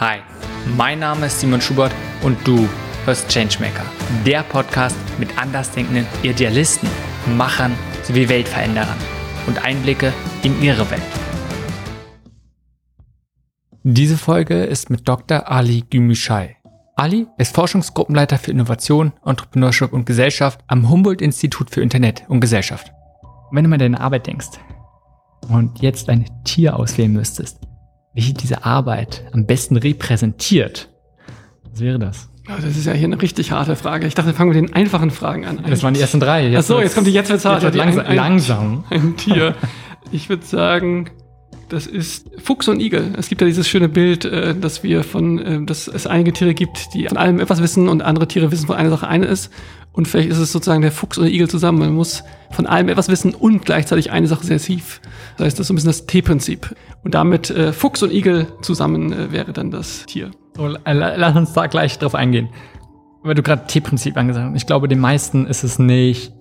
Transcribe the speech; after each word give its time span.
Hi, 0.00 0.20
mein 0.78 1.00
Name 1.00 1.26
ist 1.26 1.40
Simon 1.40 1.60
Schubert 1.60 1.92
und 2.22 2.38
du 2.48 2.66
hörst 3.04 3.28
Changemaker, 3.28 3.84
der 4.24 4.42
Podcast 4.44 4.96
mit 5.18 5.36
andersdenkenden 5.36 6.06
Idealisten, 6.22 6.88
Machern 7.36 7.74
sowie 8.04 8.26
Weltveränderern 8.26 8.96
und 9.46 9.62
Einblicke 9.62 10.14
in 10.42 10.58
ihre 10.62 10.90
Welt. 10.90 11.02
Diese 13.82 14.16
Folge 14.16 14.64
ist 14.64 14.88
mit 14.88 15.06
Dr. 15.06 15.46
Ali 15.52 15.84
Gümüşay. 15.90 16.56
Ali 16.96 17.26
ist 17.36 17.54
Forschungsgruppenleiter 17.54 18.38
für 18.38 18.52
Innovation, 18.52 19.12
Entrepreneurship 19.26 19.92
und 19.92 20.06
Gesellschaft 20.06 20.60
am 20.66 20.88
Humboldt-Institut 20.88 21.68
für 21.68 21.82
Internet 21.82 22.24
und 22.28 22.40
Gesellschaft. 22.40 22.90
Wenn 23.50 23.64
du 23.64 23.68
mal 23.68 23.76
deine 23.76 24.00
Arbeit 24.00 24.26
denkst 24.26 24.48
und 25.50 25.82
jetzt 25.82 26.08
ein 26.08 26.24
Tier 26.44 26.76
auswählen 26.76 27.12
müsstest, 27.12 27.60
welche 28.14 28.34
diese 28.34 28.64
Arbeit 28.64 29.24
am 29.32 29.46
besten 29.46 29.76
repräsentiert, 29.76 30.88
was 31.70 31.80
wäre 31.80 31.98
das? 31.98 32.28
Das 32.46 32.64
ist 32.64 32.86
ja 32.86 32.92
hier 32.92 33.06
eine 33.06 33.20
richtig 33.20 33.52
harte 33.52 33.76
Frage. 33.76 34.06
Ich 34.08 34.14
dachte, 34.14 34.30
wir 34.30 34.34
fangen 34.34 34.50
mit 34.50 34.56
den 34.56 34.74
einfachen 34.74 35.10
Fragen 35.10 35.44
an. 35.44 35.62
Das 35.68 35.84
waren 35.84 35.94
die 35.94 36.00
ersten 36.00 36.18
drei. 36.18 36.48
Jetzt 36.48 36.64
Ach 36.64 36.76
so, 36.76 36.80
jetzt 36.80 36.94
kommt 36.94 37.06
die 37.06 37.12
jetzt 37.12 37.30
wird's 37.30 37.44
hart. 37.44 37.62
Jetzt 37.62 37.74
wird 37.74 37.84
langsam. 37.84 38.04
Ein, 38.04 38.10
ein, 38.10 38.16
langsam. 38.16 38.84
ein 38.90 39.16
Tier. 39.16 39.54
Ich 40.10 40.28
würde 40.28 40.44
sagen, 40.44 41.10
das 41.70 41.86
ist 41.86 42.28
Fuchs 42.42 42.68
und 42.68 42.80
Igel. 42.80 43.14
Es 43.16 43.28
gibt 43.28 43.40
ja 43.40 43.46
dieses 43.46 43.68
schöne 43.68 43.88
Bild, 43.88 44.24
äh, 44.24 44.54
dass 44.54 44.82
wir 44.82 45.04
von, 45.04 45.38
äh, 45.38 45.64
dass 45.64 45.88
es 45.88 46.06
einige 46.06 46.32
Tiere 46.32 46.52
gibt, 46.52 46.92
die 46.94 47.06
von 47.06 47.16
allem 47.16 47.40
etwas 47.40 47.62
wissen 47.62 47.88
und 47.88 48.02
andere 48.02 48.28
Tiere 48.28 48.50
wissen 48.50 48.66
von 48.66 48.76
einer 48.76 48.90
Sache 48.90 49.08
eine 49.08 49.26
ist. 49.26 49.50
Und 49.92 50.06
vielleicht 50.06 50.30
ist 50.30 50.38
es 50.38 50.52
sozusagen 50.52 50.82
der 50.82 50.92
Fuchs 50.92 51.18
und 51.18 51.24
der 51.24 51.32
Igel 51.32 51.48
zusammen. 51.48 51.78
Man 51.78 51.94
muss 51.94 52.22
von 52.50 52.66
allem 52.66 52.88
etwas 52.88 53.08
wissen 53.08 53.34
und 53.34 53.64
gleichzeitig 53.64 54.10
eine 54.10 54.26
Sache 54.26 54.44
sehr 54.44 54.58
tief. 54.58 55.00
Das 55.36 55.46
heißt, 55.46 55.58
das 55.58 55.64
ist 55.64 55.68
so 55.68 55.74
ein 55.74 55.76
bisschen 55.76 55.88
das 55.90 56.06
T-Prinzip. 56.06 56.74
Und 57.02 57.14
damit 57.14 57.50
äh, 57.50 57.72
Fuchs 57.72 58.02
und 58.02 58.12
Igel 58.12 58.46
zusammen 58.62 59.32
wäre 59.32 59.52
dann 59.52 59.70
das 59.70 60.06
Tier. 60.06 60.30
So, 60.56 60.66
lass 60.66 61.36
uns 61.36 61.52
da 61.52 61.66
gleich 61.66 61.98
drauf 61.98 62.14
eingehen. 62.14 62.50
Weil 63.22 63.34
du 63.34 63.42
gerade 63.42 63.66
T-Prinzip 63.66 64.16
angesagt 64.16 64.46
hast. 64.48 64.56
Ich 64.56 64.66
glaube, 64.66 64.88
den 64.88 65.00
meisten 65.00 65.46
ist 65.46 65.64
es 65.64 65.78
nicht 65.78 66.32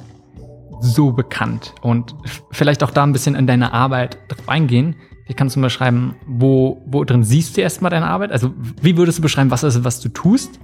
so 0.81 1.11
bekannt. 1.11 1.73
Und 1.81 2.15
vielleicht 2.51 2.83
auch 2.83 2.91
da 2.91 3.03
ein 3.03 3.13
bisschen 3.13 3.35
in 3.35 3.47
deine 3.47 3.73
Arbeit 3.73 4.17
drauf 4.29 4.47
eingehen. 4.47 4.95
Wie 5.29 5.35
kannst 5.35 5.55
du 5.55 5.59
mal 5.59 5.69
schreiben, 5.69 6.15
wo, 6.25 6.81
wo 6.87 7.03
drin 7.03 7.23
siehst 7.23 7.55
du 7.55 7.61
erstmal 7.61 7.91
deine 7.91 8.07
Arbeit? 8.07 8.31
Also, 8.31 8.51
wie 8.81 8.97
würdest 8.97 9.19
du 9.19 9.21
beschreiben, 9.21 9.51
was 9.51 9.61
ist 9.61 9.83
was 9.83 9.99
du 9.99 10.09
tust? 10.09 10.59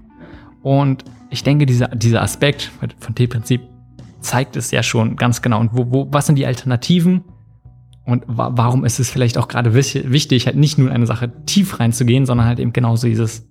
Und 0.63 1.05
ich 1.29 1.43
denke, 1.43 1.67
dieser, 1.67 1.89
dieser 1.89 2.23
Aspekt 2.23 2.71
von 2.99 3.13
T-Prinzip 3.13 3.61
zeigt 4.21 4.55
es 4.55 4.71
ja 4.71 4.81
schon 4.81 5.17
ganz 5.17 5.43
genau. 5.43 5.59
Und 5.59 5.69
wo, 5.73 5.91
wo, 5.91 6.07
was 6.11 6.25
sind 6.25 6.39
die 6.39 6.47
Alternativen? 6.47 7.23
Und 8.05 8.23
wa 8.25 8.53
warum 8.55 8.85
ist 8.85 8.97
es 8.97 9.11
vielleicht 9.11 9.37
auch 9.37 9.47
gerade 9.47 9.75
wichtig, 9.75 10.47
halt 10.47 10.55
nicht 10.55 10.79
nur 10.79 10.87
in 10.87 10.95
eine 10.95 11.05
Sache 11.05 11.31
tief 11.45 11.79
reinzugehen, 11.79 12.25
sondern 12.25 12.47
halt 12.47 12.57
eben 12.57 12.73
genauso 12.73 13.05
dieses 13.05 13.47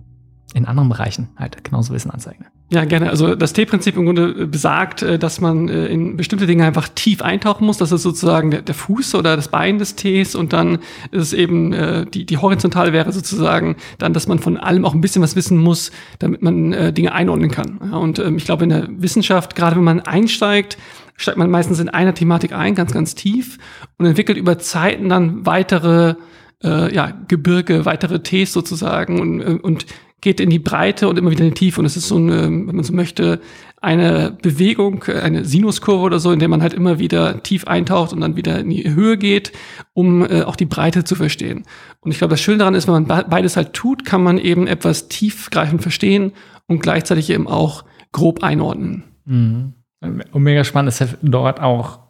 in 0.53 0.67
anderen 0.67 0.89
Bereichen 0.89 1.29
halt 1.37 1.65
genauso 1.65 1.93
Wissen 1.93 2.11
anzeigen. 2.11 2.47
Ja, 2.71 2.85
gerne. 2.85 3.11
Also 3.11 3.35
das 3.35 3.53
T-Prinzip 3.53 3.97
im 3.97 4.07
Grunde 4.07 4.47
besagt, 4.47 5.03
äh, 5.03 5.19
dass 5.19 5.41
man 5.41 5.69
äh, 5.69 5.87
in 5.87 6.17
bestimmte 6.17 6.47
Dinge 6.47 6.65
einfach 6.65 6.89
tief 6.89 7.23
eintauchen 7.23 7.67
muss. 7.67 7.77
Das 7.77 7.93
ist 7.93 8.03
sozusagen 8.03 8.51
der, 8.51 8.75
Fuß 8.75 9.15
oder 9.15 9.37
das 9.37 9.49
Bein 9.49 9.79
des 9.79 9.97
Ts 9.97 10.35
und 10.35 10.53
dann 10.53 10.79
ist 11.11 11.23
es 11.23 11.33
eben 11.35 11.73
äh, 11.73 12.07
die, 12.07 12.25
die 12.25 12.39
horizontale 12.39 12.93
wäre 12.93 13.13
sozusagen 13.13 13.77
dann, 13.99 14.13
dass 14.13 14.27
man 14.27 14.39
von 14.39 14.57
allem 14.57 14.85
auch 14.85 14.95
ein 14.95 15.01
bisschen 15.01 15.23
was 15.23 15.37
wissen 15.37 15.59
muss, 15.59 15.93
damit 16.19 16.43
man 16.43 16.73
äh, 16.73 16.93
Dinge 16.93 17.13
einordnen 17.13 17.51
kann. 17.51 17.79
Und 17.93 18.19
ähm, 18.19 18.37
ich 18.37 18.45
glaube 18.45 18.65
in 18.65 18.71
der 18.71 18.89
Wissenschaft, 18.91 19.55
gerade 19.55 19.77
wenn 19.77 19.85
man 19.85 20.01
einsteigt, 20.01 20.79
steigt 21.17 21.39
man 21.39 21.51
meistens 21.51 21.81
in 21.81 21.91
einer 21.91 22.15
Thematik 22.15 22.53
ein, 22.53 22.75
ganz, 22.75 22.93
ganz 22.93 23.15
tief 23.15 23.59
und 23.99 24.07
entwickelt 24.07 24.39
über 24.39 24.59
Zeiten 24.59 25.09
dann 25.09 25.47
weitere 25.47 26.15
äh, 26.65 26.93
ja, 26.93 27.13
Gebirge, 27.29 27.85
weitere 27.85 28.21
Ts 28.21 28.53
sozusagen 28.53 29.21
und, 29.21 29.61
und 29.61 29.87
geht 30.25 30.41
in 30.41 30.51
die 30.51 30.59
Breite 30.59 31.07
und 31.09 31.19
immer 31.19 31.31
wieder 31.31 31.45
in 31.45 31.51
die 31.51 31.59
Tiefe. 31.59 31.81
Und 31.81 31.87
es 31.87 31.97
ist 31.97 32.09
so 32.09 32.17
eine, 32.17 32.43
wenn 32.43 32.75
man 32.75 32.83
so 32.83 32.93
möchte, 32.93 33.41
eine 33.81 34.37
Bewegung, 34.43 35.05
eine 35.05 35.45
Sinuskurve 35.45 36.03
oder 36.03 36.19
so, 36.19 36.33
in 36.33 36.39
der 36.39 36.49
man 36.49 36.63
halt 36.63 36.73
immer 36.73 36.99
wieder 36.99 37.43
tief 37.43 37.67
eintaucht 37.67 38.13
und 38.13 38.23
dann 38.23 38.35
wieder 38.35 38.59
in 38.59 38.71
die 38.71 38.95
Höhe 38.95 39.19
geht, 39.19 39.53
um 39.93 40.25
äh, 40.25 40.43
auch 40.43 40.57
die 40.57 40.65
Breite 40.65 41.05
zu 41.05 41.15
verstehen. 41.15 41.65
Und 42.01 42.11
ich 42.11 42.19
glaube, 42.19 42.33
das 42.33 42.41
Schöne 42.41 42.59
daran 42.59 42.75
ist, 42.75 42.89
wenn 42.89 43.07
man 43.07 43.29
beides 43.29 43.57
halt 43.57 43.75
tut, 43.75 44.05
kann 44.07 44.23
man 44.23 44.39
eben 44.39 44.67
etwas 44.67 45.09
tiefgreifend 45.09 45.83
verstehen 45.83 46.33
und 46.67 46.81
gleichzeitig 46.81 47.29
eben 47.29 47.47
auch 47.47 47.85
grob 48.11 48.43
einordnen. 48.43 49.05
Mhm. 49.27 49.75
Und 50.01 50.43
mega 50.43 50.65
spannend 50.65 50.89
ist 50.89 51.17
dort 51.23 51.61
auch 51.61 52.01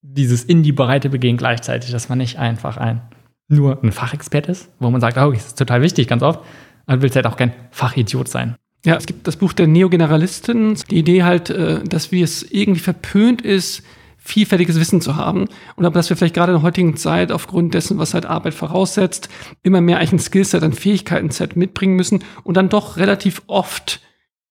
dieses 0.00 0.44
in 0.44 0.62
die 0.62 0.72
Breite 0.72 1.08
begehen 1.08 1.36
gleichzeitig, 1.36 1.90
dass 1.90 2.08
man 2.08 2.18
nicht 2.18 2.38
einfach 2.38 2.76
ein 2.76 3.02
nur 3.48 3.82
ein 3.82 3.92
Fachexpert 3.92 4.46
ist, 4.46 4.70
wo 4.78 4.90
man 4.90 5.00
sagt, 5.00 5.18
oh, 5.18 5.30
das 5.30 5.48
ist 5.48 5.58
total 5.58 5.82
wichtig, 5.82 6.08
ganz 6.08 6.22
oft, 6.22 6.40
man 6.86 7.02
will 7.02 7.10
halt 7.10 7.26
auch 7.26 7.36
kein 7.36 7.52
Fachidiot 7.70 8.28
sein. 8.28 8.56
Ja, 8.84 8.96
es 8.96 9.06
gibt 9.06 9.26
das 9.26 9.36
Buch 9.36 9.52
der 9.52 9.66
Neogeneralisten. 9.66 10.74
Die 10.90 10.98
Idee 10.98 11.22
halt, 11.24 11.50
äh, 11.50 11.82
dass 11.84 12.12
wie 12.12 12.22
es 12.22 12.42
irgendwie 12.42 12.80
verpönt 12.80 13.40
ist, 13.40 13.82
vielfältiges 14.18 14.80
Wissen 14.80 15.00
zu 15.00 15.16
haben. 15.16 15.46
Und 15.76 15.84
aber 15.84 15.94
dass 15.94 16.08
wir 16.08 16.16
vielleicht 16.16 16.34
gerade 16.34 16.52
in 16.52 16.58
der 16.58 16.62
heutigen 16.62 16.96
Zeit 16.96 17.30
aufgrund 17.30 17.74
dessen, 17.74 17.98
was 17.98 18.14
halt 18.14 18.26
Arbeit 18.26 18.54
voraussetzt, 18.54 19.28
immer 19.62 19.80
mehr 19.80 19.98
eigentlich 19.98 20.12
ein 20.12 20.18
Skillset, 20.18 20.62
ein 20.62 20.72
Fähigkeiten-Set 20.72 21.56
mitbringen 21.56 21.94
müssen 21.94 22.24
und 22.42 22.56
dann 22.56 22.68
doch 22.68 22.96
relativ 22.96 23.42
oft 23.46 24.00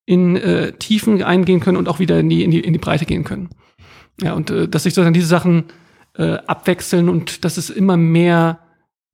in 0.06 0.36
äh, 0.36 0.74
Tiefen 0.74 1.24
eingehen 1.24 1.60
können 1.60 1.78
und 1.78 1.88
auch 1.88 2.00
wieder 2.00 2.20
in 2.20 2.30
die, 2.30 2.44
in 2.44 2.52
die, 2.52 2.60
in 2.60 2.74
die 2.74 2.80
Breite 2.80 3.06
gehen 3.06 3.24
können. 3.24 3.50
Ja, 4.22 4.34
und 4.34 4.52
äh, 4.52 4.68
dass 4.68 4.84
sich 4.84 4.94
sozusagen 4.94 5.14
diese 5.14 5.28
Sachen 5.28 5.66
äh, 6.16 6.38
abwechseln 6.46 7.10
und 7.10 7.46
dass 7.46 7.58
es 7.58 7.70
immer 7.70 7.98
mehr 7.98 8.60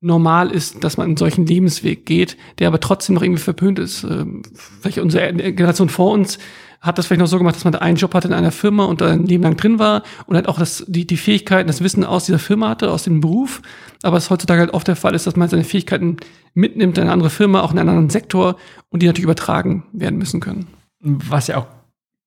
normal 0.00 0.50
ist, 0.50 0.82
dass 0.82 0.96
man 0.96 1.06
einen 1.06 1.16
solchen 1.16 1.46
Lebensweg 1.46 2.06
geht, 2.06 2.36
der 2.58 2.68
aber 2.68 2.80
trotzdem 2.80 3.14
noch 3.14 3.22
irgendwie 3.22 3.42
verpönt 3.42 3.78
ist. 3.78 4.02
Ähm, 4.04 4.42
vielleicht 4.80 4.98
unsere 4.98 5.32
Generation 5.32 5.88
vor 5.88 6.12
uns 6.12 6.38
hat 6.80 6.96
das 6.96 7.06
vielleicht 7.06 7.20
noch 7.20 7.26
so 7.26 7.36
gemacht, 7.36 7.56
dass 7.56 7.64
man 7.64 7.74
einen 7.74 7.96
Job 7.96 8.14
hatte 8.14 8.28
in 8.28 8.34
einer 8.34 8.52
Firma 8.52 8.84
und 8.86 9.02
da 9.02 9.08
ein 9.08 9.26
Leben 9.26 9.42
lang 9.42 9.56
drin 9.56 9.78
war 9.78 10.02
und 10.26 10.36
halt 10.36 10.48
auch 10.48 10.58
das, 10.58 10.84
die, 10.88 11.06
die 11.06 11.18
Fähigkeiten, 11.18 11.66
das 11.66 11.82
Wissen 11.82 12.04
aus 12.04 12.24
dieser 12.24 12.38
Firma 12.38 12.70
hatte, 12.70 12.90
aus 12.90 13.02
dem 13.02 13.20
Beruf. 13.20 13.60
Aber 14.02 14.16
es 14.16 14.30
heutzutage 14.30 14.60
halt 14.60 14.72
oft 14.72 14.88
der 14.88 14.96
Fall 14.96 15.14
ist, 15.14 15.26
dass 15.26 15.36
man 15.36 15.50
seine 15.50 15.64
Fähigkeiten 15.64 16.16
mitnimmt 16.54 16.96
in 16.96 17.02
eine 17.02 17.12
andere 17.12 17.28
Firma, 17.28 17.60
auch 17.60 17.72
in 17.72 17.78
einen 17.78 17.90
anderen 17.90 18.10
Sektor 18.10 18.56
und 18.88 19.02
die 19.02 19.06
natürlich 19.06 19.24
übertragen 19.24 19.84
werden 19.92 20.18
müssen 20.18 20.40
können. 20.40 20.68
Was 21.00 21.48
ja 21.48 21.58
auch 21.58 21.66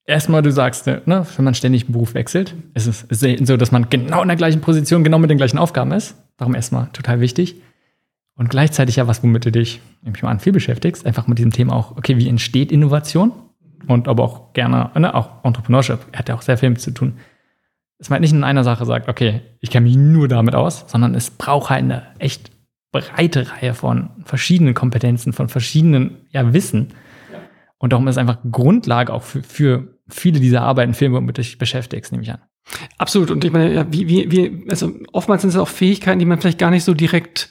erstmal 0.06 0.44
du 0.44 0.52
sagst, 0.52 0.86
ne, 0.86 1.26
wenn 1.36 1.46
man 1.46 1.56
ständig 1.56 1.86
einen 1.86 1.94
Beruf 1.94 2.14
wechselt, 2.14 2.56
ist 2.76 2.88
es 2.88 3.08
so, 3.48 3.58
dass 3.58 3.72
man 3.72 3.90
genau 3.90 4.22
in 4.22 4.28
der 4.28 4.38
gleichen 4.38 4.62
Position, 4.62 5.04
genau 5.04 5.18
mit 5.18 5.32
den 5.32 5.38
gleichen 5.38 5.58
Aufgaben 5.58 5.92
ist. 5.94 6.16
Darum 6.38 6.56
erstmal 6.56 6.88
total 6.94 7.20
wichtig. 7.20 7.62
Und 8.36 8.50
gleichzeitig 8.50 8.96
ja 8.96 9.08
was, 9.08 9.22
womit 9.24 9.46
du 9.46 9.52
dich, 9.52 9.80
nehme 10.02 10.16
ich 10.16 10.24
mal 10.24 10.32
an, 10.32 10.40
viel 10.40 10.54
beschäftigst, 10.54 11.06
einfach 11.06 11.28
mit 11.28 11.38
diesem 11.38 11.52
Thema 11.52 11.76
auch, 11.76 11.98
okay, 11.98 12.18
wie 12.18 12.28
entsteht 12.28 12.72
Innovation? 12.72 13.32
Und 13.88 14.08
aber 14.08 14.24
auch 14.24 14.54
gerne, 14.54 14.90
ne, 14.96 15.14
auch 15.14 15.44
Entrepreneurship, 15.44 16.00
hat 16.16 16.30
ja 16.30 16.36
auch 16.36 16.42
sehr 16.42 16.58
viel 16.58 16.70
mit 16.70 16.82
zu 16.82 16.92
tun. 16.92 17.18
Dass 18.00 18.10
man 18.10 18.22
nicht 18.22 18.34
in 18.34 18.44
einer 18.44 18.64
Sache 18.64 18.86
sagt, 18.86 19.08
okay, 19.08 19.42
ich 19.60 19.70
kenne 19.70 19.88
mich 19.88 19.98
nur 19.98 20.28
damit 20.28 20.56
aus, 20.56 20.86
sondern 20.88 21.16
es 21.16 21.30
braucht 21.30 21.70
halt 21.70 21.84
eine 21.84 22.04
echt 22.18 22.52
breite 22.92 23.52
Reihe 23.52 23.74
von 23.74 24.10
verschiedenen 24.24 24.74
Kompetenzen, 24.74 25.34
von 25.34 25.50
verschiedenen 25.50 26.18
ja, 26.30 26.54
Wissen. 26.54 26.94
Und 27.78 27.92
darum 27.94 28.08
ist 28.08 28.16
es 28.16 28.18
einfach 28.18 28.40
Grundlage 28.50 29.12
auch 29.12 29.24
für, 29.24 29.44
für 29.44 30.00
viele 30.08 30.40
dieser 30.40 30.62
Arbeiten, 30.62 30.94
Filme, 30.94 31.18
womit 31.18 31.38
du 31.38 31.42
dich 31.42 31.58
beschäftigst, 31.58 32.12
nehme 32.12 32.24
ich 32.24 32.32
an. 32.32 32.40
Absolut. 32.98 33.32
Und 33.32 33.44
ich 33.44 33.52
meine, 33.52 33.74
ja, 33.74 33.86
wie, 33.92 34.08
wie, 34.08 34.32
wie, 34.32 34.66
also 34.70 34.92
oftmals 35.12 35.42
sind 35.42 35.50
es 35.50 35.58
auch 35.58 35.68
Fähigkeiten, 35.68 36.20
die 36.20 36.26
man 36.26 36.40
vielleicht 36.40 36.60
gar 36.60 36.72
nicht 36.72 36.84
so 36.84 36.94
direkt 36.94 37.50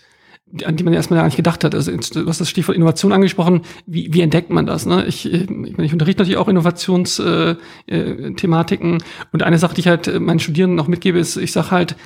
an 0.64 0.76
die 0.76 0.84
man 0.84 0.92
erstmal 0.92 1.18
gar 1.18 1.24
nicht 1.24 1.36
gedacht 1.36 1.64
hat. 1.64 1.74
Also 1.74 1.90
du 1.90 2.28
hast 2.28 2.40
das 2.40 2.50
Stichwort 2.50 2.76
Innovation 2.76 3.12
angesprochen. 3.12 3.62
Wie, 3.86 4.12
wie 4.12 4.20
entdeckt 4.20 4.50
man 4.50 4.66
das? 4.66 4.84
Ne? 4.84 5.06
Ich, 5.06 5.24
ich, 5.24 5.50
ich 5.50 5.92
unterrichte 5.92 6.22
natürlich 6.22 6.36
auch 6.36 6.48
Innovationsthematiken. 6.48 8.94
Äh, 8.94 8.96
äh, 8.96 9.00
und 9.32 9.42
eine 9.42 9.58
Sache, 9.58 9.74
die 9.74 9.80
ich 9.80 9.88
halt 9.88 10.20
meinen 10.20 10.40
Studierenden 10.40 10.76
noch 10.76 10.88
mitgebe, 10.88 11.18
ist, 11.18 11.38
ich 11.38 11.52
sage 11.52 11.70
halt, 11.70 11.96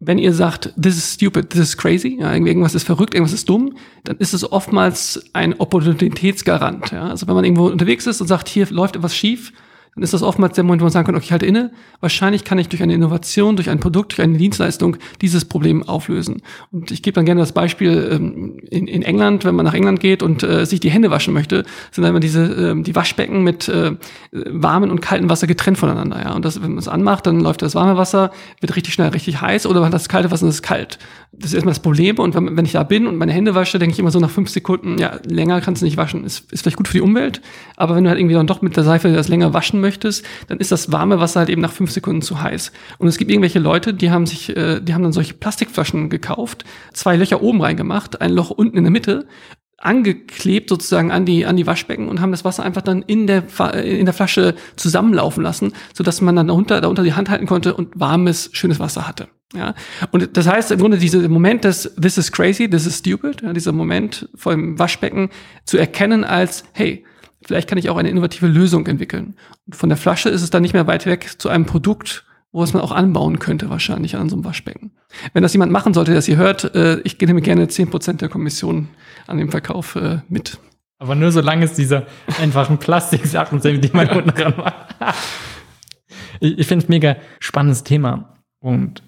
wenn 0.00 0.18
ihr 0.18 0.34
sagt, 0.34 0.74
this 0.80 0.96
is 0.96 1.14
stupid, 1.14 1.50
this 1.50 1.60
is 1.60 1.76
crazy, 1.78 2.18
ja, 2.20 2.34
irgendwas 2.34 2.74
ist 2.74 2.84
verrückt, 2.84 3.14
irgendwas 3.14 3.32
ist 3.32 3.48
dumm, 3.48 3.76
dann 4.04 4.18
ist 4.18 4.34
es 4.34 4.52
oftmals 4.52 5.24
ein 5.32 5.58
Opportunitätsgarant. 5.58 6.90
Ja? 6.90 7.08
Also 7.08 7.26
wenn 7.26 7.34
man 7.34 7.44
irgendwo 7.44 7.68
unterwegs 7.68 8.06
ist 8.06 8.20
und 8.20 8.26
sagt, 8.26 8.48
hier 8.48 8.66
läuft 8.70 8.96
etwas 8.96 9.16
schief, 9.16 9.54
dann 9.94 10.02
ist 10.02 10.12
das 10.12 10.22
oftmals 10.22 10.54
der 10.54 10.64
Moment, 10.64 10.80
wo 10.82 10.86
man 10.86 10.92
sagen 10.92 11.06
kann, 11.06 11.14
okay, 11.14 11.24
ich 11.26 11.32
halte 11.32 11.46
inne. 11.46 11.70
Wahrscheinlich 12.00 12.44
kann 12.44 12.58
ich 12.58 12.68
durch 12.68 12.82
eine 12.82 12.94
Innovation, 12.94 13.56
durch 13.56 13.70
ein 13.70 13.78
Produkt, 13.78 14.12
durch 14.12 14.22
eine 14.22 14.36
Dienstleistung 14.36 14.96
dieses 15.20 15.44
Problem 15.44 15.82
auflösen. 15.84 16.42
Und 16.72 16.90
ich 16.90 17.02
gebe 17.02 17.14
dann 17.14 17.24
gerne 17.24 17.40
das 17.40 17.52
Beispiel 17.52 18.10
ähm, 18.12 18.58
in, 18.70 18.88
in 18.88 19.02
England, 19.02 19.44
wenn 19.44 19.54
man 19.54 19.64
nach 19.64 19.74
England 19.74 20.00
geht 20.00 20.22
und 20.22 20.42
äh, 20.42 20.66
sich 20.66 20.80
die 20.80 20.90
Hände 20.90 21.10
waschen 21.10 21.32
möchte, 21.32 21.64
sind 21.92 22.02
dann 22.02 22.10
immer 22.10 22.20
diese 22.20 22.72
äh, 22.72 22.82
die 22.82 22.94
Waschbecken 22.94 23.44
mit 23.44 23.68
äh, 23.68 23.92
warmem 24.32 24.90
und 24.90 25.00
kaltem 25.00 25.30
Wasser 25.30 25.46
getrennt 25.46 25.78
voneinander. 25.78 26.20
Ja, 26.20 26.32
und 26.32 26.44
das, 26.44 26.60
wenn 26.60 26.70
man 26.70 26.78
es 26.78 26.88
anmacht, 26.88 27.26
dann 27.26 27.38
läuft 27.38 27.62
das 27.62 27.74
warme 27.74 27.96
Wasser, 27.96 28.32
wird 28.60 28.74
richtig 28.76 28.94
schnell 28.94 29.10
richtig 29.10 29.40
heiß, 29.40 29.66
oder 29.66 29.80
man 29.80 29.86
hat 29.86 29.94
das 29.94 30.08
kalte 30.08 30.30
Wasser 30.30 30.44
und 30.44 30.48
es 30.48 30.56
ist 30.56 30.62
kalt. 30.62 30.98
Das 31.32 31.50
ist 31.50 31.54
erstmal 31.54 31.72
das 31.72 31.82
Problem. 31.82 32.18
Und 32.18 32.34
wenn, 32.34 32.56
wenn 32.56 32.64
ich 32.64 32.72
da 32.72 32.82
bin 32.82 33.06
und 33.06 33.16
meine 33.16 33.32
Hände 33.32 33.54
wasche, 33.54 33.78
denke 33.78 33.92
ich 33.92 33.98
immer 33.98 34.10
so 34.10 34.20
nach 34.20 34.30
fünf 34.30 34.50
Sekunden, 34.50 34.98
ja, 34.98 35.18
länger 35.24 35.60
kannst 35.60 35.82
du 35.82 35.86
nicht 35.86 35.96
waschen. 35.96 36.24
Ist, 36.24 36.52
ist 36.52 36.62
vielleicht 36.62 36.76
gut 36.76 36.88
für 36.88 36.98
die 36.98 37.00
Umwelt, 37.00 37.40
aber 37.76 37.94
wenn 37.94 38.04
du 38.04 38.10
halt 38.10 38.18
irgendwie 38.18 38.34
dann 38.34 38.46
doch 38.46 38.62
mit 38.62 38.76
der 38.76 38.84
Seife 38.84 39.12
das 39.12 39.28
länger 39.28 39.54
waschen 39.54 39.83
möchtest, 39.84 40.24
dann 40.48 40.58
ist 40.58 40.72
das 40.72 40.90
warme 40.90 41.20
Wasser 41.20 41.40
halt 41.40 41.50
eben 41.50 41.60
nach 41.60 41.72
fünf 41.72 41.90
Sekunden 41.90 42.22
zu 42.22 42.40
heiß. 42.40 42.72
Und 42.98 43.08
es 43.08 43.18
gibt 43.18 43.30
irgendwelche 43.30 43.58
Leute, 43.58 43.94
die 43.94 44.10
haben 44.10 44.26
sich, 44.26 44.56
äh, 44.56 44.80
die 44.80 44.94
haben 44.94 45.02
dann 45.02 45.12
solche 45.12 45.34
Plastikflaschen 45.34 46.10
gekauft, 46.10 46.64
zwei 46.92 47.16
Löcher 47.16 47.42
oben 47.42 47.60
reingemacht, 47.60 48.20
ein 48.20 48.32
Loch 48.32 48.50
unten 48.50 48.78
in 48.78 48.84
der 48.84 48.90
Mitte 48.90 49.26
angeklebt 49.84 50.70
sozusagen 50.70 51.10
an 51.12 51.26
die 51.26 51.44
an 51.44 51.56
die 51.56 51.66
Waschbecken 51.66 52.08
und 52.08 52.20
haben 52.20 52.30
das 52.30 52.44
Wasser 52.44 52.62
einfach 52.62 52.82
dann 52.82 53.02
in 53.02 53.26
der 53.26 53.44
in 53.84 54.06
der 54.06 54.14
Flasche 54.14 54.54
zusammenlaufen 54.76 55.42
lassen, 55.42 55.72
so 55.92 56.02
dass 56.02 56.20
man 56.20 56.36
dann 56.36 56.48
darunter 56.48 56.80
darunter 56.80 57.02
die 57.02 57.12
Hand 57.12 57.28
halten 57.28 57.46
konnte 57.46 57.74
und 57.74 57.88
warmes 57.94 58.50
schönes 58.52 58.80
Wasser 58.80 59.06
hatte. 59.06 59.28
Ja, 59.54 59.74
und 60.10 60.36
das 60.36 60.48
heißt 60.48 60.72
im 60.72 60.80
Grunde 60.80 60.98
dieser 60.98 61.28
Moment 61.28 61.64
des 61.64 61.94
This 62.00 62.18
is 62.18 62.32
crazy, 62.32 62.68
this 62.68 62.86
is 62.86 62.98
stupid, 62.98 63.42
ja, 63.42 63.52
dieser 63.52 63.72
Moment 63.72 64.28
vor 64.34 64.52
dem 64.52 64.78
Waschbecken 64.78 65.28
zu 65.64 65.76
erkennen 65.76 66.24
als 66.24 66.64
hey, 66.72 67.04
vielleicht 67.46 67.68
kann 67.68 67.78
ich 67.78 67.90
auch 67.90 67.96
eine 67.96 68.08
innovative 68.08 68.46
Lösung 68.46 68.86
entwickeln. 68.86 69.36
Und 69.66 69.76
von 69.76 69.88
der 69.88 69.98
Flasche 69.98 70.28
ist 70.28 70.42
es 70.42 70.50
dann 70.50 70.62
nicht 70.62 70.74
mehr 70.74 70.86
weit 70.86 71.06
weg 71.06 71.34
zu 71.38 71.48
einem 71.48 71.66
Produkt, 71.66 72.24
wo 72.52 72.62
es 72.62 72.72
man 72.72 72.82
auch 72.82 72.92
anbauen 72.92 73.40
könnte 73.40 73.68
wahrscheinlich 73.68 74.16
an 74.16 74.28
so 74.28 74.36
einem 74.36 74.44
Waschbecken. 74.44 74.92
Wenn 75.32 75.42
das 75.42 75.52
jemand 75.52 75.72
machen 75.72 75.92
sollte, 75.92 76.14
das 76.14 76.28
ihr 76.28 76.36
hört, 76.36 76.74
äh, 76.74 77.00
ich 77.00 77.18
nehme 77.20 77.42
gerne 77.42 77.66
zehn 77.68 77.90
Prozent 77.90 78.20
der 78.20 78.28
Kommission 78.28 78.88
an 79.26 79.38
dem 79.38 79.50
Verkauf 79.50 79.96
äh, 79.96 80.20
mit. 80.28 80.58
Aber 80.98 81.16
nur 81.16 81.32
solange 81.32 81.64
es 81.64 81.74
diese 81.74 82.06
einfachen 82.40 82.78
Plastiksachen 82.78 83.60
sind, 83.60 83.84
die 83.84 83.90
man 83.92 84.08
unten 84.16 84.30
dran 84.30 84.54
macht. 84.56 84.94
ich 86.38 86.58
ich 86.58 86.66
finde 86.66 86.84
es 86.84 86.88
mega 86.88 87.16
spannendes 87.40 87.82
Thema. 87.82 88.38
Und 88.60 89.02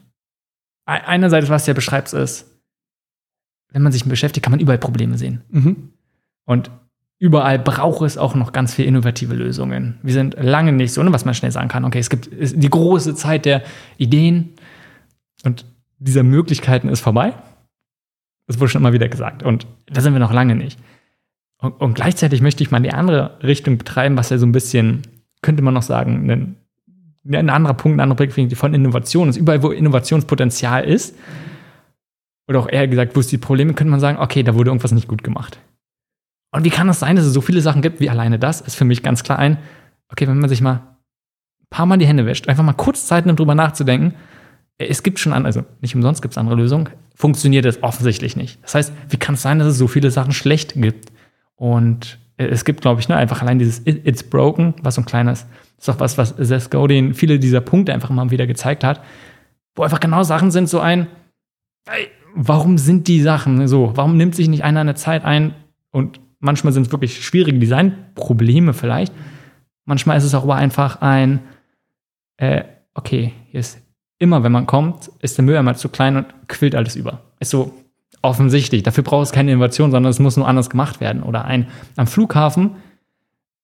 einerseits, 0.84 1.48
was 1.48 1.64
du 1.64 1.70
ja 1.70 1.74
beschreibst, 1.74 2.14
ist, 2.14 2.50
wenn 3.72 3.82
man 3.82 3.92
sich 3.92 4.04
beschäftigt, 4.04 4.42
kann 4.42 4.52
man 4.52 4.60
überall 4.60 4.78
Probleme 4.78 5.18
sehen. 5.18 5.44
Mhm. 5.50 5.92
Und 6.46 6.70
überall 7.18 7.58
braucht 7.58 8.02
es 8.02 8.18
auch 8.18 8.34
noch 8.34 8.52
ganz 8.52 8.74
viele 8.74 8.88
innovative 8.88 9.34
Lösungen. 9.34 9.98
Wir 10.02 10.12
sind 10.12 10.36
lange 10.38 10.72
nicht 10.72 10.92
so, 10.92 11.02
ne, 11.02 11.12
was 11.12 11.24
man 11.24 11.34
schnell 11.34 11.50
sagen 11.50 11.68
kann. 11.68 11.84
Okay, 11.84 11.98
es 11.98 12.10
gibt 12.10 12.28
die 12.30 12.70
große 12.70 13.14
Zeit 13.14 13.44
der 13.44 13.62
Ideen 13.96 14.54
und 15.44 15.64
dieser 15.98 16.22
Möglichkeiten 16.22 16.88
ist 16.88 17.00
vorbei. 17.00 17.32
Das 18.46 18.60
wurde 18.60 18.70
schon 18.70 18.82
immer 18.82 18.92
wieder 18.92 19.08
gesagt. 19.08 19.42
Und 19.42 19.66
da 19.86 20.00
sind 20.00 20.12
wir 20.12 20.20
noch 20.20 20.32
lange 20.32 20.54
nicht. 20.54 20.78
Und, 21.58 21.80
und 21.80 21.94
gleichzeitig 21.94 22.42
möchte 22.42 22.62
ich 22.62 22.70
mal 22.70 22.78
in 22.78 22.84
die 22.84 22.92
andere 22.92 23.38
Richtung 23.42 23.78
betreiben, 23.78 24.16
was 24.16 24.30
ja 24.30 24.38
so 24.38 24.46
ein 24.46 24.52
bisschen, 24.52 25.02
könnte 25.42 25.62
man 25.62 25.74
noch 25.74 25.82
sagen, 25.82 26.30
ein, 26.30 26.56
ein 27.34 27.50
anderer 27.50 27.74
Punkt, 27.74 27.96
ein 27.96 28.00
anderer 28.00 28.16
Blickwinkel 28.16 28.56
von 28.56 28.74
Innovation 28.74 29.28
ist. 29.28 29.36
Überall, 29.36 29.62
wo 29.62 29.70
Innovationspotenzial 29.70 30.84
ist, 30.84 31.16
oder 32.48 32.60
auch 32.60 32.68
eher 32.68 32.86
gesagt, 32.86 33.16
wo 33.16 33.20
es 33.20 33.26
die 33.26 33.38
Probleme, 33.38 33.74
könnte 33.74 33.90
man 33.90 34.00
sagen, 34.00 34.18
okay, 34.18 34.42
da 34.42 34.54
wurde 34.54 34.70
irgendwas 34.70 34.92
nicht 34.92 35.08
gut 35.08 35.24
gemacht. 35.24 35.58
Und 36.52 36.64
wie 36.64 36.70
kann 36.70 36.88
es 36.88 36.98
das 36.98 37.00
sein, 37.00 37.16
dass 37.16 37.24
es 37.24 37.32
so 37.32 37.40
viele 37.40 37.60
Sachen 37.60 37.82
gibt 37.82 38.00
wie 38.00 38.10
alleine 38.10 38.38
das? 38.38 38.60
Ist 38.60 38.76
für 38.76 38.84
mich 38.84 39.02
ganz 39.02 39.22
klar 39.22 39.38
ein, 39.38 39.58
okay, 40.10 40.26
wenn 40.26 40.38
man 40.38 40.48
sich 40.48 40.60
mal 40.60 40.72
ein 40.74 41.66
paar 41.70 41.86
Mal 41.86 41.98
die 41.98 42.06
Hände 42.06 42.26
wäscht, 42.26 42.48
einfach 42.48 42.64
mal 42.64 42.72
kurz 42.72 43.06
Zeit 43.06 43.26
nimmt, 43.26 43.38
drüber 43.38 43.54
nachzudenken, 43.54 44.14
es 44.78 45.02
gibt 45.02 45.18
schon 45.18 45.32
andere, 45.32 45.48
also 45.48 45.64
nicht 45.80 45.94
umsonst 45.94 46.22
gibt 46.22 46.32
es 46.32 46.38
andere 46.38 46.56
Lösungen, 46.56 46.90
funktioniert 47.14 47.64
es 47.64 47.82
offensichtlich 47.82 48.36
nicht. 48.36 48.62
Das 48.62 48.74
heißt, 48.74 48.92
wie 49.08 49.16
kann 49.16 49.34
es 49.34 49.42
sein, 49.42 49.58
dass 49.58 49.68
es 49.68 49.78
so 49.78 49.88
viele 49.88 50.10
Sachen 50.10 50.32
schlecht 50.32 50.74
gibt? 50.74 51.12
Und 51.54 52.18
es 52.36 52.64
gibt, 52.66 52.82
glaube 52.82 53.00
ich, 53.00 53.08
ne, 53.08 53.16
einfach 53.16 53.40
allein 53.40 53.58
dieses 53.58 53.82
It's 53.86 54.22
broken, 54.22 54.74
was 54.82 54.96
so 54.96 55.00
ein 55.00 55.06
kleines, 55.06 55.46
ist 55.78 55.88
auch 55.88 55.98
was, 55.98 56.18
was 56.18 56.34
Seth 56.36 56.70
Godin 56.70 57.14
viele 57.14 57.38
dieser 57.38 57.62
Punkte 57.62 57.94
einfach 57.94 58.10
mal 58.10 58.30
wieder 58.30 58.46
gezeigt 58.46 58.84
hat, 58.84 59.02
wo 59.74 59.82
einfach 59.82 60.00
genau 60.00 60.22
Sachen 60.22 60.50
sind, 60.50 60.68
so 60.68 60.80
ein, 60.80 61.06
ey, 61.86 62.08
warum 62.34 62.76
sind 62.76 63.08
die 63.08 63.22
Sachen 63.22 63.66
so? 63.66 63.92
Warum 63.94 64.18
nimmt 64.18 64.34
sich 64.34 64.48
nicht 64.48 64.64
einer 64.64 64.80
eine 64.80 64.94
Zeit 64.94 65.24
ein? 65.24 65.54
Und 65.90 66.20
manchmal 66.40 66.72
sind 66.72 66.86
es 66.86 66.92
wirklich 66.92 67.24
schwierige 67.24 67.58
Designprobleme 67.58 68.72
vielleicht. 68.72 69.12
Manchmal 69.84 70.16
ist 70.18 70.24
es 70.24 70.34
auch 70.34 70.42
aber 70.42 70.56
einfach 70.56 71.00
ein, 71.00 71.40
äh, 72.36 72.64
okay, 72.94 73.32
hier 73.50 73.60
ist 73.60 73.80
immer, 74.18 74.42
wenn 74.42 74.52
man 74.52 74.66
kommt, 74.66 75.10
ist 75.20 75.36
der 75.38 75.44
Mülleimer 75.44 75.74
zu 75.74 75.88
klein 75.88 76.16
und 76.16 76.26
quillt 76.48 76.74
alles 76.74 76.96
über. 76.96 77.22
Ist 77.40 77.50
so 77.50 77.74
offensichtlich. 78.22 78.82
Dafür 78.82 79.04
braucht 79.04 79.26
es 79.26 79.32
keine 79.32 79.52
Innovation, 79.52 79.90
sondern 79.90 80.10
es 80.10 80.18
muss 80.18 80.36
nur 80.36 80.48
anders 80.48 80.70
gemacht 80.70 81.00
werden. 81.00 81.22
Oder 81.22 81.44
ein, 81.44 81.68
am 81.96 82.06
Flughafen 82.06 82.76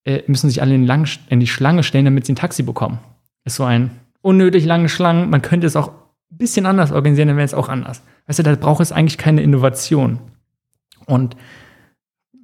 äh, 0.05 0.23
müssen 0.27 0.49
sich 0.49 0.61
alle 0.61 0.75
in, 0.75 0.85
lang, 0.85 1.07
in, 1.29 1.39
die 1.39 1.47
Schlange 1.47 1.83
stellen, 1.83 2.05
damit 2.05 2.25
sie 2.25 2.33
ein 2.33 2.37
Taxi 2.37 2.63
bekommen. 2.63 2.99
Ist 3.43 3.55
so 3.55 3.63
ein 3.63 3.91
unnötig 4.21 4.65
lange 4.65 4.89
Schlangen. 4.89 5.29
Man 5.29 5.41
könnte 5.41 5.67
es 5.67 5.75
auch 5.75 5.89
ein 5.89 6.37
bisschen 6.37 6.65
anders 6.65 6.91
organisieren, 6.91 7.27
dann 7.27 7.37
wäre 7.37 7.45
es 7.45 7.53
auch 7.53 7.69
anders. 7.69 8.03
Weißt 8.27 8.39
du, 8.39 8.43
da 8.43 8.55
braucht 8.55 8.81
es 8.81 8.91
eigentlich 8.91 9.17
keine 9.17 9.41
Innovation. 9.41 10.19
Und 11.05 11.35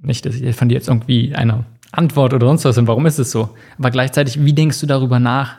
nicht, 0.01 0.25
dass 0.25 0.35
ich 0.35 0.55
von 0.55 0.69
dir 0.69 0.75
jetzt 0.75 0.87
irgendwie 0.87 1.35
eine 1.35 1.65
Antwort 1.91 2.33
oder 2.33 2.47
sonst 2.47 2.65
was 2.65 2.77
und 2.77 2.87
warum 2.87 3.05
ist 3.05 3.19
es 3.19 3.31
so. 3.31 3.49
Aber 3.77 3.91
gleichzeitig, 3.91 4.43
wie 4.43 4.53
denkst 4.53 4.79
du 4.79 4.85
darüber 4.85 5.19
nach, 5.19 5.57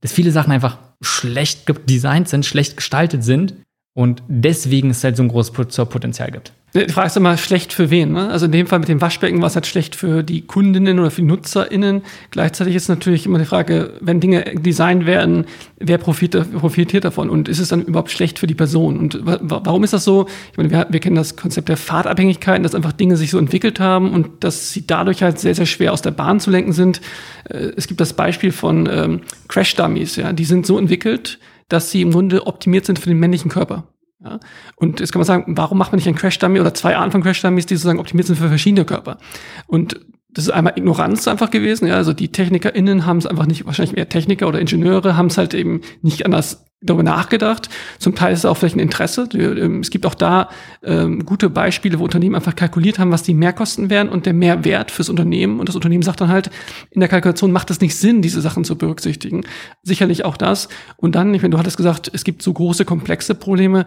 dass 0.00 0.12
viele 0.12 0.30
Sachen 0.30 0.52
einfach 0.52 0.78
schlecht 1.02 1.70
designt 1.88 2.28
sind, 2.28 2.46
schlecht 2.46 2.76
gestaltet 2.76 3.24
sind 3.24 3.54
und 3.94 4.22
deswegen 4.28 4.90
es 4.90 5.02
halt 5.04 5.16
so 5.16 5.22
ein 5.22 5.28
großes 5.28 5.52
Potenzial 5.52 6.30
gibt. 6.30 6.52
Die 6.72 6.92
Frage 6.92 7.08
ist 7.08 7.16
immer, 7.16 7.36
schlecht 7.36 7.72
für 7.72 7.90
wen? 7.90 8.12
Ne? 8.12 8.28
Also 8.28 8.46
in 8.46 8.52
dem 8.52 8.68
Fall 8.68 8.78
mit 8.78 8.88
dem 8.88 9.00
Waschbecken 9.00 9.40
war 9.40 9.48
es 9.48 9.56
halt 9.56 9.66
schlecht 9.66 9.96
für 9.96 10.22
die 10.22 10.42
Kundinnen 10.42 11.00
oder 11.00 11.10
für 11.10 11.22
die 11.22 11.26
NutzerInnen. 11.26 12.02
Gleichzeitig 12.30 12.76
ist 12.76 12.88
natürlich 12.88 13.26
immer 13.26 13.40
die 13.40 13.44
Frage, 13.44 13.94
wenn 14.00 14.20
Dinge 14.20 14.44
designt 14.54 15.04
werden, 15.04 15.46
wer 15.78 15.98
profitiert, 15.98 17.04
davon? 17.04 17.28
Und 17.28 17.48
ist 17.48 17.58
es 17.58 17.70
dann 17.70 17.82
überhaupt 17.82 18.12
schlecht 18.12 18.38
für 18.38 18.46
die 18.46 18.54
Person? 18.54 18.98
Und 18.98 19.20
warum 19.24 19.82
ist 19.82 19.92
das 19.92 20.04
so? 20.04 20.26
Ich 20.52 20.58
meine, 20.58 20.70
wir, 20.70 20.86
wir 20.90 21.00
kennen 21.00 21.16
das 21.16 21.34
Konzept 21.34 21.68
der 21.68 21.76
Fahrtabhängigkeiten, 21.76 22.62
dass 22.62 22.76
einfach 22.76 22.92
Dinge 22.92 23.16
sich 23.16 23.30
so 23.30 23.38
entwickelt 23.38 23.80
haben 23.80 24.12
und 24.12 24.44
dass 24.44 24.72
sie 24.72 24.86
dadurch 24.86 25.24
halt 25.24 25.40
sehr, 25.40 25.56
sehr 25.56 25.66
schwer 25.66 25.92
aus 25.92 26.02
der 26.02 26.12
Bahn 26.12 26.38
zu 26.38 26.52
lenken 26.52 26.72
sind. 26.72 27.00
Äh, 27.48 27.72
es 27.76 27.88
gibt 27.88 28.00
das 28.00 28.12
Beispiel 28.12 28.52
von 28.52 28.88
ähm, 28.88 29.20
Crash-Dummies, 29.48 30.14
ja. 30.16 30.32
Die 30.32 30.44
sind 30.44 30.66
so 30.66 30.78
entwickelt, 30.78 31.40
dass 31.68 31.90
sie 31.90 32.02
im 32.02 32.12
Grunde 32.12 32.46
optimiert 32.46 32.86
sind 32.86 33.00
für 33.00 33.08
den 33.08 33.18
männlichen 33.18 33.50
Körper. 33.50 33.88
Ja? 34.22 34.40
Und 34.76 35.00
jetzt 35.00 35.12
kann 35.12 35.20
man 35.20 35.26
sagen, 35.26 35.56
warum 35.56 35.78
macht 35.78 35.92
man 35.92 35.96
nicht 35.96 36.06
einen 36.06 36.16
Crash-Dummy 36.16 36.60
oder 36.60 36.74
zwei 36.74 36.96
Arten 36.96 37.10
von 37.10 37.22
Crash-Dummies, 37.22 37.66
die 37.66 37.76
sozusagen 37.76 38.00
optimiert 38.00 38.26
sind 38.26 38.36
für 38.36 38.48
verschiedene 38.48 38.84
Körper? 38.84 39.18
Und 39.66 40.00
das 40.32 40.44
ist 40.44 40.50
einmal 40.50 40.74
Ignoranz 40.76 41.26
einfach 41.26 41.50
gewesen. 41.50 41.88
Ja, 41.88 41.94
also 41.94 42.12
die 42.12 42.30
TechnikerInnen 42.30 43.06
haben 43.06 43.18
es 43.18 43.26
einfach 43.26 43.46
nicht, 43.46 43.66
wahrscheinlich 43.66 43.96
mehr 43.96 44.08
Techniker 44.08 44.46
oder 44.46 44.60
Ingenieure 44.60 45.16
haben 45.16 45.26
es 45.26 45.38
halt 45.38 45.54
eben 45.54 45.80
nicht 46.02 46.24
anders 46.24 46.69
darüber 46.82 47.02
nachgedacht. 47.02 47.68
Zum 47.98 48.14
Teil 48.14 48.32
ist 48.32 48.40
es 48.40 48.44
auch 48.44 48.56
vielleicht 48.56 48.76
ein 48.76 48.80
Interesse. 48.80 49.28
Ähm, 49.34 49.80
es 49.80 49.90
gibt 49.90 50.06
auch 50.06 50.14
da 50.14 50.48
ähm, 50.82 51.26
gute 51.26 51.50
Beispiele, 51.50 51.98
wo 51.98 52.04
Unternehmen 52.04 52.34
einfach 52.34 52.56
kalkuliert 52.56 52.98
haben, 52.98 53.10
was 53.10 53.22
die 53.22 53.34
Mehrkosten 53.34 53.90
wären 53.90 54.08
und 54.08 54.26
der 54.26 54.32
Mehrwert 54.32 54.90
fürs 54.90 55.08
Unternehmen. 55.08 55.60
Und 55.60 55.68
das 55.68 55.76
Unternehmen 55.76 56.02
sagt 56.02 56.20
dann 56.20 56.28
halt, 56.28 56.50
in 56.90 57.00
der 57.00 57.08
Kalkulation 57.08 57.52
macht 57.52 57.70
es 57.70 57.80
nicht 57.80 57.96
Sinn, 57.96 58.22
diese 58.22 58.40
Sachen 58.40 58.64
zu 58.64 58.76
berücksichtigen. 58.76 59.42
Sicherlich 59.82 60.24
auch 60.24 60.36
das. 60.36 60.68
Und 60.96 61.14
dann, 61.14 61.34
ich 61.34 61.42
meine, 61.42 61.52
du 61.52 61.58
hattest 61.58 61.76
gesagt, 61.76 62.10
es 62.12 62.24
gibt 62.24 62.42
so 62.42 62.52
große, 62.52 62.84
komplexe 62.84 63.34
Probleme. 63.34 63.84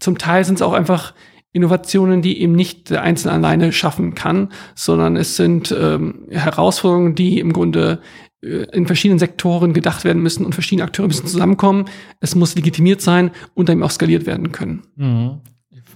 Zum 0.00 0.18
Teil 0.18 0.44
sind 0.44 0.56
es 0.56 0.62
auch 0.62 0.72
einfach 0.72 1.14
Innovationen, 1.52 2.22
die 2.22 2.40
eben 2.40 2.54
nicht 2.54 2.90
der 2.90 3.02
Einzelne 3.02 3.34
alleine 3.34 3.72
schaffen 3.72 4.14
kann, 4.14 4.48
sondern 4.74 5.16
es 5.16 5.36
sind 5.36 5.74
ähm, 5.78 6.26
Herausforderungen, 6.30 7.14
die 7.14 7.38
im 7.38 7.52
Grunde 7.52 8.00
in 8.42 8.86
verschiedenen 8.86 9.18
Sektoren 9.18 9.72
gedacht 9.72 10.04
werden 10.04 10.22
müssen 10.22 10.44
und 10.44 10.52
verschiedene 10.52 10.84
Akteure 10.84 11.06
müssen 11.06 11.26
zusammenkommen. 11.26 11.86
Es 12.20 12.34
muss 12.34 12.54
legitimiert 12.54 13.00
sein 13.00 13.30
und 13.54 13.68
dann 13.68 13.82
auch 13.82 13.90
skaliert 13.90 14.26
werden 14.26 14.52
können. 14.52 14.82
Mhm. 14.96 15.40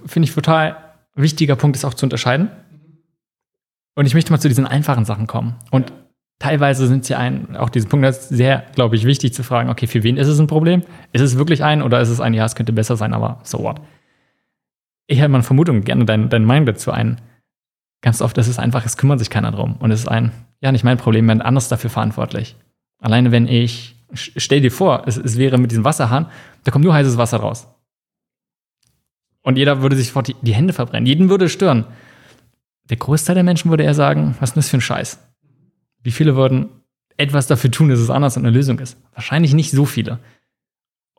Finde 0.05 0.27
ich 0.29 0.33
total 0.33 0.77
wichtiger 1.15 1.55
Punkt, 1.55 1.75
ist 1.75 1.85
auch 1.85 1.93
zu 1.93 2.05
unterscheiden. 2.05 2.49
Und 3.95 4.05
ich 4.05 4.13
möchte 4.13 4.31
mal 4.31 4.39
zu 4.39 4.47
diesen 4.47 4.65
einfachen 4.65 5.05
Sachen 5.05 5.27
kommen. 5.27 5.55
Und 5.71 5.91
teilweise 6.39 6.87
sind 6.87 7.03
sie 7.03 7.15
ein, 7.15 7.57
auch 7.57 7.69
diese 7.69 7.87
Punkte 7.87 8.09
ist 8.09 8.29
sehr, 8.29 8.63
glaube 8.75 8.95
ich, 8.95 9.05
wichtig 9.05 9.33
zu 9.33 9.43
fragen, 9.43 9.69
okay, 9.69 9.87
für 9.87 10.03
wen 10.03 10.17
ist 10.17 10.27
es 10.27 10.39
ein 10.39 10.47
Problem? 10.47 10.83
Ist 11.11 11.21
es 11.21 11.37
wirklich 11.37 11.63
ein 11.63 11.81
oder 11.81 11.99
ist 11.99 12.09
es 12.09 12.21
ein, 12.21 12.33
ja, 12.33 12.45
es 12.45 12.55
könnte 12.55 12.73
besser 12.73 12.95
sein, 12.95 13.13
aber 13.13 13.41
so 13.43 13.59
what? 13.59 13.81
ich 15.07 15.19
hätte 15.19 15.29
mal 15.29 15.37
eine 15.37 15.43
Vermutung, 15.43 15.83
gerne 15.83 16.05
dein, 16.05 16.29
dein 16.29 16.45
Meinung 16.45 16.65
dazu 16.65 16.91
ein. 16.91 17.19
Ganz 18.01 18.21
oft 18.21 18.37
ist 18.37 18.47
es 18.47 18.59
einfach, 18.59 18.85
es 18.85 18.97
kümmert 18.97 19.19
sich 19.19 19.29
keiner 19.29 19.51
drum. 19.51 19.75
Und 19.77 19.91
es 19.91 20.01
ist 20.01 20.07
ein, 20.07 20.31
ja, 20.61 20.71
nicht 20.71 20.83
mein 20.83 20.97
Problem, 20.97 21.25
jemand 21.25 21.43
anders 21.43 21.69
dafür 21.69 21.89
verantwortlich. 21.89 22.55
Alleine 22.99 23.31
wenn 23.31 23.47
ich, 23.47 23.95
stell 24.13 24.61
dir 24.61 24.71
vor, 24.71 25.03
es, 25.07 25.17
es 25.17 25.37
wäre 25.37 25.57
mit 25.57 25.71
diesem 25.71 25.83
Wasserhahn, 25.83 26.27
da 26.63 26.71
kommt 26.71 26.85
nur 26.85 26.93
heißes 26.93 27.17
Wasser 27.17 27.37
raus. 27.37 27.67
Und 29.41 29.57
jeder 29.57 29.81
würde 29.81 29.95
sich 29.95 30.07
sofort 30.07 30.27
die, 30.27 30.35
die 30.41 30.53
Hände 30.53 30.73
verbrennen. 30.73 31.05
Jeden 31.05 31.29
würde 31.29 31.49
stören. 31.49 31.85
Der 32.89 32.97
Großteil 32.97 33.35
der 33.35 33.43
Menschen 33.43 33.69
würde 33.69 33.83
eher 33.83 33.93
sagen, 33.93 34.35
was 34.39 34.49
ist 34.49 34.55
denn 34.55 34.61
das 34.61 34.69
für 34.69 34.77
ein 34.77 34.81
Scheiß? 34.81 35.19
Wie 36.03 36.11
viele 36.11 36.35
würden 36.35 36.69
etwas 37.17 37.47
dafür 37.47 37.71
tun, 37.71 37.89
dass 37.89 37.99
es 37.99 38.09
anders 38.09 38.37
und 38.37 38.45
eine 38.45 38.55
Lösung 38.55 38.79
ist? 38.79 38.97
Wahrscheinlich 39.13 39.53
nicht 39.53 39.71
so 39.71 39.85
viele. 39.85 40.19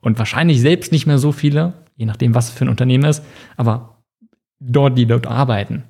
Und 0.01 0.19
wahrscheinlich 0.19 0.61
selbst 0.61 0.93
nicht 0.93 1.07
mehr 1.07 1.19
so 1.19 1.33
viele, 1.33 1.73
je 1.97 2.07
nachdem, 2.07 2.35
was 2.35 2.51
für 2.51 2.65
ein 2.65 2.69
Unternehmen 2.69 3.05
ist, 3.05 3.25
aber 3.57 4.03
dort, 4.61 4.97
die 4.97 5.07
dort 5.07 5.27
arbeiten. 5.27 5.85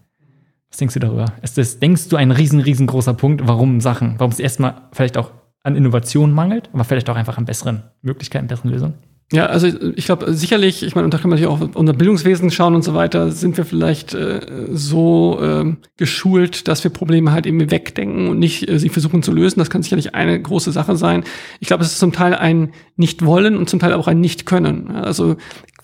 Was 0.70 0.76
denkst 0.78 0.94
du 0.94 1.00
darüber? 1.00 1.26
Ist 1.42 1.58
das, 1.58 1.78
denkst 1.78 2.08
du, 2.08 2.16
ein 2.16 2.30
riesen, 2.30 2.60
riesengroßer 2.60 3.14
Punkt, 3.14 3.46
warum 3.46 3.80
Sachen, 3.80 4.14
warum 4.18 4.32
es 4.32 4.40
erstmal 4.40 4.82
vielleicht 4.92 5.16
auch 5.16 5.30
an 5.62 5.76
Innovation 5.76 6.32
mangelt, 6.32 6.70
aber 6.72 6.84
vielleicht 6.84 7.08
auch 7.10 7.16
einfach 7.16 7.38
an 7.38 7.44
besseren 7.44 7.84
Möglichkeiten, 8.02 8.46
besseren 8.46 8.70
Lösungen? 8.70 8.94
Ja, 9.30 9.44
also 9.44 9.66
ich 9.94 10.06
glaube 10.06 10.32
sicherlich, 10.32 10.82
ich 10.82 10.94
meine, 10.94 11.04
und 11.04 11.12
da 11.12 11.18
kann 11.18 11.28
man 11.28 11.38
natürlich 11.38 11.60
auch 11.60 11.76
unser 11.78 11.92
Bildungswesen 11.92 12.50
schauen 12.50 12.74
und 12.74 12.82
so 12.82 12.94
weiter, 12.94 13.30
sind 13.30 13.58
wir 13.58 13.66
vielleicht 13.66 14.14
äh, 14.14 14.40
so 14.70 15.38
äh, 15.42 15.76
geschult, 15.98 16.66
dass 16.66 16.82
wir 16.82 16.90
Probleme 16.90 17.30
halt 17.30 17.44
eben 17.44 17.70
wegdenken 17.70 18.28
und 18.28 18.38
nicht 18.38 18.66
äh, 18.70 18.78
sie 18.78 18.88
versuchen 18.88 19.22
zu 19.22 19.30
lösen. 19.30 19.58
Das 19.58 19.68
kann 19.68 19.82
sicherlich 19.82 20.14
eine 20.14 20.40
große 20.40 20.72
Sache 20.72 20.96
sein. 20.96 21.24
Ich 21.60 21.68
glaube, 21.68 21.84
es 21.84 21.92
ist 21.92 21.98
zum 21.98 22.12
Teil 22.12 22.34
ein 22.34 22.72
Nicht-Wollen 22.96 23.58
und 23.58 23.68
zum 23.68 23.80
Teil 23.80 23.92
auch 23.92 24.06
ein 24.06 24.20
Nicht-Können. 24.22 24.92
Also 24.92 25.36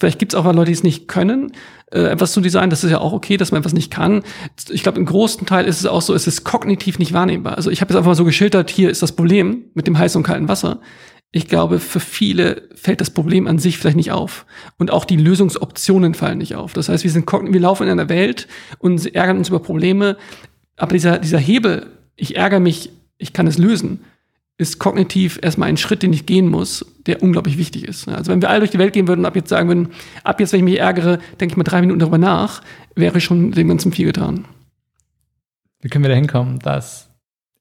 Vielleicht 0.05 0.19
gibt 0.19 0.35
es 0.35 0.39
auch 0.39 0.45
mal 0.45 0.55
Leute, 0.55 0.67
die 0.67 0.75
es 0.75 0.83
nicht 0.83 1.09
können, 1.09 1.53
äh, 1.91 2.01
etwas 2.01 2.33
zu 2.33 2.43
designen. 2.43 2.69
Das 2.69 2.85
ist 2.85 2.91
ja 2.91 3.01
auch 3.01 3.15
okay, 3.15 3.39
dass 3.39 3.53
man 3.53 3.61
etwas 3.63 3.73
nicht 3.73 3.91
kann. 3.91 4.23
Ich 4.69 4.83
glaube, 4.83 4.99
im 4.99 5.07
großen 5.07 5.47
Teil 5.47 5.65
ist 5.65 5.81
es 5.81 5.87
auch 5.87 6.03
so, 6.03 6.13
es 6.13 6.27
ist 6.27 6.45
kognitiv 6.45 6.99
nicht 6.99 7.15
wahrnehmbar. 7.15 7.57
Also 7.57 7.71
ich 7.71 7.81
habe 7.81 7.91
jetzt 7.91 7.97
einfach 7.97 8.11
mal 8.11 8.15
so 8.15 8.27
geschildert, 8.27 8.69
hier 8.69 8.91
ist 8.91 9.01
das 9.01 9.13
Problem 9.13 9.65
mit 9.73 9.87
dem 9.87 9.97
heißen 9.97 10.19
und 10.19 10.23
kalten 10.23 10.47
Wasser. 10.47 10.83
Ich 11.33 11.49
glaube, 11.49 11.79
für 11.79 12.01
viele 12.01 12.69
fällt 12.75 13.01
das 13.01 13.09
Problem 13.09 13.47
an 13.47 13.59
sich 13.59 13.79
vielleicht 13.79 13.97
nicht 13.97 14.13
auf. 14.13 14.45
Und 14.77 14.91
auch 14.91 15.07
die 15.07 15.17
Lösungsoptionen 15.17 16.13
fallen 16.13 16.37
nicht 16.37 16.55
auf. 16.55 16.75
Das 16.75 16.91
heißt, 16.91 17.03
wir 17.03 17.11
sind 17.11 17.27
wir 17.33 17.61
laufen 17.61 17.85
in 17.85 17.89
einer 17.89 18.11
Welt 18.11 18.47
und 18.81 19.15
ärgern 19.15 19.39
uns 19.39 19.49
über 19.49 19.61
Probleme. 19.61 20.19
Aber 20.77 20.93
dieser, 20.93 21.19
dieser 21.19 21.39
Hebel, 21.39 21.87
ich 22.15 22.37
ärgere 22.37 22.61
mich, 22.61 22.91
ich 23.17 23.33
kann 23.33 23.47
es 23.47 23.57
lösen, 23.57 24.01
ist 24.57 24.79
kognitiv 24.79 25.39
erstmal 25.43 25.69
ein 25.69 25.77
Schritt, 25.77 26.03
den 26.03 26.13
ich 26.13 26.27
gehen 26.27 26.49
muss, 26.49 26.87
der 27.07 27.23
unglaublich 27.23 27.59
wichtig 27.59 27.85
ist. 27.89 28.09
Also 28.09 28.31
wenn 28.31 28.41
wir 28.41 28.51
alle 28.51 28.61
durch 28.61 28.71
die 28.71 28.79
Welt 28.79 28.93
gehen 28.93 29.09
würden 29.09 29.21
und 29.21 29.27
ab 29.27 29.35
jetzt 29.35 29.49
sagen 29.49 29.69
würden, 29.69 29.89
ab 30.23 30.39
jetzt, 30.39 30.53
wenn 30.53 30.61
ich 30.61 30.65
mich 30.65 30.79
ärgere, 30.79 31.19
denke 31.41 31.53
ich 31.53 31.57
mal 31.57 31.65
drei 31.65 31.81
Minuten 31.81 31.99
darüber 31.99 32.19
nach, 32.19 32.63
wäre 32.95 33.21
schon 33.21 33.51
dem 33.51 33.69
Ganzen 33.69 33.91
viel 33.91 34.07
getan. 34.07 34.45
Wie 35.81 35.89
können 35.89 36.05
wir 36.05 36.09
da 36.09 36.15
hinkommen, 36.15 36.61
dass 36.61 37.11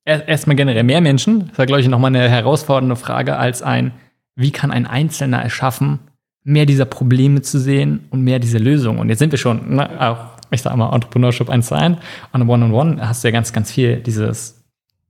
erstmal 0.06 0.56
generell 0.56 0.84
mehr 0.84 1.02
Menschen, 1.02 1.48
das 1.50 1.58
war, 1.58 1.66
glaube 1.66 1.82
ich, 1.82 1.88
nochmal 1.88 2.16
eine 2.16 2.30
herausfordernde 2.30 2.96
Frage, 2.96 3.38
als 3.38 3.62
ein, 3.64 3.92
wie 4.36 4.52
kann 4.52 4.72
ein 4.72 4.86
Einzelner 4.86 5.44
es 5.46 5.54
schaffen, 5.54 6.00
mehr 6.44 6.66
dieser 6.66 6.86
Probleme 6.86 7.42
zu 7.42 7.60
sehen 7.60 8.06
und 8.12 8.22
mehr 8.22 8.40
diese 8.40 8.58
Lösungen. 8.58 9.00
Und 9.00 9.10
jetzt 9.10 9.20
sind 9.20 9.32
wir 9.32 9.40
schon, 9.40 9.76
ne, 9.76 9.90
auch, 10.00 10.38
ich 10.52 10.62
sage 10.62 10.78
mal, 10.78 10.94
Entrepreneurship 10.94 11.50
1 11.50 11.68
zu 11.68 11.76
1, 11.76 11.98
on 12.34 12.50
One-on-One 12.50 13.08
hast 13.08 13.24
du 13.24 13.30
ja 13.30 13.32
ganz, 13.32 13.52
ganz 13.54 13.72
viel 13.72 13.98
dieses 13.98 14.63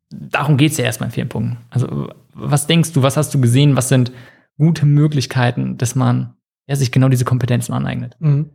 darum 0.09 0.57
geht 0.57 0.71
es 0.71 0.77
ja 0.77 0.85
erstmal 0.85 1.09
in 1.09 1.13
vielen 1.13 1.29
Punkten. 1.29 1.57
Also, 1.69 2.09
was 2.33 2.67
denkst 2.67 2.93
du, 2.93 3.01
was 3.03 3.17
hast 3.17 3.33
du 3.33 3.41
gesehen, 3.41 3.75
was 3.75 3.89
sind 3.89 4.11
gute 4.57 4.85
Möglichkeiten, 4.85 5.77
dass 5.77 5.95
man 5.95 6.35
ja, 6.67 6.75
sich 6.75 6.91
genau 6.91 7.09
diese 7.09 7.25
Kompetenzen 7.25 7.73
aneignet? 7.73 8.15
Mhm. 8.19 8.49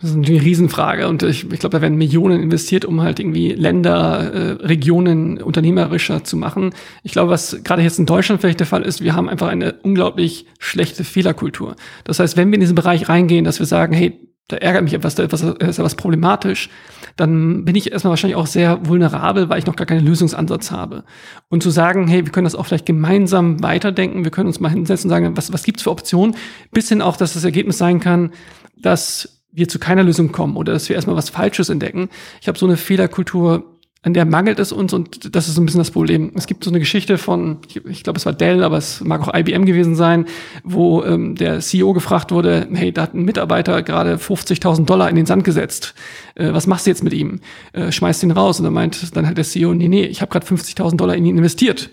Das 0.00 0.10
ist 0.10 0.16
natürlich 0.16 0.40
eine 0.40 0.50
Riesenfrage 0.50 1.08
und 1.08 1.22
ich, 1.22 1.44
ich 1.44 1.60
glaube, 1.60 1.76
da 1.76 1.82
werden 1.82 1.96
Millionen 1.96 2.42
investiert, 2.42 2.84
um 2.84 3.00
halt 3.00 3.20
irgendwie 3.20 3.52
Länder, 3.52 4.32
äh, 4.32 4.50
Regionen 4.64 5.40
unternehmerischer 5.40 6.24
zu 6.24 6.36
machen. 6.36 6.74
Ich 7.04 7.12
glaube, 7.12 7.30
was 7.30 7.62
gerade 7.62 7.82
jetzt 7.82 8.00
in 8.00 8.06
Deutschland 8.06 8.40
vielleicht 8.40 8.58
der 8.58 8.66
Fall 8.66 8.82
ist, 8.82 9.02
wir 9.02 9.14
haben 9.14 9.28
einfach 9.28 9.48
eine 9.48 9.74
unglaublich 9.82 10.46
schlechte 10.58 11.04
Fehlerkultur. 11.04 11.76
Das 12.02 12.18
heißt, 12.18 12.36
wenn 12.36 12.48
wir 12.48 12.54
in 12.54 12.60
diesen 12.60 12.74
Bereich 12.74 13.08
reingehen, 13.08 13.44
dass 13.44 13.60
wir 13.60 13.66
sagen, 13.66 13.94
hey, 13.94 14.18
da 14.48 14.56
ärgert 14.56 14.82
mich 14.82 14.94
etwas, 14.94 15.14
da 15.14 15.22
ist 15.22 15.42
etwas 15.42 15.94
problematisch, 15.94 16.68
dann 17.16 17.64
bin 17.64 17.74
ich 17.74 17.92
erstmal 17.92 18.10
wahrscheinlich 18.10 18.36
auch 18.36 18.46
sehr 18.46 18.86
vulnerabel, 18.86 19.48
weil 19.48 19.58
ich 19.58 19.66
noch 19.66 19.76
gar 19.76 19.86
keinen 19.86 20.04
Lösungsansatz 20.04 20.70
habe. 20.70 21.04
Und 21.48 21.62
zu 21.62 21.70
sagen, 21.70 22.08
hey, 22.08 22.24
wir 22.24 22.32
können 22.32 22.44
das 22.44 22.54
auch 22.54 22.66
vielleicht 22.66 22.86
gemeinsam 22.86 23.62
weiterdenken, 23.62 24.24
wir 24.24 24.30
können 24.30 24.48
uns 24.48 24.60
mal 24.60 24.70
hinsetzen 24.70 25.08
und 25.08 25.14
sagen, 25.14 25.36
was, 25.36 25.52
was 25.52 25.64
gibt's 25.64 25.82
für 25.82 25.90
Optionen, 25.90 26.36
bis 26.70 26.88
hin 26.88 27.02
auch, 27.02 27.16
dass 27.16 27.34
das 27.34 27.44
Ergebnis 27.44 27.78
sein 27.78 28.00
kann, 28.00 28.32
dass 28.76 29.42
wir 29.52 29.68
zu 29.68 29.78
keiner 29.78 30.02
Lösung 30.02 30.32
kommen 30.32 30.56
oder 30.56 30.72
dass 30.72 30.88
wir 30.88 30.96
erstmal 30.96 31.16
was 31.16 31.28
Falsches 31.28 31.68
entdecken. 31.68 32.08
Ich 32.40 32.48
habe 32.48 32.58
so 32.58 32.66
eine 32.66 32.76
Fehlerkultur 32.76 33.71
an 34.04 34.14
der 34.14 34.24
mangelt 34.24 34.58
es 34.58 34.72
uns 34.72 34.92
und 34.92 35.34
das 35.34 35.48
ist 35.48 35.56
ein 35.58 35.64
bisschen 35.64 35.78
das 35.78 35.92
Problem. 35.92 36.32
Es 36.34 36.46
gibt 36.46 36.64
so 36.64 36.70
eine 36.70 36.80
Geschichte 36.80 37.18
von, 37.18 37.58
ich, 37.68 37.84
ich 37.86 38.02
glaube, 38.02 38.18
es 38.18 38.26
war 38.26 38.32
Dell, 38.32 38.64
aber 38.64 38.76
es 38.76 39.00
mag 39.00 39.20
auch 39.20 39.32
IBM 39.32 39.64
gewesen 39.64 39.94
sein, 39.94 40.26
wo 40.64 41.04
ähm, 41.04 41.36
der 41.36 41.60
CEO 41.60 41.92
gefragt 41.92 42.32
wurde, 42.32 42.66
hey, 42.72 42.90
da 42.90 43.02
hat 43.02 43.14
ein 43.14 43.24
Mitarbeiter 43.24 43.80
gerade 43.82 44.16
50.000 44.16 44.86
Dollar 44.86 45.08
in 45.08 45.14
den 45.14 45.26
Sand 45.26 45.44
gesetzt. 45.44 45.94
Äh, 46.34 46.52
was 46.52 46.66
machst 46.66 46.86
du 46.86 46.90
jetzt 46.90 47.04
mit 47.04 47.12
ihm? 47.12 47.40
Äh, 47.72 47.92
schmeißt 47.92 48.24
ihn 48.24 48.32
raus. 48.32 48.58
Und 48.58 48.64
dann 48.64 48.74
meint 48.74 49.16
dann 49.16 49.24
halt 49.24 49.38
der 49.38 49.44
CEO, 49.44 49.72
nee, 49.72 49.86
nee, 49.86 50.04
ich 50.04 50.20
habe 50.20 50.32
gerade 50.32 50.46
50.000 50.46 50.96
Dollar 50.96 51.14
in 51.14 51.24
ihn 51.24 51.38
investiert. 51.38 51.90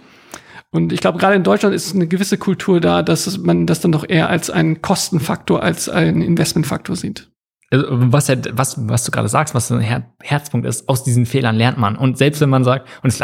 Und 0.71 0.91
ich 0.91 1.01
glaube, 1.01 1.19
gerade 1.19 1.35
in 1.35 1.43
Deutschland 1.43 1.75
ist 1.75 1.93
eine 1.93 2.07
gewisse 2.07 2.39
Kultur 2.39 2.79
da, 2.79 3.03
dass 3.03 3.37
man 3.37 3.67
das 3.67 3.81
dann 3.81 3.91
doch 3.91 4.07
eher 4.07 4.29
als 4.29 4.49
einen 4.49 4.81
Kostenfaktor, 4.81 5.61
als 5.61 5.89
einen 5.89 6.23
Investmentfaktor 6.23 6.95
sieht. 6.95 7.29
Also, 7.71 7.85
was, 7.89 8.27
ja, 8.27 8.35
was, 8.53 8.87
was 8.89 9.03
du 9.03 9.11
gerade 9.11 9.29
sagst, 9.29 9.53
was 9.53 9.71
ein 9.71 9.79
Her 9.79 10.03
Herzpunkt 10.21 10.65
ist, 10.65 10.89
aus 10.89 11.03
diesen 11.03 11.25
Fehlern 11.25 11.55
lernt 11.55 11.77
man. 11.77 11.95
Und 11.95 12.17
selbst 12.17 12.41
wenn 12.41 12.49
man 12.49 12.63
sagt, 12.63 12.87
und 13.03 13.09
es 13.09 13.19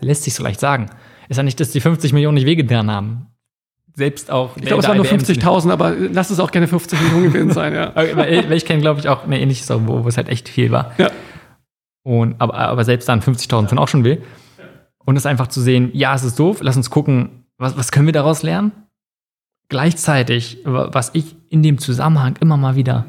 lässt 0.00 0.24
sich 0.24 0.34
so 0.34 0.42
leicht 0.42 0.60
sagen, 0.60 0.86
ist 1.28 1.36
ja 1.36 1.42
nicht, 1.42 1.58
dass 1.60 1.70
die 1.70 1.80
50 1.80 2.12
Millionen 2.12 2.36
nicht 2.36 2.46
wehgetan 2.46 2.90
haben. 2.90 3.26
Selbst 3.94 4.30
auch. 4.30 4.56
Ich 4.56 4.64
glaube, 4.64 4.82
es 4.82 4.88
waren 4.88 4.96
nur 4.96 5.06
50.000, 5.06 5.72
aber 5.72 5.90
lass 5.90 6.30
es 6.30 6.38
auch 6.38 6.52
gerne 6.52 6.68
50 6.68 7.00
Millionen 7.00 7.32
gewesen 7.32 7.50
sein, 7.50 7.74
ja. 7.74 7.92
weil, 7.96 8.52
ich 8.52 8.64
kenne, 8.64 8.80
glaube 8.80 9.00
ich, 9.00 9.08
auch 9.08 9.24
eine 9.24 9.40
ähnliche 9.40 9.64
Sache, 9.64 9.86
wo, 9.88 10.04
wo 10.04 10.08
es 10.08 10.16
halt 10.16 10.28
echt 10.28 10.48
viel 10.48 10.70
war. 10.70 10.92
Ja. 10.98 11.10
Und, 12.04 12.40
aber, 12.40 12.54
aber 12.54 12.84
selbst 12.84 13.08
dann 13.08 13.20
50.000 13.20 13.70
sind 13.70 13.78
auch 13.78 13.88
schon 13.88 14.04
weh. 14.04 14.18
Und 15.04 15.16
es 15.16 15.26
einfach 15.26 15.48
zu 15.48 15.60
sehen, 15.60 15.90
ja, 15.94 16.14
es 16.14 16.22
ist 16.22 16.38
doof, 16.38 16.58
lass 16.60 16.76
uns 16.76 16.90
gucken, 16.90 17.44
was, 17.58 17.76
was 17.76 17.90
können 17.90 18.06
wir 18.06 18.12
daraus 18.12 18.44
lernen? 18.44 18.70
Gleichzeitig, 19.68 20.58
was 20.64 21.10
ich 21.14 21.34
in 21.50 21.62
dem 21.62 21.78
Zusammenhang 21.78 22.36
immer 22.40 22.56
mal 22.56 22.76
wieder 22.76 23.04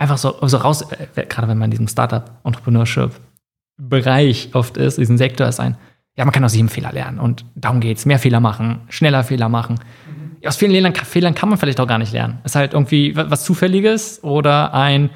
einfach 0.00 0.18
so, 0.18 0.34
so 0.42 0.56
raus, 0.56 0.82
äh, 0.82 1.06
gerade 1.26 1.46
wenn 1.46 1.58
man 1.58 1.66
in 1.66 1.72
diesem 1.72 1.86
Startup-Entrepreneurship-Bereich 1.86 4.50
oft 4.54 4.78
ist, 4.78 4.98
diesen 4.98 5.18
Sektor 5.18 5.46
ist 5.46 5.60
ein, 5.60 5.76
ja, 6.16 6.24
man 6.24 6.32
kann 6.32 6.42
aus 6.44 6.54
jedem 6.54 6.68
Fehler 6.68 6.92
lernen 6.92 7.20
und 7.20 7.44
darum 7.54 7.78
geht's. 7.80 8.06
Mehr 8.06 8.18
Fehler 8.18 8.40
machen, 8.40 8.80
schneller 8.88 9.22
Fehler 9.22 9.48
machen. 9.48 9.74
Mhm. 9.74 10.38
Aus 10.46 10.56
vielen 10.56 10.72
Fehlern, 10.72 10.92
Fehlern 10.94 11.34
kann 11.34 11.50
man 11.50 11.58
vielleicht 11.58 11.80
auch 11.80 11.86
gar 11.86 11.98
nicht 11.98 12.12
lernen. 12.12 12.38
Ist 12.44 12.56
halt 12.56 12.72
irgendwie 12.72 13.14
was 13.14 13.44
Zufälliges 13.44 14.24
oder 14.24 14.74
ein, 14.74 15.10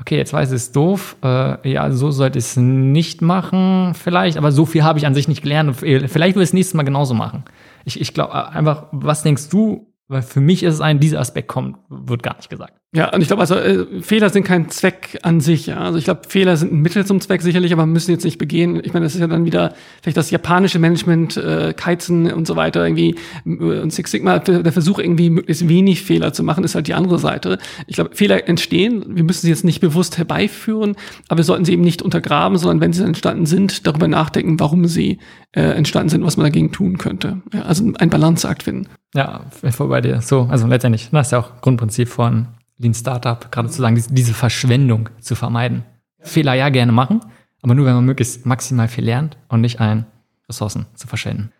okay, 0.00 0.16
jetzt 0.16 0.32
weiß 0.32 0.50
ich 0.50 0.56
es 0.56 0.72
doof, 0.72 1.16
äh, 1.22 1.68
ja, 1.68 1.90
so 1.90 2.12
sollte 2.12 2.38
ich 2.38 2.44
es 2.44 2.56
nicht 2.56 3.22
machen, 3.22 3.94
vielleicht, 3.94 4.38
aber 4.38 4.52
so 4.52 4.66
viel 4.66 4.84
habe 4.84 5.00
ich 5.00 5.06
an 5.06 5.14
sich 5.14 5.26
nicht 5.26 5.42
gelernt 5.42 5.74
vielleicht 5.76 6.36
will 6.36 6.42
ich 6.42 6.50
es 6.50 6.54
nächstes 6.54 6.74
Mal 6.74 6.84
genauso 6.84 7.14
machen. 7.14 7.42
Ich, 7.84 8.00
ich 8.00 8.14
glaube 8.14 8.34
äh, 8.34 8.44
einfach, 8.56 8.84
was 8.92 9.24
denkst 9.24 9.48
du, 9.48 9.92
weil 10.08 10.22
für 10.22 10.40
mich 10.40 10.62
ist 10.62 10.74
es 10.74 10.80
ein, 10.80 11.00
dieser 11.00 11.20
Aspekt 11.20 11.48
kommt, 11.48 11.78
wird 11.88 12.22
gar 12.22 12.36
nicht 12.36 12.48
gesagt. 12.48 12.74
Ja, 12.94 13.12
und 13.12 13.20
ich 13.20 13.26
glaube, 13.26 13.40
also 13.40 13.56
äh, 13.56 14.00
Fehler 14.00 14.30
sind 14.30 14.44
kein 14.44 14.70
Zweck 14.70 15.18
an 15.22 15.40
sich. 15.40 15.66
Ja? 15.66 15.80
Also 15.80 15.98
ich 15.98 16.04
glaube, 16.04 16.22
Fehler 16.28 16.56
sind 16.56 16.72
ein 16.72 16.80
Mittel 16.80 17.04
zum 17.04 17.20
Zweck 17.20 17.42
sicherlich, 17.42 17.72
aber 17.72 17.84
müssen 17.84 18.12
jetzt 18.12 18.24
nicht 18.24 18.38
begehen. 18.38 18.80
Ich 18.84 18.94
meine, 18.94 19.04
das 19.04 19.14
ist 19.14 19.20
ja 19.20 19.26
dann 19.26 19.44
wieder 19.44 19.74
vielleicht 20.02 20.16
das 20.16 20.30
japanische 20.30 20.78
Management, 20.78 21.36
äh, 21.36 21.74
Kaizen 21.76 22.32
und 22.32 22.46
so 22.46 22.54
weiter 22.54 22.86
irgendwie 22.86 23.16
äh, 23.44 23.80
und 23.80 23.92
Six 23.92 24.12
Sigma. 24.12 24.38
Der 24.38 24.72
Versuch 24.72 25.00
irgendwie 25.00 25.28
möglichst 25.28 25.68
wenig 25.68 26.02
Fehler 26.02 26.32
zu 26.32 26.44
machen, 26.44 26.62
ist 26.62 26.76
halt 26.76 26.86
die 26.86 26.94
andere 26.94 27.18
Seite. 27.18 27.58
Ich 27.88 27.96
glaube, 27.96 28.14
Fehler 28.14 28.48
entstehen. 28.48 29.04
Wir 29.08 29.24
müssen 29.24 29.42
sie 29.42 29.50
jetzt 29.50 29.64
nicht 29.64 29.80
bewusst 29.80 30.16
herbeiführen, 30.16 30.94
aber 31.28 31.38
wir 31.38 31.44
sollten 31.44 31.64
sie 31.64 31.72
eben 31.72 31.82
nicht 31.82 32.00
untergraben, 32.00 32.56
sondern 32.56 32.80
wenn 32.80 32.92
sie 32.92 33.04
entstanden 33.04 33.46
sind, 33.46 33.86
darüber 33.86 34.08
nachdenken, 34.08 34.58
warum 34.60 34.86
sie 34.86 35.18
äh, 35.52 35.62
entstanden 35.62 36.08
sind, 36.08 36.24
was 36.24 36.36
man 36.36 36.46
dagegen 36.46 36.70
tun 36.70 36.96
könnte. 36.96 37.42
Ja, 37.52 37.62
also 37.62 37.92
ein 37.98 38.08
Balanceakt 38.08 38.62
finden. 38.62 38.88
Ja, 39.16 39.40
voll 39.50 39.88
bei 39.88 40.02
dir. 40.02 40.20
So, 40.20 40.46
also 40.50 40.66
letztendlich, 40.66 41.08
das 41.10 41.28
ist 41.28 41.30
ja 41.32 41.38
auch 41.38 41.60
Grundprinzip 41.62 42.08
von 42.08 42.48
Lean 42.78 42.92
Startup, 42.92 43.50
gerade 43.50 43.70
zu 43.70 43.80
sagen, 43.80 44.02
diese 44.10 44.34
Verschwendung 44.34 45.08
zu 45.20 45.34
vermeiden. 45.34 45.84
Fehler 46.20 46.54
ja 46.54 46.68
gerne 46.68 46.92
machen, 46.92 47.20
aber 47.62 47.74
nur, 47.74 47.86
wenn 47.86 47.94
man 47.94 48.04
möglichst 48.04 48.44
maximal 48.44 48.88
viel 48.88 49.04
lernt 49.04 49.38
und 49.48 49.62
nicht 49.62 49.80
ein 49.80 50.04
Ressourcen 50.48 50.86
zu 50.94 51.06
verschwenden. 51.06 51.50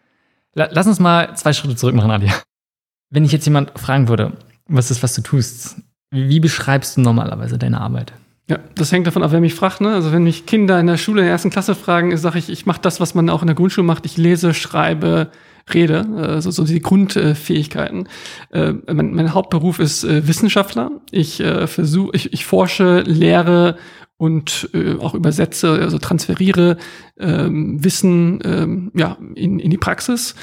Lass 0.55 0.87
uns 0.87 1.01
mal 1.01 1.35
zwei 1.37 1.53
Schritte 1.53 1.77
zurück 1.77 1.95
machen, 1.95 2.11
Adia. 2.11 2.33
Wenn 3.11 3.25
ich 3.25 3.33
jetzt 3.33 3.47
jemand 3.47 3.79
fragen 3.79 4.09
würde, 4.09 4.33
was 4.69 4.91
ist, 4.91 5.03
was 5.03 5.15
du 5.15 5.23
tust, 5.23 5.77
wie 6.11 6.41
beschreibst 6.41 6.97
du 6.97 7.01
normalerweise 7.01 7.59
deine 7.59 7.81
Arbeit? 7.81 8.13
Ja, 8.49 8.59
das 8.75 8.93
hängt 8.93 9.07
davon 9.07 9.23
ab, 9.23 9.33
wer 9.33 9.41
mich 9.41 9.55
fragt. 9.55 9.81
Ne? 9.81 9.95
Also 9.95 10.13
wenn 10.13 10.25
mich 10.25 10.47
Kinder 10.47 10.79
in 10.79 10.87
der 10.87 10.99
Schule 10.99 11.21
in 11.21 11.27
der 11.27 11.33
ersten 11.33 11.51
Klasse 11.51 11.75
fragen, 11.75 12.17
sage 12.17 12.39
ich, 12.39 12.49
ich 12.49 12.67
mache 12.67 12.81
das, 12.81 13.01
was 13.01 13.15
man 13.15 13.29
auch 13.29 13.43
in 13.43 13.49
der 13.49 13.57
Grundschule 13.57 13.87
macht. 13.87 14.07
Ich 14.07 14.17
lese, 14.17 14.55
schreibe, 14.55 15.31
rede, 15.73 16.07
also 16.17 16.51
so 16.51 16.65
die 16.65 16.81
Grundfähigkeiten. 16.81 18.09
Äh, 18.53 18.73
mein, 18.93 19.15
mein 19.15 19.35
Hauptberuf 19.35 19.79
ist 19.79 20.05
äh, 20.05 20.27
Wissenschaftler. 20.27 20.91
Ich 21.11 21.41
äh, 21.41 21.67
versuche, 21.67 22.15
ich, 22.15 22.33
ich 22.33 22.47
forsche, 22.47 23.01
lehre 23.01 23.77
und 24.19 24.71
äh, 24.73 24.95
auch 24.95 25.15
übersetze, 25.15 25.71
also 25.73 25.99
transferiere 25.99 26.79
ähm, 27.19 27.85
Wissen 27.85 28.41
ähm, 28.45 28.93
ja, 28.95 29.19
in, 29.35 29.59
in 29.59 29.71
die 29.71 29.79
Praxis. 29.79 30.35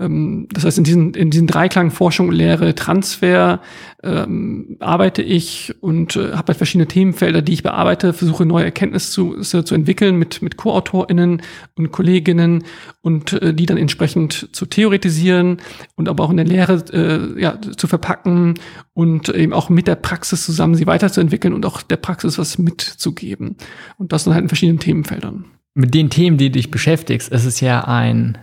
Ähm, 0.00 0.48
das 0.50 0.64
heißt, 0.64 0.78
in 0.78 0.84
diesen, 0.84 1.14
in 1.14 1.30
diesen 1.30 1.46
Dreiklang 1.46 1.90
Forschung, 1.90 2.32
Lehre, 2.32 2.74
Transfer 2.74 3.60
ähm, 4.02 4.76
arbeite 4.80 5.22
ich 5.22 5.74
und 5.80 6.16
äh, 6.16 6.32
habe 6.32 6.48
halt 6.48 6.56
verschiedene 6.56 6.88
Themenfelder, 6.88 7.42
die 7.42 7.52
ich 7.52 7.62
bearbeite, 7.62 8.12
versuche 8.12 8.46
neue 8.46 8.64
Erkenntnisse 8.64 9.12
zu, 9.42 9.62
zu 9.62 9.74
entwickeln 9.74 10.16
mit, 10.16 10.40
mit 10.40 10.56
Co-AutorInnen 10.56 11.42
und 11.76 11.92
Kolleginnen 11.92 12.64
und 13.02 13.34
äh, 13.34 13.52
die 13.52 13.66
dann 13.66 13.76
entsprechend 13.76 14.48
zu 14.52 14.66
theoretisieren 14.66 15.58
und 15.96 16.08
aber 16.08 16.24
auch 16.24 16.30
in 16.30 16.38
der 16.38 16.46
Lehre 16.46 16.82
äh, 16.92 17.40
ja, 17.40 17.58
zu 17.60 17.86
verpacken 17.86 18.54
und 18.94 19.28
eben 19.28 19.52
auch 19.52 19.68
mit 19.68 19.86
der 19.86 19.96
Praxis 19.96 20.44
zusammen 20.46 20.74
sie 20.74 20.86
weiterzuentwickeln 20.86 21.52
und 21.52 21.66
auch 21.66 21.82
der 21.82 21.96
Praxis 21.96 22.38
was 22.38 22.58
mitzugeben. 22.58 23.56
Und 23.98 24.12
das 24.12 24.24
dann 24.24 24.34
halt 24.34 24.44
in 24.44 24.48
verschiedenen 24.48 24.80
Themenfeldern 24.80 25.44
mit 25.74 25.94
den 25.94 26.10
Themen, 26.10 26.36
die 26.36 26.50
dich 26.50 26.70
beschäftigst, 26.70 27.30
ist 27.30 27.44
es 27.44 27.60
ja 27.60 27.84
ein, 27.84 28.38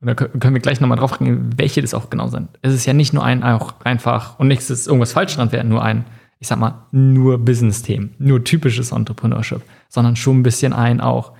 da 0.00 0.14
können 0.14 0.54
wir 0.54 0.60
gleich 0.60 0.80
nochmal 0.80 0.98
drauf 0.98 1.18
gehen, 1.18 1.50
welche 1.56 1.82
das 1.82 1.92
auch 1.92 2.08
genau 2.08 2.28
sind. 2.28 2.48
Es 2.62 2.72
ist 2.72 2.86
ja 2.86 2.92
nicht 2.92 3.12
nur 3.12 3.22
ein 3.22 3.42
auch 3.42 3.74
einfach, 3.84 4.38
und 4.38 4.48
nichts 4.48 4.70
ist 4.70 4.86
irgendwas 4.86 5.12
falsch 5.12 5.36
dran 5.36 5.52
wäre, 5.52 5.64
nur 5.64 5.82
ein, 5.82 6.06
ich 6.38 6.48
sag 6.48 6.58
mal, 6.58 6.86
nur 6.90 7.38
Business-Themen, 7.38 8.14
nur 8.18 8.42
typisches 8.42 8.92
Entrepreneurship, 8.92 9.62
sondern 9.88 10.16
schon 10.16 10.40
ein 10.40 10.42
bisschen 10.42 10.72
ein 10.72 11.00
auch, 11.00 11.32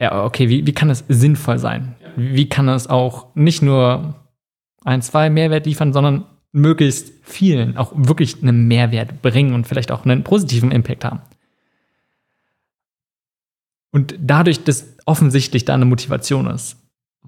ja, 0.00 0.24
okay, 0.24 0.48
wie, 0.48 0.66
wie 0.66 0.72
kann 0.72 0.88
das 0.88 1.04
sinnvoll 1.08 1.58
sein? 1.58 1.96
Wie 2.16 2.48
kann 2.48 2.68
das 2.68 2.86
auch 2.86 3.34
nicht 3.34 3.60
nur 3.60 4.14
ein, 4.84 5.02
zwei 5.02 5.30
Mehrwert 5.30 5.66
liefern, 5.66 5.92
sondern 5.92 6.26
möglichst 6.52 7.12
vielen 7.22 7.76
auch 7.76 7.92
wirklich 7.96 8.40
einen 8.40 8.68
Mehrwert 8.68 9.20
bringen 9.22 9.54
und 9.54 9.66
vielleicht 9.66 9.90
auch 9.90 10.04
einen 10.04 10.22
positiven 10.22 10.70
Impact 10.70 11.04
haben. 11.04 11.20
Und 13.90 14.14
dadurch, 14.20 14.62
dass 14.62 14.96
offensichtlich 15.06 15.64
da 15.64 15.74
eine 15.74 15.84
Motivation 15.84 16.46
ist, 16.46 16.76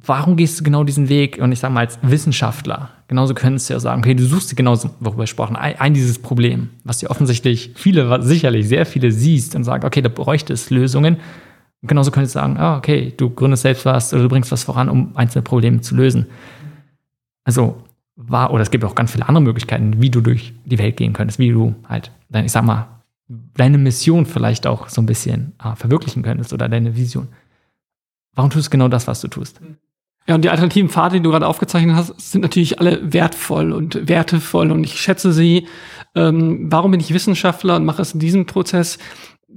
warum 0.05 0.37
gehst 0.37 0.61
du 0.61 0.65
genau 0.65 0.85
diesen 0.85 1.09
Weg? 1.09 1.39
Und 1.41 1.53
ich 1.53 1.61
sage 1.61 1.75
mal, 1.75 1.81
als 1.81 1.99
Wissenschaftler, 2.03 2.91
genauso 3.09 3.35
könntest 3.35 3.69
du 3.69 3.75
ja 3.75 3.81
sagen, 3.81 4.03
okay, 4.03 4.15
du 4.15 4.25
suchst 4.25 4.53
dir 4.53 4.57
genauso, 4.57 4.91
worüber 5.01 5.19
wir 5.19 5.25
gesprochen, 5.25 5.57
ein, 5.57 5.79
ein 5.79 5.95
dieses 5.95 6.19
Problem, 6.19 6.71
was 6.85 6.99
dir 6.99 7.11
offensichtlich 7.11 7.73
viele, 7.75 8.23
sicherlich 8.23 8.69
sehr 8.69 8.87
viele 8.87 9.11
siehst 9.11 9.55
und 9.55 9.65
sagst, 9.65 9.85
okay, 9.85 10.03
da 10.03 10.09
bräuchte 10.09 10.53
es 10.53 10.71
Lösungen. 10.71 11.17
Und 11.83 11.89
genauso 11.89 12.11
könntest 12.11 12.35
du 12.35 12.41
sagen, 12.41 12.57
ah, 12.59 12.77
okay, 12.77 13.13
du 13.17 13.31
gründest 13.31 13.63
selbst 13.63 13.85
was 13.85 14.13
oder 14.13 14.23
du 14.23 14.29
bringst 14.29 14.53
was 14.53 14.65
voran, 14.65 14.89
um 14.89 15.17
einzelne 15.17 15.43
Probleme 15.43 15.81
zu 15.81 15.95
lösen. 15.95 16.27
Also 17.45 17.83
war, 18.17 18.53
oder 18.53 18.63
es 18.63 18.71
gibt 18.71 18.85
auch 18.85 18.95
ganz 18.95 19.13
viele 19.13 19.29
andere 19.29 19.43
Möglichkeiten, 19.43 20.01
wie 20.01 20.11
du 20.11 20.21
durch 20.21 20.55
die 20.65 20.79
Welt 20.79 20.97
gehen 20.97 21.13
könntest, 21.13 21.39
wie 21.39 21.51
du 21.51 21.75
halt, 21.89 22.11
ich 22.33 22.53
sag 22.53 22.65
mal, 22.65 22.89
deine 23.29 23.79
Mission 23.79 24.27
vielleicht 24.27 24.67
auch 24.67 24.89
so 24.89 25.03
ein 25.03 25.07
bisschen 25.07 25.53
ah, 25.59 25.75
verwirklichen 25.75 26.23
könntest 26.23 26.53
oder 26.53 26.69
deine 26.69 26.97
Vision. 26.97 27.29
Warum 28.35 28.51
tust 28.51 28.69
du 28.69 28.71
genau 28.71 28.89
das, 28.89 29.07
was 29.07 29.21
du 29.21 29.29
tust? 29.29 29.61
Ja, 30.29 30.35
und 30.35 30.43
die 30.43 30.51
alternativen 30.51 30.91
Pfade, 30.91 31.17
die 31.17 31.23
du 31.23 31.31
gerade 31.31 31.47
aufgezeichnet 31.47 31.95
hast, 31.95 32.19
sind 32.19 32.41
natürlich 32.41 32.81
alle 32.81 33.13
wertvoll 33.13 33.73
und 33.73 34.09
wertevoll 34.09 34.73
und 34.73 34.83
ich 34.85 35.01
schätze 35.01 35.33
sie. 35.33 35.69
Ähm, 36.17 36.67
warum 36.71 36.91
bin 36.91 37.01
ich 37.01 37.15
Wissenschaftler 37.15 37.77
und 37.77 37.85
mache 37.85 38.03
es 38.03 38.13
in 38.13 38.21
diesem 38.21 38.47
Prozess? 38.47 38.99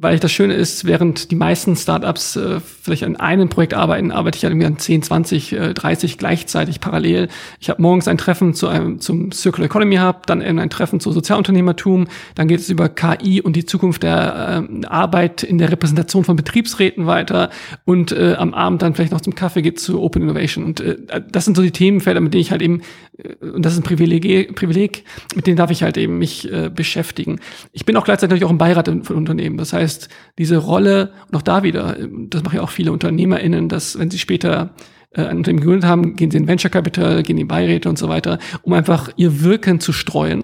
Weil 0.01 0.17
das 0.17 0.31
Schöne 0.31 0.53
ist, 0.53 0.85
während 0.85 1.29
die 1.29 1.35
meisten 1.35 1.75
Startups 1.75 2.37
äh, 2.37 2.61
vielleicht 2.61 3.03
an 3.03 3.17
einem 3.17 3.49
Projekt 3.49 3.73
arbeiten, 3.73 4.11
arbeite 4.11 4.37
ich 4.37 4.43
ja 4.43 4.49
irgendwie 4.49 4.65
an 4.65 4.77
10, 4.77 5.03
20, 5.03 5.51
äh, 5.51 5.73
30 5.73 6.17
gleichzeitig 6.17 6.79
parallel. 6.79 7.27
Ich 7.59 7.69
habe 7.69 7.81
morgens 7.81 8.07
ein 8.07 8.17
Treffen 8.17 8.53
zu 8.53 8.69
einem 8.69 9.01
zum 9.01 9.33
Circular 9.33 9.65
Economy 9.65 9.97
Hub, 9.97 10.25
dann 10.25 10.41
ein 10.41 10.69
Treffen 10.69 11.01
zu 11.01 11.11
Sozialunternehmertum, 11.11 12.07
dann 12.35 12.47
geht 12.47 12.61
es 12.61 12.69
über 12.69 12.87
KI 12.87 13.41
und 13.41 13.57
die 13.57 13.65
Zukunft 13.65 14.03
der 14.03 14.65
äh, 14.69 14.85
Arbeit 14.85 15.43
in 15.43 15.57
der 15.57 15.69
Repräsentation 15.69 16.23
von 16.23 16.37
Betriebsräten 16.37 17.05
weiter 17.05 17.49
und 17.83 18.13
äh, 18.13 18.35
am 18.37 18.53
Abend 18.53 18.81
dann 18.81 18.95
vielleicht 18.95 19.11
noch 19.11 19.21
zum 19.21 19.35
Kaffee 19.35 19.61
geht 19.61 19.81
zu 19.81 20.01
Open 20.01 20.21
Innovation 20.21 20.63
und 20.63 20.79
äh, 20.79 20.97
das 21.29 21.43
sind 21.43 21.57
so 21.57 21.61
die 21.61 21.71
Themenfelder, 21.71 22.21
mit 22.21 22.33
denen 22.33 22.41
ich 22.41 22.51
halt 22.51 22.61
eben 22.61 22.83
äh, 23.17 23.45
und 23.45 23.65
das 23.65 23.73
ist 23.73 23.79
ein 23.79 23.83
Privileg, 23.83 24.55
Privileg, 24.55 25.03
mit 25.35 25.45
denen 25.45 25.57
darf 25.57 25.71
ich 25.71 25.83
halt 25.83 25.97
eben 25.97 26.17
mich 26.19 26.49
äh, 26.49 26.69
beschäftigen. 26.73 27.41
Ich 27.73 27.83
bin 27.83 27.97
auch 27.97 28.05
gleichzeitig 28.05 28.45
auch 28.45 28.49
im 28.49 28.57
Beirat 28.57 28.87
von 28.87 29.15
Unternehmen. 29.15 29.57
Das 29.57 29.73
heißt, 29.73 29.88
heißt, 29.89 30.09
diese 30.37 30.57
Rolle, 30.57 31.11
und 31.27 31.37
auch 31.37 31.41
da 31.41 31.63
wieder, 31.63 31.97
das 32.29 32.43
machen 32.43 32.57
ja 32.57 32.61
auch 32.61 32.69
viele 32.69 32.91
UnternehmerInnen, 32.91 33.69
dass 33.69 33.97
wenn 33.97 34.11
sie 34.11 34.19
später 34.19 34.73
äh, 35.11 35.25
ein 35.25 35.37
Unternehmen 35.37 35.61
gegründet 35.61 35.89
haben, 35.89 36.15
gehen 36.15 36.31
sie 36.31 36.37
in 36.37 36.47
Venture 36.47 36.69
Capital, 36.69 37.23
gehen 37.23 37.37
in 37.37 37.47
Beiräte 37.47 37.89
und 37.89 37.97
so 37.97 38.09
weiter, 38.09 38.39
um 38.61 38.73
einfach 38.73 39.09
ihr 39.15 39.41
Wirken 39.41 39.79
zu 39.79 39.91
streuen, 39.91 40.43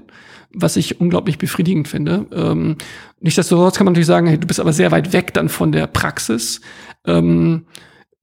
was 0.54 0.78
ich 0.78 1.00
unglaublich 1.00 1.38
befriedigend 1.38 1.88
finde. 1.88 2.26
Ähm, 2.34 2.78
nichtsdestotrotz 3.20 3.78
kann 3.78 3.86
man 3.86 3.94
natürlich 3.94 4.08
sagen, 4.08 4.28
hey, 4.28 4.40
du 4.40 4.48
bist 4.48 4.60
aber 4.60 4.74
sehr 4.74 4.92
weit 4.92 5.14
weg 5.14 5.34
dann 5.34 5.50
von 5.50 5.72
der 5.72 5.88
Praxis. 5.88 6.62
Ähm, 7.06 7.66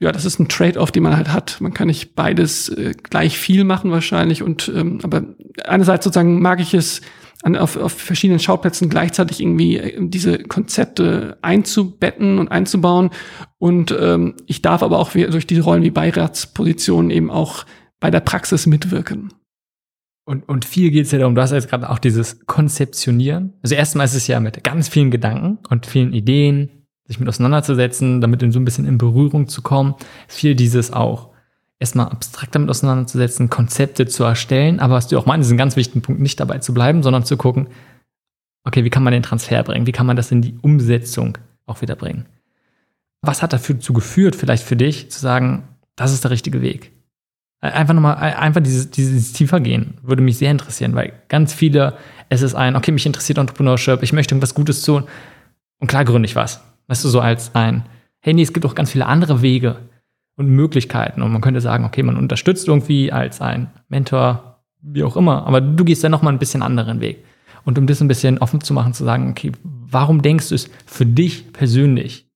ja, 0.00 0.10
das 0.10 0.24
ist 0.24 0.40
ein 0.40 0.48
Trade-off, 0.48 0.90
den 0.90 1.04
man 1.04 1.16
halt 1.16 1.32
hat. 1.32 1.60
Man 1.60 1.74
kann 1.74 1.86
nicht 1.86 2.16
beides 2.16 2.68
äh, 2.70 2.92
gleich 3.00 3.38
viel 3.38 3.62
machen 3.62 3.92
wahrscheinlich. 3.92 4.42
Und 4.42 4.72
ähm, 4.74 4.98
aber 5.04 5.22
einerseits 5.64 6.04
sozusagen 6.04 6.42
mag 6.42 6.58
ich 6.58 6.74
es, 6.74 7.02
an, 7.42 7.56
auf, 7.56 7.76
auf 7.76 7.92
verschiedenen 7.92 8.38
Schauplätzen 8.38 8.88
gleichzeitig 8.88 9.40
irgendwie 9.40 9.76
äh, 9.76 9.96
diese 10.00 10.38
Konzepte 10.38 11.38
einzubetten 11.42 12.38
und 12.38 12.48
einzubauen. 12.48 13.10
Und 13.58 13.94
ähm, 13.98 14.34
ich 14.46 14.62
darf 14.62 14.82
aber 14.82 14.98
auch 14.98 15.12
durch 15.12 15.46
die 15.46 15.58
Rollen 15.58 15.82
wie 15.82 15.90
Beiratspositionen 15.90 17.10
eben 17.10 17.30
auch 17.30 17.66
bei 18.00 18.10
der 18.10 18.20
Praxis 18.20 18.66
mitwirken. 18.66 19.32
Und, 20.24 20.48
und 20.48 20.64
viel 20.64 20.90
geht 20.90 21.06
es 21.06 21.12
ja 21.12 21.18
darum, 21.18 21.34
du 21.34 21.42
hast 21.42 21.50
jetzt 21.50 21.68
gerade 21.68 21.90
auch 21.90 21.98
dieses 21.98 22.46
Konzeptionieren. 22.46 23.54
Also 23.62 23.74
erstmal 23.74 24.06
ist 24.06 24.14
es 24.14 24.28
ja 24.28 24.38
mit 24.38 24.62
ganz 24.62 24.88
vielen 24.88 25.10
Gedanken 25.10 25.58
und 25.68 25.86
vielen 25.86 26.12
Ideen, 26.12 26.86
sich 27.08 27.18
mit 27.18 27.28
auseinanderzusetzen, 27.28 28.20
damit 28.20 28.40
so 28.52 28.60
ein 28.60 28.64
bisschen 28.64 28.86
in 28.86 28.98
Berührung 28.98 29.48
zu 29.48 29.62
kommen. 29.62 29.94
Viel 30.28 30.54
dieses 30.54 30.92
auch 30.92 31.31
erstmal 31.82 32.06
abstrakt 32.08 32.54
damit 32.54 32.70
auseinanderzusetzen, 32.70 33.50
Konzepte 33.50 34.06
zu 34.06 34.24
erstellen, 34.24 34.80
aber 34.80 34.94
was 34.94 35.08
du 35.08 35.18
auch 35.18 35.26
meinst, 35.26 35.48
ist 35.48 35.52
ein 35.52 35.58
ganz 35.58 35.76
wichtigen 35.76 36.00
Punkt, 36.00 36.20
nicht 36.20 36.40
dabei 36.40 36.58
zu 36.58 36.72
bleiben, 36.72 37.02
sondern 37.02 37.24
zu 37.24 37.36
gucken, 37.36 37.66
okay, 38.64 38.84
wie 38.84 38.90
kann 38.90 39.02
man 39.02 39.12
den 39.12 39.24
Transfer 39.24 39.62
bringen? 39.64 39.86
Wie 39.86 39.92
kann 39.92 40.06
man 40.06 40.16
das 40.16 40.30
in 40.30 40.40
die 40.40 40.56
Umsetzung 40.62 41.36
auch 41.66 41.82
wieder 41.82 41.96
bringen? 41.96 42.26
Was 43.20 43.42
hat 43.42 43.52
dazu 43.52 43.92
geführt, 43.92 44.36
vielleicht 44.36 44.64
für 44.64 44.76
dich, 44.76 45.10
zu 45.10 45.20
sagen, 45.20 45.64
das 45.96 46.12
ist 46.12 46.24
der 46.24 46.30
richtige 46.30 46.62
Weg? 46.62 46.92
Einfach 47.60 47.94
nochmal, 47.94 48.16
einfach 48.16 48.60
dieses, 48.60 48.90
dieses 48.90 49.32
tiefer 49.32 49.60
gehen, 49.60 49.98
würde 50.02 50.22
mich 50.22 50.38
sehr 50.38 50.50
interessieren, 50.50 50.94
weil 50.94 51.12
ganz 51.28 51.52
viele, 51.52 51.96
es 52.28 52.42
ist 52.42 52.54
ein, 52.54 52.76
okay, 52.76 52.92
mich 52.92 53.06
interessiert 53.06 53.38
Entrepreneurship, 53.38 54.02
ich 54.02 54.12
möchte 54.12 54.34
irgendwas 54.34 54.54
Gutes 54.54 54.82
tun 54.82 55.04
und 55.78 55.88
klar 55.88 56.04
gründe 56.04 56.26
ich 56.26 56.36
was. 56.36 56.60
Weißt 56.86 57.04
du, 57.04 57.08
so 57.08 57.20
als 57.20 57.54
ein, 57.54 57.84
hey, 58.20 58.34
nee, 58.34 58.42
es 58.42 58.52
gibt 58.52 58.66
auch 58.66 58.74
ganz 58.74 58.90
viele 58.90 59.06
andere 59.06 59.42
Wege, 59.42 59.78
und 60.42 60.50
Möglichkeiten. 60.50 61.22
Und 61.22 61.32
man 61.32 61.40
könnte 61.40 61.60
sagen, 61.60 61.84
okay, 61.84 62.02
man 62.02 62.16
unterstützt 62.16 62.66
irgendwie 62.68 63.12
als 63.12 63.40
ein 63.40 63.70
Mentor, 63.88 64.60
wie 64.82 65.04
auch 65.04 65.16
immer, 65.16 65.46
aber 65.46 65.60
du 65.60 65.84
gehst 65.84 66.02
dann 66.02 66.10
nochmal 66.10 66.32
ein 66.32 66.40
bisschen 66.40 66.62
anderen 66.62 67.00
Weg. 67.00 67.24
Und 67.64 67.78
um 67.78 67.86
das 67.86 68.00
ein 68.00 68.08
bisschen 68.08 68.38
offen 68.38 68.60
zu 68.60 68.74
machen, 68.74 68.92
zu 68.92 69.04
sagen, 69.04 69.30
okay, 69.30 69.52
warum 69.62 70.20
denkst 70.20 70.48
du 70.48 70.56
es 70.56 70.68
für 70.84 71.06
dich 71.06 71.52
persönlich 71.52 72.26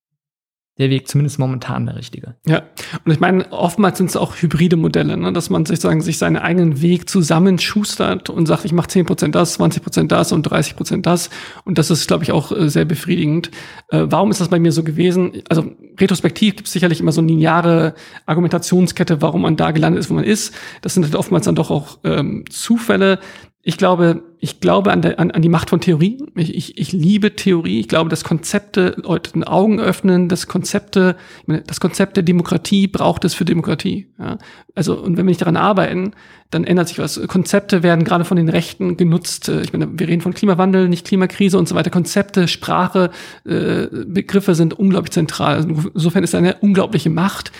der 0.77 0.89
Weg 0.89 1.07
zumindest 1.07 1.39
momentan 1.39 1.85
der 1.85 1.95
richtige. 1.95 2.35
Ja, 2.45 2.63
und 3.03 3.11
ich 3.11 3.19
meine, 3.19 3.51
oftmals 3.51 3.97
sind 3.97 4.09
es 4.09 4.15
auch 4.15 4.35
hybride 4.35 4.75
Modelle, 4.75 5.17
ne? 5.17 5.33
dass 5.33 5.49
man 5.49 5.65
sich 5.65 5.79
sagen, 5.79 6.01
sich 6.01 6.17
seinen 6.17 6.37
eigenen 6.37 6.81
Weg 6.81 7.09
zusammenschustert 7.09 8.29
und 8.29 8.45
sagt, 8.45 8.65
ich 8.65 8.73
mache 8.73 8.87
10% 8.87 9.31
das, 9.31 9.59
20% 9.59 10.07
das 10.07 10.31
und 10.31 10.47
30% 10.47 11.01
das. 11.01 11.29
Und 11.65 11.77
das 11.77 11.89
ist, 11.89 12.07
glaube 12.07 12.23
ich, 12.23 12.31
auch 12.31 12.51
äh, 12.51 12.69
sehr 12.69 12.85
befriedigend. 12.85 13.49
Äh, 13.89 14.05
warum 14.05 14.29
ist 14.29 14.39
das 14.39 14.49
bei 14.49 14.59
mir 14.59 14.71
so 14.71 14.83
gewesen? 14.83 15.41
Also 15.49 15.71
retrospektiv 15.99 16.55
gibt 16.55 16.67
es 16.67 16.73
sicherlich 16.73 16.99
immer 16.99 17.11
so 17.11 17.21
eine 17.21 17.31
lineare 17.31 17.95
Argumentationskette, 18.25 19.21
warum 19.21 19.41
man 19.41 19.57
da 19.57 19.71
gelandet 19.71 20.01
ist, 20.01 20.09
wo 20.09 20.13
man 20.13 20.23
ist. 20.23 20.53
Das 20.81 20.93
sind 20.93 21.03
halt 21.03 21.15
oftmals 21.15 21.45
dann 21.45 21.55
doch 21.55 21.71
auch 21.71 21.97
ähm, 22.03 22.45
Zufälle 22.49 23.19
ich 23.67 23.77
glaube, 23.77 24.23
ich 24.39 24.61
glaube 24.61 24.93
an, 24.93 25.01
der, 25.01 25.19
an, 25.19 25.29
an 25.29 25.41
die 25.41 25.49
Macht 25.49 25.71
von 25.71 25.81
Theorie. 25.81 26.23
Ich, 26.35 26.55
ich, 26.55 26.77
ich 26.77 26.93
liebe 26.93 27.35
Theorie. 27.35 27.81
Ich 27.81 27.89
glaube, 27.89 28.09
dass 28.09 28.23
Konzepte 28.23 28.95
Leute 29.03 29.33
den 29.33 29.43
Augen 29.43 29.81
öffnen, 29.81 30.29
dass 30.29 30.47
Konzepte, 30.47 31.17
ich 31.41 31.47
meine, 31.49 31.63
das 31.63 31.81
Konzept 31.81 32.15
der 32.15 32.23
Demokratie 32.23 32.87
braucht 32.87 33.25
es 33.25 33.33
für 33.33 33.43
Demokratie. 33.43 34.07
Ja? 34.19 34.37
Also, 34.73 34.97
und 34.97 35.17
wenn 35.17 35.25
wir 35.25 35.31
nicht 35.31 35.41
daran 35.41 35.57
arbeiten, 35.57 36.13
dann 36.49 36.63
ändert 36.63 36.87
sich 36.87 36.97
was. 36.97 37.19
Konzepte 37.27 37.83
werden 37.83 38.05
gerade 38.05 38.23
von 38.23 38.37
den 38.37 38.47
Rechten 38.47 38.95
genutzt. 38.95 39.49
Ich 39.49 39.73
meine, 39.73 39.99
wir 39.99 40.07
reden 40.07 40.21
von 40.21 40.33
Klimawandel, 40.33 40.87
nicht 40.87 41.05
Klimakrise 41.05 41.57
und 41.57 41.67
so 41.67 41.75
weiter. 41.75 41.89
Konzepte, 41.89 42.47
Sprache, 42.47 43.11
äh, 43.43 43.87
Begriffe 43.91 44.55
sind 44.55 44.79
unglaublich 44.79 45.11
zentral. 45.11 45.55
Also 45.55 45.89
insofern 45.93 46.23
ist 46.23 46.35
eine 46.35 46.55
unglaubliche 46.61 47.09
Macht 47.09 47.51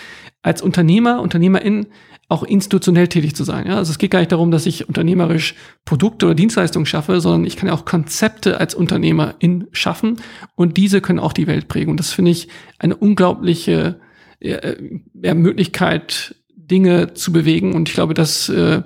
als 0.48 0.62
Unternehmer, 0.62 1.20
Unternehmerin 1.20 1.88
auch 2.30 2.42
institutionell 2.42 3.08
tätig 3.08 3.36
zu 3.36 3.44
sein. 3.44 3.66
Ja? 3.66 3.76
Also 3.76 3.90
es 3.90 3.98
geht 3.98 4.10
gar 4.10 4.20
nicht 4.20 4.32
darum, 4.32 4.50
dass 4.50 4.64
ich 4.64 4.88
unternehmerisch 4.88 5.54
Produkte 5.84 6.26
oder 6.26 6.34
Dienstleistungen 6.34 6.86
schaffe, 6.86 7.20
sondern 7.20 7.44
ich 7.44 7.56
kann 7.56 7.68
ja 7.68 7.74
auch 7.74 7.84
Konzepte 7.84 8.58
als 8.58 8.74
Unternehmerin 8.74 9.66
schaffen 9.72 10.16
und 10.54 10.78
diese 10.78 11.02
können 11.02 11.18
auch 11.18 11.34
die 11.34 11.46
Welt 11.46 11.68
prägen. 11.68 11.90
Und 11.90 12.00
das 12.00 12.12
finde 12.12 12.30
ich 12.30 12.48
eine 12.78 12.96
unglaubliche 12.96 14.00
äh, 14.40 15.34
Möglichkeit, 15.34 16.34
Dinge 16.54 17.12
zu 17.14 17.30
bewegen. 17.32 17.74
Und 17.74 17.90
ich 17.90 17.94
glaube, 17.94 18.14
das, 18.14 18.48
äh, 18.48 18.82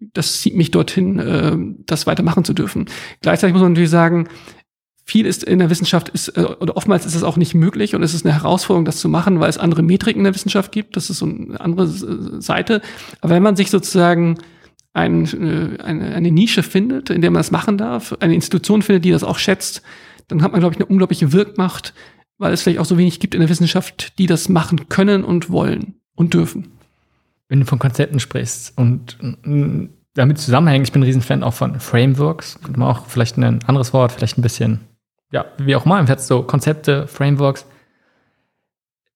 das 0.00 0.40
zieht 0.40 0.56
mich 0.56 0.72
dorthin, 0.72 1.18
äh, 1.20 1.56
das 1.86 2.06
weitermachen 2.06 2.44
zu 2.44 2.54
dürfen. 2.54 2.86
Gleichzeitig 3.22 3.54
muss 3.54 3.62
man 3.62 3.72
natürlich 3.72 3.90
sagen, 3.90 4.28
viel 5.04 5.26
ist 5.26 5.44
in 5.44 5.58
der 5.58 5.70
Wissenschaft 5.70 6.08
ist, 6.08 6.28
äh, 6.36 6.42
oder 6.42 6.76
oftmals 6.76 7.04
ist 7.04 7.14
es 7.14 7.22
auch 7.22 7.36
nicht 7.36 7.54
möglich 7.54 7.94
und 7.94 8.02
es 8.02 8.14
ist 8.14 8.24
eine 8.24 8.34
Herausforderung, 8.34 8.84
das 8.84 8.98
zu 8.98 9.08
machen, 9.08 9.38
weil 9.38 9.50
es 9.50 9.58
andere 9.58 9.82
Metriken 9.82 10.20
in 10.20 10.24
der 10.24 10.34
Wissenschaft 10.34 10.72
gibt. 10.72 10.96
Das 10.96 11.10
ist 11.10 11.18
so 11.18 11.26
eine 11.26 11.60
andere 11.60 11.86
Seite. 11.88 12.80
Aber 13.20 13.34
wenn 13.34 13.42
man 13.42 13.56
sich 13.56 13.70
sozusagen 13.70 14.38
ein, 14.94 15.26
äh, 15.26 15.82
eine, 15.82 16.14
eine 16.14 16.30
Nische 16.30 16.62
findet, 16.62 17.10
in 17.10 17.20
der 17.20 17.30
man 17.30 17.40
das 17.40 17.50
machen 17.50 17.76
darf, 17.76 18.16
eine 18.20 18.34
Institution 18.34 18.80
findet, 18.80 19.04
die 19.04 19.10
das 19.10 19.24
auch 19.24 19.38
schätzt, 19.38 19.82
dann 20.28 20.42
hat 20.42 20.52
man, 20.52 20.60
glaube 20.60 20.74
ich, 20.74 20.80
eine 20.80 20.86
unglaubliche 20.86 21.32
Wirkmacht, 21.32 21.92
weil 22.38 22.52
es 22.52 22.62
vielleicht 22.62 22.78
auch 22.78 22.86
so 22.86 22.96
wenig 22.96 23.20
gibt 23.20 23.34
in 23.34 23.40
der 23.40 23.50
Wissenschaft, 23.50 24.18
die 24.18 24.26
das 24.26 24.48
machen 24.48 24.88
können 24.88 25.22
und 25.22 25.50
wollen 25.50 25.96
und 26.14 26.32
dürfen. 26.32 26.72
Wenn 27.48 27.60
du 27.60 27.66
von 27.66 27.78
Konzepten 27.78 28.20
sprichst 28.20 28.72
und 28.78 29.18
damit 30.14 30.38
zusammenhängt, 30.38 30.86
ich 30.86 30.92
bin 30.92 31.02
ein 31.02 31.06
Riesenfan 31.06 31.42
auch 31.42 31.52
von 31.52 31.78
Frameworks, 31.78 32.58
auch 32.80 33.06
vielleicht 33.06 33.36
ein 33.36 33.62
anderes 33.64 33.92
Wort, 33.92 34.12
vielleicht 34.12 34.38
ein 34.38 34.42
bisschen 34.42 34.80
ja, 35.34 35.44
wie 35.58 35.74
auch 35.74 35.84
immer, 35.84 35.98
im 35.98 36.06
so 36.18 36.42
Konzepte, 36.42 37.08
Frameworks, 37.08 37.66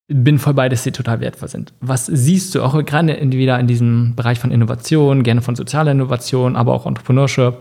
bin 0.08 0.40
voll 0.40 0.54
beides, 0.54 0.82
die 0.82 0.90
total 0.90 1.20
wertvoll 1.20 1.48
sind. 1.48 1.72
Was 1.80 2.06
siehst 2.06 2.54
du 2.54 2.62
auch 2.62 2.84
gerade 2.84 3.16
entweder 3.16 3.58
in 3.60 3.68
diesem 3.68 4.16
Bereich 4.16 4.40
von 4.40 4.50
Innovation, 4.50 5.22
gerne 5.22 5.42
von 5.42 5.54
sozialer 5.54 5.92
Innovation, 5.92 6.56
aber 6.56 6.74
auch 6.74 6.86
Entrepreneurship? 6.86 7.58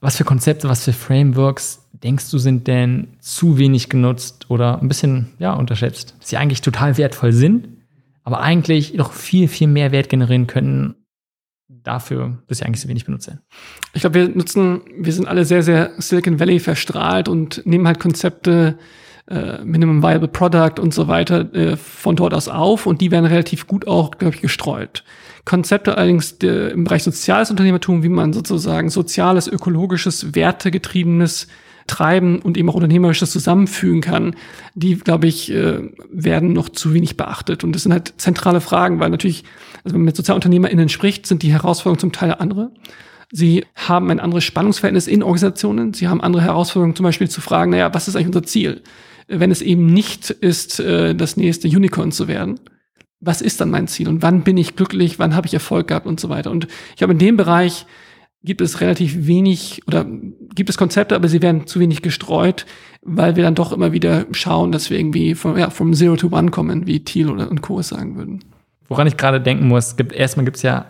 Was 0.00 0.16
für 0.16 0.24
Konzepte, 0.24 0.68
was 0.68 0.84
für 0.84 0.94
Frameworks 0.94 1.86
denkst 1.92 2.30
du 2.30 2.38
sind 2.38 2.66
denn 2.68 3.08
zu 3.20 3.58
wenig 3.58 3.90
genutzt 3.90 4.46
oder 4.48 4.80
ein 4.80 4.88
bisschen 4.88 5.32
ja, 5.38 5.52
unterschätzt? 5.52 6.14
Dass 6.18 6.30
sie 6.30 6.38
eigentlich 6.38 6.62
total 6.62 6.96
wertvoll 6.96 7.32
sind, 7.32 7.68
aber 8.22 8.40
eigentlich 8.40 8.96
doch 8.96 9.12
viel, 9.12 9.48
viel 9.48 9.68
mehr 9.68 9.92
Wert 9.92 10.08
generieren 10.08 10.46
können 10.46 10.94
dafür 11.68 12.38
bisher 12.46 12.66
eigentlich 12.66 12.80
so 12.80 12.88
wenig 12.88 13.04
benutze. 13.04 13.40
Ich 13.92 14.02
glaube, 14.02 14.14
wir 14.14 14.28
nutzen, 14.28 14.82
wir 14.98 15.12
sind 15.12 15.26
alle 15.26 15.44
sehr, 15.44 15.62
sehr 15.62 15.92
Silicon 15.98 16.38
Valley 16.38 16.60
verstrahlt 16.60 17.28
und 17.28 17.62
nehmen 17.66 17.86
halt 17.86 17.98
Konzepte, 17.98 18.78
äh, 19.28 19.64
Minimum 19.64 20.02
Viable 20.02 20.28
Product 20.28 20.80
und 20.80 20.94
so 20.94 21.08
weiter 21.08 21.52
äh, 21.54 21.76
von 21.76 22.14
dort 22.14 22.34
aus 22.34 22.48
auf 22.48 22.86
und 22.86 23.00
die 23.00 23.10
werden 23.10 23.26
relativ 23.26 23.66
gut 23.66 23.86
auch, 23.86 24.12
glaube 24.12 24.36
ich, 24.36 24.40
gestreut. 24.40 25.02
Konzepte 25.44 25.96
allerdings 25.96 26.38
der, 26.38 26.70
im 26.72 26.84
Bereich 26.84 27.02
soziales 27.02 27.50
Unternehmertum, 27.50 28.02
wie 28.02 28.08
man 28.08 28.32
sozusagen 28.32 28.90
soziales, 28.90 29.48
ökologisches, 29.48 30.34
wertegetriebenes 30.34 31.48
Treiben 31.86 32.40
und 32.40 32.56
eben 32.56 32.68
auch 32.68 32.74
unternehmerisches 32.74 33.30
zusammenfügen 33.30 34.00
kann, 34.00 34.36
die, 34.74 34.96
glaube 34.96 35.26
ich, 35.26 35.52
äh, 35.52 35.80
werden 36.10 36.52
noch 36.52 36.68
zu 36.68 36.94
wenig 36.94 37.16
beachtet. 37.16 37.64
Und 37.64 37.72
das 37.72 37.82
sind 37.82 37.92
halt 37.92 38.14
zentrale 38.18 38.60
Fragen, 38.60 39.00
weil 39.00 39.10
natürlich, 39.10 39.44
also 39.84 39.94
wenn 39.94 40.00
man 40.00 40.06
mit 40.06 40.16
SozialunternehmerInnen 40.16 40.88
spricht, 40.88 41.26
sind 41.26 41.42
die 41.42 41.52
Herausforderungen 41.52 42.00
zum 42.00 42.12
Teil 42.12 42.34
andere. 42.34 42.70
Sie 43.32 43.64
haben 43.74 44.10
ein 44.10 44.20
anderes 44.20 44.44
Spannungsverhältnis 44.44 45.08
in 45.08 45.22
Organisationen. 45.22 45.94
Sie 45.94 46.08
haben 46.08 46.20
andere 46.20 46.42
Herausforderungen, 46.42 46.94
zum 46.94 47.04
Beispiel 47.04 47.28
zu 47.28 47.40
fragen, 47.40 47.72
naja, 47.72 47.92
was 47.92 48.08
ist 48.08 48.16
eigentlich 48.16 48.28
unser 48.28 48.44
Ziel? 48.44 48.82
Wenn 49.28 49.50
es 49.50 49.62
eben 49.62 49.86
nicht 49.86 50.30
ist, 50.30 50.78
äh, 50.78 51.14
das 51.14 51.36
nächste 51.36 51.68
Unicorn 51.68 52.12
zu 52.12 52.28
werden, 52.28 52.60
was 53.20 53.40
ist 53.40 53.60
dann 53.60 53.70
mein 53.70 53.88
Ziel 53.88 54.08
und 54.08 54.22
wann 54.22 54.42
bin 54.42 54.56
ich 54.56 54.76
glücklich, 54.76 55.18
wann 55.18 55.34
habe 55.34 55.46
ich 55.46 55.54
Erfolg 55.54 55.88
gehabt 55.88 56.06
und 56.06 56.20
so 56.20 56.28
weiter. 56.28 56.50
Und 56.50 56.68
ich 56.90 56.96
glaube, 56.96 57.14
in 57.14 57.18
dem 57.18 57.36
Bereich 57.36 57.86
gibt 58.46 58.60
es 58.60 58.80
relativ 58.80 59.26
wenig 59.26 59.82
oder 59.86 60.06
gibt 60.54 60.70
es 60.70 60.78
Konzepte, 60.78 61.16
aber 61.16 61.28
sie 61.28 61.42
werden 61.42 61.66
zu 61.66 61.80
wenig 61.80 62.00
gestreut, 62.00 62.64
weil 63.02 63.36
wir 63.36 63.42
dann 63.42 63.56
doch 63.56 63.72
immer 63.72 63.92
wieder 63.92 64.24
schauen, 64.30 64.72
dass 64.72 64.88
wir 64.88 64.98
irgendwie 64.98 65.34
vom, 65.34 65.58
ja, 65.58 65.68
vom 65.68 65.92
Zero 65.92 66.16
to 66.16 66.28
One 66.28 66.50
kommen, 66.50 66.86
wie 66.86 67.04
Thiel 67.04 67.28
oder 67.28 67.50
und 67.50 67.60
Co. 67.60 67.82
sagen 67.82 68.16
würden. 68.16 68.44
Woran 68.88 69.08
ich 69.08 69.16
gerade 69.16 69.40
denken 69.40 69.66
muss, 69.66 69.96
gibt, 69.96 70.12
erstmal 70.12 70.44
gibt 70.44 70.58
es 70.58 70.62
ja 70.62 70.86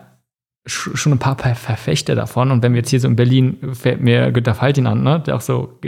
schon 0.67 1.13
ein 1.13 1.19
paar 1.19 1.37
Verfechter 1.37 2.13
davon. 2.13 2.51
Und 2.51 2.61
wenn 2.61 2.73
wir 2.73 2.79
jetzt 2.79 2.89
hier 2.89 2.99
so 2.99 3.07
in 3.07 3.15
Berlin, 3.15 3.57
fällt 3.73 4.01
mir 4.01 4.31
Günter 4.31 4.53
Faltin 4.53 4.85
an, 4.85 5.01
ne? 5.01 5.23
der 5.25 5.35
auch 5.35 5.41
so, 5.41 5.79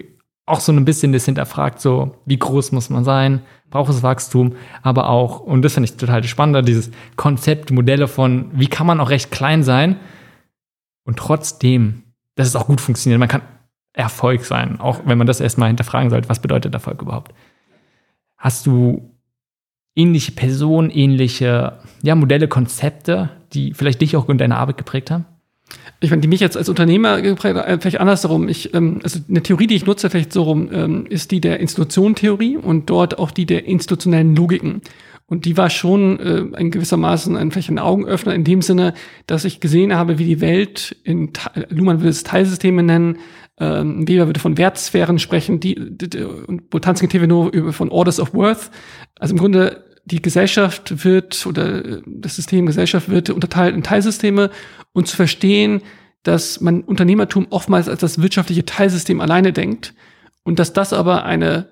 auch 0.47 0.61
so 0.61 0.71
ein 0.71 0.85
bisschen 0.85 1.13
das 1.13 1.25
hinterfragt, 1.25 1.79
so, 1.81 2.15
wie 2.25 2.39
groß 2.39 2.71
muss 2.71 2.89
man 2.89 3.03
sein, 3.03 3.41
braucht 3.69 3.91
es 3.91 4.01
Wachstum, 4.01 4.55
aber 4.81 5.09
auch, 5.09 5.41
und 5.41 5.61
das 5.61 5.73
finde 5.73 5.89
ich 5.89 5.97
total 5.97 6.23
spannend, 6.23 6.67
dieses 6.67 6.89
Konzept, 7.15 7.71
Modelle 7.71 8.07
von, 8.07 8.49
wie 8.53 8.67
kann 8.67 8.87
man 8.87 8.99
auch 8.99 9.11
recht 9.11 9.29
klein 9.29 9.61
sein, 9.61 9.97
und 11.09 11.17
trotzdem, 11.17 12.03
dass 12.35 12.47
es 12.47 12.55
auch 12.55 12.67
gut 12.67 12.79
funktioniert. 12.79 13.19
Man 13.19 13.27
kann 13.27 13.41
Erfolg 13.93 14.45
sein, 14.45 14.79
auch 14.79 15.01
wenn 15.05 15.17
man 15.17 15.25
das 15.25 15.39
erstmal 15.39 15.69
hinterfragen 15.69 16.11
sollte, 16.11 16.29
was 16.29 16.39
bedeutet 16.39 16.71
Erfolg 16.75 17.01
überhaupt? 17.01 17.33
Hast 18.37 18.67
du 18.67 19.09
ähnliche 19.95 20.33
Personen, 20.33 20.91
ähnliche 20.91 21.79
ja, 22.03 22.13
Modelle, 22.13 22.47
Konzepte, 22.47 23.31
die 23.53 23.73
vielleicht 23.73 24.01
dich 24.01 24.15
auch 24.15 24.29
in 24.29 24.37
deiner 24.37 24.59
Arbeit 24.59 24.77
geprägt 24.77 25.09
haben? 25.09 25.25
Ich 25.99 26.11
meine, 26.11 26.21
die 26.21 26.27
mich 26.27 26.41
jetzt 26.41 26.55
als 26.55 26.69
Unternehmer 26.69 27.23
geprägt 27.23 27.57
haben, 27.57 27.67
äh, 27.67 27.79
vielleicht 27.79 27.99
andersrum. 27.99 28.47
Ich, 28.47 28.71
ähm, 28.75 28.99
also 29.01 29.19
eine 29.27 29.41
Theorie, 29.41 29.65
die 29.65 29.75
ich 29.75 29.87
nutze, 29.87 30.11
vielleicht 30.11 30.31
so 30.31 30.43
rum, 30.43 30.69
ähm, 30.71 31.07
ist 31.09 31.31
die 31.31 31.41
der 31.41 31.59
Institutionentheorie 31.59 32.55
und 32.55 32.91
dort 32.91 33.17
auch 33.17 33.31
die 33.31 33.47
der 33.47 33.65
institutionellen 33.65 34.35
Logiken. 34.35 34.83
Und 35.29 35.45
die 35.45 35.57
war 35.57 35.69
schon 35.69 36.19
äh, 36.19 36.59
in 36.59 36.71
gewissermaßen 36.71 37.37
ein, 37.37 37.51
vielleicht 37.51 37.69
ein 37.69 37.79
Augenöffner 37.79 38.33
in 38.33 38.43
dem 38.43 38.61
Sinne, 38.61 38.93
dass 39.27 39.45
ich 39.45 39.59
gesehen 39.59 39.95
habe, 39.95 40.17
wie 40.17 40.25
die 40.25 40.41
Welt 40.41 40.97
in, 41.03 41.31
Luhmann 41.69 42.01
will 42.01 42.09
es 42.09 42.23
Teilsysteme 42.23 42.81
nennen, 42.81 43.19
ähm, 43.59 44.07
Weber 44.07 44.25
würde 44.25 44.39
von 44.39 44.57
Wertsphären 44.57 45.19
sprechen, 45.19 45.59
die, 45.59 45.75
die, 45.75 46.23
und 46.23 46.69
Botanski 46.71 47.27
nur 47.27 47.53
über 47.53 47.73
von 47.73 47.89
Orders 47.89 48.19
of 48.19 48.33
Worth. 48.33 48.71
Also 49.19 49.35
im 49.35 49.39
Grunde 49.39 49.85
die 50.05 50.21
Gesellschaft 50.21 51.05
wird 51.05 51.45
oder 51.45 52.01
das 52.05 52.35
System 52.35 52.65
Gesellschaft 52.65 53.09
wird 53.09 53.29
unterteilt 53.29 53.75
in 53.75 53.83
Teilsysteme 53.83 54.49
und 54.93 55.07
zu 55.07 55.15
verstehen, 55.15 55.81
dass 56.23 56.59
man 56.61 56.81
Unternehmertum 56.81 57.47
oftmals 57.51 57.87
als 57.87 58.01
das 58.01 58.21
wirtschaftliche 58.21 58.65
Teilsystem 58.65 59.21
alleine 59.21 59.53
denkt 59.53 59.93
und 60.43 60.57
dass 60.57 60.73
das 60.73 60.93
aber 60.93 61.25
eine 61.25 61.67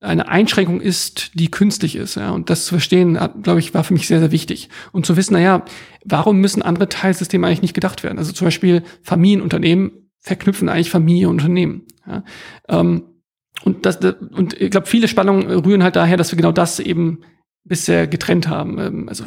eine 0.00 0.28
Einschränkung 0.28 0.80
ist, 0.80 1.32
die 1.34 1.50
künstlich 1.50 1.94
ist. 1.96 2.14
Ja. 2.14 2.30
Und 2.30 2.50
das 2.50 2.64
zu 2.64 2.74
verstehen, 2.74 3.18
glaube 3.42 3.60
ich, 3.60 3.74
war 3.74 3.84
für 3.84 3.92
mich 3.92 4.06
sehr, 4.06 4.20
sehr 4.20 4.32
wichtig. 4.32 4.70
Und 4.92 5.06
zu 5.06 5.16
wissen, 5.16 5.34
naja, 5.34 5.64
warum 6.04 6.38
müssen 6.38 6.62
andere 6.62 6.88
Teilsysteme 6.88 7.46
eigentlich 7.46 7.62
nicht 7.62 7.74
gedacht 7.74 8.02
werden? 8.02 8.18
Also 8.18 8.32
zum 8.32 8.46
Beispiel 8.46 8.82
Familienunternehmen 9.02 10.10
verknüpfen 10.20 10.68
eigentlich 10.68 10.90
Familie 10.90 11.28
und 11.28 11.34
Unternehmen. 11.34 11.86
Ja. 12.06 12.24
Ähm, 12.68 13.04
und, 13.64 13.84
das, 13.84 13.98
und 13.98 14.58
ich 14.58 14.70
glaube, 14.70 14.86
viele 14.86 15.08
Spannungen 15.08 15.50
rühren 15.50 15.82
halt 15.82 15.96
daher, 15.96 16.16
dass 16.16 16.32
wir 16.32 16.36
genau 16.36 16.52
das 16.52 16.80
eben 16.80 17.20
bisher 17.64 18.06
getrennt 18.06 18.48
haben. 18.48 18.78
Ähm, 18.78 19.08
also 19.08 19.24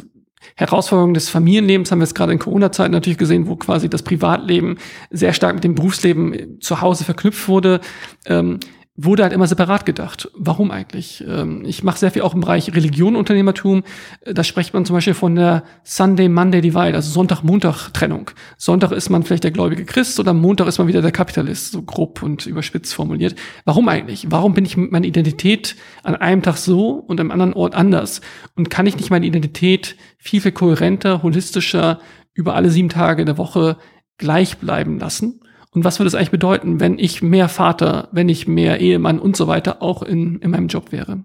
Herausforderungen 0.56 1.14
des 1.14 1.28
Familienlebens 1.28 1.90
haben 1.90 2.00
wir 2.00 2.04
jetzt 2.04 2.14
gerade 2.14 2.32
in 2.32 2.38
Corona-Zeiten 2.38 2.92
natürlich 2.92 3.18
gesehen, 3.18 3.46
wo 3.46 3.56
quasi 3.56 3.88
das 3.88 4.02
Privatleben 4.02 4.76
sehr 5.10 5.32
stark 5.32 5.54
mit 5.54 5.64
dem 5.64 5.74
Berufsleben 5.74 6.60
zu 6.60 6.80
Hause 6.80 7.04
verknüpft 7.04 7.48
wurde. 7.48 7.80
Ähm, 8.26 8.58
wurde 8.96 9.24
halt 9.24 9.32
immer 9.32 9.48
separat 9.48 9.86
gedacht. 9.86 10.30
Warum 10.34 10.70
eigentlich? 10.70 11.24
Ähm, 11.26 11.64
ich 11.66 11.82
mache 11.82 11.98
sehr 11.98 12.12
viel 12.12 12.22
auch 12.22 12.34
im 12.34 12.40
Bereich 12.40 12.72
Religion, 12.74 13.16
Unternehmertum. 13.16 13.82
Da 14.24 14.44
spricht 14.44 14.72
man 14.72 14.84
zum 14.84 14.94
Beispiel 14.94 15.14
von 15.14 15.34
der 15.34 15.64
Sunday-Monday 15.82 16.60
Divide, 16.60 16.94
also 16.94 17.10
Sonntag-Montag-Trennung. 17.10 18.30
Sonntag 18.56 18.92
ist 18.92 19.10
man 19.10 19.24
vielleicht 19.24 19.42
der 19.42 19.50
gläubige 19.50 19.84
Christ 19.84 20.20
oder 20.20 20.32
Montag 20.32 20.68
ist 20.68 20.78
man 20.78 20.86
wieder 20.86 21.02
der 21.02 21.10
Kapitalist, 21.10 21.72
so 21.72 21.82
grob 21.82 22.22
und 22.22 22.46
überspitzt 22.46 22.94
formuliert. 22.94 23.34
Warum 23.64 23.88
eigentlich? 23.88 24.30
Warum 24.30 24.54
bin 24.54 24.64
ich 24.64 24.76
mit 24.76 24.92
meiner 24.92 25.06
Identität 25.06 25.74
an 26.04 26.14
einem 26.14 26.42
Tag 26.42 26.56
so 26.56 26.90
und 26.90 27.20
am 27.20 27.32
anderen 27.32 27.54
Ort 27.54 27.74
anders? 27.74 28.20
Und 28.54 28.70
kann 28.70 28.86
ich 28.86 28.96
nicht 28.96 29.10
meine 29.10 29.26
Identität 29.26 29.96
viel, 30.18 30.40
viel 30.40 30.52
kohärenter, 30.52 31.24
holistischer 31.24 31.98
über 32.32 32.54
alle 32.54 32.70
sieben 32.70 32.90
Tage 32.90 33.24
der 33.24 33.38
Woche 33.38 33.76
gleich 34.18 34.58
bleiben 34.58 35.00
lassen? 35.00 35.40
Und 35.74 35.84
was 35.84 35.98
würde 35.98 36.06
es 36.06 36.14
eigentlich 36.14 36.30
bedeuten, 36.30 36.78
wenn 36.80 36.98
ich 36.98 37.20
mehr 37.20 37.48
Vater, 37.48 38.08
wenn 38.12 38.28
ich 38.28 38.46
mehr 38.46 38.80
Ehemann 38.80 39.18
und 39.18 39.36
so 39.36 39.48
weiter 39.48 39.82
auch 39.82 40.02
in, 40.02 40.38
in 40.38 40.50
meinem 40.50 40.68
Job 40.68 40.92
wäre? 40.92 41.24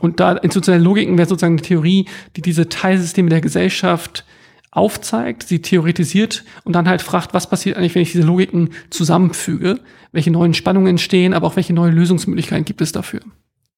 Und 0.00 0.18
da 0.18 0.32
institutionelle 0.32 0.82
Logiken 0.82 1.16
wäre 1.16 1.28
sozusagen 1.28 1.54
eine 1.54 1.62
Theorie, 1.62 2.06
die 2.36 2.42
diese 2.42 2.68
Teilsysteme 2.68 3.28
der 3.28 3.40
Gesellschaft 3.40 4.24
aufzeigt, 4.72 5.44
sie 5.44 5.60
theoretisiert 5.60 6.44
und 6.64 6.74
dann 6.74 6.88
halt 6.88 7.02
fragt, 7.02 7.34
was 7.34 7.48
passiert 7.48 7.76
eigentlich, 7.76 7.94
wenn 7.94 8.02
ich 8.02 8.12
diese 8.12 8.26
Logiken 8.26 8.70
zusammenfüge, 8.90 9.78
welche 10.10 10.30
neuen 10.30 10.54
Spannungen 10.54 10.88
entstehen, 10.88 11.34
aber 11.34 11.46
auch 11.46 11.56
welche 11.56 11.74
neuen 11.74 11.94
Lösungsmöglichkeiten 11.94 12.64
gibt 12.64 12.80
es 12.80 12.90
dafür. 12.90 13.20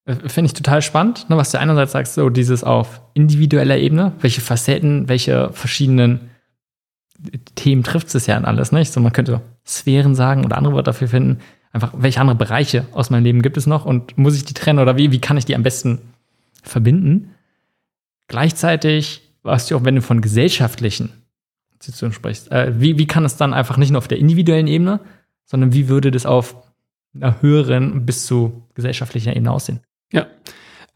Äh, 0.06 0.28
finde 0.28 0.46
ich 0.46 0.54
total 0.54 0.82
spannend, 0.82 1.28
ne, 1.28 1.36
was 1.36 1.50
du 1.50 1.58
einerseits 1.58 1.92
sagst, 1.92 2.14
so 2.14 2.30
dieses 2.30 2.62
auf 2.64 3.02
individueller 3.12 3.76
Ebene, 3.76 4.12
welche 4.20 4.40
Facetten, 4.40 5.08
welche 5.08 5.50
verschiedenen 5.52 6.30
Themen 7.54 7.82
trifft 7.82 8.14
es 8.14 8.26
ja 8.26 8.36
an 8.36 8.44
alles, 8.44 8.70
nicht? 8.70 8.92
So, 8.92 9.00
man 9.00 9.12
könnte 9.12 9.40
Sphären 9.66 10.14
sagen 10.14 10.44
oder 10.44 10.56
andere 10.58 10.74
Worte 10.74 10.90
dafür 10.90 11.08
finden. 11.08 11.40
Einfach, 11.72 11.92
welche 11.96 12.20
andere 12.20 12.36
Bereiche 12.36 12.86
aus 12.92 13.10
meinem 13.10 13.24
Leben 13.24 13.42
gibt 13.42 13.56
es 13.56 13.66
noch 13.66 13.84
und 13.84 14.16
muss 14.16 14.36
ich 14.36 14.44
die 14.44 14.54
trennen 14.54 14.78
oder 14.78 14.96
wie, 14.96 15.10
wie 15.10 15.20
kann 15.20 15.36
ich 15.36 15.44
die 15.44 15.56
am 15.56 15.62
besten 15.62 16.00
verbinden? 16.62 17.34
Gleichzeitig 18.28 19.22
weißt 19.42 19.70
du 19.70 19.76
auch, 19.76 19.84
wenn 19.84 19.96
du 19.96 20.02
von 20.02 20.20
gesellschaftlichen 20.20 21.12
Institutionen 21.74 22.12
sprichst, 22.12 22.50
äh, 22.52 22.72
wie, 22.78 22.98
wie 22.98 23.06
kann 23.06 23.24
es 23.24 23.36
dann 23.36 23.52
einfach 23.52 23.76
nicht 23.76 23.90
nur 23.90 23.98
auf 23.98 24.08
der 24.08 24.18
individuellen 24.18 24.66
Ebene, 24.66 25.00
sondern 25.44 25.72
wie 25.72 25.88
würde 25.88 26.10
das 26.10 26.26
auf 26.26 26.56
einer 27.14 27.42
höheren 27.42 28.06
bis 28.06 28.26
zu 28.26 28.62
gesellschaftlicher 28.74 29.34
Ebene 29.34 29.50
aussehen? 29.50 29.80
Ja, 30.12 30.26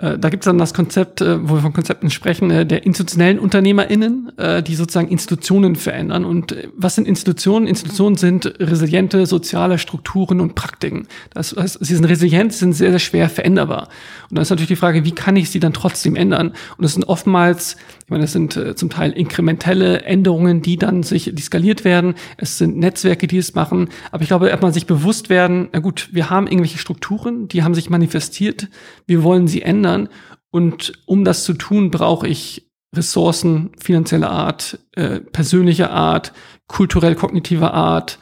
da 0.01 0.29
gibt 0.29 0.45
es 0.45 0.47
dann 0.47 0.59
das 0.59 0.75
Konzept, 0.75 1.21
äh, 1.21 1.49
wo 1.49 1.55
wir 1.55 1.61
von 1.61 1.73
Konzepten 1.73 2.09
sprechen, 2.11 2.53
äh, 2.53 2.65
der 2.65 2.87
institutionellen 2.87 3.41
UnternehmerInnen, 3.41 4.33
die 4.67 4.75
sozusagen 4.75 5.09
Institutionen 5.09 5.75
verändern. 5.75 6.25
Und 6.25 6.55
was 6.77 6.95
sind 6.95 7.09
Institutionen? 7.09 7.67
Institutionen 7.67 8.17
sind 8.17 8.47
resiliente 8.61 9.27
soziale 9.27 9.79
Strukturen 9.79 10.41
und 10.41 10.55
Praktiken. 10.55 11.09
Das 11.35 11.57
heißt, 11.57 11.79
sie 11.81 11.95
sind 11.97 12.05
resilient, 12.05 12.53
sind 12.53 12.75
sehr, 12.75 12.91
sehr 12.91 12.99
schwer 13.01 13.29
veränderbar. 13.29 13.89
Und 14.31 14.37
dann 14.37 14.43
ist 14.43 14.51
natürlich 14.51 14.69
die 14.69 14.77
Frage, 14.77 15.05
wie 15.05 15.13
kann 15.13 15.35
ich 15.37 15.51
sie 15.51 15.59
dann 15.59 15.73
trotzdem 15.73 16.15
ändern? 16.15 16.53
Und 16.77 16.85
es 16.85 16.95
sind 16.95 17.05
oftmals, 17.05 17.77
ich 18.09 18.11
meine, 18.11 18.25
es 18.25 18.33
sind 18.33 18.59
zum 18.75 18.89
Teil 18.89 19.13
inkrementelle 19.13 20.01
Änderungen, 20.01 20.63
die 20.63 20.79
dann 20.79 21.03
sich, 21.03 21.31
die 21.35 21.43
skaliert 21.43 21.85
werden. 21.85 22.15
Es 22.39 22.57
sind 22.57 22.79
Netzwerke, 22.79 23.27
die 23.27 23.37
es 23.37 23.55
machen. 23.55 23.91
Aber 24.11 24.23
ich 24.23 24.29
glaube, 24.29 24.49
erstmal 24.49 24.73
sich 24.73 24.87
bewusst 24.87 25.29
werden, 25.29 25.69
na 25.75 25.81
gut, 25.81 26.09
wir 26.11 26.31
haben 26.31 26.47
irgendwelche 26.47 26.79
Strukturen, 26.79 27.49
die 27.49 27.63
haben 27.63 27.75
sich 27.75 27.91
manifestiert. 27.91 28.69
Wir 29.07 29.23
wollen 29.23 29.47
sie 29.47 29.61
ändern. 29.61 30.09
Und 30.51 30.95
um 31.05 31.23
das 31.23 31.45
zu 31.45 31.53
tun, 31.53 31.91
brauche 31.91 32.27
ich 32.27 32.71
Ressourcen 32.97 33.73
finanzieller 33.79 34.31
Art, 34.31 34.79
äh, 34.93 35.21
persönlicher 35.21 35.91
Art, 35.91 36.33
kulturell-kognitiver 36.67 37.75
Art, 37.75 38.19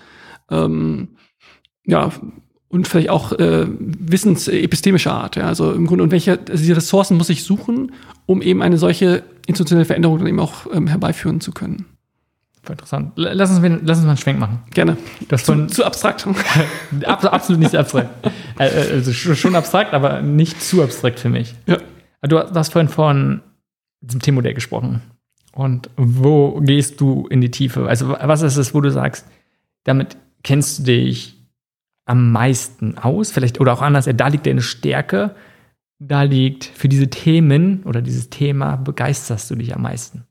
ähm, 0.51 1.11
ja, 1.85 2.11
und 2.69 2.89
vielleicht 2.89 3.11
auch 3.11 3.33
äh, 3.33 3.67
wissensepistemischer 3.69 5.13
Art. 5.13 5.37
Ja. 5.37 5.47
Also 5.47 5.73
im 5.73 5.87
Grunde, 5.87 6.03
und 6.03 6.11
welche 6.11 6.33
also 6.33 6.57
diese 6.57 6.77
Ressourcen 6.77 7.17
muss 7.17 7.31
ich 7.31 7.45
suchen, 7.45 7.93
um 8.27 8.43
eben 8.43 8.63
eine 8.63 8.77
solche 8.77 9.23
institutionelle 9.47 9.85
Veränderung 9.85 10.19
dann 10.19 10.27
eben 10.27 10.41
auch 10.41 10.67
ähm, 10.73 10.87
herbeiführen 10.87 11.41
zu 11.41 11.53
können. 11.53 11.87
Interessant. 12.69 13.13
Lass 13.17 13.51
uns, 13.51 13.61
lass 13.85 13.99
uns 13.99 14.05
mal 14.05 14.11
einen 14.11 14.17
Schwenk 14.17 14.39
machen. 14.41 14.59
Gerne. 14.71 14.97
Das 15.29 15.45
zu, 15.45 15.67
zu 15.67 15.85
abstrakt. 15.85 16.27
absolut 17.05 17.61
nicht 17.61 17.75
abstrakt. 17.75 18.11
Äh, 18.59 18.69
äh, 18.69 18.93
also 18.95 19.13
schon 19.13 19.55
abstrakt, 19.55 19.93
aber 19.93 20.23
nicht 20.23 20.63
zu 20.63 20.83
abstrakt 20.83 21.21
für 21.21 21.29
mich. 21.29 21.55
Ja. 21.67 21.77
Du 22.23 22.39
hast 22.39 22.73
vorhin 22.73 22.89
von 22.89 23.43
diesem 24.01 24.23
T-Modell 24.23 24.55
gesprochen. 24.55 25.03
Und 25.53 25.91
wo 25.99 26.59
gehst 26.63 27.03
du 27.03 27.27
in 27.27 27.43
die 27.43 27.51
Tiefe? 27.51 27.87
Also, 27.87 28.09
was 28.09 28.41
ist 28.41 28.57
es, 28.57 28.73
wo 28.73 28.81
du 28.81 28.91
sagst, 28.91 29.27
damit 29.85 30.17
kennst 30.43 30.79
du 30.79 30.83
dich 30.85 31.37
am 32.07 32.33
meisten 32.33 32.97
aus? 32.97 33.31
Vielleicht, 33.31 33.61
oder 33.61 33.75
auch 33.75 33.83
anders, 33.83 34.09
da 34.11 34.29
liegt 34.29 34.47
deine 34.47 34.63
Stärke, 34.63 35.35
da 35.99 36.23
liegt 36.23 36.65
für 36.65 36.89
diese 36.89 37.09
Themen 37.09 37.83
oder 37.85 38.03
dieses 38.03 38.31
Thema 38.31 38.77
begeisterst 38.77 39.51
du 39.51 39.55
dich 39.55 39.75
am 39.75 39.83
meisten. 39.83 40.25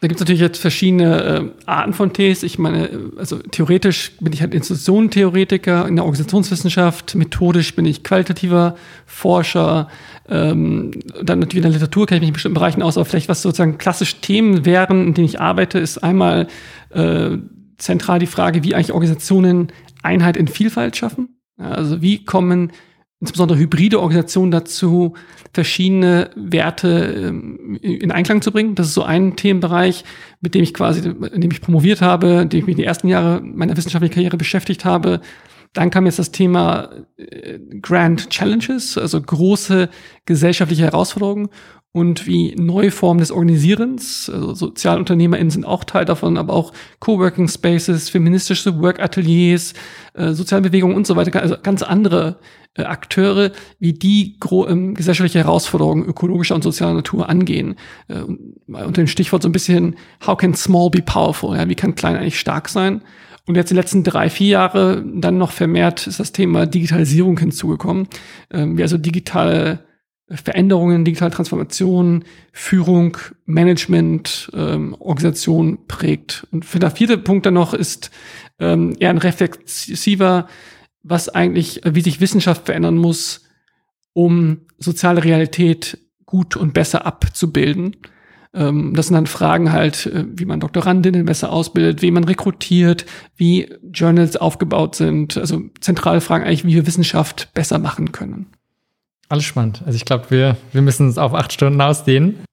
Da 0.00 0.08
gibt 0.08 0.18
es 0.18 0.22
natürlich 0.22 0.40
jetzt 0.40 0.58
verschiedene 0.58 1.22
äh, 1.22 1.50
Arten 1.66 1.92
von 1.92 2.12
Ts. 2.12 2.42
Ich 2.42 2.58
meine, 2.58 2.90
also 3.18 3.38
theoretisch 3.38 4.16
bin 4.18 4.32
ich 4.32 4.40
halt 4.40 4.52
Institutionentheoretiker 4.52 5.86
in 5.86 5.94
der 5.94 6.04
Organisationswissenschaft, 6.04 7.14
methodisch 7.14 7.76
bin 7.76 7.86
ich 7.86 8.02
qualitativer 8.02 8.74
Forscher, 9.06 9.86
ähm, 10.28 10.90
dann 11.22 11.38
natürlich 11.38 11.64
in 11.64 11.70
der 11.70 11.78
Literatur 11.78 12.08
kenne 12.08 12.16
ich 12.16 12.22
mich 12.22 12.28
in 12.30 12.32
bestimmten 12.32 12.54
Bereichen 12.54 12.82
aus, 12.82 12.96
aber 12.96 13.04
vielleicht 13.04 13.28
was 13.28 13.42
sozusagen 13.42 13.78
klassisch 13.78 14.20
Themen 14.20 14.64
wären, 14.64 15.06
in 15.06 15.14
denen 15.14 15.26
ich 15.26 15.40
arbeite, 15.40 15.78
ist 15.78 15.98
einmal 15.98 16.48
äh, 16.90 17.38
zentral 17.78 18.18
die 18.18 18.26
Frage, 18.26 18.64
wie 18.64 18.74
eigentlich 18.74 18.92
Organisationen 18.92 19.68
Einheit 20.02 20.36
in 20.36 20.48
Vielfalt 20.48 20.96
schaffen. 20.96 21.28
Also 21.58 22.02
wie 22.02 22.24
kommen 22.24 22.72
insbesondere 23.22 23.56
hybride 23.56 24.00
Organisationen 24.00 24.50
dazu, 24.50 25.14
verschiedene 25.54 26.30
Werte 26.34 27.14
ähm, 27.28 27.78
in 27.80 28.10
Einklang 28.10 28.42
zu 28.42 28.50
bringen. 28.50 28.74
Das 28.74 28.88
ist 28.88 28.94
so 28.94 29.04
ein 29.04 29.36
Themenbereich, 29.36 30.04
mit 30.40 30.56
dem 30.56 30.64
ich 30.64 30.74
quasi, 30.74 31.08
in 31.08 31.40
dem 31.40 31.50
ich 31.52 31.60
promoviert 31.60 32.02
habe, 32.02 32.40
in 32.42 32.48
dem 32.48 32.60
ich 32.60 32.66
mich 32.66 32.76
die 32.76 32.84
ersten 32.84 33.06
Jahre 33.06 33.40
meiner 33.40 33.76
wissenschaftlichen 33.76 34.14
Karriere 34.14 34.36
beschäftigt 34.36 34.84
habe. 34.84 35.20
Dann 35.72 35.90
kam 35.90 36.04
jetzt 36.04 36.18
das 36.18 36.32
Thema 36.32 36.90
äh, 37.16 37.60
Grand 37.80 38.28
Challenges, 38.28 38.98
also 38.98 39.22
große 39.22 39.88
gesellschaftliche 40.26 40.82
Herausforderungen 40.82 41.48
und 41.92 42.26
wie 42.26 42.54
neue 42.56 42.90
Formen 42.90 43.20
des 43.20 43.30
Organisierens, 43.30 44.30
also 44.32 44.54
SozialunternehmerInnen 44.54 45.50
sind 45.50 45.66
auch 45.66 45.84
Teil 45.84 46.06
davon, 46.06 46.38
aber 46.38 46.54
auch 46.54 46.72
Coworking 47.00 47.48
Spaces, 47.48 48.08
feministische 48.08 48.80
Work-Ateliers, 48.80 49.74
äh, 50.14 50.32
Sozialbewegungen 50.32 50.96
und 50.96 51.06
so 51.06 51.16
weiter, 51.16 51.38
also 51.42 51.56
ganz 51.62 51.82
andere 51.82 52.38
äh, 52.74 52.84
Akteure, 52.84 53.52
wie 53.78 53.92
die 53.92 54.38
ähm, 54.68 54.94
gesellschaftliche 54.94 55.40
Herausforderungen 55.40 56.06
ökologischer 56.06 56.54
und 56.54 56.62
sozialer 56.62 56.94
Natur 56.94 57.28
angehen. 57.28 57.76
Äh, 58.08 58.22
unter 58.66 59.02
dem 59.02 59.06
Stichwort 59.06 59.42
so 59.42 59.50
ein 59.50 59.52
bisschen, 59.52 59.96
how 60.26 60.38
can 60.38 60.54
small 60.54 60.88
be 60.88 61.02
powerful? 61.02 61.54
Ja, 61.54 61.68
wie 61.68 61.74
kann 61.74 61.94
klein 61.94 62.16
eigentlich 62.16 62.40
stark 62.40 62.70
sein? 62.70 63.02
Und 63.46 63.56
jetzt 63.56 63.70
die 63.70 63.74
letzten 63.74 64.02
drei, 64.02 64.30
vier 64.30 64.48
Jahre 64.48 65.04
dann 65.04 65.36
noch 65.36 65.50
vermehrt 65.50 66.06
ist 66.06 66.20
das 66.20 66.32
Thema 66.32 66.64
Digitalisierung 66.64 67.38
hinzugekommen, 67.38 68.08
ähm, 68.50 68.78
wie 68.78 68.82
also 68.82 68.96
digitale 68.96 69.80
Veränderungen, 70.28 71.04
digitale 71.04 71.30
Transformation, 71.30 72.24
Führung, 72.52 73.18
Management, 73.44 74.50
ähm, 74.54 74.96
Organisation 74.98 75.86
prägt. 75.86 76.46
Und 76.52 76.64
für 76.64 76.78
der 76.78 76.90
vierte 76.90 77.18
Punkt 77.18 77.46
dann 77.46 77.54
noch 77.54 77.74
ist 77.74 78.10
ähm, 78.58 78.94
eher 78.98 79.10
ein 79.10 79.18
reflexiver, 79.18 80.46
was 81.02 81.28
eigentlich, 81.28 81.80
wie 81.84 82.00
sich 82.00 82.20
Wissenschaft 82.20 82.66
verändern 82.66 82.96
muss, 82.96 83.42
um 84.14 84.62
soziale 84.78 85.24
Realität 85.24 85.98
gut 86.24 86.56
und 86.56 86.72
besser 86.72 87.04
abzubilden. 87.04 87.96
Ähm, 88.54 88.94
das 88.94 89.06
sind 89.06 89.14
dann 89.14 89.26
Fragen 89.26 89.72
halt, 89.72 90.06
äh, 90.06 90.24
wie 90.28 90.44
man 90.44 90.60
Doktorandinnen 90.60 91.24
besser 91.24 91.52
ausbildet, 91.52 92.02
wie 92.02 92.10
man 92.10 92.24
rekrutiert, 92.24 93.06
wie 93.36 93.68
Journals 93.92 94.36
aufgebaut 94.36 94.94
sind. 94.94 95.36
Also 95.36 95.62
zentrale 95.80 96.20
Fragen 96.20 96.44
eigentlich, 96.44 96.64
wie 96.64 96.74
wir 96.74 96.86
Wissenschaft 96.86 97.52
besser 97.54 97.78
machen 97.78 98.12
können. 98.12 98.46
Alles 99.32 99.46
spannend. 99.46 99.80
Also 99.86 99.96
ich 99.96 100.04
glaube, 100.04 100.26
wir, 100.28 100.58
wir 100.72 100.82
müssen 100.82 101.08
es 101.08 101.16
auf 101.16 101.32
acht 101.32 101.54
Stunden 101.54 101.80
ausdehnen. 101.80 102.44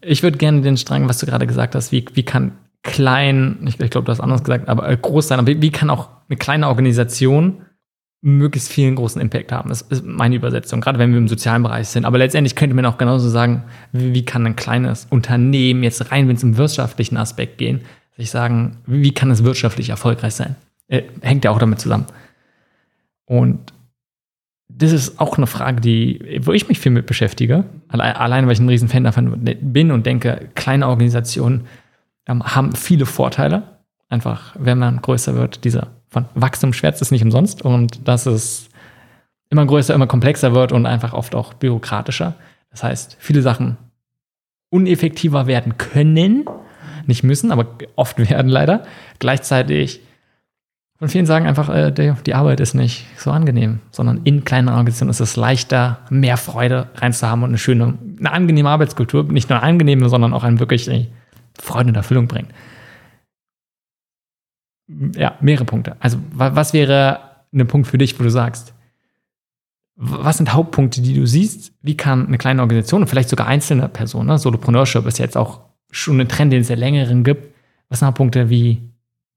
Ich 0.00 0.22
würde 0.22 0.38
gerne 0.38 0.62
den 0.62 0.78
Strang, 0.78 1.06
was 1.06 1.18
du 1.18 1.26
gerade 1.26 1.46
gesagt 1.46 1.74
hast, 1.74 1.92
wie, 1.92 2.06
wie 2.14 2.22
kann 2.22 2.52
klein, 2.82 3.58
ich, 3.66 3.78
ich 3.78 3.90
glaube, 3.90 4.06
du 4.06 4.10
hast 4.10 4.20
anders 4.20 4.42
gesagt, 4.42 4.70
aber 4.70 4.88
äh, 4.88 4.96
groß 4.96 5.28
sein, 5.28 5.38
aber 5.38 5.48
wie, 5.48 5.60
wie 5.60 5.70
kann 5.70 5.90
auch 5.90 6.08
eine 6.30 6.38
kleine 6.38 6.68
Organisation 6.68 7.60
möglichst 8.22 8.72
vielen 8.72 8.94
großen 8.94 9.20
Impact 9.20 9.52
haben. 9.52 9.68
Das 9.68 9.82
ist 9.82 10.02
meine 10.02 10.34
Übersetzung, 10.34 10.80
gerade 10.80 10.98
wenn 10.98 11.10
wir 11.10 11.18
im 11.18 11.28
sozialen 11.28 11.62
Bereich 11.62 11.88
sind. 11.88 12.06
Aber 12.06 12.16
letztendlich 12.16 12.56
könnte 12.56 12.74
man 12.74 12.86
auch 12.86 12.96
genauso 12.96 13.28
sagen, 13.28 13.64
wie, 13.92 14.14
wie 14.14 14.24
kann 14.24 14.46
ein 14.46 14.56
kleines 14.56 15.06
Unternehmen 15.10 15.82
jetzt 15.82 16.10
rein, 16.10 16.26
wenn 16.26 16.36
es 16.36 16.42
im 16.42 16.56
wirtschaftlichen 16.56 17.18
Aspekt 17.18 17.58
gehen, 17.58 17.82
sich 18.16 18.30
sagen, 18.30 18.78
wie 18.86 19.12
kann 19.12 19.30
es 19.30 19.44
wirtschaftlich 19.44 19.90
erfolgreich 19.90 20.32
sein? 20.32 20.56
Äh, 20.88 21.02
hängt 21.20 21.44
ja 21.44 21.50
auch 21.50 21.58
damit 21.58 21.80
zusammen. 21.80 22.06
Und 23.26 23.74
das 24.76 24.92
ist 24.92 25.20
auch 25.20 25.36
eine 25.36 25.46
Frage, 25.46 25.80
die, 25.80 26.40
wo 26.42 26.52
ich 26.52 26.68
mich 26.68 26.78
viel 26.78 26.92
mit 26.92 27.06
beschäftige. 27.06 27.64
Allein, 27.88 28.46
weil 28.46 28.52
ich 28.52 28.60
ein 28.60 28.68
riesen 28.68 28.88
Fan 28.88 29.04
davon 29.04 29.40
bin 29.60 29.90
und 29.90 30.06
denke, 30.06 30.48
kleine 30.54 30.88
Organisationen 30.88 31.66
ähm, 32.26 32.42
haben 32.42 32.74
viele 32.74 33.06
Vorteile. 33.06 33.62
Einfach, 34.08 34.54
wenn 34.58 34.78
man 34.78 35.00
größer 35.00 35.34
wird, 35.34 35.64
dieser 35.64 35.88
von 36.08 36.26
Wachstum 36.34 36.72
schwärzt 36.72 37.00
es 37.00 37.10
nicht 37.10 37.24
umsonst 37.24 37.62
und 37.62 38.06
dass 38.06 38.26
es 38.26 38.68
immer 39.48 39.64
größer, 39.64 39.94
immer 39.94 40.06
komplexer 40.06 40.54
wird 40.54 40.72
und 40.72 40.86
einfach 40.86 41.14
oft 41.14 41.34
auch 41.34 41.54
bürokratischer. 41.54 42.34
Das 42.70 42.82
heißt, 42.82 43.16
viele 43.18 43.42
Sachen 43.42 43.76
uneffektiver 44.68 45.46
werden 45.46 45.78
können, 45.78 46.44
nicht 47.06 47.22
müssen, 47.22 47.52
aber 47.52 47.66
oft 47.96 48.18
werden 48.30 48.48
leider. 48.48 48.84
Gleichzeitig 49.18 50.00
und 51.02 51.08
vielen 51.08 51.26
sagen 51.26 51.48
einfach, 51.48 51.68
äh, 51.68 51.90
die, 51.90 52.12
die, 52.24 52.34
Arbeit 52.34 52.60
ist 52.60 52.74
nicht 52.74 53.06
so 53.16 53.32
angenehm, 53.32 53.80
sondern 53.90 54.20
in 54.22 54.44
kleinen 54.44 54.68
Organisationen 54.68 55.10
ist 55.10 55.18
es 55.18 55.34
leichter, 55.34 55.98
mehr 56.10 56.36
Freude 56.36 56.90
reinzuhaben 56.94 57.42
und 57.42 57.50
eine 57.50 57.58
schöne, 57.58 57.98
eine 58.20 58.30
angenehme 58.30 58.68
Arbeitskultur, 58.68 59.24
nicht 59.24 59.50
nur 59.50 59.58
eine 59.58 59.68
angenehme, 59.68 60.08
sondern 60.08 60.32
auch 60.32 60.44
einen 60.44 60.60
wirklich 60.60 60.88
ey, 60.88 61.08
Freude 61.60 61.88
und 61.88 61.96
Erfüllung 61.96 62.28
bringt. 62.28 62.50
Ja, 65.16 65.34
mehrere 65.40 65.64
Punkte. 65.64 65.96
Also, 65.98 66.18
was 66.30 66.72
wäre 66.72 67.18
ein 67.52 67.66
Punkt 67.66 67.88
für 67.88 67.98
dich, 67.98 68.20
wo 68.20 68.22
du 68.22 68.30
sagst, 68.30 68.72
was 69.96 70.36
sind 70.36 70.52
Hauptpunkte, 70.52 71.02
die 71.02 71.14
du 71.14 71.26
siehst? 71.26 71.72
Wie 71.82 71.96
kann 71.96 72.28
eine 72.28 72.38
kleine 72.38 72.62
Organisation 72.62 73.02
und 73.02 73.08
vielleicht 73.08 73.28
sogar 73.28 73.48
einzelne 73.48 73.88
Personen, 73.88 74.28
ne? 74.28 74.38
Solopreneurship 74.38 75.04
ist 75.06 75.18
jetzt 75.18 75.36
auch 75.36 75.62
schon 75.90 76.20
ein 76.20 76.28
Trend, 76.28 76.52
den 76.52 76.60
es 76.60 76.68
ja 76.68 76.76
längeren 76.76 77.24
gibt. 77.24 77.56
Was 77.88 77.98
sind 77.98 78.06
Hauptpunkte, 78.06 78.48
wie 78.50 78.88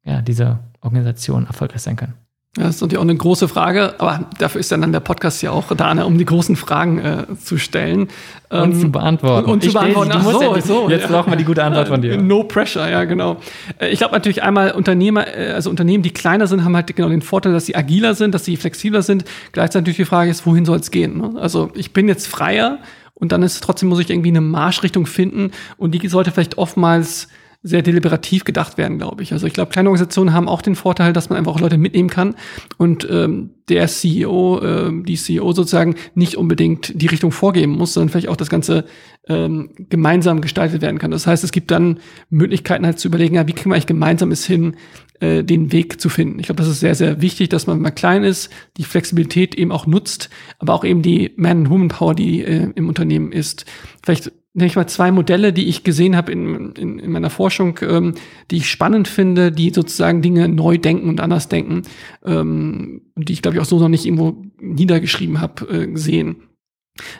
ja, 0.03 0.21
diese 0.21 0.59
Organisationen 0.85 1.47
erfolgreich 1.47 1.81
sein 1.81 1.95
können. 1.95 2.13
Ja, 2.57 2.63
das 2.63 2.75
ist 2.75 2.81
natürlich 2.81 2.99
auch 2.99 3.03
eine 3.03 3.15
große 3.15 3.49
Frage, 3.49 3.95
aber 3.97 4.29
dafür 4.37 4.61
ist 4.61 4.71
dann 4.71 4.89
der 4.93 5.01
Podcast 5.01 5.41
ja 5.41 5.51
auch 5.51 5.75
da, 5.75 5.93
ne, 5.93 6.05
um 6.05 6.17
die 6.17 6.23
großen 6.23 6.55
Fragen 6.55 6.99
äh, 6.99 7.25
zu 7.43 7.57
stellen. 7.57 8.07
Und 8.49 8.71
ähm, 8.71 8.79
zu 8.79 8.91
beantworten. 8.91 9.45
Und, 9.47 9.53
und 9.55 9.63
zu 9.63 9.73
beantworten. 9.73 10.11
Ach 10.13 10.23
so, 10.23 10.41
ja, 10.41 10.61
so, 10.61 10.89
jetzt 10.89 11.01
ja. 11.01 11.07
brauchen 11.09 11.33
wir 11.33 11.35
die 11.35 11.43
gute 11.43 11.65
Antwort 11.65 11.89
von 11.89 12.01
dir. 12.01 12.15
No 12.21 12.43
pressure, 12.43 12.89
ja, 12.89 13.03
genau. 13.03 13.41
Äh, 13.77 13.89
ich 13.89 13.99
glaube 13.99 14.13
natürlich 14.13 14.41
einmal 14.41 14.71
Unternehmer, 14.71 15.27
äh, 15.27 15.51
also 15.51 15.69
Unternehmen, 15.69 16.01
die 16.01 16.11
kleiner 16.11 16.47
sind, 16.47 16.63
haben 16.63 16.73
halt 16.77 16.95
genau 16.95 17.09
den 17.09 17.21
Vorteil, 17.21 17.51
dass 17.51 17.65
sie 17.65 17.75
agiler 17.75 18.15
sind, 18.15 18.33
dass 18.33 18.45
sie 18.45 18.55
flexibler 18.55 19.01
sind. 19.01 19.25
Gleichzeitig 19.51 19.81
natürlich 19.81 19.97
die 19.97 20.05
Frage 20.05 20.31
ist, 20.31 20.45
wohin 20.45 20.63
soll 20.63 20.79
es 20.79 20.91
gehen? 20.91 21.17
Ne? 21.17 21.33
Also 21.37 21.71
ich 21.75 21.91
bin 21.91 22.07
jetzt 22.07 22.25
freier 22.25 22.79
und 23.15 23.33
dann 23.33 23.43
ist 23.43 23.61
trotzdem 23.61 23.89
muss 23.89 23.99
ich 23.99 24.09
irgendwie 24.09 24.29
eine 24.29 24.39
Marschrichtung 24.39 25.07
finden 25.07 25.51
und 25.75 25.91
die 25.91 26.07
sollte 26.07 26.31
vielleicht 26.31 26.57
oftmals 26.57 27.27
sehr 27.65 27.81
deliberativ 27.81 28.43
gedacht 28.43 28.77
werden, 28.77 28.99
glaube 28.99 29.23
ich. 29.23 29.33
Also 29.33 29.47
ich 29.47 29.53
glaube, 29.53 29.71
kleine 29.71 29.89
Organisationen 29.89 30.33
haben 30.33 30.47
auch 30.47 30.61
den 30.61 30.75
Vorteil, 30.75 31.13
dass 31.13 31.29
man 31.29 31.39
einfach 31.39 31.55
auch 31.55 31.59
Leute 31.59 31.79
mitnehmen 31.79 32.11
kann 32.11 32.35
und 32.77 33.07
ähm, 33.09 33.49
der 33.69 33.87
CEO, 33.87 34.59
äh, 34.59 34.91
die 35.03 35.15
CEO 35.15 35.51
sozusagen 35.51 35.95
nicht 36.13 36.37
unbedingt 36.37 36.91
die 36.93 37.07
Richtung 37.07 37.31
vorgeben 37.31 37.71
muss, 37.71 37.93
sondern 37.93 38.09
vielleicht 38.09 38.27
auch 38.27 38.35
das 38.37 38.49
Ganze 38.49 38.85
ähm, 39.27 39.71
gemeinsam 39.89 40.41
gestaltet 40.41 40.83
werden 40.83 40.99
kann. 40.99 41.09
Das 41.09 41.25
heißt, 41.25 41.43
es 41.43 41.51
gibt 41.51 41.71
dann 41.71 41.99
Möglichkeiten 42.29 42.85
halt 42.85 42.99
zu 42.99 43.07
überlegen, 43.07 43.33
ja, 43.33 43.47
wie 43.47 43.53
kriegen 43.53 43.71
wir 43.71 43.75
eigentlich 43.75 43.87
gemeinsam 43.87 44.31
es 44.31 44.45
hin, 44.45 44.75
äh, 45.19 45.43
den 45.43 45.71
Weg 45.71 45.99
zu 45.99 46.09
finden. 46.09 46.37
Ich 46.37 46.45
glaube, 46.45 46.61
das 46.61 46.67
ist 46.67 46.81
sehr, 46.81 46.93
sehr 46.93 47.19
wichtig, 47.19 47.49
dass 47.49 47.65
man 47.65 47.79
mal 47.79 47.89
klein 47.89 48.23
ist, 48.23 48.51
die 48.77 48.83
Flexibilität 48.83 49.55
eben 49.55 49.71
auch 49.71 49.87
nutzt, 49.87 50.29
aber 50.59 50.75
auch 50.75 50.83
eben 50.83 51.01
die 51.01 51.31
Man-Woman-Power, 51.35 52.13
die 52.13 52.43
äh, 52.43 52.69
im 52.75 52.87
Unternehmen 52.89 53.31
ist. 53.31 53.65
Vielleicht 54.03 54.31
nenne 54.55 54.67
ich 54.67 54.75
mal 54.75 54.87
zwei 54.87 55.11
Modelle, 55.11 55.53
die 55.53 55.67
ich 55.67 55.83
gesehen 55.83 56.15
habe 56.15 56.31
in, 56.31 56.71
in, 56.71 56.97
in 56.97 57.11
meiner 57.11 57.29
Forschung, 57.29 57.77
ähm, 57.81 58.15
die 58.49 58.57
ich 58.57 58.69
spannend 58.69 59.07
finde, 59.07 59.51
die 59.51 59.71
sozusagen 59.71 60.21
Dinge 60.21 60.47
neu 60.47 60.77
denken 60.77 61.09
und 61.09 61.21
anders 61.21 61.49
denken 61.49 61.83
ähm, 62.25 63.01
die 63.15 63.33
ich 63.33 63.41
glaube 63.41 63.57
ich 63.57 63.61
auch 63.61 63.65
so 63.67 63.79
noch 63.79 63.89
nicht 63.89 64.05
irgendwo 64.05 64.43
niedergeschrieben 64.59 65.41
habe 65.41 65.67
äh, 65.67 65.87
gesehen. 65.87 66.37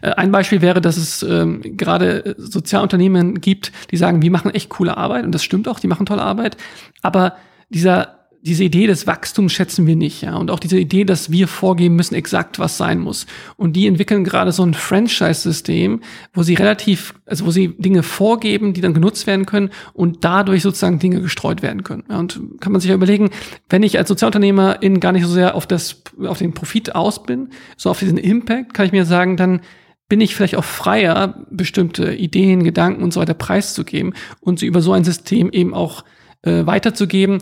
Äh, 0.02 0.12
ein 0.12 0.32
Beispiel 0.32 0.62
wäre, 0.62 0.82
dass 0.82 0.98
es 0.98 1.24
ähm, 1.24 1.62
gerade 1.78 2.36
Sozialunternehmen 2.38 3.42
gibt, 3.42 3.72
die 3.92 3.98
sagen, 3.98 4.22
wir 4.22 4.32
machen 4.32 4.52
echt 4.52 4.70
coole 4.70 4.98
Arbeit 4.98 5.26
und 5.26 5.32
das 5.34 5.44
stimmt 5.44 5.68
auch, 5.68 5.80
die 5.80 5.88
machen 5.88 6.06
tolle 6.06 6.22
Arbeit, 6.22 6.58
aber 7.02 7.36
dieser 7.70 8.25
diese 8.46 8.64
Idee 8.64 8.86
des 8.86 9.08
Wachstums 9.08 9.54
schätzen 9.54 9.88
wir 9.88 9.96
nicht, 9.96 10.22
ja. 10.22 10.36
Und 10.36 10.52
auch 10.52 10.60
diese 10.60 10.78
Idee, 10.78 11.04
dass 11.04 11.32
wir 11.32 11.48
vorgeben 11.48 11.96
müssen, 11.96 12.14
exakt 12.14 12.60
was 12.60 12.78
sein 12.78 13.00
muss. 13.00 13.26
Und 13.58 13.74
die 13.74 13.88
entwickeln 13.88 14.24
gerade 14.24 14.52
so 14.52 14.64
ein 14.64 14.76
Franchise-System, 14.76 16.02
wo 16.32 16.44
sie 16.44 16.54
relativ, 16.54 17.16
also 17.26 17.48
wo 17.48 17.52
sie 17.52 17.70
Dinge 17.80 18.04
vorgeben, 18.04 18.74
die 18.74 18.82
dann 18.82 18.94
genutzt 18.94 19.26
werden 19.26 19.48
können 19.48 19.72
und 19.94 20.24
dadurch 20.24 20.62
sozusagen 20.62 21.00
Dinge 21.00 21.22
gestreut 21.22 21.64
werden 21.64 21.84
können. 21.84 22.04
Ja, 22.08 22.20
und 22.20 22.40
kann 22.60 22.72
man 22.72 22.82
sich 22.82 22.90
ja 22.90 22.96
überlegen, 22.96 23.32
wenn 23.68 23.82
ich 23.82 23.98
als 23.98 24.10
Sozialunternehmer 24.10 24.84
in 24.84 25.00
gar 25.00 25.12
nicht 25.12 25.26
so 25.26 25.32
sehr 25.32 25.56
auf 25.56 25.66
das, 25.66 26.04
auf 26.24 26.38
den 26.38 26.54
Profit 26.54 26.94
aus 26.94 27.24
bin, 27.24 27.50
so 27.78 27.90
auf 27.90 27.98
diesen 27.98 28.20
Impact, 28.20 28.76
kann 28.76 28.86
ich 28.86 28.92
mir 28.92 29.06
sagen, 29.06 29.38
dann 29.38 29.62
bin 30.08 30.22
ich 30.22 30.36
vielleicht 30.36 30.56
auch 30.56 30.64
freier, 30.64 31.48
bestimmte 31.50 32.14
Ideen, 32.14 32.64
Gedanken 32.64 33.02
und 33.02 33.12
so 33.12 33.20
weiter 33.20 33.34
preiszugeben 33.34 34.14
und 34.40 34.60
sie 34.60 34.68
über 34.68 34.84
so 34.84 34.94
ein 34.94 35.04
System 35.04 35.50
eben 35.50 35.74
auch 35.74 36.06
äh, 36.44 36.64
weiterzugeben 36.68 37.40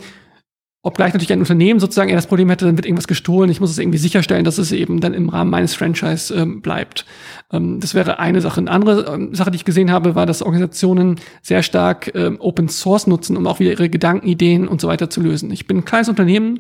Obgleich 0.86 1.14
natürlich 1.14 1.32
ein 1.32 1.40
Unternehmen 1.40 1.80
sozusagen 1.80 2.10
eher 2.10 2.18
das 2.18 2.28
Problem 2.28 2.50
hätte, 2.50 2.66
dann 2.66 2.76
wird 2.76 2.86
irgendwas 2.86 3.08
gestohlen. 3.08 3.50
Ich 3.50 3.62
muss 3.62 3.72
es 3.72 3.78
irgendwie 3.78 3.98
sicherstellen, 3.98 4.44
dass 4.44 4.58
es 4.58 4.74
eben 4.74 5.00
dann 5.00 5.14
im 5.14 5.30
Rahmen 5.30 5.50
meines 5.50 5.74
Franchise 5.74 6.34
ähm, 6.36 6.62
bleibt. 6.62 7.06
Ähm, 7.54 7.80
das 7.80 7.96
wäre 7.96 8.20
eine 8.20 8.42
Sache. 8.42 8.60
Eine 8.60 8.70
andere 8.70 9.14
ähm, 9.14 9.34
Sache, 9.34 9.50
die 9.50 9.56
ich 9.56 9.64
gesehen 9.64 9.92
habe, 9.92 10.14
war, 10.14 10.26
dass 10.26 10.42
Organisationen 10.42 11.22
sehr 11.42 11.64
stark 11.64 12.12
ähm, 12.16 12.36
Open 12.42 12.68
Source 12.68 13.08
nutzen, 13.08 13.38
um 13.38 13.48
auch 13.48 13.62
wieder 13.62 13.72
ihre 13.72 13.90
Gedanken, 13.90 14.28
Ideen 14.28 14.68
und 14.68 14.82
so 14.82 14.90
weiter 14.90 15.10
zu 15.10 15.22
lösen. 15.22 15.52
Ich 15.52 15.68
bin 15.68 15.78
ein 15.78 15.86
kleines 15.86 16.10
Unternehmen 16.10 16.58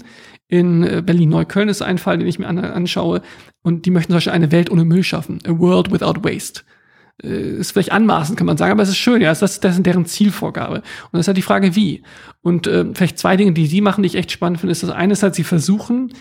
in 0.47 0.83
äh, 0.83 1.01
Berlin-Neukölln 1.05 1.67
ist 1.67 1.81
ein 1.81 1.97
Fall, 1.97 2.17
den 2.17 2.27
ich 2.27 2.39
mir 2.39 2.47
an, 2.47 2.59
anschaue. 2.59 3.21
Und 3.61 3.85
die 3.85 3.91
möchten 3.91 4.11
zum 4.11 4.17
Beispiel 4.17 4.33
eine 4.33 4.53
Welt 4.53 4.71
ohne 4.71 4.85
Müll 4.85 5.03
schaffen. 5.03 5.39
A 5.45 5.59
world 5.59 5.91
without 5.91 6.23
waste 6.23 6.61
ist 7.19 7.71
vielleicht 7.71 7.91
anmaßend, 7.91 8.37
kann 8.37 8.47
man 8.47 8.57
sagen, 8.57 8.71
aber 8.71 8.83
es 8.83 8.89
ist 8.89 8.97
schön, 8.97 9.21
ja, 9.21 9.29
das 9.29 9.41
ist, 9.41 9.63
das 9.63 9.77
ist 9.77 9.85
deren 9.85 10.05
Zielvorgabe. 10.05 10.77
Und 10.77 10.83
das 11.13 11.21
ist 11.21 11.27
halt 11.27 11.37
die 11.37 11.43
Frage, 11.43 11.75
wie. 11.75 12.03
Und 12.41 12.67
äh, 12.67 12.85
vielleicht 12.93 13.19
zwei 13.19 13.37
Dinge, 13.37 13.53
die 13.53 13.67
sie 13.67 13.81
machen, 13.81 14.03
die 14.03 14.07
ich 14.07 14.15
echt 14.15 14.31
spannend 14.31 14.59
finde, 14.59 14.71
ist 14.71 14.83
das 14.83 14.89
eine 14.89 15.13
ist 15.13 15.23
halt, 15.23 15.35
sie 15.35 15.43
versuchen, 15.43 16.13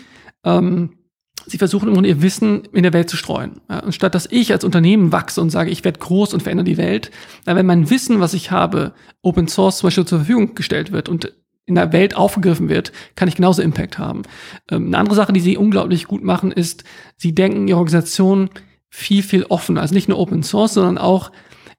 ähm, 0.43 0.97
sie 1.45 1.57
versuchen 1.57 1.89
immer 1.89 2.03
ihr 2.03 2.21
Wissen 2.21 2.65
in 2.73 2.83
der 2.83 2.93
Welt 2.93 3.09
zu 3.09 3.17
streuen. 3.17 3.61
Ja, 3.69 3.79
und 3.79 3.93
statt 3.93 4.15
dass 4.15 4.27
ich 4.29 4.51
als 4.51 4.63
Unternehmen 4.63 5.11
wachse 5.11 5.41
und 5.41 5.49
sage, 5.49 5.71
ich 5.71 5.83
werde 5.83 5.99
groß 5.99 6.33
und 6.33 6.43
verändere 6.43 6.65
die 6.65 6.77
Welt, 6.77 7.11
dann 7.45 7.57
wenn 7.57 7.65
mein 7.65 7.89
Wissen, 7.89 8.19
was 8.19 8.33
ich 8.33 8.51
habe, 8.51 8.93
Open 9.21 9.47
Source 9.47 9.77
zum 9.77 9.87
Beispiel 9.87 10.05
zur 10.05 10.19
Verfügung 10.19 10.55
gestellt 10.55 10.91
wird 10.91 11.09
und 11.09 11.33
in 11.65 11.75
der 11.75 11.93
Welt 11.93 12.15
aufgegriffen 12.15 12.69
wird, 12.69 12.91
kann 13.15 13.27
ich 13.27 13.35
genauso 13.35 13.61
Impact 13.61 13.97
haben. 13.97 14.23
Ähm, 14.69 14.87
eine 14.87 14.97
andere 14.97 15.15
Sache, 15.15 15.33
die 15.33 15.39
sie 15.39 15.57
unglaublich 15.57 16.05
gut 16.07 16.23
machen, 16.23 16.51
ist, 16.51 16.83
sie 17.17 17.33
denken 17.33 17.67
ihre 17.67 17.77
Organisation 17.77 18.49
viel, 18.95 19.23
viel 19.23 19.43
offener. 19.45 19.81
Also 19.81 19.95
nicht 19.95 20.07
nur 20.07 20.19
Open 20.19 20.43
Source, 20.43 20.75
sondern 20.75 20.99
auch 20.99 21.31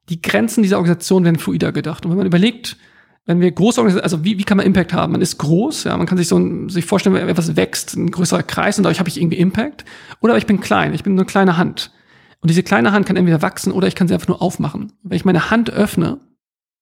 die 0.09 0.21
Grenzen 0.21 0.65
dieser 0.65 0.79
Organisation 0.79 1.25
werden 1.25 1.39
fluider 1.39 1.71
gedacht. 1.71 2.05
Und 2.05 2.11
wenn 2.11 2.19
man 2.19 2.27
überlegt, 2.27 2.77
wenn 3.25 3.41
wir 3.41 3.53
große 3.53 3.81
Organisationen, 3.81 4.03
also 4.03 4.25
wie, 4.25 4.37
wie 4.37 4.43
kann 4.43 4.57
man 4.57 4.67
Impact 4.67 4.93
haben? 4.93 5.13
Man 5.13 5.21
ist 5.21 5.39
groß, 5.39 5.85
ja, 5.85 5.97
man 5.97 6.09
kann 6.09 6.19
sich 6.19 6.27
so 6.27 6.37
ein, 6.37 6.69
sich 6.69 6.85
vorstellen, 6.85 7.15
wenn 7.15 7.29
etwas 7.29 7.55
wächst, 7.55 7.97
ein 7.97 8.11
größerer 8.11 8.43
Kreis 8.43 8.79
und 8.79 8.83
dadurch 8.83 8.99
habe 8.99 9.09
ich 9.09 9.21
irgendwie 9.21 9.39
Impact. 9.39 9.85
Oder 10.21 10.37
ich 10.37 10.47
bin 10.47 10.59
klein, 10.59 10.93
ich 10.93 11.05
bin 11.05 11.15
nur 11.15 11.23
eine 11.23 11.31
kleine 11.31 11.57
Hand. 11.57 11.93
Und 12.41 12.51
diese 12.51 12.65
kleine 12.65 12.91
Hand 12.91 13.07
kann 13.07 13.15
entweder 13.15 13.43
wachsen 13.43 13.73
oder 13.73 13.87
ich 13.87 13.95
kann 13.95 14.09
sie 14.09 14.15
einfach 14.15 14.29
nur 14.29 14.43
aufmachen. 14.43 14.93
Wenn 15.05 15.17
ich 15.17 15.25
meine 15.25 15.53
Hand 15.53 15.71
öffne, 15.71 16.19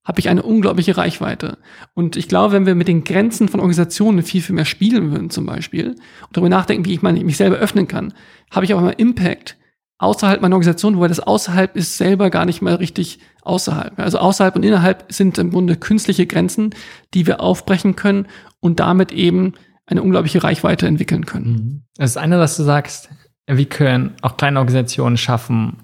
habe 0.02 0.18
ich 0.18 0.30
eine 0.30 0.42
unglaubliche 0.42 0.96
Reichweite. 0.96 1.58
Und 1.92 2.16
ich 2.16 2.26
glaube, 2.26 2.54
wenn 2.54 2.64
wir 2.64 2.74
mit 2.74 2.88
den 2.88 3.04
Grenzen 3.04 3.48
von 3.48 3.60
Organisationen 3.60 4.22
viel, 4.22 4.40
viel 4.40 4.54
mehr 4.54 4.64
spielen 4.64 5.10
würden, 5.10 5.28
zum 5.28 5.44
Beispiel, 5.44 5.90
und 5.90 6.36
darüber 6.36 6.48
nachdenken, 6.48 6.86
wie 6.86 6.94
ich 6.94 7.02
meine, 7.02 7.22
mich 7.22 7.36
selber 7.36 7.56
öffnen 7.56 7.86
kann, 7.86 8.14
habe 8.50 8.64
ich 8.64 8.72
auch 8.72 8.80
mal 8.80 8.94
Impact, 8.96 9.58
außerhalb 10.02 10.40
meiner 10.42 10.56
Organisation, 10.56 10.96
wobei 10.96 11.08
das 11.08 11.20
außerhalb 11.20 11.76
ist 11.76 11.96
selber 11.96 12.30
gar 12.30 12.44
nicht 12.44 12.60
mal 12.60 12.74
richtig 12.74 13.20
außerhalb. 13.42 13.98
Also 13.98 14.18
außerhalb 14.18 14.56
und 14.56 14.64
innerhalb 14.64 15.12
sind 15.12 15.38
im 15.38 15.50
Grunde 15.50 15.76
künstliche 15.76 16.26
Grenzen, 16.26 16.74
die 17.14 17.26
wir 17.26 17.40
aufbrechen 17.40 17.96
können 17.96 18.26
und 18.60 18.80
damit 18.80 19.12
eben 19.12 19.54
eine 19.86 20.02
unglaubliche 20.02 20.42
Reichweite 20.42 20.86
entwickeln 20.86 21.26
können. 21.26 21.52
Mhm. 21.52 21.82
Das 21.96 22.10
ist 22.10 22.16
eine, 22.16 22.38
was 22.38 22.56
du 22.56 22.62
sagst, 22.62 23.10
wie 23.46 23.66
können 23.66 24.14
auch 24.22 24.36
kleine 24.36 24.58
Organisationen 24.58 25.16
schaffen, 25.16 25.78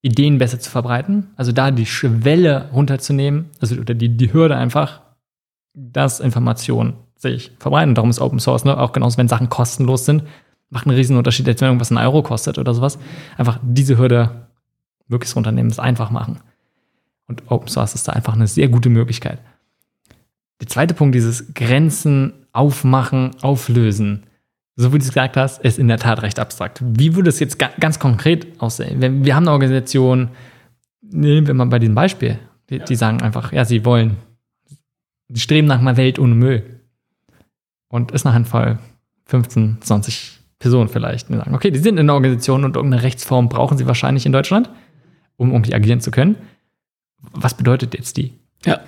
Ideen 0.00 0.38
besser 0.38 0.60
zu 0.60 0.70
verbreiten, 0.70 1.30
also 1.36 1.50
da 1.50 1.72
die 1.72 1.86
Schwelle 1.86 2.70
runterzunehmen, 2.72 3.46
also 3.60 3.76
oder 3.76 3.94
die, 3.94 4.16
die 4.16 4.32
Hürde 4.32 4.56
einfach, 4.56 5.00
dass 5.74 6.20
Informationen 6.20 6.94
sich 7.16 7.50
verbreiten. 7.58 7.96
Darum 7.96 8.10
ist 8.10 8.20
Open 8.20 8.38
Source, 8.38 8.64
ne? 8.64 8.78
auch 8.78 8.92
genauso, 8.92 9.18
wenn 9.18 9.26
Sachen 9.26 9.48
kostenlos 9.48 10.04
sind, 10.04 10.22
macht 10.70 10.86
einen 10.86 10.96
riesen 10.96 11.16
Unterschied, 11.16 11.48
als 11.48 11.60
wenn 11.60 11.68
irgendwas 11.68 11.90
einen 11.90 12.04
Euro 12.04 12.22
kostet 12.22 12.58
oder 12.58 12.74
sowas. 12.74 12.98
Einfach 13.36 13.58
diese 13.62 13.98
Hürde 13.98 14.48
möglichst 15.08 15.36
runternehmen, 15.36 15.70
es 15.70 15.78
einfach 15.78 16.10
machen. 16.10 16.40
Und 17.26 17.50
Open 17.50 17.68
Source 17.68 17.94
ist 17.94 18.08
da 18.08 18.12
einfach 18.12 18.34
eine 18.34 18.46
sehr 18.46 18.68
gute 18.68 18.88
Möglichkeit. 18.88 19.38
Der 20.60 20.68
zweite 20.68 20.94
Punkt, 20.94 21.14
dieses 21.14 21.54
Grenzen 21.54 22.32
aufmachen, 22.52 23.30
auflösen. 23.42 24.24
So 24.76 24.92
wie 24.92 24.98
du 24.98 25.04
es 25.04 25.08
gesagt 25.08 25.36
hast, 25.36 25.62
ist 25.62 25.78
in 25.78 25.88
der 25.88 25.98
Tat 25.98 26.22
recht 26.22 26.38
abstrakt. 26.38 26.82
Wie 26.84 27.14
würde 27.14 27.28
es 27.28 27.40
jetzt 27.40 27.58
ganz 27.58 27.98
konkret 27.98 28.60
aussehen? 28.60 29.24
Wir 29.24 29.34
haben 29.34 29.44
eine 29.44 29.52
Organisation, 29.52 30.30
nehmen 31.02 31.46
wir 31.46 31.54
mal 31.54 31.66
bei 31.66 31.78
diesem 31.78 31.94
Beispiel, 31.94 32.38
die, 32.70 32.78
die 32.78 32.96
sagen 32.96 33.22
einfach, 33.22 33.52
ja, 33.52 33.64
sie 33.64 33.84
wollen, 33.84 34.16
sie 35.28 35.40
streben 35.40 35.66
nach 35.66 35.80
einer 35.80 35.96
Welt 35.96 36.18
ohne 36.18 36.34
Müll. 36.34 36.80
Und 37.88 38.12
ist 38.12 38.26
eine 38.26 38.34
Handvoll 38.34 38.78
15, 39.26 39.78
20 39.80 40.37
Personen 40.58 40.88
vielleicht. 40.88 41.30
Wir 41.30 41.38
sagen, 41.38 41.54
okay, 41.54 41.70
die 41.70 41.78
sind 41.78 41.98
in 41.98 42.06
der 42.06 42.14
Organisation 42.14 42.64
und 42.64 42.76
irgendeine 42.76 43.02
Rechtsform 43.02 43.48
brauchen 43.48 43.78
sie 43.78 43.86
wahrscheinlich 43.86 44.26
in 44.26 44.32
Deutschland, 44.32 44.70
um 45.36 45.52
irgendwie 45.52 45.74
agieren 45.74 46.00
zu 46.00 46.10
können. 46.10 46.36
Was 47.32 47.54
bedeutet 47.54 47.94
jetzt 47.94 48.16
die? 48.16 48.32
Ja. 48.64 48.80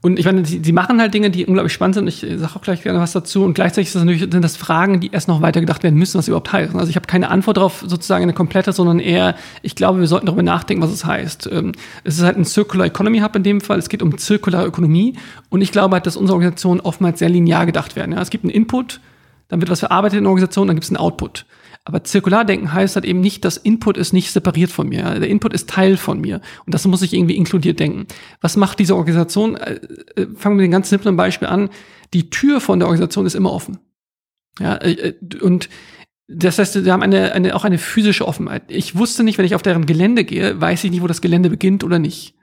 Und 0.00 0.18
ich 0.18 0.24
meine, 0.24 0.44
sie, 0.44 0.72
machen 0.72 1.00
halt 1.00 1.12
Dinge, 1.12 1.28
die 1.28 1.44
unglaublich 1.44 1.72
spannend 1.72 1.96
sind. 1.96 2.06
Ich 2.06 2.20
sage 2.20 2.54
auch 2.54 2.62
gleich 2.62 2.82
gerne 2.84 3.00
was 3.00 3.12
dazu. 3.12 3.42
Und 3.42 3.54
gleichzeitig 3.54 3.92
das 3.92 4.02
sind 4.02 4.44
das 4.44 4.56
Fragen, 4.56 5.00
die 5.00 5.10
erst 5.10 5.26
noch 5.26 5.42
weiter 5.42 5.60
gedacht 5.60 5.82
werden 5.82 5.98
müssen, 5.98 6.16
was 6.16 6.26
sie 6.26 6.30
überhaupt 6.30 6.52
heißen. 6.52 6.78
Also 6.78 6.88
ich 6.88 6.94
habe 6.94 7.06
keine 7.06 7.30
Antwort 7.30 7.56
darauf, 7.56 7.82
sozusagen 7.84 8.22
eine 8.22 8.32
komplette, 8.32 8.72
sondern 8.72 9.00
eher, 9.00 9.34
ich 9.62 9.74
glaube, 9.74 9.98
wir 9.98 10.06
sollten 10.06 10.26
darüber 10.26 10.44
nachdenken, 10.44 10.84
was 10.84 10.92
es 10.92 11.04
heißt. 11.04 11.48
Ähm, 11.50 11.72
es 12.04 12.16
ist 12.16 12.22
halt 12.22 12.36
ein 12.36 12.44
Circular 12.44 12.86
Economy 12.86 13.18
Hub 13.18 13.34
in 13.34 13.42
dem 13.42 13.60
Fall. 13.60 13.80
Es 13.80 13.88
geht 13.88 14.00
um 14.00 14.16
zirkulare 14.16 14.66
Ökonomie. 14.66 15.14
Und 15.48 15.62
ich 15.62 15.72
glaube 15.72 15.94
halt, 15.94 16.06
dass 16.06 16.16
unsere 16.16 16.36
Organisationen 16.36 16.80
oftmals 16.80 17.18
sehr 17.18 17.28
linear 17.28 17.66
gedacht 17.66 17.96
werden. 17.96 18.12
Es 18.12 18.30
gibt 18.30 18.44
einen 18.44 18.52
Input, 18.52 19.00
dann 19.48 19.60
wird 19.60 19.70
was 19.70 19.80
verarbeitet 19.80 20.18
in 20.18 20.24
der 20.24 20.30
Organisation, 20.30 20.66
dann 20.66 20.76
gibt 20.76 20.84
es 20.84 20.90
einen 20.90 20.98
Output. 20.98 21.46
Aber 21.84 22.04
Zirkulardenken 22.04 22.72
heißt 22.72 22.96
halt 22.96 23.06
eben 23.06 23.20
nicht, 23.20 23.46
dass 23.46 23.56
Input 23.56 23.96
ist 23.96 24.12
nicht 24.12 24.30
separiert 24.30 24.70
von 24.70 24.88
mir. 24.88 25.18
Der 25.20 25.28
Input 25.28 25.54
ist 25.54 25.70
Teil 25.70 25.96
von 25.96 26.20
mir. 26.20 26.42
Und 26.66 26.74
das 26.74 26.86
muss 26.86 27.00
ich 27.00 27.14
irgendwie 27.14 27.36
inkludiert 27.36 27.80
denken. 27.80 28.06
Was 28.42 28.56
macht 28.56 28.78
diese 28.78 28.94
Organisation? 28.94 29.56
Äh, 29.56 29.80
äh, 30.16 30.26
fangen 30.36 30.56
wir 30.56 30.62
mit 30.62 30.64
einem 30.64 30.72
ganz 30.72 30.90
simplen 30.90 31.16
Beispiel 31.16 31.48
an. 31.48 31.70
Die 32.12 32.28
Tür 32.28 32.60
von 32.60 32.78
der 32.78 32.88
Organisation 32.88 33.24
ist 33.24 33.34
immer 33.34 33.52
offen. 33.52 33.78
Ja, 34.60 34.76
äh, 34.76 35.14
und 35.40 35.70
das 36.26 36.58
heißt, 36.58 36.84
wir 36.84 36.92
haben 36.92 37.02
eine, 37.02 37.32
eine, 37.32 37.56
auch 37.56 37.64
eine 37.64 37.78
physische 37.78 38.28
Offenheit. 38.28 38.64
Ich 38.68 38.98
wusste 38.98 39.24
nicht, 39.24 39.38
wenn 39.38 39.46
ich 39.46 39.54
auf 39.54 39.62
deren 39.62 39.86
Gelände 39.86 40.24
gehe, 40.24 40.60
weiß 40.60 40.84
ich 40.84 40.90
nicht, 40.90 41.02
wo 41.02 41.06
das 41.06 41.22
Gelände 41.22 41.48
beginnt 41.48 41.84
oder 41.84 41.98
nicht. 41.98 42.34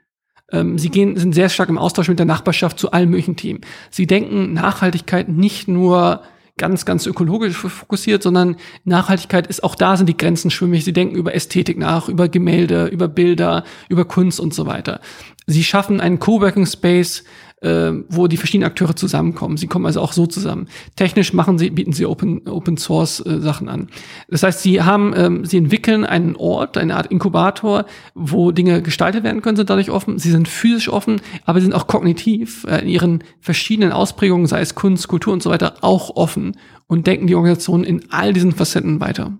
Ähm, 0.50 0.76
sie 0.76 0.90
gehen, 0.90 1.16
sind 1.16 1.34
sehr 1.36 1.48
stark 1.50 1.68
im 1.68 1.78
Austausch 1.78 2.08
mit 2.08 2.18
der 2.18 2.26
Nachbarschaft 2.26 2.80
zu 2.80 2.90
allen 2.90 3.10
möglichen 3.10 3.36
Themen. 3.36 3.60
Sie 3.90 4.08
denken 4.08 4.54
Nachhaltigkeit 4.54 5.28
nicht 5.28 5.68
nur 5.68 6.22
ganz, 6.58 6.86
ganz 6.86 7.06
ökologisch 7.06 7.56
fokussiert, 7.56 8.22
sondern 8.22 8.56
Nachhaltigkeit 8.84 9.46
ist 9.46 9.62
auch 9.62 9.74
da 9.74 9.96
sind 9.96 10.08
die 10.08 10.16
Grenzen 10.16 10.50
schwimmig. 10.50 10.84
Sie 10.84 10.92
denken 10.92 11.14
über 11.14 11.34
Ästhetik 11.34 11.76
nach, 11.78 12.08
über 12.08 12.28
Gemälde, 12.28 12.86
über 12.86 13.08
Bilder, 13.08 13.64
über 13.88 14.06
Kunst 14.06 14.40
und 14.40 14.54
so 14.54 14.64
weiter. 14.66 15.00
Sie 15.46 15.62
schaffen 15.62 16.00
einen 16.00 16.18
Coworking 16.18 16.66
Space, 16.66 17.24
äh, 17.62 17.92
wo 18.08 18.26
die 18.26 18.36
verschiedenen 18.36 18.68
Akteure 18.68 18.94
zusammenkommen. 18.94 19.56
Sie 19.56 19.66
kommen 19.66 19.86
also 19.86 20.00
auch 20.00 20.12
so 20.12 20.26
zusammen. 20.26 20.68
Technisch 20.94 21.32
machen 21.32 21.58
sie, 21.58 21.70
bieten 21.70 21.92
sie 21.92 22.06
Open, 22.06 22.46
Open 22.46 22.76
Source 22.76 23.24
äh, 23.24 23.40
Sachen 23.40 23.68
an. 23.68 23.88
Das 24.28 24.42
heißt, 24.42 24.62
sie 24.62 24.82
haben, 24.82 25.14
ähm, 25.16 25.44
sie 25.44 25.56
entwickeln 25.56 26.04
einen 26.04 26.36
Ort, 26.36 26.76
eine 26.76 26.96
Art 26.96 27.06
Inkubator, 27.06 27.86
wo 28.14 28.52
Dinge 28.52 28.82
gestaltet 28.82 29.24
werden 29.24 29.42
können, 29.42 29.56
sind 29.56 29.70
dadurch 29.70 29.90
offen. 29.90 30.18
Sie 30.18 30.30
sind 30.30 30.48
physisch 30.48 30.88
offen, 30.88 31.20
aber 31.44 31.60
sie 31.60 31.66
sind 31.66 31.74
auch 31.74 31.86
kognitiv 31.86 32.64
äh, 32.68 32.82
in 32.82 32.88
ihren 32.88 33.24
verschiedenen 33.40 33.92
Ausprägungen, 33.92 34.46
sei 34.46 34.60
es 34.60 34.74
Kunst, 34.74 35.08
Kultur 35.08 35.32
und 35.32 35.42
so 35.42 35.50
weiter, 35.50 35.76
auch 35.80 36.14
offen 36.16 36.56
und 36.86 37.06
denken 37.06 37.26
die 37.26 37.34
Organisation 37.34 37.84
in 37.84 38.10
all 38.10 38.32
diesen 38.32 38.52
Facetten 38.52 39.00
weiter. 39.00 39.38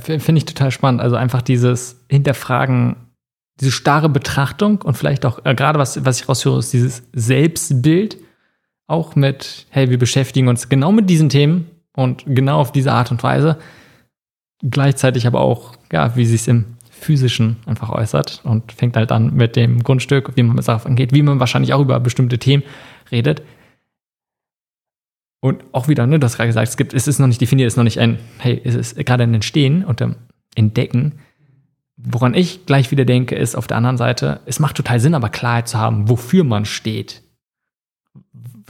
Finde 0.00 0.36
ich 0.36 0.44
total 0.44 0.70
spannend. 0.70 1.00
Also 1.00 1.16
einfach 1.16 1.40
dieses 1.40 2.04
Hinterfragen 2.10 3.07
diese 3.60 3.72
starre 3.72 4.08
Betrachtung 4.08 4.82
und 4.82 4.96
vielleicht 4.96 5.26
auch, 5.26 5.44
äh, 5.44 5.54
gerade 5.54 5.78
was, 5.78 6.04
was 6.04 6.20
ich 6.20 6.28
raushöre, 6.28 6.58
ist 6.60 6.72
dieses 6.72 7.02
Selbstbild, 7.12 8.16
auch 8.86 9.16
mit, 9.16 9.66
hey, 9.70 9.90
wir 9.90 9.98
beschäftigen 9.98 10.48
uns 10.48 10.68
genau 10.68 10.92
mit 10.92 11.10
diesen 11.10 11.28
Themen 11.28 11.70
und 11.94 12.24
genau 12.26 12.58
auf 12.60 12.72
diese 12.72 12.92
Art 12.92 13.10
und 13.10 13.22
Weise. 13.22 13.58
Gleichzeitig 14.62 15.26
aber 15.26 15.40
auch, 15.40 15.76
ja, 15.92 16.16
wie 16.16 16.24
sich 16.24 16.40
es 16.42 16.48
im 16.48 16.64
Physischen 16.90 17.56
einfach 17.66 17.90
äußert 17.90 18.40
und 18.44 18.72
fängt 18.72 18.96
halt 18.96 19.12
an 19.12 19.34
mit 19.34 19.56
dem 19.56 19.82
Grundstück, 19.82 20.36
wie 20.36 20.42
man 20.42 20.58
es 20.58 20.66
darauf 20.66 20.86
angeht, 20.86 21.12
wie 21.12 21.22
man 21.22 21.38
wahrscheinlich 21.38 21.74
auch 21.74 21.80
über 21.80 22.00
bestimmte 22.00 22.38
Themen 22.38 22.62
redet. 23.12 23.42
Und 25.40 25.62
auch 25.72 25.86
wieder, 25.86 26.06
ne, 26.06 26.18
hast 26.20 26.36
gerade 26.36 26.48
gesagt, 26.48 26.68
es 26.68 26.76
gibt, 26.76 26.94
es 26.94 27.06
ist 27.06 27.20
noch 27.20 27.28
nicht 27.28 27.40
definiert, 27.40 27.68
es 27.68 27.74
ist 27.74 27.76
noch 27.76 27.84
nicht 27.84 28.00
ein, 28.00 28.18
hey, 28.38 28.60
es 28.64 28.74
ist 28.74 28.96
gerade 29.06 29.22
ein 29.22 29.34
Entstehen 29.34 29.84
und 29.84 30.02
ein 30.02 30.16
Entdecken. 30.56 31.20
Woran 32.00 32.34
ich 32.34 32.64
gleich 32.64 32.92
wieder 32.92 33.04
denke, 33.04 33.34
ist 33.34 33.56
auf 33.56 33.66
der 33.66 33.76
anderen 33.76 33.96
Seite, 33.96 34.40
es 34.46 34.60
macht 34.60 34.76
total 34.76 35.00
Sinn, 35.00 35.14
aber 35.14 35.30
Klarheit 35.30 35.66
zu 35.66 35.78
haben, 35.78 36.08
wofür 36.08 36.44
man 36.44 36.64
steht. 36.64 37.22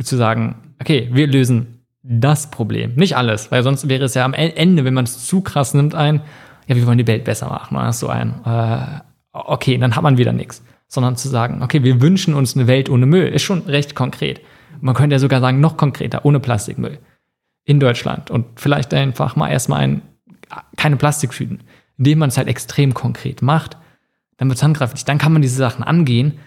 Zu 0.03 0.17
sagen, 0.17 0.57
okay, 0.81 1.11
wir 1.13 1.27
lösen 1.27 1.85
das 2.03 2.51
Problem, 2.51 2.95
nicht 2.95 3.17
alles, 3.17 3.51
weil 3.51 3.63
sonst 3.63 3.89
wäre 3.89 4.05
es 4.05 4.15
ja 4.15 4.25
am 4.25 4.33
Ende, 4.33 4.85
wenn 4.85 4.95
man 4.95 5.05
es 5.05 5.27
zu 5.27 5.43
krass 5.43 5.75
nimmt, 5.75 5.95
ein, 5.95 6.23
ja, 6.67 6.77
wir 6.77 6.87
wollen 6.87 6.97
die 6.97 7.07
Welt 7.07 7.25
besser 7.25 7.49
machen, 7.49 7.75
dann 7.75 7.93
so 7.93 8.09
ein, 8.09 8.41
äh, 8.47 9.01
okay, 9.33 9.77
dann 9.77 9.95
hat 9.95 10.03
man 10.03 10.17
wieder 10.17 10.33
nichts. 10.33 10.63
Sondern 10.87 11.17
zu 11.17 11.29
sagen, 11.29 11.63
okay, 11.63 11.83
wir 11.83 12.01
wünschen 12.01 12.33
uns 12.33 12.57
eine 12.57 12.67
Welt 12.67 12.89
ohne 12.89 13.05
Müll, 13.05 13.27
ist 13.27 13.43
schon 13.43 13.63
recht 13.63 13.95
konkret. 13.95 14.41
Man 14.81 14.95
könnte 14.95 15.15
ja 15.15 15.19
sogar 15.19 15.41
sagen, 15.41 15.61
noch 15.61 15.77
konkreter, 15.77 16.25
ohne 16.25 16.41
Plastikmüll. 16.41 16.99
In 17.67 17.79
Deutschland. 17.79 18.31
Und 18.31 18.47
vielleicht 18.57 18.95
einfach 18.95 19.37
mal 19.37 19.51
erstmal 19.51 19.81
ein, 19.81 20.03
keine 20.79 20.97
Plastiktüten 20.97 21.61
indem 21.99 22.21
man 22.21 22.31
es 22.31 22.39
halt 22.39 22.49
extrem 22.49 22.95
konkret 22.95 23.43
macht, 23.43 23.77
dann 24.37 24.49
wird 24.49 24.57
es 24.57 24.63
handgreiflich. 24.63 25.05
Dann 25.05 25.19
kann 25.19 25.33
man 25.33 25.43
diese 25.43 25.57
Sachen 25.57 25.85
angehen. 25.85 26.39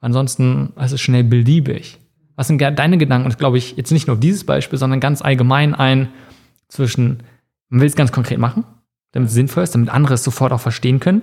Ansonsten 0.00 0.74
ist 0.76 0.92
es 0.92 1.00
schnell 1.00 1.24
beliebig. 1.24 1.98
Was 2.36 2.46
sind 2.46 2.60
deine 2.60 2.98
Gedanken? 2.98 3.26
Und 3.26 3.38
glaube 3.38 3.58
ich 3.58 3.76
jetzt 3.76 3.90
nicht 3.90 4.06
nur 4.06 4.14
auf 4.14 4.20
dieses 4.20 4.44
Beispiel, 4.44 4.78
sondern 4.78 5.00
ganz 5.00 5.22
allgemein 5.22 5.74
ein 5.74 6.08
zwischen, 6.68 7.24
man 7.68 7.80
will 7.80 7.88
es 7.88 7.96
ganz 7.96 8.12
konkret 8.12 8.38
machen, 8.38 8.64
damit 9.12 9.30
es 9.30 9.34
sinnvoll 9.34 9.64
ist, 9.64 9.74
damit 9.74 9.88
andere 9.88 10.14
es 10.14 10.22
sofort 10.22 10.52
auch 10.52 10.60
verstehen 10.60 11.00
können. 11.00 11.22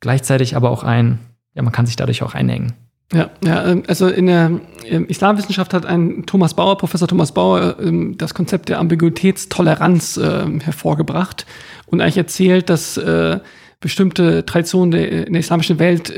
Gleichzeitig 0.00 0.54
aber 0.54 0.70
auch 0.70 0.84
ein, 0.84 1.18
ja, 1.54 1.62
man 1.62 1.72
kann 1.72 1.86
sich 1.86 1.96
dadurch 1.96 2.22
auch 2.22 2.34
einengen. 2.34 2.74
Ja, 3.12 3.30
ja, 3.44 3.64
ähm, 3.66 3.84
also 3.86 4.08
in 4.08 4.26
der 4.26 4.60
Islamwissenschaft 5.08 5.72
hat 5.72 5.86
ein 5.86 6.24
Thomas 6.26 6.54
Bauer, 6.54 6.76
Professor 6.76 7.06
Thomas 7.06 7.32
Bauer, 7.32 7.76
ähm, 7.80 8.18
das 8.18 8.34
Konzept 8.34 8.68
der 8.68 8.78
Ambiguitätstoleranz 8.78 10.20
ähm, 10.22 10.60
hervorgebracht 10.60 11.46
und 11.86 12.00
eigentlich 12.00 12.18
erzählt, 12.18 12.68
dass 12.68 12.96
äh, 12.96 13.40
bestimmte 13.78 14.44
Traditionen 14.46 14.90
der, 14.90 15.26
in 15.26 15.32
der 15.34 15.40
islamischen 15.40 15.78
Welt 15.78 16.12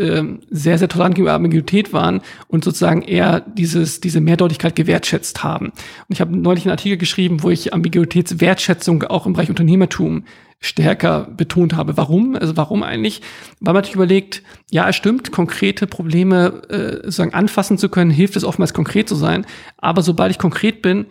sehr, 0.49 0.79
sehr 0.79 0.89
tolerant 0.89 1.17
gegenüber 1.17 1.35
Ambiguität 1.35 1.93
waren 1.93 2.21
und 2.47 2.63
sozusagen 2.65 3.03
eher 3.03 3.41
dieses, 3.41 4.01
diese 4.01 4.21
Mehrdeutigkeit 4.21 4.77
gewertschätzt 4.77 5.43
haben. 5.43 5.67
Und 5.67 5.75
ich 6.09 6.21
habe 6.21 6.37
neulich 6.37 6.65
einen 6.65 6.71
Artikel 6.71 6.97
geschrieben, 6.97 7.43
wo 7.43 7.51
ich 7.51 7.75
Ambiguitätswertschätzung 7.75 9.03
auch 9.03 9.27
im 9.27 9.33
Bereich 9.33 9.51
Unternehmertum 9.51 10.23
stärker 10.61 11.29
betont 11.37 11.75
habe. 11.77 11.97
Warum? 11.97 12.35
Also 12.35 12.57
warum 12.57 12.83
eigentlich? 12.83 13.23
Weil 13.61 13.75
man 13.75 13.85
sich 13.85 13.95
überlegt, 13.95 14.43
ja, 14.71 14.89
es 14.89 14.97
stimmt, 14.97 15.31
konkrete 15.31 15.87
Probleme 15.87 16.63
äh, 16.69 16.95
sozusagen 17.05 17.35
anfassen 17.35 17.79
zu 17.79 17.89
können, 17.89 18.11
hilft 18.11 18.37
es 18.37 18.45
oftmals 18.45 18.75
konkret 18.75 19.09
zu 19.09 19.15
sein. 19.15 19.47
Aber 19.77 20.03
sobald 20.03 20.33
ich 20.33 20.39
konkret 20.39 20.83
bin, 20.83 21.07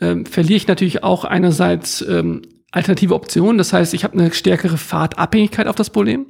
ähm, 0.00 0.26
verliere 0.26 0.56
ich 0.56 0.66
natürlich 0.66 1.04
auch 1.04 1.24
einerseits 1.24 2.02
ähm, 2.02 2.42
alternative 2.70 3.14
Optionen. 3.14 3.56
Das 3.56 3.72
heißt, 3.72 3.94
ich 3.94 4.04
habe 4.04 4.18
eine 4.18 4.30
stärkere 4.32 4.76
Fahrtabhängigkeit 4.76 5.66
auf 5.66 5.76
das 5.76 5.88
Problem. 5.88 6.26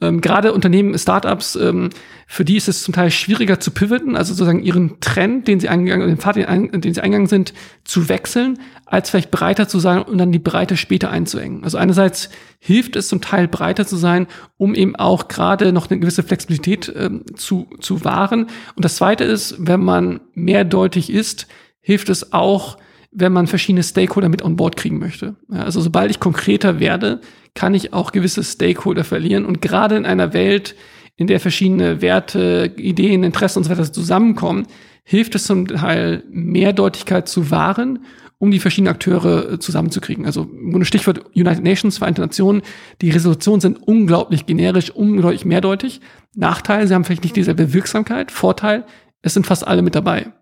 Ähm, 0.00 0.22
Gerade 0.22 0.54
Unternehmen, 0.54 0.98
Startups, 0.98 1.54
ähm, 1.54 1.90
für 2.26 2.46
die 2.46 2.56
ist 2.56 2.68
es 2.68 2.82
zum 2.82 2.94
Teil 2.94 3.10
schwieriger 3.10 3.60
zu 3.60 3.72
pivoten, 3.72 4.16
also 4.16 4.32
sozusagen 4.32 4.62
ihren 4.62 5.00
Trend, 5.00 5.48
den 5.48 5.60
sie 5.60 5.68
eingegangen, 5.68 6.08
den 6.08 6.16
Pfad, 6.16 6.36
den 6.36 6.94
sie 6.94 7.00
eingegangen 7.00 7.26
sind, 7.26 7.52
zu 7.84 8.08
wechseln, 8.08 8.58
als 8.86 9.10
vielleicht 9.10 9.30
breiter 9.30 9.68
zu 9.68 9.80
sein 9.80 10.00
und 10.00 10.16
dann 10.16 10.32
die 10.32 10.38
Breite 10.38 10.78
später 10.78 11.10
einzuengen. 11.10 11.62
Also 11.62 11.76
einerseits 11.76 12.30
hilft 12.58 12.96
es 12.96 13.08
zum 13.08 13.20
Teil 13.20 13.46
breiter 13.46 13.86
zu 13.86 13.96
sein, 13.96 14.28
um 14.56 14.74
eben 14.74 14.96
auch 14.96 15.28
gerade 15.28 15.72
noch 15.72 15.90
eine 15.90 16.00
gewisse 16.00 16.22
Flexibilität 16.22 16.90
ähm, 16.96 17.24
zu, 17.36 17.68
zu 17.80 18.02
wahren. 18.02 18.46
Und 18.76 18.84
das 18.86 18.96
zweite 18.96 19.24
ist, 19.24 19.56
wenn 19.58 19.84
man 19.84 20.20
mehrdeutig 20.32 21.10
ist, 21.10 21.48
hilft 21.80 22.08
es 22.08 22.32
auch, 22.32 22.78
wenn 23.12 23.32
man 23.32 23.46
verschiedene 23.46 23.82
Stakeholder 23.82 24.28
mit 24.28 24.42
on 24.42 24.56
board 24.56 24.76
kriegen 24.76 24.98
möchte. 24.98 25.36
Ja, 25.52 25.60
also 25.60 25.80
sobald 25.80 26.10
ich 26.10 26.18
konkreter 26.18 26.80
werde, 26.80 27.20
kann 27.54 27.74
ich 27.74 27.92
auch 27.92 28.12
gewisse 28.12 28.42
Stakeholder 28.42 29.04
verlieren. 29.04 29.44
Und 29.44 29.60
gerade 29.60 29.96
in 29.96 30.06
einer 30.06 30.32
Welt, 30.32 30.74
in 31.16 31.26
der 31.26 31.38
verschiedene 31.38 32.00
Werte, 32.00 32.72
Ideen, 32.76 33.22
Interessen 33.22 33.58
und 33.58 33.64
so 33.64 33.70
weiter 33.70 33.92
zusammenkommen, 33.92 34.66
hilft 35.04 35.34
es 35.34 35.44
zum 35.44 35.66
Teil 35.66 36.24
Mehrdeutigkeit 36.30 37.28
zu 37.28 37.50
wahren, 37.50 38.04
um 38.38 38.50
die 38.50 38.58
verschiedenen 38.58 38.94
Akteure 38.94 39.52
äh, 39.52 39.58
zusammenzukriegen. 39.58 40.26
Also 40.26 40.42
ein 40.42 40.84
Stichwort 40.84 41.24
United 41.34 41.62
Nations, 41.62 41.98
Vereinte 41.98 42.22
Nationen, 42.22 42.62
die 43.00 43.10
Resolutionen 43.10 43.60
sind 43.60 43.82
unglaublich 43.82 44.46
generisch, 44.46 44.90
unglaublich 44.90 45.44
mehrdeutig. 45.44 46.00
Nachteil, 46.34 46.88
sie 46.88 46.94
haben 46.94 47.04
vielleicht 47.04 47.24
nicht 47.24 47.36
dieselbe 47.36 47.72
Wirksamkeit. 47.72 48.30
Vorteil, 48.30 48.84
es 49.20 49.34
sind 49.34 49.46
fast 49.46 49.66
alle 49.66 49.82
mit 49.82 49.94
dabei. 49.94 50.32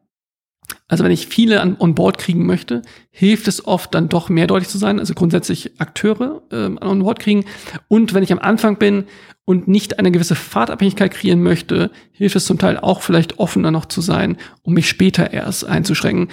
Also 0.91 1.05
wenn 1.05 1.12
ich 1.12 1.28
viele 1.28 1.61
an, 1.61 1.76
on 1.78 1.95
board 1.95 2.18
kriegen 2.18 2.45
möchte, 2.45 2.82
hilft 3.11 3.47
es 3.49 3.64
oft 3.64 3.95
dann 3.95 4.09
doch 4.09 4.28
mehrdeutig 4.28 4.68
zu 4.68 4.76
sein, 4.76 4.99
also 4.99 5.14
grundsätzlich 5.14 5.80
Akteure 5.80 6.43
ähm, 6.51 6.78
on 6.82 6.99
board 6.99 7.20
kriegen. 7.20 7.45
Und 7.86 8.12
wenn 8.12 8.24
ich 8.24 8.32
am 8.32 8.41
Anfang 8.41 8.76
bin 8.76 9.05
und 9.45 9.68
nicht 9.68 10.01
eine 10.01 10.11
gewisse 10.11 10.34
Fahrtabhängigkeit 10.34 11.12
kreieren 11.12 11.43
möchte, 11.43 11.93
hilft 12.11 12.34
es 12.34 12.45
zum 12.45 12.59
Teil 12.59 12.76
auch 12.76 13.03
vielleicht 13.03 13.38
offener 13.38 13.70
noch 13.70 13.86
zu 13.86 14.01
sein, 14.01 14.36
um 14.62 14.74
mich 14.74 14.88
später 14.88 15.32
erst 15.32 15.64
einzuschränken 15.64 16.28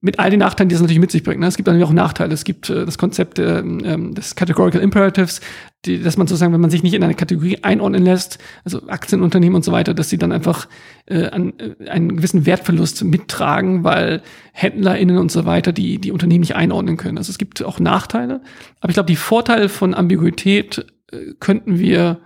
mit 0.00 0.18
all 0.18 0.30
den 0.30 0.40
Nachteilen, 0.40 0.68
die 0.68 0.74
es 0.74 0.80
natürlich 0.80 1.00
mit 1.00 1.10
sich 1.10 1.22
bringt. 1.22 1.40
Ne? 1.40 1.46
Es 1.46 1.56
gibt 1.56 1.66
natürlich 1.66 1.86
auch 1.86 1.92
Nachteile. 1.92 2.34
Es 2.34 2.44
gibt 2.44 2.68
äh, 2.68 2.84
das 2.84 2.98
Konzept 2.98 3.38
äh, 3.38 3.62
des 3.62 4.34
Categorical 4.34 4.80
Imperatives, 4.80 5.40
die, 5.86 6.02
dass 6.02 6.16
man 6.16 6.26
sozusagen, 6.26 6.52
wenn 6.52 6.60
man 6.60 6.70
sich 6.70 6.82
nicht 6.82 6.94
in 6.94 7.02
eine 7.02 7.14
Kategorie 7.14 7.58
einordnen 7.62 8.04
lässt, 8.04 8.38
also 8.64 8.88
Aktienunternehmen 8.88 9.56
und 9.56 9.64
so 9.64 9.72
weiter, 9.72 9.94
dass 9.94 10.10
sie 10.10 10.18
dann 10.18 10.32
einfach 10.32 10.68
äh, 11.06 11.26
an, 11.26 11.54
äh, 11.58 11.88
einen 11.88 12.16
gewissen 12.16 12.46
Wertverlust 12.46 13.04
mittragen, 13.04 13.84
weil 13.84 14.22
HändlerInnen 14.52 15.18
und 15.18 15.30
so 15.30 15.46
weiter 15.46 15.72
die, 15.72 15.98
die 15.98 16.12
Unternehmen 16.12 16.40
nicht 16.40 16.56
einordnen 16.56 16.96
können. 16.96 17.18
Also 17.18 17.30
es 17.30 17.38
gibt 17.38 17.62
auch 17.64 17.80
Nachteile. 17.80 18.42
Aber 18.80 18.90
ich 18.90 18.94
glaube, 18.94 19.06
die 19.06 19.16
Vorteile 19.16 19.68
von 19.68 19.94
Ambiguität 19.94 20.86
äh, 21.12 21.34
könnten 21.40 21.78
wir 21.78 22.20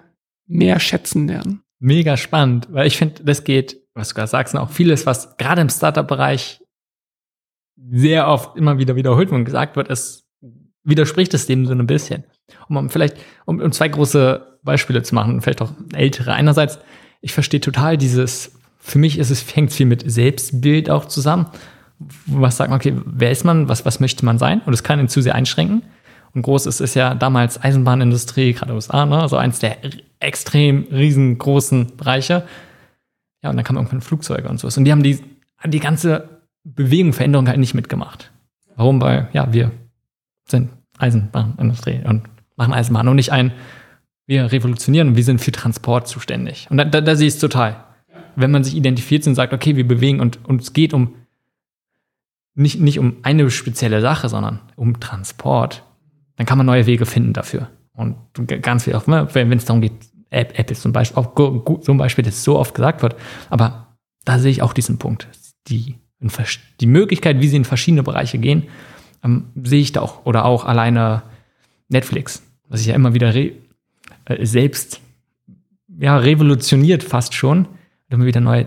mehr 0.46 0.80
schätzen 0.80 1.28
lernen. 1.28 1.62
Mega 1.78 2.16
spannend, 2.16 2.68
weil 2.70 2.86
ich 2.86 2.96
finde, 2.96 3.24
das 3.24 3.44
geht, 3.44 3.80
was 3.94 4.10
du 4.10 4.14
gerade 4.14 4.28
sagst, 4.28 4.56
auch 4.56 4.70
vieles, 4.70 5.06
was 5.06 5.36
gerade 5.36 5.62
im 5.62 5.70
Startup-Bereich 5.70 6.60
sehr 7.92 8.28
oft 8.28 8.56
immer 8.56 8.78
wieder 8.78 8.96
wiederholt 8.96 9.30
und 9.32 9.44
gesagt 9.44 9.76
wird, 9.76 9.90
es 9.90 10.29
widerspricht 10.84 11.34
es 11.34 11.46
dem 11.46 11.66
so 11.66 11.72
ein 11.72 11.86
bisschen. 11.86 12.24
Um 12.68 12.90
vielleicht, 12.90 13.16
um, 13.44 13.60
um 13.60 13.72
zwei 13.72 13.88
große 13.88 14.58
Beispiele 14.62 15.02
zu 15.02 15.14
machen, 15.14 15.40
vielleicht 15.40 15.62
auch 15.62 15.72
ältere. 15.94 16.32
Einerseits, 16.32 16.78
ich 17.20 17.32
verstehe 17.32 17.60
total 17.60 17.96
dieses, 17.96 18.52
für 18.78 18.98
mich 18.98 19.18
ist 19.18 19.30
es, 19.30 19.54
hängt 19.54 19.72
viel 19.72 19.86
mit 19.86 20.10
Selbstbild 20.10 20.90
auch 20.90 21.04
zusammen. 21.04 21.46
Was 22.26 22.56
sagt 22.56 22.70
man, 22.70 22.78
okay, 22.78 22.94
wer 23.04 23.30
ist 23.30 23.44
man, 23.44 23.68
was, 23.68 23.84
was 23.84 24.00
möchte 24.00 24.24
man 24.24 24.38
sein? 24.38 24.62
Und 24.64 24.72
es 24.72 24.82
kann 24.82 24.98
ihn 24.98 25.08
zu 25.08 25.20
sehr 25.20 25.34
einschränken. 25.34 25.82
Und 26.32 26.42
groß 26.42 26.66
ist 26.66 26.80
es 26.80 26.94
ja 26.94 27.14
damals 27.14 27.62
Eisenbahnindustrie, 27.62 28.52
gerade 28.52 28.72
USA, 28.72 29.04
ne? 29.04 29.28
so 29.28 29.36
eins 29.36 29.58
der 29.58 29.78
extrem 30.20 30.86
riesengroßen 30.90 31.96
Bereiche. 31.96 32.44
Ja, 33.42 33.50
und 33.50 33.56
dann 33.56 33.64
kam 33.64 33.76
irgendwann 33.76 34.00
Flugzeuge 34.00 34.48
und 34.48 34.60
so. 34.60 34.68
Und 34.68 34.84
die 34.84 34.92
haben 34.92 35.02
die, 35.02 35.18
die 35.66 35.80
ganze 35.80 36.40
Bewegung, 36.62 37.12
Veränderung 37.12 37.48
halt 37.48 37.58
nicht 37.58 37.74
mitgemacht. 37.74 38.30
Warum? 38.76 39.00
Weil, 39.00 39.28
ja, 39.32 39.52
wir 39.52 39.72
sind 40.50 40.70
Eisenbahnindustrie 40.98 42.00
und 42.04 42.22
machen 42.56 42.74
Eisenbahn 42.74 43.08
und 43.08 43.16
nicht 43.16 43.32
ein, 43.32 43.52
wir 44.26 44.52
revolutionieren 44.52 45.16
wir 45.16 45.24
sind 45.24 45.40
für 45.40 45.52
Transport 45.52 46.06
zuständig. 46.06 46.68
Und 46.70 46.76
da, 46.76 46.84
da, 46.84 47.00
da 47.00 47.16
sehe 47.16 47.28
ich 47.28 47.34
es 47.34 47.40
total. 47.40 47.84
Wenn 48.36 48.50
man 48.50 48.64
sich 48.64 48.76
identifiziert 48.76 49.26
und 49.26 49.34
sagt, 49.34 49.52
okay, 49.52 49.76
wir 49.76 49.86
bewegen 49.86 50.20
und, 50.20 50.38
und 50.46 50.62
es 50.62 50.72
geht 50.72 50.94
um 50.94 51.14
nicht, 52.54 52.80
nicht 52.80 52.98
um 52.98 53.16
eine 53.22 53.50
spezielle 53.50 54.00
Sache, 54.00 54.28
sondern 54.28 54.60
um 54.76 55.00
Transport, 55.00 55.84
dann 56.36 56.46
kann 56.46 56.58
man 56.58 56.66
neue 56.66 56.86
Wege 56.86 57.06
finden 57.06 57.32
dafür. 57.32 57.68
Und 57.94 58.16
ganz 58.62 58.84
viel, 58.84 58.94
auch, 58.94 59.06
ne, 59.06 59.28
wenn 59.32 59.52
es 59.52 59.64
darum 59.64 59.80
geht, 59.80 59.92
Apple 60.30 60.76
zum 60.76 60.92
Beispiel, 60.92 61.22
auch 61.22 61.36
ein 61.88 61.98
Beispiel, 61.98 62.24
das 62.24 62.44
so 62.44 62.58
oft 62.58 62.74
gesagt 62.74 63.02
wird, 63.02 63.16
aber 63.48 63.96
da 64.24 64.38
sehe 64.38 64.50
ich 64.50 64.62
auch 64.62 64.72
diesen 64.72 64.98
Punkt. 64.98 65.28
Die 65.68 65.96
die 66.80 66.86
Möglichkeit, 66.86 67.40
wie 67.40 67.48
sie 67.48 67.56
in 67.56 67.64
verschiedene 67.64 68.02
Bereiche 68.02 68.38
gehen, 68.38 68.64
ähm, 69.24 69.46
sehe 69.62 69.80
ich 69.80 69.92
da 69.92 70.00
auch. 70.00 70.24
Oder 70.26 70.44
auch 70.44 70.64
alleine 70.64 71.22
Netflix, 71.88 72.42
was 72.68 72.80
sich 72.80 72.88
ja 72.88 72.94
immer 72.94 73.14
wieder 73.14 73.34
äh, 73.34 73.52
selbst 74.42 75.00
ja, 75.98 76.16
revolutioniert 76.16 77.02
fast 77.02 77.34
schon. 77.34 77.66
Immer 78.08 78.24
wieder 78.24 78.40
neue 78.40 78.66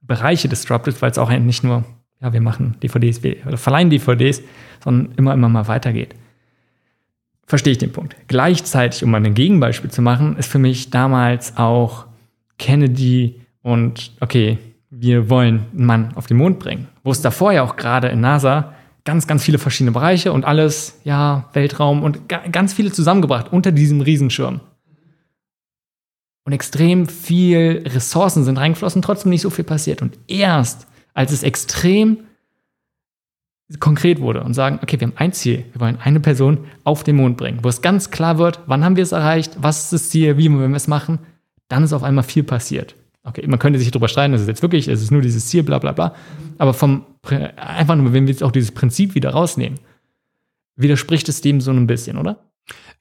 Bereiche 0.00 0.48
disrupted, 0.48 1.00
weil 1.02 1.10
es 1.10 1.18
auch 1.18 1.30
nicht 1.30 1.64
nur, 1.64 1.84
ja, 2.20 2.32
wir 2.32 2.40
machen 2.40 2.76
DVDs, 2.82 3.22
wir 3.22 3.36
verleihen 3.58 3.90
DVDs, 3.90 4.42
sondern 4.82 5.14
immer, 5.16 5.34
immer 5.34 5.48
mal 5.48 5.68
weitergeht. 5.68 6.14
Verstehe 7.46 7.72
ich 7.72 7.78
den 7.78 7.92
Punkt. 7.92 8.16
Gleichzeitig, 8.28 9.02
um 9.02 9.10
mal 9.10 9.24
ein 9.24 9.34
Gegenbeispiel 9.34 9.90
zu 9.90 10.02
machen, 10.02 10.36
ist 10.36 10.50
für 10.50 10.58
mich 10.58 10.90
damals 10.90 11.56
auch 11.56 12.06
Kennedy 12.58 13.40
und, 13.62 14.12
okay, 14.20 14.58
wir 14.90 15.30
wollen 15.30 15.66
einen 15.72 15.86
Mann 15.86 16.12
auf 16.14 16.26
den 16.26 16.36
Mond 16.36 16.58
bringen. 16.58 16.88
Wo 17.04 17.10
es 17.10 17.20
davor 17.20 17.52
ja 17.52 17.62
auch 17.62 17.76
gerade 17.76 18.08
in 18.08 18.20
NASA 18.20 18.74
ganz, 19.08 19.26
ganz 19.26 19.42
viele 19.42 19.56
verschiedene 19.56 19.92
Bereiche 19.92 20.34
und 20.34 20.44
alles, 20.44 21.00
ja, 21.02 21.48
Weltraum 21.54 22.02
und 22.02 22.28
ganz 22.28 22.74
viele 22.74 22.92
zusammengebracht 22.92 23.50
unter 23.50 23.72
diesem 23.72 24.02
Riesenschirm. 24.02 24.60
Und 26.44 26.52
extrem 26.52 27.08
viel 27.08 27.84
Ressourcen 27.86 28.44
sind 28.44 28.58
reingeflossen, 28.58 29.00
trotzdem 29.00 29.30
nicht 29.30 29.40
so 29.40 29.48
viel 29.48 29.64
passiert. 29.64 30.02
Und 30.02 30.18
erst, 30.26 30.86
als 31.14 31.32
es 31.32 31.42
extrem 31.42 32.18
konkret 33.80 34.20
wurde 34.20 34.42
und 34.42 34.52
sagen, 34.52 34.78
okay, 34.82 35.00
wir 35.00 35.06
haben 35.06 35.16
ein 35.16 35.32
Ziel, 35.32 35.64
wir 35.72 35.80
wollen 35.80 35.96
eine 36.04 36.20
Person 36.20 36.66
auf 36.84 37.02
den 37.02 37.16
Mond 37.16 37.38
bringen, 37.38 37.60
wo 37.62 37.70
es 37.70 37.80
ganz 37.80 38.10
klar 38.10 38.36
wird, 38.36 38.60
wann 38.66 38.84
haben 38.84 38.96
wir 38.96 39.04
es 39.04 39.12
erreicht, 39.12 39.56
was 39.58 39.84
ist 39.84 39.92
das 39.94 40.10
Ziel, 40.10 40.36
wie 40.36 40.52
wollen 40.52 40.70
wir 40.70 40.76
es 40.76 40.86
machen, 40.86 41.18
dann 41.68 41.82
ist 41.82 41.94
auf 41.94 42.02
einmal 42.02 42.24
viel 42.24 42.42
passiert. 42.42 42.94
Okay, 43.24 43.46
man 43.46 43.58
könnte 43.58 43.78
sich 43.78 43.90
darüber 43.90 44.08
streiten, 44.08 44.32
das 44.32 44.42
ist 44.42 44.48
jetzt 44.48 44.60
wirklich, 44.60 44.86
es 44.86 45.00
ist 45.00 45.10
nur 45.10 45.22
dieses 45.22 45.46
Ziel, 45.46 45.62
bla 45.62 45.78
bla 45.78 45.92
bla. 45.92 46.14
Aber 46.58 46.74
vom 46.74 47.06
einfach 47.56 47.96
nur, 47.96 48.12
wenn 48.12 48.26
wir 48.26 48.32
jetzt 48.32 48.42
auch 48.42 48.52
dieses 48.52 48.72
Prinzip 48.72 49.14
wieder 49.14 49.30
rausnehmen, 49.30 49.78
widerspricht 50.76 51.28
es 51.28 51.40
dem 51.40 51.60
so 51.60 51.70
ein 51.70 51.86
bisschen, 51.86 52.16
oder? 52.16 52.47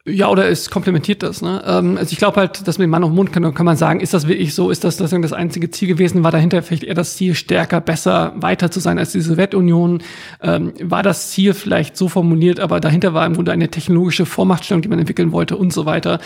Ja, 0.10 0.30
oder 0.30 0.50
es 0.50 0.70
komplementiert 0.70 1.22
das. 1.22 1.42
Ne? 1.42 1.62
Ähm, 1.68 1.98
also 1.98 2.14
ich 2.14 2.18
glaube 2.18 2.40
halt, 2.40 2.66
dass 2.66 2.78
mit 2.78 2.90
Mann 2.90 3.04
auf 3.04 3.12
Mund 3.12 3.34
kann, 3.34 3.54
kann 3.54 3.66
man 3.66 3.76
sagen, 3.76 4.00
ist 4.00 4.14
das 4.14 4.26
wirklich 4.26 4.56
so, 4.56 4.72
ist 4.72 4.86
das 4.86 4.96
das, 4.96 5.12
das 5.12 5.34
einzige 5.34 5.70
Ziel 5.70 5.90
gewesen? 5.90 6.24
War 6.24 6.32
dahinter 6.32 6.64
vielleicht 6.64 6.86
eher 6.86 6.94
das 6.94 7.18
Ziel, 7.18 7.36
stärker, 7.36 7.82
besser, 7.82 8.32
weiter 8.38 8.72
zu 8.72 8.80
sein 8.80 9.00
als 9.00 9.12
die 9.12 9.20
Sowjetunion? 9.20 10.02
Ähm, 10.42 10.72
war 10.82 11.04
das 11.04 11.32
Ziel 11.32 11.54
vielleicht 11.54 11.98
so 11.98 12.08
formuliert, 12.08 12.62
aber 12.62 12.80
dahinter 12.80 13.14
war 13.14 13.26
im 13.26 13.34
Grunde 13.34 13.52
eine 13.52 13.70
technologische 13.70 14.26
Vormachtstellung, 14.26 14.82
die 14.82 14.88
man 14.88 15.00
entwickeln 15.00 15.34
wollte 15.34 15.58
und 15.58 15.74
so 15.74 15.86
weiter. 15.86 16.20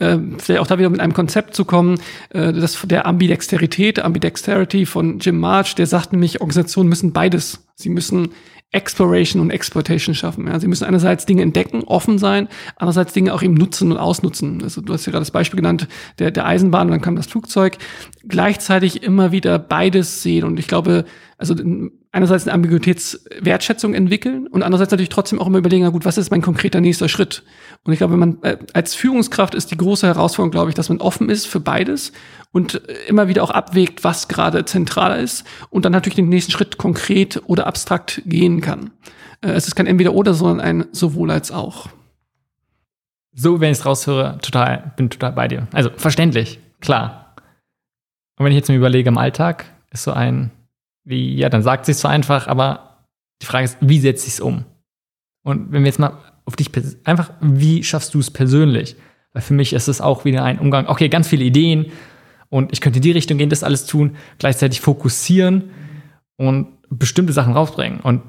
Ähm, 0.00 0.38
vielleicht 0.38 0.62
auch 0.62 0.66
da 0.66 0.78
wieder 0.78 0.88
mit 0.88 1.00
einem 1.00 1.12
Konzept 1.12 1.54
zu 1.54 1.66
kommen, 1.66 2.00
äh, 2.30 2.54
das 2.54 2.80
der 2.86 3.04
Ambidexterität, 3.04 3.98
Ambidexterity 3.98 4.86
von 4.86 5.18
Jim 5.18 5.38
March, 5.38 5.74
der 5.74 5.86
sagt 5.86 6.12
nämlich, 6.12 6.40
Organisationen 6.40 6.88
müssen 6.88 7.12
beides. 7.12 7.66
Sie 7.74 7.90
müssen 7.90 8.30
Exploration 8.72 9.40
und 9.40 9.50
Exploitation 9.50 10.14
schaffen. 10.14 10.46
Ja. 10.46 10.58
Sie 10.58 10.66
müssen 10.66 10.84
einerseits 10.84 11.24
Dinge 11.24 11.42
entdecken, 11.42 11.84
offen 11.84 12.18
sein, 12.18 12.48
andererseits 12.76 13.12
Dinge 13.12 13.32
auch 13.32 13.42
eben 13.42 13.54
nutzen 13.54 13.92
und 13.92 13.98
ausnutzen. 13.98 14.62
Also 14.62 14.80
du 14.80 14.92
hast 14.92 15.06
ja 15.06 15.12
gerade 15.12 15.22
das 15.22 15.30
Beispiel 15.30 15.56
genannt, 15.56 15.88
der, 16.18 16.30
der 16.30 16.46
Eisenbahn 16.46 16.88
und 16.88 16.90
dann 16.92 17.00
kam 17.00 17.16
das 17.16 17.26
Flugzeug. 17.26 17.78
Gleichzeitig 18.26 19.02
immer 19.02 19.32
wieder 19.32 19.58
beides 19.58 20.22
sehen. 20.22 20.44
Und 20.44 20.58
ich 20.58 20.66
glaube, 20.66 21.04
also 21.38 21.54
einerseits 22.12 22.44
eine 22.44 22.54
Ambiguitätswertschätzung 22.54 23.92
entwickeln 23.92 24.46
und 24.46 24.62
andererseits 24.62 24.90
natürlich 24.90 25.10
trotzdem 25.10 25.38
auch 25.38 25.46
immer 25.46 25.58
überlegen, 25.58 25.84
na 25.84 25.90
gut, 25.90 26.06
was 26.06 26.16
ist 26.16 26.30
mein 26.30 26.40
konkreter 26.40 26.80
nächster 26.80 27.08
Schritt? 27.08 27.42
Und 27.84 27.92
ich 27.92 27.98
glaube, 27.98 28.12
wenn 28.12 28.20
man 28.20 28.42
äh, 28.42 28.56
als 28.72 28.94
Führungskraft 28.94 29.54
ist 29.54 29.70
die 29.70 29.76
große 29.76 30.06
Herausforderung, 30.06 30.50
glaube 30.50 30.70
ich, 30.70 30.74
dass 30.74 30.88
man 30.88 30.98
offen 30.98 31.28
ist 31.28 31.46
für 31.46 31.60
beides 31.60 32.12
und 32.52 32.80
immer 33.06 33.28
wieder 33.28 33.42
auch 33.42 33.50
abwägt, 33.50 34.02
was 34.02 34.28
gerade 34.28 34.64
zentraler 34.64 35.18
ist 35.18 35.44
und 35.68 35.84
dann 35.84 35.92
natürlich 35.92 36.16
den 36.16 36.30
nächsten 36.30 36.52
Schritt 36.52 36.78
konkret 36.78 37.42
oder 37.46 37.66
abstrakt 37.66 38.22
gehen 38.24 38.62
kann. 38.62 38.92
Äh, 39.42 39.50
es 39.50 39.66
ist 39.66 39.74
kein 39.74 39.86
Entweder-Oder, 39.86 40.32
sondern 40.32 40.60
ein 40.60 40.86
sowohl 40.92 41.30
als 41.30 41.52
auch. 41.52 41.88
So, 43.34 43.60
wenn 43.60 43.72
ich 43.72 43.78
es 43.78 43.84
raushöre, 43.84 44.38
total, 44.40 44.94
bin 44.96 45.10
total 45.10 45.32
bei 45.32 45.48
dir. 45.48 45.68
Also 45.72 45.90
verständlich, 45.94 46.58
klar. 46.80 47.34
Und 48.38 48.44
wenn 48.46 48.52
ich 48.52 48.56
jetzt 48.56 48.70
mir 48.70 48.76
überlege, 48.76 49.08
im 49.08 49.18
Alltag 49.18 49.66
ist 49.90 50.04
so 50.04 50.12
ein 50.12 50.50
wie, 51.06 51.36
ja, 51.36 51.48
dann 51.48 51.62
sagt 51.62 51.86
sie 51.86 51.92
es 51.92 52.00
so 52.00 52.08
einfach, 52.08 52.48
aber 52.48 53.04
die 53.40 53.46
Frage 53.46 53.64
ist, 53.64 53.78
wie 53.80 54.00
setzt 54.00 54.24
sie 54.24 54.30
es 54.30 54.40
um? 54.40 54.64
Und 55.42 55.72
wenn 55.72 55.82
wir 55.82 55.86
jetzt 55.86 56.00
mal 56.00 56.18
auf 56.44 56.56
dich 56.56 56.70
einfach, 57.04 57.30
wie 57.40 57.84
schaffst 57.84 58.12
du 58.12 58.18
es 58.18 58.30
persönlich? 58.30 58.96
Weil 59.32 59.42
für 59.42 59.54
mich 59.54 59.72
ist 59.72 59.88
es 59.88 60.00
auch 60.00 60.24
wieder 60.24 60.42
ein 60.42 60.58
Umgang, 60.58 60.88
okay, 60.88 61.08
ganz 61.08 61.28
viele 61.28 61.44
Ideen 61.44 61.92
und 62.48 62.72
ich 62.72 62.80
könnte 62.80 62.98
in 62.98 63.02
die 63.02 63.12
Richtung 63.12 63.38
gehen, 63.38 63.50
das 63.50 63.62
alles 63.62 63.86
tun, 63.86 64.16
gleichzeitig 64.38 64.80
fokussieren 64.80 65.70
und 66.36 66.68
bestimmte 66.90 67.32
Sachen 67.32 67.52
rausbringen. 67.52 68.00
Und 68.00 68.22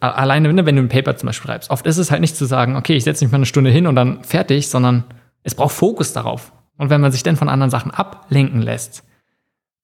alleine, 0.00 0.52
ne, 0.52 0.66
wenn 0.66 0.76
du 0.76 0.82
ein 0.82 0.88
Paper 0.88 1.16
zum 1.16 1.28
Beispiel 1.28 1.48
schreibst, 1.48 1.70
oft 1.70 1.86
ist 1.86 1.98
es 1.98 2.10
halt 2.10 2.20
nicht 2.20 2.36
zu 2.36 2.44
sagen, 2.44 2.76
okay, 2.76 2.94
ich 2.94 3.04
setze 3.04 3.24
mich 3.24 3.30
mal 3.30 3.38
eine 3.38 3.46
Stunde 3.46 3.70
hin 3.70 3.86
und 3.86 3.94
dann 3.94 4.24
fertig, 4.24 4.68
sondern 4.68 5.04
es 5.44 5.54
braucht 5.54 5.74
Fokus 5.74 6.12
darauf. 6.12 6.52
Und 6.78 6.90
wenn 6.90 7.00
man 7.00 7.12
sich 7.12 7.22
dann 7.22 7.36
von 7.36 7.48
anderen 7.48 7.70
Sachen 7.70 7.92
ablenken 7.92 8.60
lässt, 8.60 9.04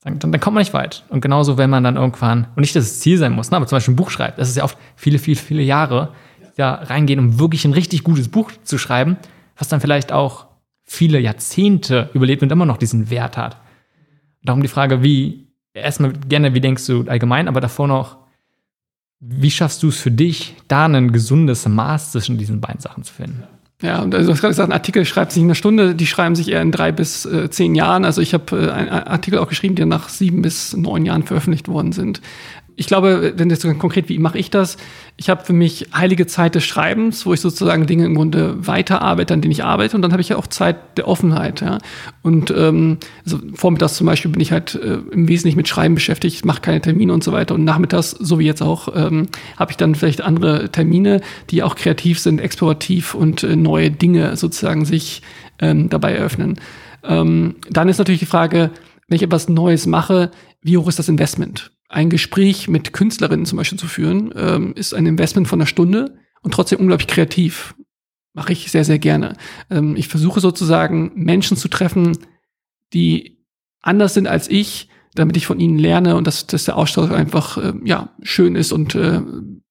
dann, 0.02 0.18
dann, 0.18 0.40
kommt 0.40 0.54
man 0.54 0.62
nicht 0.62 0.74
weit. 0.74 1.04
Und 1.08 1.20
genauso, 1.20 1.58
wenn 1.58 1.70
man 1.70 1.84
dann 1.84 1.96
irgendwann, 1.96 2.46
und 2.54 2.60
nicht, 2.60 2.76
dass 2.76 2.84
es 2.84 3.00
Ziel 3.00 3.18
sein 3.18 3.32
muss, 3.32 3.50
ne, 3.50 3.56
aber 3.56 3.66
zum 3.66 3.76
Beispiel 3.76 3.94
ein 3.94 3.96
Buch 3.96 4.10
schreibt, 4.10 4.38
das 4.38 4.48
ist 4.48 4.56
ja 4.56 4.64
oft 4.64 4.78
viele, 4.96 5.18
viele, 5.18 5.36
viele 5.36 5.62
Jahre, 5.62 6.12
da 6.56 6.74
reingehen, 6.74 7.20
um 7.20 7.38
wirklich 7.38 7.64
ein 7.64 7.72
richtig 7.72 8.02
gutes 8.02 8.28
Buch 8.28 8.50
zu 8.64 8.78
schreiben, 8.78 9.16
was 9.56 9.68
dann 9.68 9.80
vielleicht 9.80 10.12
auch 10.12 10.46
viele 10.84 11.20
Jahrzehnte 11.20 12.10
überlebt 12.14 12.42
und 12.42 12.50
immer 12.50 12.66
noch 12.66 12.78
diesen 12.78 13.10
Wert 13.10 13.36
hat. 13.36 13.58
Darum 14.42 14.62
die 14.62 14.68
Frage, 14.68 15.02
wie, 15.02 15.48
erstmal 15.72 16.12
gerne, 16.12 16.54
wie 16.54 16.60
denkst 16.60 16.86
du 16.86 17.04
allgemein, 17.08 17.48
aber 17.48 17.60
davor 17.60 17.86
noch, 17.86 18.18
wie 19.20 19.50
schaffst 19.50 19.82
du 19.82 19.88
es 19.88 20.00
für 20.00 20.10
dich, 20.10 20.54
da 20.68 20.86
ein 20.86 21.12
gesundes 21.12 21.66
Maß 21.66 22.12
zwischen 22.12 22.38
diesen 22.38 22.60
beiden 22.60 22.80
Sachen 22.80 23.02
zu 23.02 23.12
finden? 23.12 23.44
Ja, 23.80 24.02
und 24.02 24.12
also 24.12 24.26
du 24.26 24.32
hast 24.32 24.40
gerade 24.40 24.50
gesagt, 24.50 24.70
ein 24.70 24.72
Artikel 24.72 25.04
schreibt 25.04 25.30
sich 25.30 25.40
in 25.40 25.46
einer 25.46 25.54
Stunde, 25.54 25.94
die 25.94 26.06
schreiben 26.06 26.34
sich 26.34 26.50
eher 26.50 26.62
in 26.62 26.72
drei 26.72 26.90
bis 26.90 27.24
äh, 27.26 27.48
zehn 27.48 27.76
Jahren. 27.76 28.04
Also 28.04 28.20
ich 28.20 28.34
habe 28.34 28.56
äh, 28.56 28.70
einen 28.70 28.88
Artikel 28.88 29.38
auch 29.38 29.48
geschrieben, 29.48 29.76
die 29.76 29.84
nach 29.84 30.08
sieben 30.08 30.42
bis 30.42 30.76
neun 30.76 31.06
Jahren 31.06 31.22
veröffentlicht 31.22 31.68
worden 31.68 31.92
sind 31.92 32.20
ich 32.78 32.86
glaube, 32.86 33.34
wenn 33.36 33.50
jetzt 33.50 33.66
konkret, 33.80 34.08
wie 34.08 34.20
mache 34.20 34.38
ich 34.38 34.50
das? 34.50 34.76
Ich 35.16 35.28
habe 35.28 35.44
für 35.44 35.52
mich 35.52 35.88
heilige 35.92 36.28
Zeit 36.28 36.54
des 36.54 36.64
Schreibens, 36.64 37.26
wo 37.26 37.34
ich 37.34 37.40
sozusagen 37.40 37.86
Dinge 37.86 38.04
im 38.04 38.14
Grunde 38.14 38.54
weiterarbeite, 38.68 39.34
an 39.34 39.40
denen 39.40 39.50
ich 39.50 39.64
arbeite. 39.64 39.96
Und 39.96 40.02
dann 40.02 40.12
habe 40.12 40.22
ich 40.22 40.28
ja 40.28 40.36
auch 40.36 40.46
Zeit 40.46 40.96
der 40.96 41.08
Offenheit. 41.08 41.60
Ja? 41.60 41.78
Und 42.22 42.52
ähm, 42.56 42.98
also 43.24 43.40
vormittags 43.54 43.96
zum 43.96 44.06
Beispiel 44.06 44.30
bin 44.30 44.40
ich 44.40 44.52
halt 44.52 44.76
äh, 44.76 44.98
im 45.10 45.26
Wesentlichen 45.26 45.56
mit 45.56 45.66
Schreiben 45.66 45.96
beschäftigt, 45.96 46.44
mache 46.44 46.60
keine 46.60 46.80
Termine 46.80 47.12
und 47.12 47.24
so 47.24 47.32
weiter. 47.32 47.56
Und 47.56 47.64
nachmittags, 47.64 48.12
so 48.12 48.38
wie 48.38 48.46
jetzt 48.46 48.62
auch, 48.62 48.94
ähm, 48.94 49.26
habe 49.56 49.72
ich 49.72 49.76
dann 49.76 49.96
vielleicht 49.96 50.20
andere 50.20 50.70
Termine, 50.70 51.20
die 51.50 51.64
auch 51.64 51.74
kreativ 51.74 52.20
sind, 52.20 52.40
explorativ 52.40 53.12
und 53.12 53.42
äh, 53.42 53.56
neue 53.56 53.90
Dinge 53.90 54.36
sozusagen 54.36 54.84
sich 54.84 55.22
ähm, 55.58 55.88
dabei 55.88 56.12
eröffnen. 56.12 56.60
Ähm, 57.02 57.56
dann 57.68 57.88
ist 57.88 57.98
natürlich 57.98 58.20
die 58.20 58.26
Frage, 58.26 58.70
wenn 59.08 59.16
ich 59.16 59.24
etwas 59.24 59.48
Neues 59.48 59.86
mache, 59.86 60.30
wie 60.62 60.76
hoch 60.76 60.86
ist 60.86 61.00
das 61.00 61.08
Investment? 61.08 61.72
Ein 61.88 62.10
Gespräch 62.10 62.68
mit 62.68 62.92
Künstlerinnen 62.92 63.46
zum 63.46 63.56
Beispiel 63.56 63.78
zu 63.78 63.86
führen, 63.86 64.32
ähm, 64.36 64.74
ist 64.74 64.94
ein 64.94 65.06
Investment 65.06 65.48
von 65.48 65.60
einer 65.60 65.66
Stunde 65.66 66.18
und 66.42 66.52
trotzdem 66.52 66.80
unglaublich 66.80 67.08
kreativ. 67.08 67.74
Mache 68.34 68.52
ich 68.52 68.70
sehr, 68.70 68.84
sehr 68.84 68.98
gerne. 68.98 69.36
Ähm, 69.70 69.96
ich 69.96 70.08
versuche 70.08 70.40
sozusagen 70.40 71.12
Menschen 71.14 71.56
zu 71.56 71.68
treffen, 71.68 72.18
die 72.92 73.44
anders 73.80 74.14
sind 74.14 74.28
als 74.28 74.48
ich, 74.48 74.88
damit 75.18 75.36
ich 75.36 75.46
von 75.46 75.60
ihnen 75.60 75.78
lerne 75.78 76.16
und 76.16 76.26
dass, 76.26 76.46
dass 76.46 76.64
der 76.64 76.76
Austausch 76.76 77.10
einfach 77.10 77.58
äh, 77.58 77.72
ja 77.84 78.10
schön 78.22 78.56
ist 78.56 78.72
und 78.72 78.94
äh, 78.94 79.20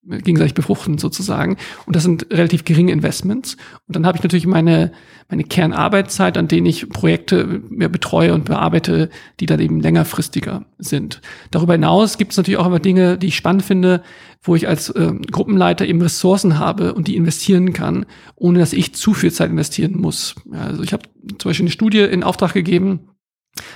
gegenseitig 0.08 0.54
befruchten 0.54 0.98
sozusagen. 0.98 1.58
Und 1.86 1.95
das 1.95 2.04
sind 2.04 2.28
relativ 2.32 2.64
geringe 2.64 2.91
Investments. 2.91 3.58
Und 3.88 3.95
dann 3.95 4.06
habe 4.06 4.18
ich 4.18 4.24
natürlich 4.24 4.48
meine, 4.48 4.91
meine 5.30 5.43
Kernarbeitszeit, 5.43 6.38
an 6.38 6.48
denen 6.48 6.66
ich 6.66 6.89
Projekte 6.89 7.62
mehr 7.70 7.89
betreue 7.89 8.34
und 8.34 8.45
bearbeite, 8.45 9.10
die 9.39 9.45
dann 9.45 9.60
eben 9.60 9.82
längerfristiger 9.82 10.66
sind. 10.78 11.22
Darüber 11.52 11.74
hinaus 11.74 12.18
gibt 12.18 12.32
es 12.32 12.38
natürlich 12.38 12.58
auch 12.58 12.68
immer 12.68 12.80
Dinge, 12.80 13.18
die 13.18 13.28
ich 13.28 13.36
spannend 13.36 13.64
finde, 13.64 14.02
wo 14.41 14.56
ich 14.56 14.68
als 14.68 14.89
äh, 14.89 15.12
Gruppenleiter 15.32 15.86
eben 15.86 16.02
Ressourcen 16.02 16.58
habe 16.58 16.93
und 16.93 17.08
die 17.08 17.18
investieren 17.18 17.74
kann, 17.74 18.06
ohne 18.36 18.60
dass 18.60 18.74
ich 18.74 18.95
zu 18.95 19.14
viel 19.14 19.32
Zeit 19.32 19.50
investieren 19.50 20.00
muss. 20.00 20.36
Also 20.52 20.84
ich 20.84 20.93
habe 20.93 21.04
zum 21.38 21.50
Beispiel 21.50 21.66
eine 21.66 21.72
Studie 21.72 22.00
in 22.00 22.24
Auftrag 22.24 22.54
gegeben, 22.54 23.10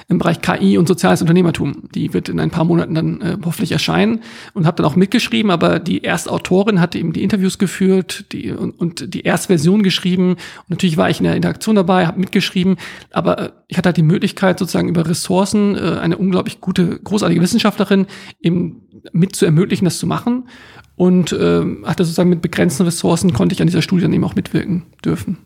im 0.07 0.17
Bereich 0.17 0.41
KI 0.41 0.77
und 0.77 0.87
soziales 0.87 1.21
Unternehmertum. 1.21 1.83
Die 1.93 2.13
wird 2.13 2.29
in 2.29 2.39
ein 2.39 2.51
paar 2.51 2.65
Monaten 2.65 2.95
dann 2.95 3.21
äh, 3.21 3.37
hoffentlich 3.43 3.71
erscheinen 3.71 4.21
und 4.53 4.65
habe 4.65 4.77
dann 4.77 4.85
auch 4.85 4.95
mitgeschrieben, 4.95 5.51
aber 5.51 5.79
die 5.79 6.03
Erstautorin 6.03 6.79
hatte 6.79 6.97
eben 6.97 7.13
die 7.13 7.23
Interviews 7.23 7.57
geführt 7.57 8.25
die, 8.31 8.51
und, 8.51 8.71
und 8.79 9.13
die 9.13 9.21
Erstversion 9.21 9.83
geschrieben. 9.83 10.31
Und 10.31 10.69
natürlich 10.69 10.97
war 10.97 11.09
ich 11.09 11.19
in 11.19 11.25
der 11.25 11.35
Interaktion 11.35 11.75
dabei, 11.75 12.07
habe 12.07 12.19
mitgeschrieben, 12.19 12.77
aber 13.11 13.39
äh, 13.39 13.49
ich 13.67 13.77
hatte 13.77 13.87
halt 13.87 13.97
die 13.97 14.03
Möglichkeit, 14.03 14.59
sozusagen 14.59 14.89
über 14.89 15.07
Ressourcen 15.07 15.75
äh, 15.75 15.99
eine 16.01 16.17
unglaublich 16.17 16.61
gute, 16.61 16.99
großartige 16.99 17.41
Wissenschaftlerin 17.41 18.07
eben 18.41 18.81
mit 19.11 19.35
zu 19.35 19.45
ermöglichen, 19.45 19.85
das 19.85 19.97
zu 19.97 20.07
machen. 20.07 20.47
Und 20.95 21.31
äh, 21.31 21.63
hatte 21.83 22.03
sozusagen 22.03 22.29
mit 22.29 22.41
begrenzten 22.41 22.83
Ressourcen 22.83 23.33
konnte 23.33 23.53
ich 23.53 23.61
an 23.61 23.67
dieser 23.67 23.81
Studie 23.81 24.03
dann 24.03 24.13
eben 24.13 24.23
auch 24.23 24.35
mitwirken 24.35 24.83
dürfen 25.03 25.37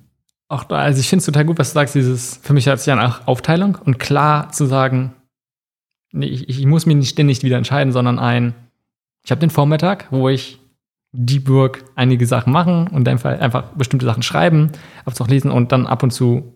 auch 0.48 0.64
da, 0.64 0.78
also 0.78 1.00
ich 1.00 1.10
finde 1.10 1.22
es 1.22 1.26
total 1.26 1.46
gut, 1.46 1.58
was 1.58 1.70
du 1.70 1.74
sagst, 1.76 1.96
dieses, 1.96 2.38
für 2.38 2.54
mich 2.54 2.68
hat 2.68 2.80
es 2.80 2.86
ja 2.86 2.96
nach 2.96 3.28
Aufteilung 3.28 3.78
und 3.84 4.00
klar 4.00 4.52
zu 4.52 4.66
sagen, 4.66 5.14
nee, 6.12 6.28
ich, 6.28 6.50
ich 6.50 6.66
muss 6.66 6.86
mich 6.86 6.96
nicht 6.96 7.10
ständig 7.10 7.44
wieder 7.44 7.58
entscheiden, 7.58 7.92
sondern 7.92 8.20
ein, 8.20 8.54
ich 9.24 9.32
habe 9.32 9.40
den 9.40 9.50
Vormittag, 9.50 10.08
wo 10.12 10.30
ich 10.30 10.60
Deep 11.12 11.48
Work 11.50 11.86
einige 11.96 12.28
Sachen 12.28 12.52
machen 12.52 12.88
und 12.88 13.08
einfach, 13.08 13.40
einfach 13.40 13.64
bestimmte 13.72 14.06
Sachen 14.06 14.22
schreiben, 14.22 14.72
auch 15.06 15.28
lesen 15.28 15.50
und 15.50 15.72
dann 15.72 15.88
ab 15.88 16.04
und 16.04 16.12
zu, 16.12 16.54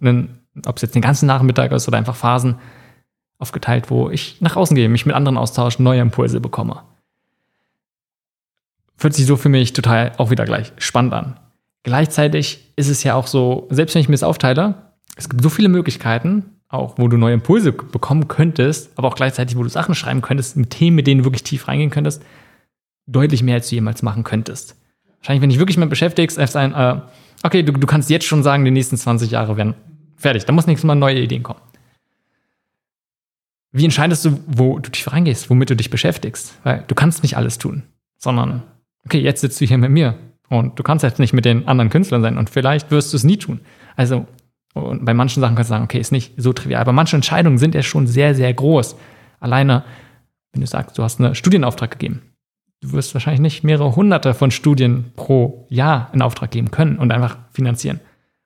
ob 0.65 0.75
es 0.75 0.81
jetzt 0.81 0.95
den 0.95 1.01
ganzen 1.01 1.25
Nachmittag 1.25 1.71
ist 1.71 1.87
oder 1.87 1.97
einfach 1.97 2.15
Phasen 2.15 2.55
aufgeteilt, 3.37 3.89
wo 3.89 4.09
ich 4.09 4.41
nach 4.41 4.57
außen 4.57 4.75
gehe, 4.75 4.89
mich 4.89 5.05
mit 5.05 5.15
anderen 5.15 5.37
austausche, 5.37 5.81
neue 5.81 6.01
Impulse 6.01 6.41
bekomme. 6.41 6.83
Fühlt 8.97 9.13
sich 9.13 9.25
so 9.25 9.37
für 9.37 9.47
mich 9.47 9.71
total 9.71 10.11
auch 10.17 10.29
wieder 10.29 10.43
gleich 10.43 10.73
spannend 10.77 11.13
an. 11.13 11.39
Gleichzeitig 11.83 12.73
ist 12.75 12.89
es 12.89 13.03
ja 13.03 13.15
auch 13.15 13.27
so, 13.27 13.67
selbst 13.69 13.95
wenn 13.95 14.01
ich 14.01 14.09
mir 14.09 14.13
das 14.15 14.23
aufteile, 14.23 14.93
es 15.15 15.29
gibt 15.29 15.41
so 15.41 15.49
viele 15.49 15.69
Möglichkeiten, 15.69 16.59
auch 16.67 16.97
wo 16.97 17.07
du 17.07 17.17
neue 17.17 17.33
Impulse 17.33 17.71
bekommen 17.71 18.27
könntest, 18.27 18.91
aber 18.97 19.07
auch 19.07 19.15
gleichzeitig, 19.15 19.57
wo 19.57 19.63
du 19.63 19.69
Sachen 19.69 19.95
schreiben 19.95 20.21
könntest, 20.21 20.55
mit 20.55 20.69
Themen, 20.69 20.95
mit 20.95 21.07
denen 21.07 21.19
du 21.19 21.25
wirklich 21.25 21.43
tief 21.43 21.67
reingehen 21.67 21.89
könntest, 21.89 22.23
deutlich 23.07 23.43
mehr, 23.43 23.55
als 23.55 23.69
du 23.69 23.75
jemals 23.75 24.03
machen 24.03 24.23
könntest. 24.23 24.75
Wahrscheinlich, 25.17 25.41
wenn 25.41 25.49
dich 25.49 25.59
wirklich 25.59 25.77
mal 25.77 25.87
beschäftigst, 25.87 26.37
ist 26.37 26.55
ein, 26.55 26.73
äh, 26.73 27.01
okay, 27.43 27.63
du, 27.63 27.73
du 27.73 27.87
kannst 27.87 28.09
jetzt 28.09 28.25
schon 28.25 28.43
sagen, 28.43 28.63
die 28.65 28.71
nächsten 28.71 28.97
20 28.97 29.31
Jahre 29.31 29.57
werden 29.57 29.73
fertig. 30.15 30.45
Da 30.45 30.53
muss 30.53 30.67
nächstes 30.67 30.85
Mal 30.85 30.95
neue 30.95 31.19
Ideen 31.19 31.43
kommen. 31.43 31.61
Wie 33.71 33.85
entscheidest 33.85 34.25
du, 34.25 34.39
wo 34.47 34.79
du 34.79 34.89
tief 34.89 35.11
reingehst, 35.11 35.49
womit 35.49 35.69
du 35.69 35.75
dich 35.75 35.89
beschäftigst? 35.89 36.57
Weil 36.63 36.83
du 36.87 36.95
kannst 36.95 37.23
nicht 37.23 37.37
alles 37.37 37.57
tun, 37.57 37.83
sondern, 38.17 38.63
okay, 39.05 39.19
jetzt 39.19 39.41
sitzt 39.41 39.61
du 39.61 39.65
hier 39.65 39.77
mit 39.77 39.91
mir. 39.91 40.15
Und 40.49 40.79
du 40.79 40.83
kannst 40.83 41.03
jetzt 41.03 41.19
nicht 41.19 41.33
mit 41.33 41.45
den 41.45 41.67
anderen 41.67 41.89
Künstlern 41.89 42.21
sein 42.21 42.37
und 42.37 42.49
vielleicht 42.49 42.91
wirst 42.91 43.13
du 43.13 43.17
es 43.17 43.23
nie 43.23 43.37
tun. 43.37 43.61
Also 43.95 44.25
und 44.73 45.05
bei 45.05 45.13
manchen 45.13 45.41
Sachen 45.41 45.55
kannst 45.55 45.69
du 45.69 45.73
sagen, 45.73 45.83
okay, 45.83 45.99
ist 45.99 46.11
nicht 46.11 46.33
so 46.37 46.53
trivial. 46.53 46.81
Aber 46.81 46.91
manche 46.91 47.15
Entscheidungen 47.15 47.57
sind 47.57 47.75
ja 47.75 47.83
schon 47.83 48.07
sehr, 48.07 48.35
sehr 48.35 48.53
groß. 48.53 48.95
Alleine, 49.39 49.83
wenn 50.51 50.61
du 50.61 50.67
sagst, 50.67 50.97
du 50.97 51.03
hast 51.03 51.19
einen 51.19 51.35
Studienauftrag 51.35 51.91
gegeben. 51.91 52.21
Du 52.81 52.93
wirst 52.93 53.13
wahrscheinlich 53.13 53.41
nicht 53.41 53.63
mehrere 53.63 53.95
hunderte 53.95 54.33
von 54.33 54.51
Studien 54.51 55.11
pro 55.15 55.65
Jahr 55.69 56.09
in 56.13 56.21
Auftrag 56.21 56.51
geben 56.51 56.71
können 56.71 56.97
und 56.97 57.11
einfach 57.11 57.37
finanzieren. 57.51 57.99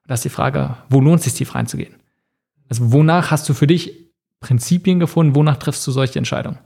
Da 0.07 0.15
ist 0.15 0.25
die 0.25 0.29
Frage, 0.29 0.77
wo 0.89 1.01
lohnt 1.01 1.19
es 1.19 1.25
sich 1.25 1.33
tief 1.35 1.55
reinzugehen? 1.55 1.93
Also 2.69 2.91
wonach 2.91 3.29
hast 3.29 3.47
du 3.47 3.53
für 3.53 3.67
dich 3.67 4.11
Prinzipien 4.39 4.99
gefunden, 4.99 5.35
wonach 5.35 5.57
triffst 5.57 5.85
du 5.85 5.91
solche 5.91 6.17
Entscheidungen? 6.17 6.57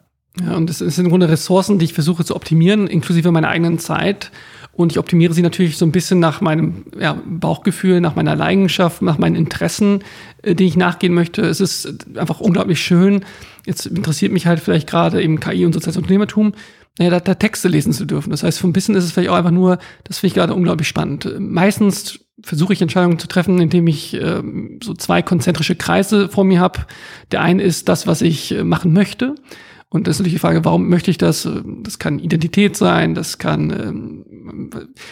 Ja, 0.42 0.56
und 0.56 0.70
es 0.70 0.78
sind 0.78 1.06
im 1.06 1.10
Grunde 1.10 1.30
Ressourcen, 1.30 1.80
die 1.80 1.86
ich 1.86 1.94
versuche 1.94 2.24
zu 2.24 2.36
optimieren, 2.36 2.88
inklusive 2.88 3.32
meiner 3.32 3.50
eigenen 3.50 3.80
Zeit. 3.80 4.32
Und 4.78 4.94
ich 4.94 5.00
optimiere 5.00 5.34
sie 5.34 5.42
natürlich 5.42 5.76
so 5.76 5.86
ein 5.86 5.92
bisschen 5.92 6.20
nach 6.20 6.40
meinem 6.40 6.86
ja, 6.98 7.20
Bauchgefühl, 7.26 8.00
nach 8.00 8.16
meiner 8.16 8.36
Leidenschaft, 8.36 9.02
nach 9.02 9.18
meinen 9.18 9.36
Interessen, 9.36 10.04
äh, 10.44 10.56
denen 10.56 10.70
ich 10.70 10.78
nachgehen 10.78 11.14
möchte. 11.14 11.42
Es 11.42 11.60
ist 11.60 12.16
einfach 12.16 12.40
unglaublich 12.40 12.80
schön. 12.80 13.26
Jetzt 13.66 13.88
interessiert 13.88 14.32
mich 14.32 14.46
halt 14.46 14.60
vielleicht 14.62 14.88
gerade 14.88 15.22
eben 15.22 15.40
KI 15.40 15.66
und 15.66 15.74
soziales 15.74 15.98
Unternehmertum 15.98 16.54
naja, 16.98 17.12
da, 17.12 17.20
da 17.20 17.36
Texte 17.36 17.68
lesen 17.68 17.94
zu 17.94 18.06
dürfen. 18.06 18.32
Das 18.32 18.44
heißt, 18.44 18.60
vom 18.60 18.76
Wissen 18.76 18.96
ist 18.96 19.04
es 19.04 19.12
vielleicht 19.12 19.30
auch 19.30 19.36
einfach 19.36 19.52
nur, 19.52 19.78
das 20.04 20.20
finde 20.20 20.30
ich 20.30 20.34
gerade 20.34 20.54
unglaublich 20.54 20.88
spannend. 20.88 21.32
Meistens 21.40 22.20
versuche 22.42 22.74
ich 22.74 22.82
Entscheidungen 22.82 23.20
zu 23.20 23.28
treffen, 23.28 23.60
indem 23.60 23.88
ich 23.88 24.14
äh, 24.14 24.42
so 24.84 24.94
zwei 24.94 25.22
konzentrische 25.22 25.76
Kreise 25.76 26.30
vor 26.30 26.44
mir 26.44 26.60
habe. 26.60 26.82
Der 27.32 27.42
eine 27.42 27.64
ist 27.64 27.90
das, 27.90 28.08
was 28.08 28.22
ich 28.22 28.52
äh, 28.52 28.64
machen 28.64 28.94
möchte. 28.94 29.36
Und 29.90 30.06
das 30.06 30.16
ist 30.16 30.20
natürlich 30.20 30.36
die 30.36 30.40
Frage, 30.40 30.66
warum 30.66 30.90
möchte 30.90 31.10
ich 31.12 31.18
das? 31.18 31.48
Das 31.84 31.98
kann 31.98 32.20
Identität 32.20 32.76
sein, 32.76 33.16
das 33.16 33.38
kann, 33.38 33.70
ähm, 33.70 34.70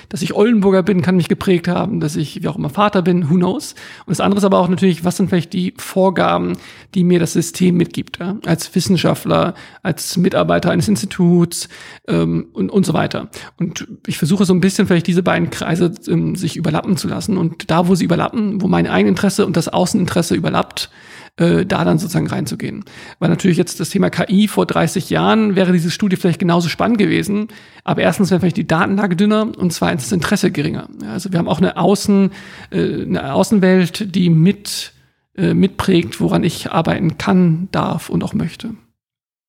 dass 0.09 0.21
ich 0.21 0.33
Oldenburger 0.33 0.83
bin, 0.83 1.01
kann 1.01 1.15
mich 1.15 1.29
geprägt 1.29 1.69
haben, 1.69 2.01
dass 2.01 2.17
ich 2.17 2.43
wie 2.43 2.47
auch 2.49 2.57
immer 2.57 2.69
Vater 2.69 3.01
bin, 3.01 3.29
who 3.29 3.35
knows. 3.35 3.73
Und 4.05 4.09
das 4.09 4.19
andere 4.19 4.39
ist 4.39 4.43
aber 4.43 4.59
auch 4.59 4.67
natürlich, 4.67 5.05
was 5.05 5.15
sind 5.15 5.29
vielleicht 5.29 5.53
die 5.53 5.73
Vorgaben, 5.77 6.57
die 6.93 7.05
mir 7.05 7.19
das 7.19 7.31
System 7.31 7.77
mitgibt, 7.77 8.19
als 8.45 8.75
Wissenschaftler, 8.75 9.53
als 9.81 10.17
Mitarbeiter 10.17 10.71
eines 10.71 10.89
Instituts 10.89 11.69
ähm, 12.09 12.47
und, 12.51 12.69
und 12.69 12.85
so 12.85 12.93
weiter. 12.93 13.29
Und 13.57 13.87
ich 14.07 14.17
versuche 14.17 14.43
so 14.43 14.53
ein 14.53 14.59
bisschen 14.59 14.87
vielleicht 14.87 15.07
diese 15.07 15.23
beiden 15.23 15.51
Kreise 15.51 15.93
ähm, 16.09 16.35
sich 16.35 16.57
überlappen 16.57 16.97
zu 16.97 17.07
lassen. 17.07 17.37
Und 17.37 17.71
da, 17.71 17.87
wo 17.87 17.95
sie 17.95 18.03
überlappen, 18.03 18.61
wo 18.61 18.67
mein 18.67 18.87
Eigeninteresse 18.87 19.45
und 19.45 19.55
das 19.55 19.69
Außeninteresse 19.69 20.35
überlappt, 20.35 20.89
äh, 21.37 21.65
da 21.65 21.83
dann 21.83 21.99
sozusagen 21.99 22.27
reinzugehen. 22.27 22.85
Weil 23.19 23.29
natürlich 23.29 23.57
jetzt 23.57 23.79
das 23.79 23.89
Thema 23.89 24.09
KI 24.09 24.47
vor 24.47 24.65
30 24.65 25.09
Jahren 25.09 25.55
wäre 25.55 25.73
diese 25.73 25.91
Studie 25.91 26.15
vielleicht 26.15 26.39
genauso 26.39 26.69
spannend 26.69 26.97
gewesen, 26.97 27.49
aber 27.83 28.01
erstens 28.01 28.31
wäre 28.31 28.39
vielleicht 28.39 28.57
die 28.57 28.67
Datenlage 28.67 29.15
dünner 29.15 29.51
und 29.57 29.73
zweitens 29.73 30.03
das 30.03 30.11
Interesse 30.11 30.51
geringer. 30.51 30.87
Ja, 31.01 31.13
also 31.13 31.31
wir 31.31 31.39
haben 31.39 31.47
auch 31.47 31.59
eine 31.59 31.77
Außen, 31.77 32.31
äh, 32.71 33.03
eine 33.03 33.33
Außenwelt, 33.33 34.15
die 34.15 34.29
mit 34.29 34.93
äh, 35.37 35.53
mitprägt, 35.53 36.21
woran 36.21 36.43
ich 36.43 36.71
arbeiten 36.71 37.17
kann, 37.17 37.67
darf 37.71 38.09
und 38.09 38.23
auch 38.23 38.33
möchte. 38.33 38.71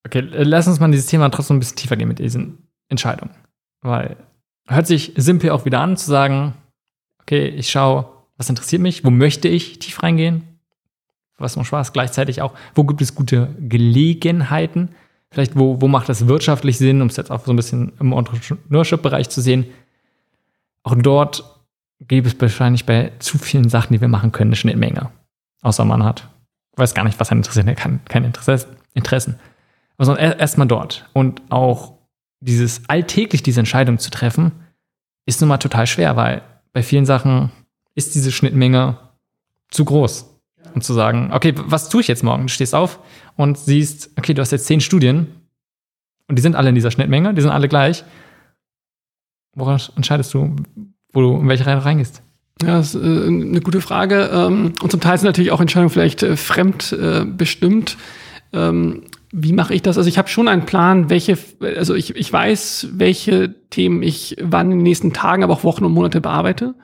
Okay, 0.05 0.19
lass 0.19 0.67
uns 0.67 0.81
mal 0.81 0.91
dieses 0.91 1.07
Thema 1.07 1.29
trotzdem 1.29 1.57
ein 1.57 1.59
bisschen 1.59 1.77
tiefer 1.77 1.95
gehen 1.95 2.09
mit 2.09 2.19
diesen 2.19 2.57
Entscheidungen. 2.89 3.31
Weil 3.81 4.17
hört 4.67 4.87
sich 4.87 5.13
simpel 5.15 5.51
auch 5.51 5.63
wieder 5.63 5.79
an 5.79 5.95
zu 5.95 6.07
sagen, 6.07 6.53
okay, 7.21 7.47
ich 7.47 7.69
schaue, 7.69 8.09
was 8.35 8.49
interessiert 8.49 8.81
mich, 8.81 9.05
wo 9.05 9.09
möchte 9.09 9.47
ich 9.47 9.79
tief 9.79 10.03
reingehen, 10.03 10.56
was 11.37 11.55
macht 11.55 11.67
Spaß, 11.67 11.93
gleichzeitig 11.93 12.41
auch, 12.41 12.53
wo 12.75 12.83
gibt 12.83 13.01
es 13.01 13.15
gute 13.15 13.49
Gelegenheiten, 13.59 14.89
vielleicht 15.29 15.57
wo, 15.57 15.81
wo 15.81 15.87
macht 15.87 16.09
es 16.09 16.27
wirtschaftlich 16.27 16.77
Sinn, 16.77 17.01
um 17.01 17.07
es 17.07 17.17
jetzt 17.17 17.31
auch 17.31 17.45
so 17.45 17.51
ein 17.51 17.55
bisschen 17.55 17.93
im 17.99 18.11
Entrepreneurship-Bereich 18.11 19.29
zu 19.29 19.41
sehen. 19.41 19.65
Auch 20.83 20.95
dort 20.95 21.43
gibt 21.99 22.27
es 22.27 22.39
wahrscheinlich 22.39 22.85
bei 22.85 23.11
zu 23.19 23.37
vielen 23.37 23.69
Sachen, 23.69 23.93
die 23.93 24.01
wir 24.01 24.07
machen 24.07 24.31
können, 24.31 24.49
eine 24.49 24.55
Schnittmenge. 24.55 25.11
Außer 25.61 25.85
man 25.85 26.03
hat, 26.03 26.29
weiß 26.75 26.93
gar 26.93 27.03
nicht, 27.03 27.19
was 27.19 27.31
einen 27.31 27.41
interessiert, 27.41 27.67
er 27.67 27.75
kann 27.75 27.99
keine 28.05 28.27
Interesse, 28.27 28.67
Interessen. 28.93 29.39
Also 29.97 30.15
erstmal 30.15 30.67
dort. 30.67 31.09
Und 31.13 31.41
auch 31.49 31.93
dieses 32.39 32.87
alltäglich 32.87 33.43
diese 33.43 33.59
Entscheidung 33.59 33.99
zu 33.99 34.11
treffen, 34.11 34.51
ist 35.25 35.41
nun 35.41 35.49
mal 35.49 35.57
total 35.57 35.87
schwer, 35.87 36.15
weil 36.15 36.41
bei 36.71 36.83
vielen 36.83 37.05
Sachen 37.05 37.51
ist 37.95 38.15
diese 38.15 38.31
Schnittmenge 38.31 38.97
zu 39.69 39.85
groß 39.85 40.36
und 40.73 40.83
zu 40.83 40.93
sagen, 40.93 41.31
okay, 41.33 41.53
was 41.55 41.89
tue 41.89 42.01
ich 42.01 42.07
jetzt 42.07 42.23
morgen? 42.23 42.43
Du 42.43 42.49
stehst 42.49 42.75
auf 42.75 42.99
und 43.35 43.57
siehst, 43.57 44.11
okay, 44.17 44.33
du 44.33 44.41
hast 44.41 44.51
jetzt 44.51 44.65
zehn 44.65 44.81
Studien 44.81 45.27
und 46.27 46.37
die 46.37 46.41
sind 46.41 46.55
alle 46.55 46.69
in 46.69 46.75
dieser 46.75 46.91
Schnittmenge, 46.91 47.33
die 47.33 47.41
sind 47.41 47.51
alle 47.51 47.67
gleich. 47.67 48.03
Woran 49.55 49.81
entscheidest 49.95 50.33
du, 50.33 50.55
wo 51.13 51.21
du 51.21 51.37
in 51.39 51.47
welche 51.47 51.65
Reihe 51.65 51.83
reingehst? 51.83 52.21
Ja, 52.61 52.77
das 52.77 52.95
ist 52.95 53.01
äh, 53.01 53.27
eine 53.27 53.61
gute 53.61 53.81
Frage. 53.81 54.29
Ähm, 54.33 54.73
und 54.81 54.91
zum 54.91 54.99
Teil 54.99 55.17
sind 55.17 55.27
natürlich 55.27 55.51
auch 55.51 55.61
Entscheidungen 55.61 55.89
vielleicht 55.89 56.23
äh, 56.23 56.35
fremd 56.35 56.91
äh. 56.91 57.97
Ähm, 58.53 59.03
wie 59.31 59.53
mache 59.53 59.73
ich 59.73 59.81
das? 59.81 59.97
Also 59.97 60.07
ich 60.07 60.17
habe 60.17 60.29
schon 60.29 60.47
einen 60.47 60.65
Plan, 60.65 61.09
welche, 61.09 61.37
also 61.59 61.95
ich, 61.95 62.15
ich 62.15 62.31
weiß, 62.31 62.89
welche 62.93 63.53
Themen 63.69 64.01
ich 64.01 64.37
wann 64.41 64.71
in 64.71 64.79
den 64.79 64.83
nächsten 64.83 65.13
Tagen, 65.13 65.43
aber 65.43 65.53
auch 65.53 65.63
Wochen 65.63 65.83
und 65.85 65.91
Monate 65.91 66.21
bearbeite. 66.21 66.75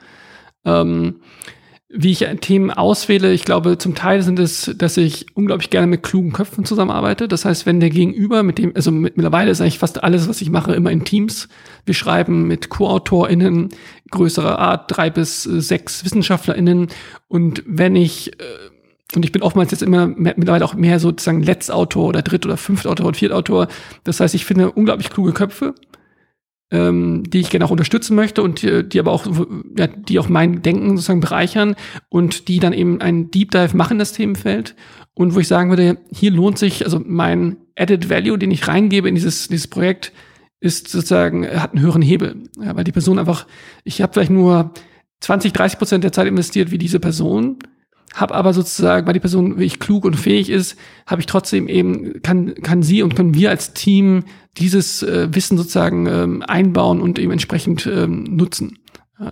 Ähm, 0.65 1.21
wie 1.95 2.11
ich 2.11 2.25
Themen 2.41 2.71
auswähle, 2.71 3.31
ich 3.33 3.45
glaube, 3.45 3.77
zum 3.77 3.93
Teil 3.93 4.23
sind 4.23 4.39
es, 4.39 4.71
dass 4.75 4.97
ich 4.97 5.27
unglaublich 5.35 5.69
gerne 5.69 5.85
mit 5.85 6.01
klugen 6.01 6.33
Köpfen 6.33 6.65
zusammenarbeite. 6.65 7.27
Das 7.27 7.45
heißt, 7.45 7.67
wenn 7.67 7.79
der 7.79 7.91
Gegenüber 7.91 8.41
mit 8.41 8.57
dem, 8.57 8.71
also 8.75 8.89
mittlerweile 8.89 9.51
ist 9.51 9.61
eigentlich 9.61 9.77
fast 9.77 10.03
alles, 10.03 10.27
was 10.27 10.41
ich 10.41 10.49
mache, 10.49 10.73
immer 10.73 10.89
in 10.89 11.03
Teams. 11.03 11.49
Wir 11.85 11.93
schreiben 11.93 12.47
mit 12.47 12.69
Co-AutorInnen 12.69 13.69
größerer 14.09 14.57
Art, 14.57 14.95
drei 14.95 15.11
bis 15.11 15.43
sechs 15.43 16.03
WissenschaftlerInnen. 16.03 16.87
Und 17.27 17.63
wenn 17.67 17.95
ich, 17.95 18.33
äh, 18.39 19.15
und 19.15 19.23
ich 19.23 19.31
bin 19.31 19.43
oftmals 19.43 19.69
jetzt 19.69 19.83
immer 19.83 20.07
mehr, 20.07 20.33
mittlerweile 20.35 20.65
auch 20.65 20.73
mehr 20.73 20.99
sozusagen 20.99 21.43
Letztautor 21.43 22.07
oder 22.07 22.23
Dritt- 22.23 22.45
oder 22.47 22.57
Fünftautor 22.57 23.05
und 23.05 23.17
Viertautor. 23.17 23.67
Das 24.03 24.19
heißt, 24.19 24.33
ich 24.33 24.45
finde 24.45 24.71
unglaublich 24.71 25.11
kluge 25.11 25.33
Köpfe 25.33 25.75
ähm, 26.74 27.24
die 27.30 27.39
ich 27.39 27.51
gerne 27.51 27.65
auch 27.65 27.71
unterstützen 27.71 28.15
möchte 28.15 28.41
und 28.41 28.63
die, 28.63 28.84
die 28.84 28.99
aber 28.99 29.11
auch, 29.11 29.28
ja, 29.78 29.86
die 29.86 30.17
auch 30.17 30.28
mein 30.28 30.63
Denken 30.63 30.97
sozusagen 30.97 31.19
bereichern 31.19 31.76
und 32.09 32.47
die 32.47 32.59
dann 32.59 32.74
eben 32.74 32.99
einen 32.99 33.30
Deep 33.30 33.51
Dive 33.51 33.78
machen 33.78 33.93
in 33.93 33.99
das 33.99 34.13
Themenfeld 34.13 34.76
und 35.13 35.36
wo 35.36 35.39
ich 35.39 35.47
sagen 35.47 35.69
würde, 35.69 35.99
hier 36.11 36.32
lohnt 36.32 36.57
sich, 36.57 36.84
also 36.84 36.99
mein 37.05 37.57
Added 37.78 38.09
Value, 38.09 38.39
den 38.39 38.49
ich 38.49 38.67
reingebe 38.67 39.07
in 39.07 39.13
dieses, 39.13 39.47
dieses 39.47 39.67
Projekt, 39.67 40.11
ist 40.59 40.88
sozusagen, 40.88 41.47
hat 41.47 41.74
einen 41.74 41.84
höheren 41.84 42.01
Hebel. 42.01 42.38
Ja, 42.59 42.76
weil 42.76 42.86
die 42.86 42.91
Person 42.91 43.19
einfach, 43.19 43.45
ich 43.84 44.01
habe 44.01 44.13
vielleicht 44.13 44.32
nur 44.32 44.74
20, 45.19 45.53
30 45.53 45.78
Prozent 45.78 46.03
der 46.03 46.11
Zeit 46.11 46.26
investiert 46.26 46.71
wie 46.71 46.78
diese 46.80 46.99
Person, 46.99 47.59
habe 48.15 48.34
aber 48.34 48.53
sozusagen, 48.53 49.05
weil 49.05 49.13
die 49.13 49.19
Person 49.19 49.51
wirklich 49.51 49.80
klug 49.80 50.05
und 50.05 50.15
fähig 50.15 50.49
ist, 50.49 50.76
habe 51.05 51.21
ich 51.21 51.28
trotzdem 51.28 51.67
eben, 51.67 52.21
kann, 52.24 52.55
kann 52.55 52.82
sie 52.82 53.03
und 53.03 53.15
können 53.15 53.36
wir 53.36 53.51
als 53.51 53.74
Team 53.74 54.24
dieses 54.57 55.03
äh, 55.03 55.33
Wissen 55.33 55.57
sozusagen 55.57 56.05
ähm, 56.07 56.43
einbauen 56.43 57.01
und 57.01 57.19
eben 57.19 57.31
entsprechend 57.31 57.85
ähm, 57.87 58.23
nutzen. 58.23 58.79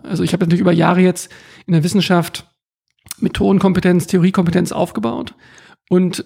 Also 0.04 0.24
ich 0.24 0.34
habe 0.34 0.44
natürlich 0.44 0.62
über 0.62 0.72
Jahre 0.72 1.02
jetzt 1.02 1.30
in 1.66 1.74
der 1.74 1.84
Wissenschaft 1.84 2.48
Methodenkompetenz, 3.20 4.08
Theoriekompetenz 4.08 4.72
aufgebaut 4.72 5.36
und 5.90 6.26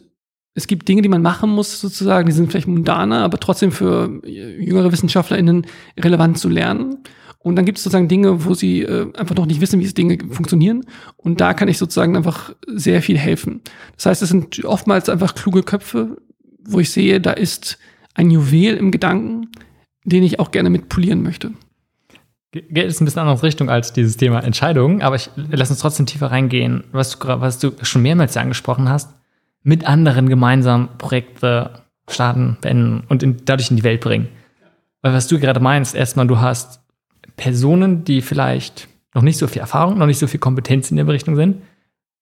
es 0.58 0.68
gibt 0.68 0.88
Dinge, 0.88 1.02
die 1.02 1.10
man 1.10 1.22
machen 1.22 1.50
muss, 1.50 1.82
sozusagen, 1.82 2.28
die 2.28 2.32
sind 2.32 2.50
vielleicht 2.50 2.68
mundaner, 2.68 3.24
aber 3.24 3.40
trotzdem 3.40 3.74
für 3.74 4.22
jüngere 4.26 4.92
WissenschaftlerInnen 4.92 5.68
relevant 6.00 6.40
zu 6.40 6.48
lernen. 6.48 7.00
Und 7.40 7.58
dann 7.58 7.66
gibt 7.66 7.78
es 7.78 7.84
sozusagen 7.84 8.08
Dinge, 8.08 8.46
wo 8.46 8.54
sie 8.54 8.82
äh, 8.82 9.12
einfach 9.18 9.36
noch 9.36 9.46
nicht 9.46 9.62
wissen, 9.62 9.80
wie 9.82 9.86
es 9.86 9.94
Dinge 9.94 10.18
funktionieren. 10.32 10.86
Und 11.18 11.42
da 11.42 11.54
kann 11.54 11.68
ich 11.68 11.78
sozusagen 11.78 12.16
einfach 12.16 12.56
sehr 12.68 13.02
viel 13.02 13.18
helfen. 13.18 13.62
Das 13.98 14.06
heißt, 14.08 14.22
es 14.24 14.30
sind 14.30 14.64
oftmals 14.64 15.10
einfach 15.10 15.36
kluge 15.36 15.62
Köpfe, 15.62 16.18
wo 16.64 16.80
ich 16.80 16.90
sehe, 16.90 17.20
da 17.20 17.32
ist 17.32 17.78
ein 18.16 18.32
Juwel 18.32 18.78
im 18.78 18.92
Gedanken, 18.92 19.52
den 20.04 20.24
ich 20.24 20.40
auch 20.40 20.52
gerne 20.52 20.70
mit 20.70 20.90
polieren 20.90 21.22
möchte. 21.22 21.52
Geld 22.52 22.88
ist 22.88 23.02
ein 23.02 23.06
bisschen 23.06 23.22
andere 23.22 23.44
Richtung 23.44 23.70
als 23.70 23.92
dieses 23.92 24.18
Thema 24.18 24.40
Entscheidungen, 24.40 25.02
aber 25.02 25.18
ich 25.18 25.30
lass 25.36 25.70
uns 25.70 25.80
trotzdem 25.80 26.06
tiefer 26.06 26.32
reingehen, 26.32 26.86
was 26.92 27.20
du, 27.20 27.28
was 27.28 27.60
du 27.60 27.74
schon 27.82 28.02
mehrmals 28.02 28.38
angesprochen 28.38 28.88
hast, 28.88 29.14
mit 29.62 29.86
anderen 29.86 30.30
gemeinsam 30.30 30.90
Projekte 30.98 31.82
starten, 32.10 32.58
beenden 32.62 33.04
und 33.10 33.24
in, 33.24 33.38
dadurch 33.46 33.72
in 33.72 33.78
die 33.78 33.84
Welt 33.84 34.00
bringen. 34.00 34.30
Weil 35.02 35.14
was 35.14 35.28
du 35.28 35.40
gerade 35.40 35.60
meinst, 35.60 35.96
erstmal, 35.96 36.28
du 36.28 36.40
hast 36.40 36.80
Personen, 37.36 38.06
die 38.06 38.22
vielleicht 38.22 38.88
noch 39.14 39.22
nicht 39.22 39.38
so 39.38 39.48
viel 39.48 39.62
Erfahrung, 39.62 39.98
noch 39.98 40.06
nicht 40.06 40.20
so 40.20 40.28
viel 40.28 40.40
Kompetenz 40.40 40.92
in 40.92 40.98
der 40.98 41.08
Richtung 41.08 41.36
sind, 41.36 41.58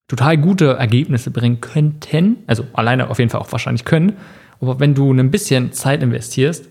total 0.07 0.37
gute 0.37 0.73
Ergebnisse 0.73 1.31
bringen 1.31 1.61
könnten, 1.61 2.37
also 2.47 2.65
alleine 2.73 3.09
auf 3.09 3.19
jeden 3.19 3.29
Fall 3.29 3.41
auch 3.41 3.51
wahrscheinlich 3.51 3.85
können, 3.85 4.13
aber 4.63 4.79
wenn 4.79 4.95
du 4.95 5.11
ein 5.13 5.31
bisschen 5.31 5.71
Zeit 5.73 6.01
investierst, 6.03 6.69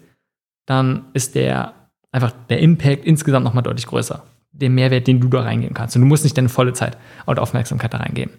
dann 0.66 1.06
ist 1.12 1.34
der 1.34 1.74
einfach 2.10 2.32
der 2.48 2.60
Impact 2.60 3.04
insgesamt 3.04 3.44
nochmal 3.44 3.62
deutlich 3.62 3.86
größer. 3.86 4.22
Der 4.52 4.70
Mehrwert, 4.70 5.06
den 5.06 5.20
du 5.20 5.28
da 5.28 5.40
reingeben 5.40 5.74
kannst. 5.74 5.96
Und 5.96 6.02
du 6.02 6.08
musst 6.08 6.24
nicht 6.24 6.36
deine 6.36 6.50
volle 6.50 6.74
Zeit 6.74 6.98
und 7.26 7.38
Aufmerksamkeit 7.38 7.94
da 7.94 7.98
reingeben. 7.98 8.34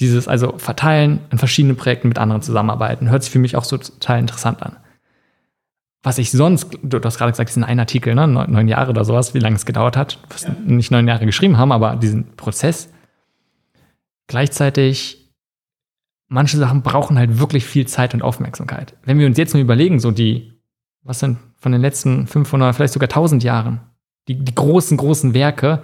Dieses 0.00 0.28
also 0.28 0.56
Verteilen 0.58 1.20
in 1.30 1.38
verschiedenen 1.38 1.76
Projekten 1.76 2.08
mit 2.08 2.18
anderen 2.18 2.42
zusammenarbeiten, 2.42 3.10
hört 3.10 3.22
sich 3.22 3.32
für 3.32 3.38
mich 3.38 3.56
auch 3.56 3.64
so 3.64 3.76
total 3.76 4.20
interessant 4.20 4.62
an. 4.62 4.76
Was 6.04 6.18
ich 6.18 6.32
sonst, 6.32 6.78
du 6.82 7.00
hast 7.02 7.18
gerade 7.18 7.30
gesagt, 7.30 7.50
es 7.50 7.54
sind 7.54 7.64
ein 7.64 7.78
Artikel, 7.78 8.14
ne? 8.14 8.26
neun 8.26 8.66
Jahre 8.66 8.90
oder 8.90 9.04
sowas, 9.04 9.34
wie 9.34 9.38
lange 9.38 9.54
es 9.54 9.66
gedauert 9.66 9.96
hat, 9.96 10.18
was 10.30 10.42
ja. 10.42 10.56
nicht 10.64 10.90
neun 10.90 11.06
Jahre 11.06 11.26
geschrieben 11.26 11.58
haben, 11.58 11.70
aber 11.70 11.94
diesen 11.96 12.34
Prozess. 12.34 12.92
Gleichzeitig 14.26 15.21
manche 16.32 16.56
Sachen 16.56 16.82
brauchen 16.82 17.18
halt 17.18 17.38
wirklich 17.38 17.64
viel 17.64 17.86
Zeit 17.86 18.14
und 18.14 18.22
Aufmerksamkeit. 18.22 18.96
Wenn 19.04 19.18
wir 19.18 19.26
uns 19.26 19.38
jetzt 19.38 19.54
mal 19.54 19.60
überlegen, 19.60 20.00
so 20.00 20.10
die, 20.10 20.52
was 21.02 21.20
sind 21.20 21.38
von 21.58 21.72
den 21.72 21.80
letzten 21.80 22.26
500, 22.26 22.74
vielleicht 22.74 22.94
sogar 22.94 23.08
1000 23.08 23.44
Jahren, 23.44 23.80
die, 24.28 24.36
die 24.36 24.54
großen, 24.54 24.96
großen 24.96 25.34
Werke 25.34 25.82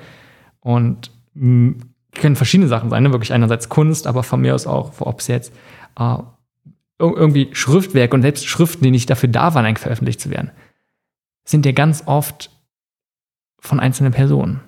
und 0.60 1.10
können 1.34 2.36
verschiedene 2.36 2.68
Sachen 2.68 2.90
sein, 2.90 3.02
ne? 3.02 3.12
wirklich 3.12 3.32
einerseits 3.32 3.68
Kunst, 3.68 4.06
aber 4.06 4.22
von 4.22 4.40
mir 4.40 4.54
aus 4.54 4.66
auch, 4.66 4.92
ob 5.00 5.20
es 5.20 5.28
jetzt 5.28 5.52
äh, 5.98 6.16
irgendwie 6.98 7.48
Schriftwerke 7.52 8.16
und 8.16 8.22
selbst 8.22 8.46
Schriften, 8.46 8.82
die 8.84 8.90
nicht 8.90 9.08
dafür 9.10 9.28
da 9.28 9.54
waren, 9.54 9.64
eigentlich 9.64 9.82
veröffentlicht 9.82 10.20
zu 10.20 10.30
werden, 10.30 10.50
sind 11.44 11.64
ja 11.66 11.72
ganz 11.72 12.04
oft 12.06 12.50
von 13.60 13.80
einzelnen 13.80 14.12
Personen, 14.12 14.60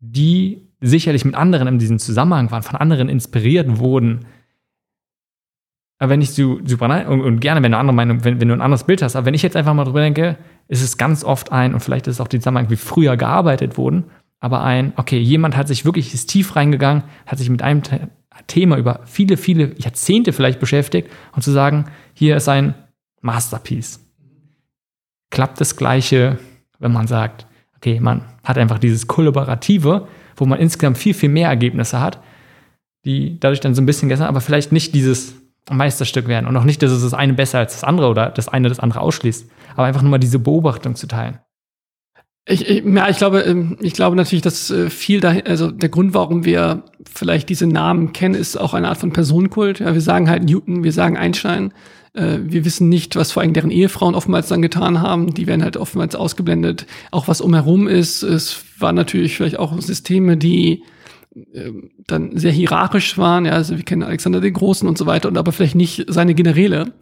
die 0.00 0.68
sicherlich 0.80 1.24
mit 1.24 1.34
anderen 1.34 1.68
in 1.68 1.78
diesem 1.78 1.98
Zusammenhang 1.98 2.50
waren, 2.50 2.62
von 2.62 2.76
anderen 2.76 3.08
inspiriert 3.08 3.78
wurden. 3.78 4.26
Aber 5.98 6.10
wenn 6.10 6.20
ich 6.20 6.32
so 6.32 6.58
super 6.64 7.08
und, 7.08 7.20
und, 7.20 7.40
gerne, 7.40 7.62
wenn 7.62 7.72
du 7.72 7.78
andere 7.78 7.94
Meinung, 7.94 8.24
wenn, 8.24 8.40
wenn 8.40 8.48
du 8.48 8.54
ein 8.54 8.60
anderes 8.60 8.84
Bild 8.84 9.00
hast, 9.00 9.16
aber 9.16 9.26
wenn 9.26 9.34
ich 9.34 9.42
jetzt 9.42 9.56
einfach 9.56 9.74
mal 9.74 9.84
drüber 9.84 10.00
denke, 10.00 10.36
ist 10.68 10.82
es 10.82 10.98
ganz 10.98 11.24
oft 11.24 11.52
ein, 11.52 11.72
und 11.72 11.80
vielleicht 11.80 12.06
ist 12.06 12.16
es 12.16 12.20
auch 12.20 12.28
die 12.28 12.40
Zusammenhang, 12.40 12.70
wie 12.70 12.76
früher 12.76 13.16
gearbeitet 13.16 13.78
wurden, 13.78 14.04
aber 14.40 14.62
ein, 14.62 14.92
okay, 14.96 15.18
jemand 15.18 15.56
hat 15.56 15.68
sich 15.68 15.84
wirklich 15.84 16.12
ist 16.12 16.26
tief 16.26 16.56
reingegangen, 16.56 17.04
hat 17.26 17.38
sich 17.38 17.48
mit 17.48 17.62
einem 17.62 17.82
Thema 18.46 18.76
über 18.76 19.00
viele, 19.04 19.36
viele 19.36 19.74
Jahrzehnte 19.78 20.32
vielleicht 20.32 20.60
beschäftigt 20.60 21.10
und 21.32 21.42
zu 21.42 21.52
sagen, 21.52 21.86
hier 22.12 22.36
ist 22.36 22.48
ein 22.48 22.74
Masterpiece. 23.20 24.00
Klappt 25.30 25.60
das 25.60 25.76
Gleiche, 25.76 26.38
wenn 26.78 26.92
man 26.92 27.06
sagt, 27.06 27.46
okay, 27.76 28.00
man 28.00 28.24
hat 28.42 28.58
einfach 28.58 28.78
dieses 28.78 29.06
Kollaborative, 29.06 30.08
wo 30.36 30.44
man 30.44 30.58
insgesamt 30.58 30.98
viel, 30.98 31.14
viel 31.14 31.28
mehr 31.28 31.48
Ergebnisse 31.48 32.00
hat, 32.00 32.20
die 33.04 33.38
dadurch 33.40 33.60
dann 33.60 33.74
so 33.74 33.82
ein 33.82 33.86
bisschen 33.86 34.08
gestern, 34.08 34.28
aber 34.28 34.40
vielleicht 34.40 34.72
nicht 34.72 34.94
dieses 34.94 35.34
Meisterstück 35.70 36.28
werden 36.28 36.46
und 36.46 36.56
auch 36.56 36.64
nicht, 36.64 36.82
dass 36.82 36.90
es 36.90 37.02
das 37.02 37.14
eine 37.14 37.34
besser 37.34 37.58
als 37.58 37.72
das 37.72 37.84
andere 37.84 38.08
oder 38.08 38.30
das 38.30 38.48
eine 38.48 38.68
das 38.68 38.80
andere 38.80 39.00
ausschließt, 39.00 39.48
aber 39.76 39.86
einfach 39.86 40.02
nur 40.02 40.10
mal 40.10 40.18
diese 40.18 40.38
Beobachtung 40.38 40.94
zu 40.94 41.06
teilen. 41.06 41.38
Ich, 42.46 42.68
ich, 42.68 42.84
ja, 42.84 43.08
ich 43.08 43.16
glaube, 43.16 43.40
ähm, 43.40 43.78
ich 43.80 43.94
glaube 43.94 44.16
natürlich, 44.16 44.42
dass 44.42 44.70
äh, 44.70 44.90
viel 44.90 45.20
da, 45.20 45.30
also 45.46 45.70
der 45.70 45.88
Grund, 45.88 46.12
warum 46.12 46.44
wir 46.44 46.82
vielleicht 47.10 47.48
diese 47.48 47.66
Namen 47.66 48.12
kennen, 48.12 48.34
ist 48.34 48.56
auch 48.56 48.74
eine 48.74 48.88
Art 48.88 48.98
von 48.98 49.14
Personenkult. 49.14 49.80
Ja, 49.80 49.94
wir 49.94 50.02
sagen 50.02 50.28
halt 50.28 50.44
Newton, 50.44 50.84
wir 50.84 50.92
sagen 50.92 51.16
Einstein. 51.16 51.72
Äh, 52.12 52.40
wir 52.42 52.66
wissen 52.66 52.90
nicht, 52.90 53.16
was 53.16 53.32
vor 53.32 53.42
allem 53.42 53.54
deren 53.54 53.70
Ehefrauen 53.70 54.14
oftmals 54.14 54.48
dann 54.48 54.60
getan 54.60 55.00
haben. 55.00 55.32
Die 55.32 55.46
werden 55.46 55.62
halt 55.62 55.78
oftmals 55.78 56.14
ausgeblendet. 56.14 56.86
Auch 57.12 57.28
was 57.28 57.40
umherum 57.40 57.88
ist. 57.88 58.22
Es 58.22 58.62
waren 58.78 58.94
natürlich 58.94 59.36
vielleicht 59.36 59.58
auch 59.58 59.80
Systeme, 59.80 60.36
die 60.36 60.82
dann 62.06 62.36
sehr 62.36 62.52
hierarchisch 62.52 63.18
waren, 63.18 63.46
ja, 63.46 63.52
also 63.52 63.76
wir 63.76 63.84
kennen 63.84 64.02
Alexander 64.02 64.40
den 64.40 64.54
Großen 64.54 64.88
und 64.88 64.96
so 64.96 65.06
weiter, 65.06 65.28
und 65.28 65.36
aber 65.36 65.52
vielleicht 65.52 65.74
nicht 65.74 66.06
seine 66.08 66.34
Generäle. 66.34 66.92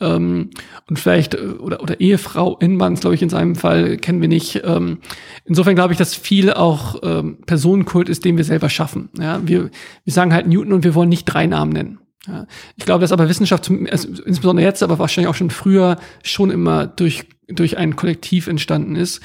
Ähm, 0.00 0.50
und 0.88 0.98
vielleicht, 0.98 1.34
äh, 1.34 1.38
oder, 1.58 1.82
oder 1.82 2.00
Ehefrau 2.00 2.56
Inmanns, 2.58 3.00
glaube 3.00 3.14
ich, 3.14 3.22
in 3.22 3.28
seinem 3.28 3.54
Fall 3.54 3.96
kennen 3.96 4.20
wir 4.20 4.28
nicht. 4.28 4.62
Ähm, 4.64 4.98
insofern 5.44 5.74
glaube 5.74 5.92
ich, 5.92 5.98
dass 5.98 6.14
viel 6.14 6.52
auch 6.52 6.96
ähm, 7.02 7.38
Personenkult 7.46 8.08
ist, 8.08 8.24
den 8.24 8.36
wir 8.36 8.44
selber 8.44 8.68
schaffen. 8.68 9.10
Ja, 9.18 9.40
wir, 9.46 9.70
wir 10.04 10.12
sagen 10.12 10.32
halt 10.32 10.46
Newton 10.48 10.72
und 10.72 10.84
wir 10.84 10.94
wollen 10.94 11.08
nicht 11.08 11.26
drei 11.26 11.46
Namen 11.46 11.72
nennen. 11.72 11.98
Ja, 12.26 12.46
ich 12.76 12.86
glaube, 12.86 13.02
dass 13.02 13.12
aber 13.12 13.28
Wissenschaft, 13.28 13.70
also 13.90 14.08
insbesondere 14.24 14.64
jetzt, 14.64 14.82
aber 14.82 14.98
wahrscheinlich 14.98 15.28
auch 15.28 15.34
schon 15.34 15.50
früher, 15.50 15.96
schon 16.22 16.50
immer 16.50 16.86
durch, 16.86 17.24
durch 17.48 17.76
ein 17.76 17.96
Kollektiv 17.96 18.46
entstanden 18.46 18.96
ist. 18.96 19.20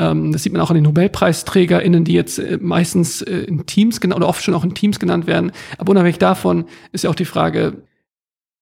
Ähm, 0.00 0.32
das 0.32 0.42
sieht 0.42 0.52
man 0.52 0.62
auch 0.62 0.70
an 0.70 0.76
den 0.76 0.84
NobelpreisträgerInnen, 0.84 2.04
die 2.04 2.14
jetzt 2.14 2.38
äh, 2.38 2.58
meistens 2.60 3.20
äh, 3.20 3.40
in 3.40 3.66
Teams 3.66 4.00
genannt 4.00 4.20
oder 4.20 4.28
oft 4.28 4.42
schon 4.42 4.54
auch 4.54 4.64
in 4.64 4.74
Teams 4.74 4.98
genannt 4.98 5.26
werden. 5.26 5.52
Aber 5.76 5.90
unabhängig 5.90 6.18
davon 6.18 6.64
ist 6.90 7.04
ja 7.04 7.10
auch 7.10 7.14
die 7.14 7.26
Frage, 7.26 7.82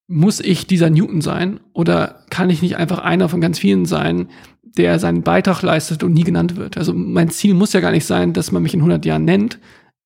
muss 0.08 0.40
ich 0.40 0.66
dieser 0.66 0.90
Newton 0.90 1.20
sein 1.20 1.60
oder 1.72 2.24
kann 2.30 2.50
ich 2.50 2.60
nicht 2.60 2.76
einfach 2.76 2.98
einer 2.98 3.28
von 3.28 3.40
ganz 3.40 3.58
vielen 3.58 3.86
sein, 3.86 4.28
der 4.62 4.98
seinen 4.98 5.22
Beitrag 5.22 5.62
leistet 5.62 6.02
und 6.02 6.12
nie 6.12 6.24
genannt 6.24 6.56
wird? 6.56 6.76
Also 6.76 6.92
mein 6.92 7.30
Ziel 7.30 7.54
muss 7.54 7.72
ja 7.72 7.80
gar 7.80 7.92
nicht 7.92 8.06
sein, 8.06 8.32
dass 8.32 8.50
man 8.50 8.62
mich 8.62 8.74
in 8.74 8.80
100 8.80 9.04
Jahren 9.04 9.24
nennt, 9.24 9.60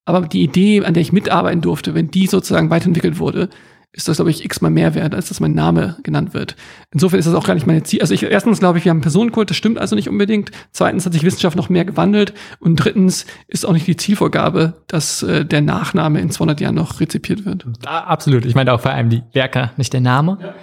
aber 0.05 0.23
die 0.23 0.43
Idee, 0.43 0.85
an 0.85 0.95
der 0.95 1.01
ich 1.01 1.13
mitarbeiten 1.13 1.63
durfte, 1.63 1.95
wenn 1.95 2.11
die 2.11 2.27
sozusagen 2.27 2.69
weiterentwickelt 2.69 3.19
wurde, 3.19 3.49
ist 3.95 4.09
das, 4.09 4.17
glaube 4.17 4.31
ich, 4.31 4.43
x-mal 4.45 4.71
mehr 4.71 4.95
wert, 4.95 5.15
als 5.15 5.29
dass 5.29 5.41
mein 5.41 5.53
Name 5.53 5.99
genannt 6.03 6.33
wird. 6.33 6.57
Insofern 6.93 7.19
ist 7.19 7.27
das 7.27 7.35
auch 7.35 7.47
gar 7.47 7.55
nicht 7.55 7.67
meine 7.67 7.83
Ziel. 7.83 8.01
Also 8.01 8.15
ich, 8.15 8.23
erstens 8.23 8.59
glaube 8.59 8.79
ich, 8.79 8.85
wir 8.85 8.91
haben 8.91 8.97
einen 8.97 9.03
Personenkult, 9.03 9.51
das 9.51 9.57
stimmt 9.59 9.79
also 9.79 9.95
nicht 9.95 10.09
unbedingt. 10.09 10.51
Zweitens 10.71 11.05
hat 11.05 11.13
sich 11.13 11.23
Wissenschaft 11.23 11.57
noch 11.57 11.69
mehr 11.69 11.85
gewandelt. 11.85 12.33
Und 12.59 12.77
drittens 12.77 13.27
ist 13.49 13.67
auch 13.67 13.75
nicht 13.75 13.87
die 13.87 13.97
Zielvorgabe, 13.97 14.83
dass 14.87 15.23
äh, 15.23 15.45
der 15.45 15.61
Nachname 15.61 16.21
in 16.21 16.31
200 16.31 16.61
Jahren 16.63 16.77
noch 16.77 17.01
rezipiert 17.01 17.45
wird. 17.45 17.67
Absolut. 17.85 18.47
Ich 18.47 18.55
meine 18.55 18.73
auch 18.73 18.81
vor 18.81 18.93
allem 18.93 19.11
die 19.11 19.23
Werke, 19.35 19.71
nicht 19.77 19.93
der 19.93 20.01
Name. 20.01 20.39
Ja, 20.41 20.47
ja. 20.47 20.55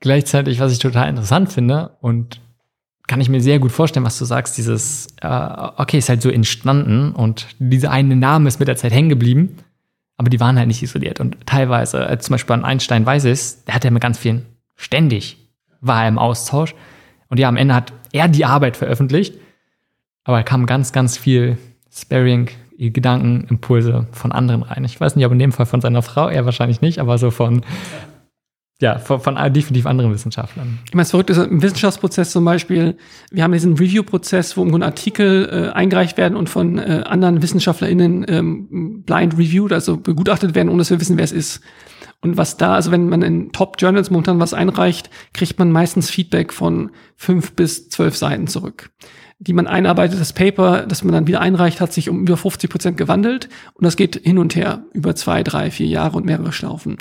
Gleichzeitig, 0.00 0.58
was 0.60 0.72
ich 0.72 0.78
total 0.78 1.10
interessant 1.10 1.52
finde 1.52 1.90
und 2.00 2.40
kann 3.06 3.20
ich 3.20 3.28
mir 3.28 3.40
sehr 3.40 3.58
gut 3.58 3.72
vorstellen, 3.72 4.06
was 4.06 4.18
du 4.18 4.24
sagst, 4.24 4.56
dieses, 4.56 5.08
äh, 5.20 5.28
okay, 5.76 5.98
ist 5.98 6.08
halt 6.08 6.22
so 6.22 6.30
entstanden 6.30 7.12
und 7.12 7.48
dieser 7.58 7.90
eine 7.90 8.16
Name 8.16 8.48
ist 8.48 8.60
mit 8.60 8.68
der 8.68 8.76
Zeit 8.76 8.92
hängen 8.92 9.08
geblieben 9.08 9.56
aber 10.18 10.28
die 10.28 10.40
waren 10.40 10.58
halt 10.58 10.68
nicht 10.68 10.82
isoliert. 10.82 11.20
Und 11.20 11.46
teilweise, 11.46 12.06
äh, 12.06 12.18
zum 12.18 12.34
Beispiel 12.34 12.54
an 12.54 12.64
Einstein 12.64 13.06
weiß 13.06 13.24
ich 13.24 13.64
der 13.64 13.74
hat 13.74 13.84
ja 13.84 13.90
mit 13.90 14.02
ganz 14.02 14.18
vielen 14.18 14.44
ständig 14.76 15.38
war 15.80 16.02
er 16.02 16.08
im 16.08 16.18
Austausch. 16.18 16.74
Und 17.28 17.38
ja, 17.38 17.48
am 17.48 17.56
Ende 17.56 17.74
hat 17.74 17.92
er 18.12 18.28
die 18.28 18.44
Arbeit 18.44 18.76
veröffentlicht, 18.76 19.34
aber 20.24 20.38
er 20.38 20.44
kam 20.44 20.66
ganz, 20.66 20.92
ganz 20.92 21.16
viel 21.16 21.56
Sparing, 21.90 22.50
Gedanken, 22.78 23.46
Impulse 23.48 24.06
von 24.12 24.30
anderen 24.30 24.62
rein. 24.62 24.84
Ich 24.84 25.00
weiß 25.00 25.16
nicht, 25.16 25.26
ob 25.26 25.32
in 25.32 25.38
dem 25.38 25.52
Fall 25.52 25.66
von 25.66 25.80
seiner 25.80 26.02
Frau, 26.02 26.28
er 26.28 26.44
wahrscheinlich 26.44 26.80
nicht, 26.80 27.00
aber 27.00 27.18
so 27.18 27.30
von 27.30 27.62
ja, 28.80 28.98
von, 28.98 29.20
von 29.20 29.34
definitiv 29.52 29.86
anderen 29.86 30.12
Wissenschaftlern. 30.12 30.78
Ich 30.86 30.94
meine, 30.94 31.02
es 31.02 31.10
verrückt 31.10 31.30
ist 31.30 31.38
im 31.38 31.62
Wissenschaftsprozess 31.62 32.30
zum 32.30 32.44
Beispiel, 32.44 32.96
wir 33.30 33.42
haben 33.42 33.52
diesen 33.52 33.76
Review-Prozess, 33.76 34.56
wo 34.56 34.62
im 34.62 34.70
Grunde 34.70 34.86
Artikel 34.86 35.48
äh, 35.50 35.74
eingereicht 35.74 36.16
werden 36.16 36.36
und 36.36 36.48
von 36.48 36.78
äh, 36.78 37.02
anderen 37.04 37.42
WissenschaftlerInnen 37.42 38.24
ähm, 38.28 39.02
blind 39.02 39.36
reviewed, 39.36 39.72
also 39.72 39.96
begutachtet 39.96 40.54
werden, 40.54 40.68
ohne 40.68 40.78
dass 40.78 40.90
wir 40.90 41.00
wissen, 41.00 41.16
wer 41.16 41.24
es 41.24 41.32
ist. 41.32 41.60
Und 42.20 42.36
was 42.36 42.56
da, 42.56 42.74
also 42.74 42.92
wenn 42.92 43.08
man 43.08 43.22
in 43.22 43.50
Top 43.52 43.76
Journals 43.78 44.10
momentan 44.10 44.38
was 44.38 44.54
einreicht, 44.54 45.10
kriegt 45.34 45.58
man 45.58 45.72
meistens 45.72 46.08
Feedback 46.08 46.52
von 46.52 46.90
fünf 47.16 47.52
bis 47.52 47.88
zwölf 47.88 48.16
Seiten 48.16 48.46
zurück. 48.46 48.90
Die 49.40 49.52
man 49.52 49.68
einarbeitet, 49.68 50.20
das 50.20 50.32
Paper, 50.32 50.84
das 50.86 51.04
man 51.04 51.12
dann 51.12 51.26
wieder 51.28 51.40
einreicht, 51.40 51.80
hat 51.80 51.92
sich 51.92 52.08
um 52.08 52.22
über 52.22 52.36
50 52.36 52.70
Prozent 52.70 52.96
gewandelt 52.96 53.48
und 53.74 53.84
das 53.84 53.96
geht 53.96 54.20
hin 54.22 54.38
und 54.38 54.56
her 54.56 54.84
über 54.92 55.14
zwei, 55.14 55.44
drei, 55.44 55.70
vier 55.70 55.86
Jahre 55.86 56.16
und 56.16 56.26
mehrere 56.26 56.52
Schlaufen. 56.52 56.98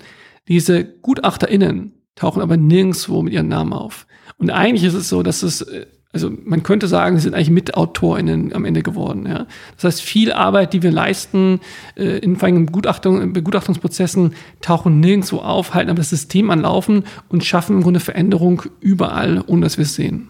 Diese 0.48 0.86
GutachterInnen 0.86 1.94
tauchen 2.16 2.42
aber 2.42 2.58
nirgendswo 2.58 3.22
mit 3.22 3.34
ihren 3.34 3.48
Namen 3.48 3.74
auf. 3.74 4.08
Und 4.38 4.50
eigentlich 4.50 4.84
ist 4.84 4.94
es 4.94 5.10
so, 5.10 5.24
dass 5.24 5.44
es, 5.44 5.62
äh, 5.62 5.86
also 6.12 6.32
man 6.44 6.64
könnte 6.64 6.88
sagen, 6.88 7.18
sie 7.18 7.24
sind 7.24 7.34
eigentlich 7.34 7.50
MitautorInnen 7.50 8.54
am 8.54 8.66
Ende 8.66 8.82
geworden. 8.82 9.26
Ja. 9.28 9.48
Das 9.76 9.84
heißt, 9.84 10.02
viel 10.02 10.32
Arbeit, 10.32 10.74
die 10.74 10.84
wir 10.84 10.92
leisten, 10.92 11.60
äh, 11.96 12.18
in 12.20 12.36
vor 12.36 12.48
allem 12.48 12.66
Begutachtung, 12.66 13.34
Begutachtungsprozessen, 13.34 14.34
tauchen 14.62 15.00
nirgendwo 15.00 15.38
auf, 15.38 15.74
halten 15.74 15.90
aber 15.90 15.98
das 15.98 16.10
System 16.10 16.50
anlaufen 16.50 17.04
und 17.30 17.44
schaffen 17.44 17.78
im 17.78 17.84
Grunde 17.84 18.00
Veränderung 18.00 18.64
überall, 18.80 19.44
ohne 19.48 19.62
dass 19.62 19.78
wir 19.78 19.84
es 19.84 19.96
sehen. 19.96 20.30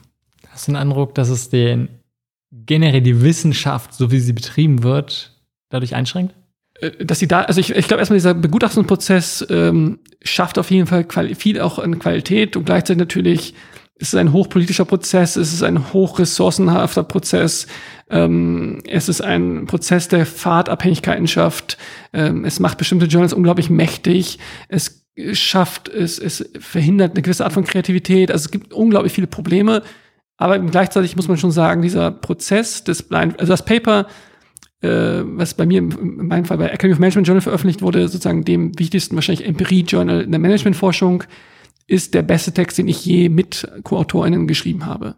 Hast 0.49 0.67
du 0.67 0.71
den 0.71 0.77
Eindruck, 0.77 1.15
dass 1.15 1.29
es 1.29 1.49
den 1.49 1.89
generell 2.51 3.01
die 3.01 3.21
Wissenschaft, 3.21 3.93
so 3.93 4.11
wie 4.11 4.19
sie 4.19 4.33
betrieben 4.33 4.83
wird, 4.83 5.39
dadurch 5.69 5.95
einschränkt? 5.95 6.33
Äh, 6.81 7.05
dass 7.05 7.19
sie 7.19 7.27
da, 7.27 7.41
also 7.41 7.59
ich, 7.59 7.75
ich 7.75 7.87
glaube 7.87 7.99
erstmal 7.99 8.17
dieser 8.17 8.33
Begutachtungsprozess 8.33 9.45
ähm, 9.49 9.99
schafft 10.21 10.59
auf 10.59 10.71
jeden 10.71 10.87
Fall 10.87 11.05
viel 11.35 11.61
auch 11.61 11.79
an 11.79 11.99
Qualität 11.99 12.55
und 12.55 12.65
gleichzeitig 12.65 12.99
natürlich 12.99 13.53
ist 13.99 14.09
es 14.09 14.15
ein 14.15 14.31
hochpolitischer 14.31 14.85
Prozess, 14.85 15.35
es 15.37 15.53
ist 15.53 15.63
ein 15.63 15.91
hochressourcenhafter 15.91 17.03
Prozess, 17.03 17.65
ähm, 18.11 18.83
es 18.87 19.09
ist 19.09 19.21
ein 19.21 19.65
Prozess, 19.65 20.07
der 20.07 20.27
Fahrtabhängigkeiten 20.27 21.27
schafft, 21.27 21.79
ähm, 22.13 22.45
es 22.45 22.59
macht 22.59 22.77
bestimmte 22.77 23.07
Journals 23.07 23.33
unglaublich 23.33 23.71
mächtig, 23.71 24.37
es 24.69 25.03
schafft, 25.33 25.89
es, 25.89 26.19
es 26.19 26.47
verhindert 26.59 27.13
eine 27.13 27.23
gewisse 27.23 27.43
Art 27.43 27.53
von 27.53 27.63
Kreativität, 27.63 28.29
also 28.29 28.45
es 28.45 28.51
gibt 28.51 28.71
unglaublich 28.71 29.13
viele 29.13 29.25
Probleme, 29.25 29.81
aber 30.37 30.59
gleichzeitig 30.59 31.15
muss 31.15 31.27
man 31.27 31.37
schon 31.37 31.51
sagen, 31.51 31.81
dieser 31.81 32.11
Prozess 32.11 32.83
des 32.83 33.01
Blind, 33.01 33.39
also 33.39 33.51
das 33.51 33.65
Paper 33.65 34.05
äh, 34.81 35.23
was 35.23 35.55
bei 35.55 35.65
mir 35.65 35.79
in 35.79 36.27
meinem 36.27 36.45
Fall 36.45 36.57
bei 36.57 36.67
Academy 36.67 36.93
of 36.93 36.99
Management 36.99 37.27
Journal 37.27 37.41
veröffentlicht 37.41 37.81
wurde, 37.81 38.07
sozusagen 38.07 38.43
dem 38.43 38.77
wichtigsten 38.77 39.15
wahrscheinlich 39.15 39.47
Empirie-Journal 39.47 40.21
in 40.21 40.31
der 40.31 40.39
Managementforschung, 40.39 41.23
ist 41.87 42.13
der 42.13 42.21
beste 42.21 42.51
Text, 42.51 42.77
den 42.77 42.87
ich 42.87 43.05
je 43.05 43.29
mit 43.29 43.67
Co-AutorInnen 43.83 44.47
geschrieben 44.47 44.85
habe. 44.85 45.15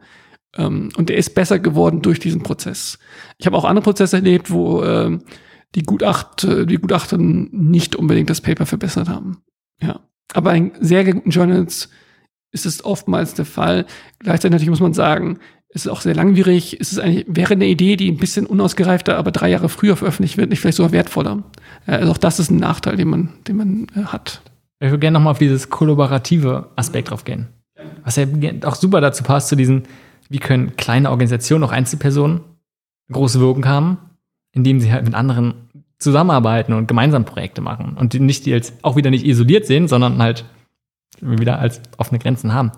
Ähm, 0.56 0.90
und 0.96 1.10
der 1.10 1.18
ist 1.18 1.36
besser 1.36 1.60
geworden 1.60 2.02
durch 2.02 2.20
diesen 2.20 2.44
Prozess. 2.44 3.00
Ich 3.38 3.46
habe 3.46 3.58
auch 3.58 3.66
andere 3.66 3.84
Prozesse 3.84 4.18
erlebt, 4.18 4.52
wo 4.52 4.82
äh, 4.82 5.18
die, 5.76 5.84
Gutacht, 5.84 6.44
die 6.44 6.78
Gutachten 6.78 7.50
nicht 7.52 7.96
unbedingt 7.96 8.30
das 8.30 8.42
Paper 8.42 8.66
verbessert 8.66 9.08
haben. 9.08 9.44
Ja. 9.82 10.00
Aber 10.34 10.56
in 10.56 10.72
sehr 10.80 11.06
guten 11.06 11.30
Journals 11.30 11.90
ist 12.52 12.66
es 12.66 12.84
oftmals 12.84 13.34
der 13.34 13.46
Fall. 13.46 13.86
Gleichzeitig 14.20 14.70
muss 14.70 14.80
man 14.80 14.94
sagen, 14.94 15.40
es 15.72 15.86
ist 15.86 15.92
auch 15.92 16.02
sehr 16.02 16.16
langwierig. 16.16 16.78
Es 16.80 16.92
ist 16.92 17.00
eigentlich, 17.00 17.26
wäre 17.28 17.54
eine 17.54 17.68
Idee, 17.68 17.96
die 17.96 18.12
ein 18.12 18.18
bisschen 18.18 18.48
unausgereifter, 18.48 19.18
aber 19.18 19.32
drei 19.32 19.50
Jahre 19.50 19.70
früher 19.70 19.96
veröffentlicht 19.96 20.38
wird, 20.38 20.50
nicht 20.50 20.60
vielleicht 20.60 20.78
sogar 20.78 20.92
wertvoller. 20.92 21.44
Also 21.86 22.12
auch 22.12 22.18
das 22.18 22.40
ist 22.40 22.50
ein 22.50 22.58
Nachteil, 22.58 22.98
den 22.98 23.08
man, 23.08 23.30
den 23.48 23.58
man 23.58 23.88
äh, 23.96 24.06
hat. 24.06 24.42
Ich 24.80 24.90
würde 24.90 25.00
gerne 25.00 25.16
nochmal 25.16 25.32
auf 25.32 25.40
dieses 25.40 25.70
kollaborative 25.70 26.70
Aspekt 26.76 27.12
drauf 27.12 27.24
gehen. 27.24 27.48
Was 28.04 28.16
ja 28.16 28.26
auch 28.64 28.76
super 28.76 29.02
dazu 29.02 29.24
passt, 29.24 29.50
zu 29.50 29.56
diesen, 29.56 29.84
wie 30.30 30.40
können 30.40 30.76
kleine 30.76 31.12
Organisationen, 31.12 31.64
auch 31.64 31.72
Einzelpersonen, 31.72 32.42
große 33.12 33.40
Wirkung 33.40 33.66
haben, 33.68 33.98
indem 34.52 34.80
sie 34.80 34.92
halt 34.92 35.06
mit 35.06 35.14
anderen 35.14 35.54
zusammenarbeiten 36.00 36.74
und 36.74 36.88
gemeinsam 36.88 37.26
Projekte 37.26 37.62
machen 37.62 37.96
und 37.98 38.14
die 38.14 38.20
nicht 38.20 38.46
die 38.46 38.54
als 38.54 38.74
auch 38.82 38.96
wieder 38.96 39.10
nicht 39.10 39.26
isoliert 39.26 39.66
sehen, 39.66 39.88
sondern 39.88 40.18
halt 40.20 40.46
wieder 41.20 41.60
als 41.60 41.82
offene 41.98 42.20
Grenzen 42.20 42.54
haben. 42.54 42.72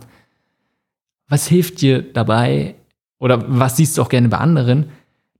Was 1.28 1.48
hilft 1.48 1.82
dir 1.82 2.02
dabei 2.02 2.76
oder 3.22 3.44
was 3.48 3.78
siehst 3.78 3.98
du 3.98 4.02
auch 4.02 4.10
gerne 4.10 4.30
bei 4.30 4.38
anderen, 4.40 4.90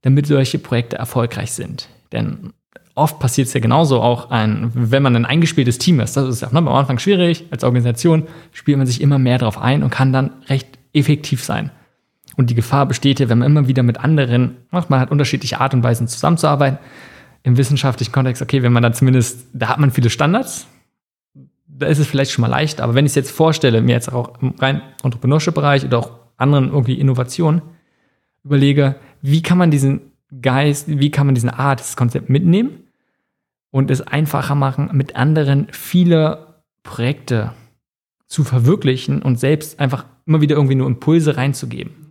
damit 0.02 0.28
solche 0.28 0.60
Projekte 0.60 0.96
erfolgreich 0.96 1.50
sind? 1.50 1.88
Denn 2.12 2.52
oft 2.94 3.18
passiert 3.18 3.48
es 3.48 3.54
ja 3.54 3.60
genauso 3.60 4.00
auch 4.00 4.30
ein, 4.30 4.70
wenn 4.72 5.02
man 5.02 5.16
ein 5.16 5.26
eingespieltes 5.26 5.78
Team 5.78 5.98
ist. 5.98 6.16
Das 6.16 6.28
ist 6.28 6.42
ja 6.42 6.48
ne, 6.52 6.58
am 6.58 6.68
Anfang 6.68 7.00
schwierig. 7.00 7.44
Als 7.50 7.64
Organisation 7.64 8.28
spielt 8.52 8.78
man 8.78 8.86
sich 8.86 9.00
immer 9.00 9.18
mehr 9.18 9.38
darauf 9.38 9.58
ein 9.58 9.82
und 9.82 9.90
kann 9.90 10.12
dann 10.12 10.30
recht 10.46 10.78
effektiv 10.92 11.42
sein. 11.42 11.72
Und 12.36 12.50
die 12.50 12.54
Gefahr 12.54 12.86
besteht 12.86 13.18
ja, 13.18 13.28
wenn 13.28 13.38
man 13.38 13.50
immer 13.50 13.66
wieder 13.66 13.82
mit 13.82 13.98
anderen, 13.98 14.58
man 14.70 15.00
hat 15.00 15.10
unterschiedliche 15.10 15.60
Art 15.60 15.74
und 15.74 15.82
Weisen 15.82 16.06
zusammenzuarbeiten. 16.06 16.78
Im 17.42 17.56
wissenschaftlichen 17.56 18.12
Kontext, 18.12 18.42
okay, 18.42 18.62
wenn 18.62 18.72
man 18.72 18.84
dann 18.84 18.94
zumindest, 18.94 19.48
da 19.54 19.70
hat 19.70 19.80
man 19.80 19.90
viele 19.90 20.08
Standards, 20.08 20.68
da 21.66 21.86
ist 21.86 21.98
es 21.98 22.06
vielleicht 22.06 22.30
schon 22.30 22.42
mal 22.42 22.48
leicht. 22.48 22.80
Aber 22.80 22.94
wenn 22.94 23.06
ich 23.06 23.10
es 23.10 23.16
jetzt 23.16 23.32
vorstelle, 23.32 23.82
mir 23.82 23.92
jetzt 23.92 24.12
auch 24.12 24.40
im 24.40 24.54
rein 24.60 24.82
Entrepreneurship-Bereich 25.02 25.84
oder 25.84 25.98
auch 25.98 26.10
anderen 26.36 26.68
irgendwie 26.68 26.94
Innovationen 26.94 27.62
überlege, 28.44 28.96
wie 29.20 29.42
kann 29.42 29.58
man 29.58 29.70
diesen 29.70 30.12
Geist, 30.40 30.88
wie 30.88 31.10
kann 31.10 31.26
man 31.26 31.34
diesen 31.34 31.50
Art, 31.50 31.80
dieses 31.80 31.96
Konzept 31.96 32.30
mitnehmen 32.30 32.84
und 33.70 33.90
es 33.90 34.00
einfacher 34.00 34.54
machen, 34.54 34.90
mit 34.92 35.16
anderen 35.16 35.68
viele 35.70 36.46
Projekte 36.82 37.52
zu 38.26 38.44
verwirklichen 38.44 39.22
und 39.22 39.38
selbst 39.38 39.78
einfach 39.78 40.06
immer 40.26 40.40
wieder 40.40 40.56
irgendwie 40.56 40.74
nur 40.74 40.86
Impulse 40.86 41.36
reinzugeben. 41.36 42.02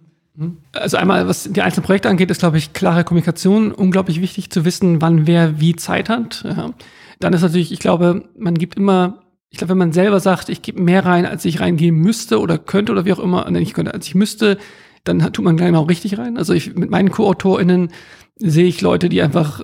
Also 0.74 0.98
einmal, 0.98 1.28
was 1.28 1.52
die 1.52 1.62
einzelnen 1.62 1.86
Projekte 1.86 2.10
angeht, 2.10 2.32
ist, 2.32 2.40
glaube 2.40 2.58
ich, 2.58 2.74
klare 2.74 3.04
Kommunikation 3.04 3.72
unglaublich 3.72 4.22
wichtig 4.22 4.50
zu 4.50 4.66
wissen, 4.66 5.02
wann 5.02 5.28
wer 5.28 5.60
wie 5.60 5.76
Zeit 5.76 6.10
hat. 6.10 6.44
Ja. 6.46 6.72
Dann 7.20 7.34
ist 7.34 7.42
natürlich, 7.42 7.72
ich 7.72 7.80
glaube, 7.80 8.24
man 8.38 8.56
gibt 8.56 8.76
immer, 8.76 9.24
ich 9.50 9.58
glaube, 9.58 9.72
wenn 9.72 9.78
man 9.78 9.92
selber 9.92 10.20
sagt, 10.20 10.50
ich 10.50 10.62
gebe 10.62 10.82
mehr 10.82 11.06
rein, 11.06 11.26
als 11.26 11.44
ich 11.46 11.60
reingeben 11.60 12.00
müsste 12.00 12.40
oder 12.40 12.58
könnte 12.58 12.92
oder 12.92 13.06
wie 13.06 13.14
auch 13.14 13.20
immer, 13.20 13.48
ich 13.56 13.74
könnte, 13.74 13.94
als 13.94 14.08
ich 14.08 14.16
müsste, 14.16 14.58
dann 15.04 15.20
tut 15.34 15.46
man 15.46 15.58
gleich 15.58 15.74
auch 15.74 15.90
richtig 15.90 16.18
rein. 16.18 16.38
Also 16.38 16.54
ich, 16.54 16.76
mit 16.76 16.90
meinen 16.90 17.12
Co-AutorInnen 17.12 17.92
sehe 18.38 18.66
ich 18.66 18.82
Leute, 18.82 19.10
die 19.10 19.22
einfach 19.22 19.62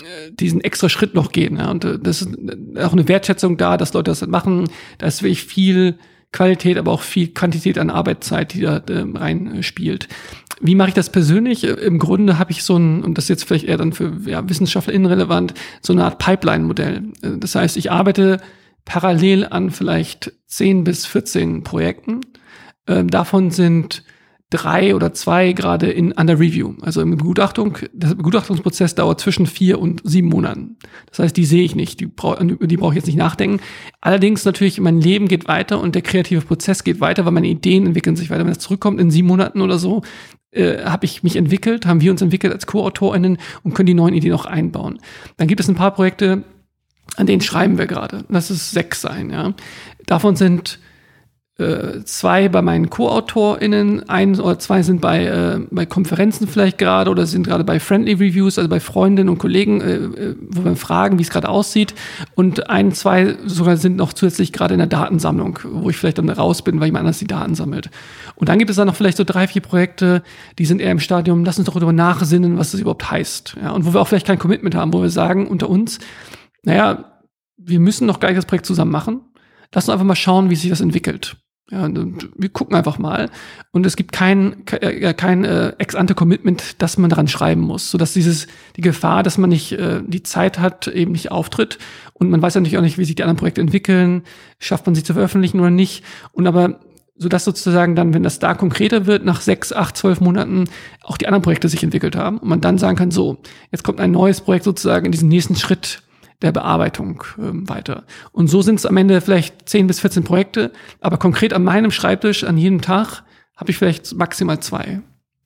äh, 0.00 0.32
diesen 0.32 0.60
extra 0.60 0.88
Schritt 0.88 1.14
noch 1.14 1.32
gehen. 1.32 1.56
Ja. 1.56 1.70
Und 1.70 1.84
äh, 1.84 1.98
das 1.98 2.22
ist 2.22 2.30
auch 2.78 2.92
eine 2.92 3.08
Wertschätzung 3.08 3.56
da, 3.56 3.76
dass 3.76 3.92
Leute 3.92 4.10
das 4.10 4.26
machen. 4.26 4.68
Da 4.98 5.06
ist 5.06 5.22
wirklich 5.22 5.44
viel 5.44 5.98
Qualität, 6.32 6.78
aber 6.78 6.90
auch 6.90 7.02
viel 7.02 7.28
Quantität 7.28 7.78
an 7.78 7.90
Arbeitszeit, 7.90 8.54
die 8.54 8.62
da 8.62 8.78
äh, 8.78 9.04
reinspielt. 9.14 10.08
Wie 10.60 10.74
mache 10.74 10.88
ich 10.88 10.94
das 10.94 11.10
persönlich? 11.10 11.64
Äh, 11.64 11.72
Im 11.72 11.98
Grunde 11.98 12.38
habe 12.38 12.50
ich 12.50 12.64
so 12.64 12.76
ein, 12.76 13.04
und 13.04 13.16
das 13.16 13.26
ist 13.26 13.28
jetzt 13.28 13.44
vielleicht 13.44 13.66
eher 13.66 13.76
dann 13.76 13.92
für 13.92 14.12
ja, 14.26 14.48
WissenschaftlerInnen 14.48 15.06
relevant, 15.06 15.54
so 15.80 15.92
eine 15.92 16.04
Art 16.04 16.18
Pipeline-Modell. 16.18 17.12
Das 17.22 17.54
heißt, 17.54 17.76
ich 17.76 17.92
arbeite 17.92 18.40
parallel 18.84 19.46
an 19.46 19.70
vielleicht 19.70 20.32
10 20.46 20.84
bis 20.84 21.06
14 21.06 21.62
Projekten. 21.62 22.20
Ähm, 22.86 23.08
davon 23.08 23.50
sind 23.50 24.04
drei 24.50 24.94
oder 24.94 25.12
zwei 25.12 25.52
gerade 25.52 25.90
in 25.90 26.12
under 26.12 26.38
Review. 26.38 26.74
Also 26.82 27.00
im 27.00 27.16
Begutachtung, 27.16 27.78
der 27.92 28.14
Begutachtungsprozess 28.14 28.94
dauert 28.94 29.20
zwischen 29.20 29.46
vier 29.46 29.80
und 29.80 30.00
sieben 30.04 30.28
Monaten. 30.28 30.76
Das 31.10 31.18
heißt, 31.18 31.36
die 31.36 31.44
sehe 31.44 31.64
ich 31.64 31.74
nicht, 31.74 32.00
die, 32.00 32.06
brauch, 32.06 32.38
die 32.40 32.76
brauche 32.76 32.92
ich 32.92 32.96
jetzt 32.96 33.06
nicht 33.06 33.18
nachdenken. 33.18 33.60
Allerdings 34.00 34.44
natürlich, 34.44 34.78
mein 34.80 35.00
Leben 35.00 35.28
geht 35.28 35.48
weiter 35.48 35.80
und 35.80 35.94
der 35.94 36.02
kreative 36.02 36.42
Prozess 36.42 36.84
geht 36.84 37.00
weiter, 37.00 37.24
weil 37.24 37.32
meine 37.32 37.48
Ideen 37.48 37.86
entwickeln 37.86 38.16
sich 38.16 38.30
weiter. 38.30 38.44
Wenn 38.44 38.52
es 38.52 38.58
zurückkommt 38.58 39.00
in 39.00 39.10
sieben 39.10 39.28
Monaten 39.28 39.60
oder 39.60 39.78
so, 39.78 40.02
äh, 40.52 40.84
habe 40.84 41.04
ich 41.04 41.24
mich 41.24 41.34
entwickelt, 41.34 41.86
haben 41.86 42.00
wir 42.00 42.12
uns 42.12 42.22
entwickelt 42.22 42.52
als 42.52 42.66
Co-AutorInnen 42.66 43.38
und 43.64 43.74
können 43.74 43.86
die 43.86 43.94
neuen 43.94 44.14
Ideen 44.14 44.34
auch 44.34 44.46
einbauen. 44.46 45.00
Dann 45.36 45.48
gibt 45.48 45.60
es 45.60 45.68
ein 45.68 45.74
paar 45.74 45.94
Projekte, 45.94 46.44
an 47.16 47.26
denen 47.26 47.40
schreiben 47.40 47.76
wir 47.76 47.86
gerade. 47.86 48.24
Lass 48.28 48.50
es 48.50 48.70
sechs 48.70 49.00
sein, 49.00 49.30
ja. 49.30 49.54
Davon 50.06 50.36
sind 50.36 50.78
äh, 51.56 52.02
zwei 52.04 52.48
bei 52.48 52.62
meinen 52.62 52.90
Co-AutorInnen, 52.90 54.08
ein 54.08 54.40
oder 54.40 54.58
zwei 54.58 54.82
sind 54.82 55.00
bei, 55.00 55.24
äh, 55.24 55.60
bei 55.70 55.86
Konferenzen 55.86 56.48
vielleicht 56.48 56.78
gerade 56.78 57.08
oder 57.08 57.26
sind 57.26 57.46
gerade 57.46 57.62
bei 57.62 57.78
Friendly 57.78 58.14
Reviews, 58.14 58.58
also 58.58 58.68
bei 58.68 58.80
Freundinnen 58.80 59.28
und 59.28 59.38
Kollegen, 59.38 59.80
äh, 59.80 59.94
äh, 59.94 60.36
wo 60.40 60.64
wir 60.64 60.74
fragen, 60.74 61.16
wie 61.18 61.22
es 61.22 61.30
gerade 61.30 61.48
aussieht. 61.48 61.94
Und 62.34 62.68
ein, 62.68 62.90
zwei 62.90 63.36
sogar 63.46 63.76
sind 63.76 63.96
noch 63.96 64.12
zusätzlich 64.12 64.52
gerade 64.52 64.74
in 64.74 64.78
der 64.78 64.88
Datensammlung, 64.88 65.60
wo 65.62 65.90
ich 65.90 65.96
vielleicht 65.96 66.18
dann 66.18 66.28
raus 66.28 66.62
bin, 66.62 66.80
weil 66.80 66.86
jemand 66.86 67.02
anders 67.02 67.20
die 67.20 67.28
Daten 67.28 67.54
sammelt. 67.54 67.88
Und 68.34 68.48
dann 68.48 68.58
gibt 68.58 68.70
es 68.70 68.76
dann 68.76 68.88
noch 68.88 68.96
vielleicht 68.96 69.18
so 69.18 69.24
drei, 69.24 69.46
vier 69.46 69.62
Projekte, 69.62 70.24
die 70.58 70.64
sind 70.64 70.80
eher 70.80 70.90
im 70.90 70.98
Stadium, 70.98 71.44
lass 71.44 71.58
uns 71.58 71.66
doch 71.66 71.74
darüber 71.74 71.92
nachsinnen, 71.92 72.58
was 72.58 72.72
das 72.72 72.80
überhaupt 72.80 73.08
heißt. 73.12 73.58
Ja, 73.62 73.70
und 73.70 73.86
wo 73.86 73.94
wir 73.94 74.00
auch 74.00 74.08
vielleicht 74.08 74.26
kein 74.26 74.40
Commitment 74.40 74.74
haben, 74.74 74.92
wo 74.92 75.02
wir 75.02 75.10
sagen 75.10 75.46
unter 75.46 75.70
uns, 75.70 76.00
naja, 76.64 77.12
wir 77.56 77.78
müssen 77.78 78.08
noch 78.08 78.18
gleich 78.18 78.34
das 78.34 78.46
Projekt 78.46 78.66
zusammen 78.66 78.90
machen. 78.90 79.20
Lass 79.72 79.84
uns 79.84 79.92
einfach 79.92 80.04
mal 80.04 80.16
schauen, 80.16 80.50
wie 80.50 80.56
sich 80.56 80.70
das 80.70 80.80
entwickelt. 80.80 81.36
Ja, 81.70 81.88
wir 81.88 82.48
gucken 82.50 82.76
einfach 82.76 82.98
mal. 82.98 83.30
Und 83.72 83.86
es 83.86 83.96
gibt 83.96 84.12
kein, 84.12 84.66
äh, 84.70 85.14
kein 85.14 85.44
äh, 85.44 85.72
Ex-ante-Commitment, 85.78 86.82
dass 86.82 86.98
man 86.98 87.08
daran 87.08 87.26
schreiben 87.26 87.62
muss, 87.62 87.90
sodass 87.90 88.12
dieses, 88.12 88.48
die 88.76 88.82
Gefahr, 88.82 89.22
dass 89.22 89.38
man 89.38 89.48
nicht 89.48 89.72
äh, 89.72 90.02
die 90.06 90.22
Zeit 90.22 90.58
hat, 90.58 90.88
eben 90.88 91.12
nicht 91.12 91.30
auftritt. 91.30 91.78
Und 92.12 92.28
man 92.28 92.42
weiß 92.42 92.54
natürlich 92.54 92.76
auch 92.76 92.82
nicht, 92.82 92.98
wie 92.98 93.06
sich 93.06 93.14
die 93.14 93.22
anderen 93.22 93.38
Projekte 93.38 93.62
entwickeln. 93.62 94.24
Schafft 94.58 94.84
man 94.84 94.94
sie 94.94 95.02
zu 95.02 95.14
veröffentlichen 95.14 95.58
oder 95.58 95.70
nicht? 95.70 96.04
Und 96.32 96.46
aber, 96.46 96.80
sodass 97.16 97.44
sozusagen 97.44 97.96
dann, 97.96 98.12
wenn 98.12 98.22
das 98.22 98.38
da 98.38 98.52
konkreter 98.52 99.06
wird, 99.06 99.24
nach 99.24 99.40
sechs, 99.40 99.72
acht, 99.72 99.96
zwölf 99.96 100.20
Monaten 100.20 100.64
auch 101.02 101.16
die 101.16 101.26
anderen 101.26 101.42
Projekte 101.42 101.70
sich 101.70 101.82
entwickelt 101.82 102.14
haben. 102.14 102.36
Und 102.38 102.48
man 102.48 102.60
dann 102.60 102.76
sagen 102.76 102.96
kann, 102.96 103.10
so, 103.10 103.38
jetzt 103.72 103.84
kommt 103.84 104.00
ein 104.00 104.10
neues 104.10 104.42
Projekt 104.42 104.64
sozusagen 104.64 105.06
in 105.06 105.12
diesen 105.12 105.30
nächsten 105.30 105.56
Schritt 105.56 106.03
der 106.44 106.52
Bearbeitung 106.52 107.24
ähm, 107.38 107.68
weiter. 107.68 108.04
Und 108.32 108.48
so 108.48 108.62
sind 108.62 108.76
es 108.76 108.86
am 108.86 108.96
Ende 108.96 109.20
vielleicht 109.20 109.68
10 109.68 109.86
bis 109.86 110.00
14 110.00 110.24
Projekte, 110.24 110.70
aber 111.00 111.16
konkret 111.16 111.52
an 111.52 111.64
meinem 111.64 111.90
Schreibtisch 111.90 112.44
an 112.44 112.56
jedem 112.56 112.80
Tag 112.80 113.22
habe 113.56 113.70
ich 113.70 113.78
vielleicht 113.78 114.14
maximal 114.14 114.60
zwei. 114.60 115.00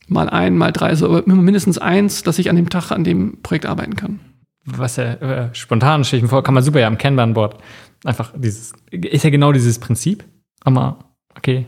Mal 0.09 0.29
ein, 0.29 0.57
mal 0.57 0.73
drei, 0.73 0.95
so 0.95 1.07
aber 1.07 1.23
mindestens 1.27 1.79
eins, 1.79 2.23
dass 2.23 2.39
ich 2.39 2.49
an 2.49 2.57
dem 2.57 2.71
Tag 2.71 2.91
an 2.91 3.05
dem 3.05 3.43
Projekt 3.43 3.67
arbeiten 3.67 3.95
kann. 3.95 4.21
Was 4.65 4.97
ja 4.97 5.15
äh, 5.15 5.55
spontan 5.55 6.05
stelle 6.05 6.19
ich 6.19 6.23
mir 6.25 6.29
vor, 6.29 6.43
kann 6.43 6.55
man 6.55 6.63
super 6.63 6.81
ja 6.81 6.87
am 6.87 6.99
Kanban-Board. 6.99 7.59
Einfach 8.05 8.33
dieses, 8.37 8.73
ist 8.91 9.25
ja 9.25 9.31
genau 9.31 9.53
dieses 9.53 9.79
Prinzip. 9.79 10.25
Aber, 10.65 10.99
okay, 11.37 11.67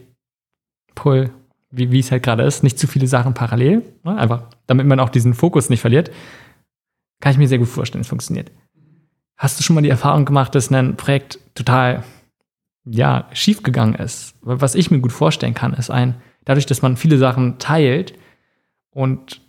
Pull, 0.95 1.31
wie, 1.71 1.91
wie 1.93 2.01
es 2.01 2.11
halt 2.11 2.23
gerade 2.23 2.43
ist, 2.43 2.63
nicht 2.63 2.79
zu 2.79 2.87
viele 2.87 3.07
Sachen 3.07 3.35
parallel, 3.35 3.83
ne? 4.05 4.17
einfach, 4.17 4.45
damit 4.67 4.87
man 4.87 5.01
auch 5.01 5.09
diesen 5.09 5.35
Fokus 5.35 5.71
nicht 5.71 5.81
verliert. 5.81 6.11
Kann 7.21 7.33
ich 7.33 7.39
mir 7.39 7.49
sehr 7.49 7.59
gut 7.59 7.69
vorstellen, 7.69 8.03
es 8.03 8.09
funktioniert. 8.09 8.51
Hast 9.41 9.59
du 9.59 9.63
schon 9.65 9.75
mal 9.75 9.81
die 9.81 9.89
Erfahrung 9.89 10.27
gemacht, 10.27 10.55
dass 10.55 10.71
ein 10.71 10.97
Projekt 10.97 11.39
total 11.55 12.05
ja, 12.85 13.27
schiefgegangen 13.33 13.95
ist? 13.95 14.35
Was 14.43 14.75
ich 14.75 14.91
mir 14.91 15.01
gut 15.01 15.13
vorstellen 15.13 15.55
kann, 15.55 15.73
ist 15.73 15.91
ein, 15.91 16.21
dadurch, 16.45 16.67
dass 16.67 16.83
man 16.83 16.99
viele 16.99 17.17
Sachen 17.17 17.59
teilt 17.59 18.13
und 18.91 19.41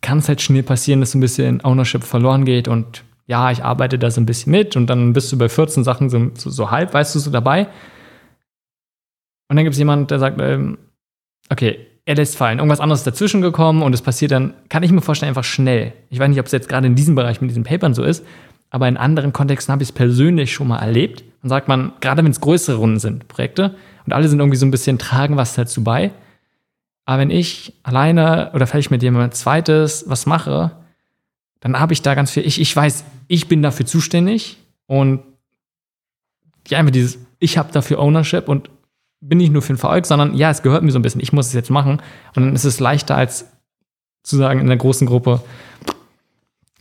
kann 0.00 0.18
es 0.18 0.28
halt 0.28 0.42
schnell 0.42 0.62
passieren, 0.62 1.00
dass 1.00 1.10
so 1.10 1.18
ein 1.18 1.20
bisschen 1.20 1.64
Ownership 1.64 2.04
verloren 2.04 2.44
geht 2.44 2.68
und 2.68 3.02
ja, 3.26 3.50
ich 3.50 3.64
arbeite 3.64 3.98
da 3.98 4.12
so 4.12 4.20
ein 4.20 4.26
bisschen 4.26 4.52
mit 4.52 4.76
und 4.76 4.86
dann 4.86 5.12
bist 5.12 5.32
du 5.32 5.38
bei 5.38 5.48
14 5.48 5.82
Sachen 5.82 6.08
so, 6.08 6.30
so, 6.34 6.48
so 6.48 6.70
halb, 6.70 6.94
weißt 6.94 7.12
du, 7.12 7.18
so 7.18 7.32
dabei. 7.32 7.66
Und 9.48 9.56
dann 9.56 9.64
gibt 9.64 9.72
es 9.72 9.78
jemanden, 9.78 10.06
der 10.06 10.20
sagt, 10.20 10.40
ähm, 10.40 10.78
okay, 11.50 11.84
er 12.04 12.14
lässt 12.14 12.36
fallen, 12.36 12.58
irgendwas 12.58 12.80
anderes 12.80 13.02
dazwischen 13.02 13.42
gekommen 13.42 13.82
und 13.82 13.92
es 13.92 14.02
passiert 14.02 14.30
dann, 14.30 14.54
kann 14.68 14.84
ich 14.84 14.92
mir 14.92 15.00
vorstellen, 15.00 15.30
einfach 15.30 15.42
schnell. 15.42 15.94
Ich 16.10 16.20
weiß 16.20 16.28
nicht, 16.28 16.38
ob 16.38 16.46
es 16.46 16.52
jetzt 16.52 16.68
gerade 16.68 16.86
in 16.86 16.94
diesem 16.94 17.16
Bereich 17.16 17.40
mit 17.40 17.50
diesen 17.50 17.64
Papern 17.64 17.94
so 17.94 18.04
ist, 18.04 18.24
aber 18.72 18.88
in 18.88 18.96
anderen 18.96 19.34
Kontexten 19.34 19.70
habe 19.70 19.82
ich 19.82 19.90
es 19.90 19.94
persönlich 19.94 20.52
schon 20.52 20.68
mal 20.68 20.78
erlebt. 20.78 21.22
Dann 21.42 21.50
sagt 21.50 21.68
man, 21.68 21.92
gerade 22.00 22.24
wenn 22.24 22.30
es 22.30 22.40
größere 22.40 22.76
Runden 22.76 22.98
sind, 22.98 23.28
Projekte, 23.28 23.76
und 24.06 24.14
alle 24.14 24.26
sind 24.28 24.40
irgendwie 24.40 24.56
so 24.56 24.64
ein 24.64 24.70
bisschen, 24.70 24.98
tragen 24.98 25.36
was 25.36 25.54
dazu 25.54 25.84
bei. 25.84 26.10
Aber 27.04 27.18
wenn 27.18 27.30
ich 27.30 27.74
alleine 27.82 28.50
oder 28.54 28.66
vielleicht 28.66 28.90
mit 28.90 29.02
jemandem 29.02 29.32
zweites 29.32 30.04
was 30.08 30.24
mache, 30.24 30.72
dann 31.60 31.78
habe 31.78 31.92
ich 31.92 32.00
da 32.00 32.14
ganz 32.14 32.30
viel, 32.30 32.46
ich, 32.46 32.60
ich 32.60 32.74
weiß, 32.74 33.04
ich 33.28 33.46
bin 33.46 33.62
dafür 33.62 33.84
zuständig 33.84 34.56
und 34.86 35.22
ja, 36.66 36.78
einfach 36.78 36.92
dieses, 36.92 37.18
ich 37.40 37.58
habe 37.58 37.72
dafür 37.72 37.98
Ownership 37.98 38.48
und 38.48 38.70
bin 39.20 39.38
nicht 39.38 39.52
nur 39.52 39.60
für 39.60 39.74
den 39.74 39.78
Verfolg, 39.78 40.06
sondern 40.06 40.34
ja, 40.34 40.50
es 40.50 40.62
gehört 40.62 40.82
mir 40.82 40.92
so 40.92 40.98
ein 40.98 41.02
bisschen, 41.02 41.20
ich 41.20 41.32
muss 41.32 41.48
es 41.48 41.52
jetzt 41.52 41.70
machen. 41.70 42.00
Und 42.34 42.46
dann 42.46 42.54
ist 42.54 42.64
es 42.64 42.80
leichter 42.80 43.16
als 43.16 43.46
zu 44.22 44.36
sagen 44.38 44.60
in 44.60 44.66
der 44.66 44.76
großen 44.78 45.06
Gruppe, 45.06 45.42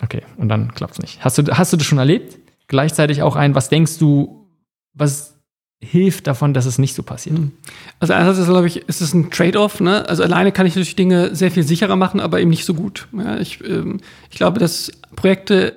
Okay, 0.03 0.23
und 0.37 0.49
dann 0.49 0.73
klappt 0.73 0.93
es 0.93 0.99
nicht. 0.99 1.23
Hast 1.23 1.37
du, 1.37 1.43
hast 1.57 1.71
du 1.73 1.77
das 1.77 1.85
schon 1.85 1.97
erlebt? 1.97 2.37
Gleichzeitig 2.67 3.21
auch 3.21 3.35
ein, 3.35 3.55
was 3.55 3.69
denkst 3.69 3.97
du, 3.99 4.47
was 4.93 5.41
hilft 5.83 6.27
davon, 6.27 6.53
dass 6.53 6.65
es 6.65 6.77
nicht 6.77 6.95
so 6.95 7.03
passiert? 7.03 7.37
Hm. 7.37 7.51
Also 7.99 8.13
einerseits 8.13 8.39
ist, 8.39 8.51
glaube 8.51 8.67
ich, 8.67 8.77
ist 8.87 9.01
es 9.01 9.13
ein 9.13 9.31
Trade-off. 9.31 9.79
Ne? 9.79 10.07
Also 10.07 10.23
alleine 10.23 10.51
kann 10.51 10.65
ich 10.65 10.75
natürlich 10.75 10.95
Dinge 10.95 11.35
sehr 11.35 11.51
viel 11.51 11.63
sicherer 11.63 11.95
machen, 11.95 12.19
aber 12.19 12.39
eben 12.39 12.49
nicht 12.49 12.65
so 12.65 12.73
gut. 12.73 13.07
Ja, 13.11 13.39
ich, 13.39 13.63
ähm, 13.67 13.99
ich 14.29 14.37
glaube, 14.37 14.59
dass 14.59 14.91
Projekte, 15.15 15.75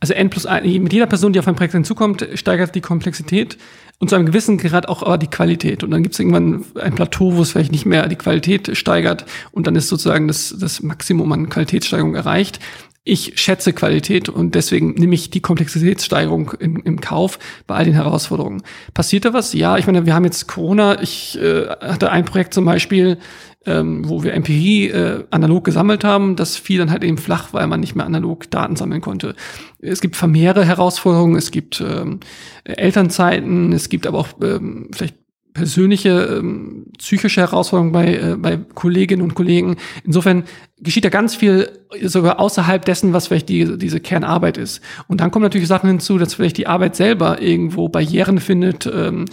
also 0.00 0.14
N 0.14 0.30
plus 0.30 0.46
1, 0.46 0.66
mit 0.80 0.92
jeder 0.92 1.06
Person, 1.06 1.32
die 1.32 1.38
auf 1.38 1.48
ein 1.48 1.54
Projekt 1.54 1.74
hinzukommt, 1.74 2.26
steigert 2.34 2.74
die 2.74 2.80
Komplexität 2.80 3.56
und 3.98 4.10
zu 4.10 4.16
einem 4.16 4.26
gewissen 4.26 4.58
Grad 4.58 4.88
auch 4.88 5.02
aber 5.02 5.18
die 5.18 5.28
Qualität. 5.28 5.84
Und 5.84 5.90
dann 5.90 6.02
gibt 6.02 6.14
es 6.14 6.18
irgendwann 6.18 6.64
ein 6.80 6.94
Plateau, 6.94 7.36
wo 7.36 7.42
es 7.42 7.52
vielleicht 7.52 7.72
nicht 7.72 7.86
mehr 7.86 8.08
die 8.08 8.16
Qualität 8.16 8.76
steigert 8.76 9.24
und 9.52 9.66
dann 9.66 9.76
ist 9.76 9.88
sozusagen 9.88 10.26
das, 10.26 10.54
das 10.58 10.82
Maximum 10.82 11.30
an 11.32 11.48
Qualitätssteigerung 11.48 12.14
erreicht. 12.14 12.58
Ich 13.04 13.38
schätze 13.38 13.74
Qualität 13.74 14.30
und 14.30 14.54
deswegen 14.54 14.94
nehme 14.94 15.14
ich 15.14 15.28
die 15.28 15.40
Komplexitätssteigerung 15.40 16.52
in, 16.58 16.76
im 16.76 17.00
Kauf 17.02 17.38
bei 17.66 17.74
all 17.74 17.84
den 17.84 17.92
Herausforderungen. 17.92 18.62
Passiert 18.94 19.26
da 19.26 19.34
was? 19.34 19.52
Ja, 19.52 19.76
ich 19.76 19.86
meine, 19.86 20.06
wir 20.06 20.14
haben 20.14 20.24
jetzt 20.24 20.48
Corona. 20.48 21.00
Ich 21.02 21.38
äh, 21.38 21.66
hatte 21.68 22.10
ein 22.10 22.24
Projekt 22.24 22.54
zum 22.54 22.64
Beispiel, 22.64 23.18
ähm, 23.66 24.08
wo 24.08 24.22
wir 24.22 24.32
Empirie 24.32 24.88
äh, 24.88 25.24
analog 25.30 25.64
gesammelt 25.64 26.02
haben. 26.02 26.34
Das 26.34 26.56
fiel 26.56 26.78
dann 26.78 26.90
halt 26.90 27.04
eben 27.04 27.18
flach, 27.18 27.52
weil 27.52 27.66
man 27.66 27.80
nicht 27.80 27.94
mehr 27.94 28.06
analog 28.06 28.50
Daten 28.50 28.74
sammeln 28.74 29.02
konnte. 29.02 29.34
Es 29.80 30.00
gibt 30.00 30.16
vermehrte 30.16 30.64
Herausforderungen, 30.64 31.36
es 31.36 31.50
gibt 31.50 31.82
ähm, 31.82 32.20
Elternzeiten, 32.64 33.72
es 33.74 33.90
gibt 33.90 34.06
aber 34.06 34.18
auch 34.18 34.28
ähm, 34.42 34.88
vielleicht 34.94 35.16
persönliche 35.54 36.10
ähm, 36.10 36.86
psychische 36.98 37.40
Herausforderungen 37.40 37.92
bei, 37.92 38.14
äh, 38.16 38.36
bei 38.36 38.56
Kolleginnen 38.56 39.22
und 39.22 39.34
Kollegen. 39.34 39.76
Insofern 40.04 40.44
geschieht 40.80 41.04
da 41.04 41.08
ganz 41.08 41.36
viel 41.36 41.70
sogar 42.02 42.40
außerhalb 42.40 42.84
dessen, 42.84 43.12
was 43.12 43.28
vielleicht 43.28 43.48
die, 43.48 43.78
diese 43.78 44.00
Kernarbeit 44.00 44.58
ist. 44.58 44.82
Und 45.06 45.20
dann 45.20 45.30
kommen 45.30 45.44
natürlich 45.44 45.68
Sachen 45.68 45.88
hinzu, 45.88 46.18
dass 46.18 46.34
vielleicht 46.34 46.58
die 46.58 46.66
Arbeit 46.66 46.96
selber 46.96 47.40
irgendwo 47.40 47.88
Barrieren 47.88 48.40
findet, 48.40 48.90
ähm, 48.92 49.26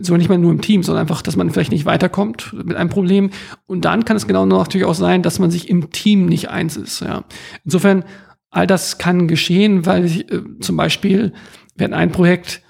sogar 0.00 0.16
nicht 0.16 0.30
mal 0.30 0.38
nur 0.38 0.52
im 0.52 0.62
Team, 0.62 0.82
sondern 0.82 1.02
einfach, 1.02 1.20
dass 1.20 1.36
man 1.36 1.50
vielleicht 1.50 1.72
nicht 1.72 1.84
weiterkommt 1.84 2.54
mit 2.64 2.76
einem 2.76 2.90
Problem. 2.90 3.30
Und 3.66 3.84
dann 3.84 4.06
kann 4.06 4.16
es 4.16 4.26
genau 4.26 4.46
natürlich 4.46 4.86
auch 4.86 4.94
sein, 4.94 5.22
dass 5.22 5.38
man 5.38 5.50
sich 5.50 5.68
im 5.68 5.90
Team 5.90 6.26
nicht 6.26 6.48
eins 6.48 6.78
ist. 6.78 7.00
Ja. 7.00 7.24
Insofern, 7.64 8.04
all 8.50 8.66
das 8.66 8.96
kann 8.96 9.28
geschehen, 9.28 9.84
weil 9.84 10.06
ich, 10.06 10.32
äh, 10.32 10.40
zum 10.60 10.78
Beispiel, 10.78 11.34
hatten 11.78 11.94
ein 11.94 12.10
Projekt, 12.10 12.62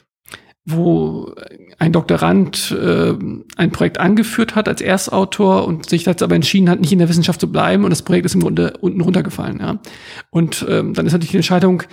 wo 0.71 1.35
ein 1.79 1.93
Doktorand 1.93 2.77
äh, 2.79 3.15
ein 3.57 3.73
Projekt 3.73 3.99
angeführt 3.99 4.55
hat 4.55 4.69
als 4.69 4.81
Erstautor 4.81 5.67
und 5.67 5.89
sich 5.89 6.05
jetzt 6.05 6.23
aber 6.23 6.35
entschieden 6.35 6.69
hat, 6.69 6.81
nicht 6.81 6.93
in 6.93 6.99
der 6.99 7.09
Wissenschaft 7.09 7.41
zu 7.41 7.51
bleiben 7.51 7.85
und 7.85 7.91
das 7.91 8.03
Projekt 8.03 8.27
ist 8.27 8.35
im 8.35 8.43
Grunde 8.43 8.75
unten 8.81 9.01
runtergefallen. 9.01 9.61
Ja. 9.61 9.79
Und 10.31 10.67
ähm, 10.69 10.95
dann 10.95 11.07
ist 11.07 11.13
natürlich 11.13 11.31
die 11.31 11.39
Entscheidung, 11.39 11.85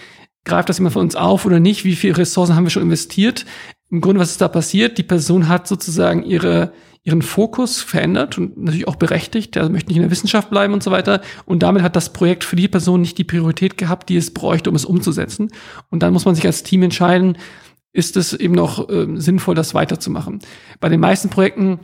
greift 0.43 0.69
das 0.69 0.77
jemand 0.77 0.93
von 0.93 1.03
uns 1.03 1.15
auf 1.15 1.45
oder 1.45 1.59
nicht? 1.59 1.85
Wie 1.85 1.95
viele 1.95 2.17
Ressourcen 2.17 2.55
haben 2.55 2.65
wir 2.65 2.69
schon 2.69 2.83
investiert? 2.83 3.45
Im 3.89 4.01
Grunde, 4.01 4.19
was 4.19 4.31
ist 4.31 4.41
da 4.41 4.47
passiert? 4.47 4.97
Die 4.97 5.03
Person 5.03 5.47
hat 5.47 5.67
sozusagen 5.67 6.23
ihre 6.23 6.71
ihren 7.05 7.21
Fokus 7.21 7.81
verändert 7.81 8.39
und 8.39 8.57
natürlich 8.57 8.87
auch 8.87 8.95
berechtigt. 8.95 9.53
Der 9.53 9.69
möchte 9.69 9.89
nicht 9.89 9.97
in 9.97 10.01
der 10.01 10.11
Wissenschaft 10.11 10.49
bleiben 10.49 10.73
und 10.73 10.81
so 10.81 10.89
weiter. 10.89 11.21
Und 11.45 11.61
damit 11.61 11.83
hat 11.83 11.95
das 11.95 12.11
Projekt 12.11 12.43
für 12.43 12.55
die 12.55 12.67
Person 12.67 13.01
nicht 13.01 13.19
die 13.19 13.23
Priorität 13.23 13.77
gehabt, 13.77 14.09
die 14.09 14.17
es 14.17 14.33
bräuchte, 14.33 14.71
um 14.71 14.75
es 14.75 14.85
umzusetzen. 14.85 15.51
Und 15.91 16.01
dann 16.01 16.13
muss 16.13 16.25
man 16.25 16.33
sich 16.33 16.47
als 16.47 16.63
Team 16.63 16.81
entscheiden, 16.81 17.37
ist 17.95 18.17
es 18.17 18.33
eben 18.33 18.53
noch 18.53 18.89
äh, 18.89 19.07
sinnvoll, 19.15 19.55
das 19.55 19.73
weiterzumachen. 19.73 20.39
Bei 20.81 20.89
den 20.89 20.99
meisten 20.99 21.29
Projekten, 21.29 21.79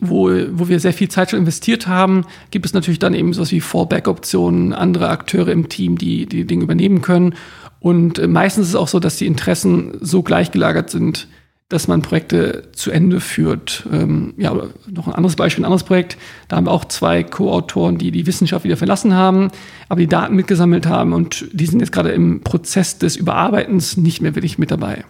wo, 0.00 0.28
wo 0.50 0.68
wir 0.68 0.80
sehr 0.80 0.92
viel 0.92 1.08
Zeit 1.08 1.30
schon 1.30 1.38
investiert 1.38 1.86
haben, 1.86 2.24
gibt 2.50 2.66
es 2.66 2.72
natürlich 2.72 2.98
dann 2.98 3.14
eben 3.14 3.32
sowas 3.32 3.52
wie 3.52 3.60
Fallback-Optionen, 3.60 4.72
andere 4.72 5.08
Akteure 5.08 5.48
im 5.48 5.68
Team, 5.68 5.98
die 5.98 6.26
die 6.26 6.46
Dinge 6.46 6.64
übernehmen 6.64 7.00
können. 7.00 7.34
Und 7.78 8.18
äh, 8.18 8.26
meistens 8.26 8.64
ist 8.64 8.70
es 8.70 8.76
auch 8.76 8.88
so, 8.88 8.98
dass 8.98 9.18
die 9.18 9.26
Interessen 9.26 9.98
so 10.00 10.22
gleichgelagert 10.22 10.90
sind, 10.90 11.28
dass 11.68 11.86
man 11.86 12.02
Projekte 12.02 12.64
zu 12.72 12.90
Ende 12.90 13.20
führt. 13.20 13.86
Ähm, 13.92 14.34
ja, 14.36 14.52
noch 14.90 15.06
ein 15.06 15.14
anderes 15.14 15.36
Beispiel, 15.36 15.62
ein 15.62 15.66
anderes 15.66 15.84
Projekt. 15.84 16.18
Da 16.48 16.56
haben 16.56 16.66
wir 16.66 16.72
auch 16.72 16.86
zwei 16.86 17.22
Co-Autoren, 17.22 17.98
die 17.98 18.10
die 18.10 18.26
Wissenschaft 18.26 18.64
wieder 18.64 18.76
verlassen 18.76 19.14
haben, 19.14 19.52
aber 19.88 20.00
die 20.00 20.08
Daten 20.08 20.34
mitgesammelt 20.34 20.86
haben 20.86 21.12
und 21.12 21.46
die 21.52 21.66
sind 21.66 21.78
jetzt 21.78 21.92
gerade 21.92 22.10
im 22.10 22.40
Prozess 22.40 22.98
des 22.98 23.14
Überarbeitens 23.14 23.96
nicht 23.96 24.20
mehr 24.20 24.34
wirklich 24.34 24.58
mit 24.58 24.72
dabei 24.72 25.04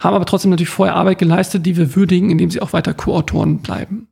haben 0.00 0.14
aber 0.14 0.26
trotzdem 0.26 0.50
natürlich 0.50 0.70
vorher 0.70 0.96
Arbeit 0.96 1.18
geleistet, 1.18 1.66
die 1.66 1.76
wir 1.76 1.94
würdigen, 1.96 2.30
indem 2.30 2.50
sie 2.50 2.60
auch 2.60 2.72
weiter 2.72 2.94
Co-Autoren 2.94 3.58
bleiben. 3.58 4.08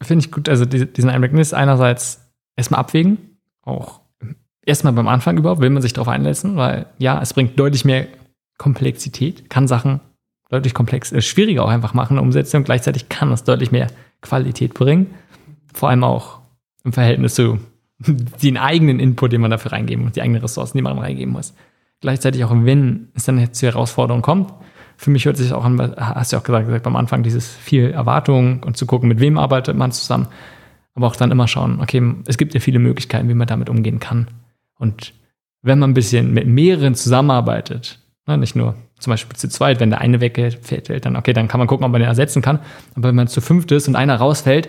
Finde 0.00 0.24
ich 0.24 0.32
gut. 0.32 0.48
Also 0.48 0.64
diesen 0.64 1.10
Einblick 1.10 1.32
ist 1.34 1.54
einerseits 1.54 2.20
erstmal 2.56 2.80
abwägen, 2.80 3.18
auch 3.62 4.00
erstmal 4.64 4.92
beim 4.92 5.08
Anfang 5.08 5.36
überhaupt, 5.36 5.60
will 5.60 5.70
man 5.70 5.82
sich 5.82 5.92
darauf 5.92 6.08
einlassen, 6.08 6.56
weil 6.56 6.86
ja, 6.98 7.20
es 7.20 7.34
bringt 7.34 7.58
deutlich 7.58 7.84
mehr 7.84 8.06
Komplexität, 8.58 9.50
kann 9.50 9.66
Sachen 9.66 10.00
deutlich 10.50 10.74
komplex, 10.74 11.12
äh, 11.12 11.22
schwieriger 11.22 11.64
auch 11.64 11.70
einfach 11.70 11.94
machen, 11.94 12.18
umsetzen 12.18 12.58
und 12.58 12.64
gleichzeitig 12.64 13.08
kann 13.08 13.32
es 13.32 13.44
deutlich 13.44 13.72
mehr 13.72 13.88
Qualität 14.20 14.74
bringen. 14.74 15.14
Vor 15.72 15.88
allem 15.88 16.04
auch 16.04 16.40
im 16.84 16.92
Verhältnis 16.92 17.34
zu 17.34 17.58
den 18.42 18.56
eigenen 18.56 19.00
Input, 19.00 19.32
den 19.32 19.40
man 19.40 19.50
dafür 19.50 19.72
reingeben 19.72 20.04
muss, 20.04 20.12
die 20.12 20.22
eigenen 20.22 20.42
Ressourcen, 20.42 20.76
die 20.76 20.82
man 20.82 20.98
reingeben 20.98 21.32
muss. 21.32 21.54
Gleichzeitig 22.00 22.44
auch, 22.44 22.52
wenn 22.52 23.08
es 23.14 23.24
dann 23.24 23.38
jetzt 23.38 23.58
zur 23.58 23.70
Herausforderung 23.70 24.22
kommt, 24.22 24.52
für 25.02 25.10
mich 25.10 25.24
hört 25.24 25.36
sich 25.36 25.52
auch 25.52 25.64
an, 25.64 25.80
hast 25.96 26.30
du 26.30 26.36
ja 26.36 26.40
auch 26.40 26.44
gesagt, 26.44 26.66
gesagt 26.66 26.86
am 26.86 26.94
Anfang, 26.94 27.24
dieses 27.24 27.48
viel 27.48 27.90
Erwartung 27.90 28.62
und 28.62 28.76
zu 28.76 28.86
gucken, 28.86 29.08
mit 29.08 29.18
wem 29.18 29.36
arbeitet 29.36 29.76
man 29.76 29.90
zusammen. 29.90 30.28
Aber 30.94 31.08
auch 31.08 31.16
dann 31.16 31.32
immer 31.32 31.48
schauen, 31.48 31.80
okay, 31.80 32.00
es 32.26 32.38
gibt 32.38 32.54
ja 32.54 32.60
viele 32.60 32.78
Möglichkeiten, 32.78 33.28
wie 33.28 33.34
man 33.34 33.48
damit 33.48 33.68
umgehen 33.68 33.98
kann. 33.98 34.28
Und 34.78 35.12
wenn 35.60 35.80
man 35.80 35.90
ein 35.90 35.94
bisschen 35.94 36.32
mit 36.32 36.46
mehreren 36.46 36.94
zusammenarbeitet, 36.94 37.98
ne, 38.28 38.38
nicht 38.38 38.54
nur 38.54 38.76
zum 39.00 39.10
Beispiel 39.10 39.36
zu 39.36 39.48
zweit, 39.48 39.80
wenn 39.80 39.90
der 39.90 40.00
eine 40.00 40.20
wegfällt, 40.20 41.04
dann 41.04 41.16
okay, 41.16 41.32
dann 41.32 41.48
kann 41.48 41.58
man 41.58 41.66
gucken, 41.66 41.84
ob 41.84 41.90
man 41.90 42.00
den 42.00 42.08
ersetzen 42.08 42.40
kann. 42.40 42.60
Aber 42.94 43.08
wenn 43.08 43.16
man 43.16 43.26
zu 43.26 43.40
fünft 43.40 43.72
ist 43.72 43.88
und 43.88 43.96
einer 43.96 44.14
rausfällt, 44.14 44.68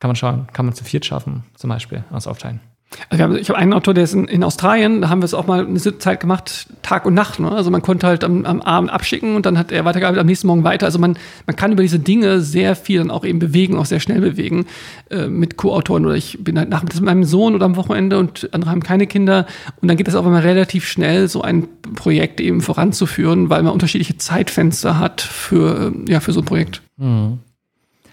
kann 0.00 0.08
man 0.08 0.16
schauen, 0.16 0.48
kann 0.52 0.66
man 0.66 0.74
zu 0.74 0.82
viert 0.82 1.06
schaffen, 1.06 1.44
zum 1.54 1.70
Beispiel, 1.70 2.02
aus 2.10 2.26
aufteilen. 2.26 2.58
Also 3.08 3.34
ich 3.34 3.48
habe 3.48 3.58
einen 3.58 3.72
Autor, 3.72 3.94
der 3.94 4.04
ist 4.04 4.14
in, 4.14 4.26
in, 4.26 4.44
Australien, 4.44 5.00
da 5.00 5.08
haben 5.08 5.20
wir 5.20 5.24
es 5.24 5.34
auch 5.34 5.46
mal 5.46 5.66
eine 5.66 5.78
Zeit 5.78 6.20
gemacht, 6.20 6.68
Tag 6.82 7.06
und 7.06 7.14
Nacht. 7.14 7.40
Ne? 7.40 7.50
Also 7.50 7.70
man 7.70 7.82
konnte 7.82 8.06
halt 8.06 8.24
am, 8.24 8.44
am, 8.44 8.62
Abend 8.62 8.90
abschicken 8.90 9.34
und 9.36 9.46
dann 9.46 9.58
hat 9.58 9.72
er 9.72 9.84
weitergearbeitet, 9.84 10.20
am 10.20 10.26
nächsten 10.26 10.46
Morgen 10.46 10.64
weiter. 10.64 10.86
Also 10.86 10.98
man, 10.98 11.18
man 11.46 11.56
kann 11.56 11.72
über 11.72 11.82
diese 11.82 11.98
Dinge 11.98 12.40
sehr 12.40 12.76
viel 12.76 12.98
dann 12.98 13.10
auch 13.10 13.24
eben 13.24 13.38
bewegen, 13.38 13.76
auch 13.76 13.86
sehr 13.86 14.00
schnell 14.00 14.20
bewegen 14.20 14.66
äh, 15.10 15.26
mit 15.26 15.56
Co-Autoren. 15.56 16.06
Oder 16.06 16.14
ich 16.14 16.38
bin 16.42 16.58
halt 16.58 16.68
nachmittags 16.68 17.00
mit 17.00 17.06
meinem 17.06 17.24
Sohn 17.24 17.54
oder 17.54 17.66
am 17.66 17.76
Wochenende 17.76 18.18
und 18.18 18.48
andere 18.52 18.70
haben 18.70 18.82
keine 18.82 19.06
Kinder. 19.06 19.46
Und 19.80 19.88
dann 19.88 19.96
geht 19.96 20.08
es 20.08 20.14
auch 20.14 20.26
immer 20.26 20.44
relativ 20.44 20.86
schnell, 20.86 21.28
so 21.28 21.42
ein 21.42 21.66
Projekt 21.94 22.40
eben 22.40 22.60
voranzuführen, 22.60 23.50
weil 23.50 23.62
man 23.62 23.72
unterschiedliche 23.72 24.18
Zeitfenster 24.18 24.98
hat 24.98 25.20
für, 25.20 25.92
ja, 26.06 26.20
für 26.20 26.32
so 26.32 26.40
ein 26.40 26.46
Projekt. 26.46 26.82
Hm. 26.98 27.38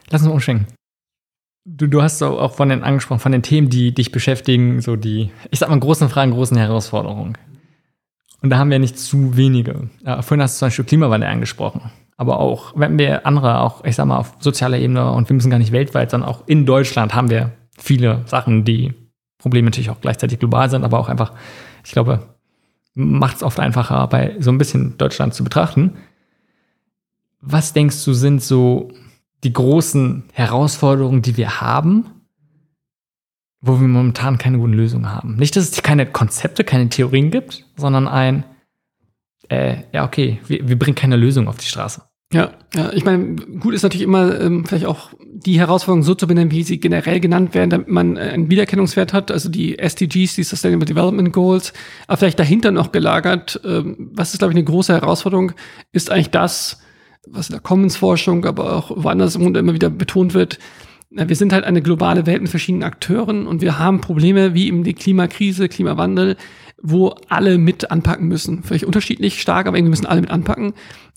Lass 0.10 0.24
uns 0.24 0.32
umschwenken. 0.32 0.68
Du, 1.64 1.88
du 1.88 2.02
hast 2.02 2.24
auch 2.24 2.54
von 2.54 2.70
den 2.70 2.84
angesprochen, 2.84 3.20
von 3.20 3.32
den 3.32 3.44
Themen, 3.44 3.70
die 3.70 3.94
dich 3.94 4.12
beschäftigen, 4.12 4.82
so 4.82 4.96
die, 4.96 5.32
ich 5.52 5.60
sag 5.60 5.70
mal, 5.70 5.80
großen 5.80 6.10
Fragen, 6.10 6.32
großen 6.32 6.58
Herausforderungen. 6.58 7.38
Und 8.42 8.50
da 8.50 8.58
haben 8.58 8.72
wir 8.72 8.80
nicht 8.80 8.98
zu 8.98 9.38
wenige. 9.38 9.90
Ja, 10.04 10.24
vorhin 10.24 10.42
hast 10.42 10.56
du 10.56 10.60
zum 10.60 10.66
Beispiel 10.68 10.86
Klimawandel 10.86 11.30
angesprochen. 11.30 11.92
Aber 12.18 12.40
auch, 12.40 12.74
wenn 12.76 12.98
wir 12.98 13.28
andere, 13.28 13.60
auch, 13.62 13.84
ich 13.84 13.96
sag 13.96 14.06
mal, 14.06 14.18
auf 14.18 14.36
sozialer 14.40 14.80
Ebene 14.80 15.12
und 15.12 15.30
wir 15.30 15.36
müssen 15.36 15.52
gar 15.52 15.60
nicht 15.60 15.72
weltweit, 15.72 16.10
sondern 16.12 16.30
auch 16.30 16.48
in 16.48 16.66
Deutschland 16.66 17.14
haben 17.14 17.30
wir 17.30 17.52
viele 17.78 18.24
Sachen, 18.26 18.66
die 18.66 18.94
Probleme 19.38 19.66
natürlich 19.66 19.90
auch 19.92 20.02
gleichzeitig 20.02 20.40
global 20.40 20.70
sind, 20.70 20.84
aber 20.84 21.00
auch 21.00 21.10
einfach, 21.10 21.34
ich 21.84 21.92
glaube, 21.92 22.36
macht 22.94 23.38
es 23.38 23.44
oft 23.44 23.60
einfacher, 23.60 24.08
bei 24.08 24.36
so 24.40 24.52
ein 24.52 24.58
bisschen 24.58 24.98
Deutschland 24.98 25.34
zu 25.34 25.44
betrachten. 25.44 25.98
Was 27.40 27.74
denkst 27.74 28.04
du, 28.06 28.14
sind 28.14 28.42
so 28.42 28.92
die 29.44 29.54
großen 29.54 30.24
Herausforderungen, 30.34 31.22
die 31.22 31.38
wir 31.38 31.62
haben, 31.62 32.06
wo 33.62 33.80
wir 33.80 33.88
momentan 33.88 34.38
keine 34.38 34.58
guten 34.58 34.74
Lösungen 34.74 35.10
haben. 35.10 35.36
Nicht, 35.36 35.56
dass 35.56 35.70
es 35.70 35.84
keine 35.84 36.06
Konzepte, 36.06 36.64
keine 36.64 36.90
Theorien 36.90 37.32
gibt, 37.32 37.66
sondern 37.76 38.08
ein, 38.08 38.44
äh, 39.50 39.84
ja, 39.92 40.06
okay, 40.06 40.40
wir, 40.48 40.68
wir 40.68 40.78
bringen 40.78 40.96
keine 40.96 41.16
Lösung 41.16 41.48
auf 41.48 41.58
die 41.58 41.68
Straße. 41.68 42.02
Ja, 42.34 42.52
ja, 42.74 42.94
ich 42.94 43.04
meine, 43.04 43.36
gut 43.36 43.74
ist 43.74 43.84
natürlich 43.84 44.06
immer 44.06 44.40
ähm, 44.40 44.66
vielleicht 44.66 44.86
auch 44.86 45.10
die 45.20 45.60
Herausforderung 45.60 46.04
so 46.04 46.16
zu 46.16 46.28
benennen, 46.28 46.52
wie 46.52 46.64
sie 46.64 46.80
generell 46.80 47.20
genannt 47.20 47.54
werden, 47.54 47.70
damit 47.70 47.90
man 47.90 48.16
äh, 48.16 48.22
einen 48.22 48.50
Wiedererkennungswert 48.50 49.12
hat, 49.12 49.32
also 49.32 49.50
die 49.50 49.78
SDGs, 49.78 50.36
die 50.36 50.44
Sustainable 50.44 50.86
Development 50.86 51.34
Goals, 51.34 51.74
aber 52.08 52.18
vielleicht 52.18 52.40
dahinter 52.40 52.72
noch 52.72 52.94
gelagert, 52.94 53.60
ähm, 53.66 54.12
was 54.14 54.34
ist, 54.34 54.40
glaube 54.40 54.54
ich, 54.54 54.58
eine 54.58 54.64
große 54.64 54.94
Herausforderung, 54.94 55.52
ist 55.92 56.10
eigentlich 56.10 56.30
das, 56.30 56.82
was 57.28 57.50
in 57.50 57.54
der 57.54 57.62
Commons-Forschung, 57.62 58.46
aber 58.46 58.76
auch 58.76 58.92
woanders 59.04 59.36
im 59.36 59.44
Grunde 59.44 59.60
immer 59.60 59.74
wieder 59.74 59.90
betont 59.90 60.34
wird, 60.34 60.60
wir 61.12 61.36
sind 61.36 61.52
halt 61.52 61.66
eine 61.66 61.82
globale 61.82 62.26
Welt 62.26 62.42
mit 62.42 62.50
verschiedenen 62.50 62.84
Akteuren 62.84 63.46
und 63.46 63.62
wir 63.62 63.78
haben 63.78 64.00
Probleme 64.00 64.54
wie 64.54 64.68
eben 64.68 64.84
die 64.86 64.94
Klimakrise, 64.94 65.68
Klimawandel, 65.68 66.38
wo 66.82 67.10
alle 67.28 67.58
mit 67.58 67.92
anpacken 67.92 68.28
müssen. 68.28 68.64
Vielleicht 68.64 68.86
unterschiedlich 68.86 69.42
stark, 69.42 69.68
aber 69.68 69.78
irgendwie 69.78 69.92
müssen 69.92 70.06
alle 70.06 70.22
mit 70.22 70.32
anpacken. 70.32 70.74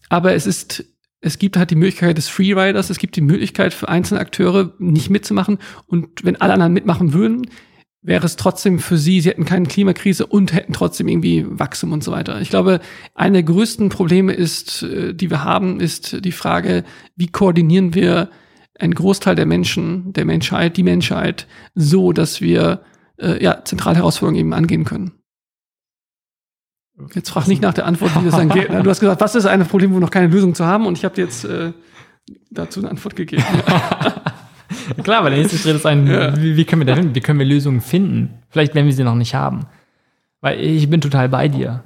Aber 0.08 0.34
es 0.34 0.46
ist, 0.46 0.84
es 1.20 1.38
gibt 1.38 1.56
halt 1.56 1.70
die 1.70 1.76
Möglichkeit 1.76 2.18
des 2.18 2.28
Freeriders, 2.28 2.90
es 2.90 2.98
gibt 2.98 3.14
die 3.14 3.20
Möglichkeit 3.20 3.72
für 3.72 3.88
einzelne 3.88 4.20
Akteure 4.20 4.74
nicht 4.78 5.10
mitzumachen. 5.10 5.58
Und 5.86 6.24
wenn 6.24 6.40
alle 6.40 6.54
anderen 6.54 6.72
mitmachen 6.72 7.12
würden, 7.12 7.46
wäre 8.04 8.26
es 8.26 8.36
trotzdem 8.36 8.78
für 8.78 8.98
sie, 8.98 9.20
sie 9.22 9.30
hätten 9.30 9.46
keine 9.46 9.66
Klimakrise 9.66 10.26
und 10.26 10.52
hätten 10.52 10.74
trotzdem 10.74 11.08
irgendwie 11.08 11.46
Wachstum 11.48 11.92
und 11.92 12.04
so 12.04 12.12
weiter. 12.12 12.40
Ich 12.40 12.50
glaube, 12.50 12.80
eine 13.14 13.32
der 13.32 13.42
größten 13.44 13.88
Probleme 13.88 14.34
ist, 14.34 14.82
äh, 14.82 15.14
die 15.14 15.30
wir 15.30 15.42
haben, 15.42 15.80
ist 15.80 16.24
die 16.24 16.32
Frage, 16.32 16.84
wie 17.16 17.28
koordinieren 17.28 17.94
wir 17.94 18.30
einen 18.78 18.94
Großteil 18.94 19.34
der 19.34 19.46
Menschen, 19.46 20.12
der 20.12 20.26
Menschheit, 20.26 20.76
die 20.76 20.82
Menschheit, 20.82 21.46
so, 21.74 22.12
dass 22.12 22.40
wir 22.42 22.82
äh, 23.16 23.42
ja, 23.42 23.64
zentrale 23.64 23.96
Herausforderungen 23.96 24.40
eben 24.40 24.52
angehen 24.52 24.84
können. 24.84 25.12
Jetzt 27.14 27.30
frag 27.30 27.48
nicht 27.48 27.62
nach 27.62 27.74
der 27.74 27.86
Antwort, 27.86 28.12
wie 28.20 28.24
das 28.24 28.36
dann 28.36 28.50
geht. 28.50 28.68
Du 28.82 28.90
hast 28.90 29.00
gesagt, 29.00 29.20
was 29.20 29.34
ist 29.34 29.46
ein 29.46 29.66
Problem, 29.66 29.94
wo 29.94 29.98
noch 29.98 30.10
keine 30.10 30.28
Lösung 30.28 30.54
zu 30.54 30.66
haben? 30.66 30.86
Und 30.86 30.98
ich 30.98 31.04
habe 31.04 31.14
dir 31.14 31.24
jetzt 31.24 31.44
äh, 31.44 31.72
dazu 32.50 32.80
eine 32.80 32.90
Antwort 32.90 33.16
gegeben. 33.16 33.44
Klar, 35.02 35.24
weil 35.24 35.30
der 35.30 35.40
nächste 35.40 35.58
Schritt 35.58 35.76
ist 35.76 35.86
ein, 35.86 36.06
ja. 36.06 36.40
wie, 36.40 36.56
wie, 36.56 36.64
können 36.64 36.82
wir 36.82 36.86
da 36.86 36.94
hin? 36.94 37.14
Wie 37.14 37.20
können 37.20 37.38
wir 37.38 37.46
Lösungen 37.46 37.80
finden? 37.80 38.30
Vielleicht, 38.50 38.74
wenn 38.74 38.86
wir 38.86 38.92
sie 38.92 39.04
noch 39.04 39.14
nicht 39.14 39.34
haben. 39.34 39.66
Weil 40.40 40.60
ich 40.60 40.88
bin 40.88 41.00
total 41.00 41.28
bei 41.28 41.48
dir. 41.48 41.84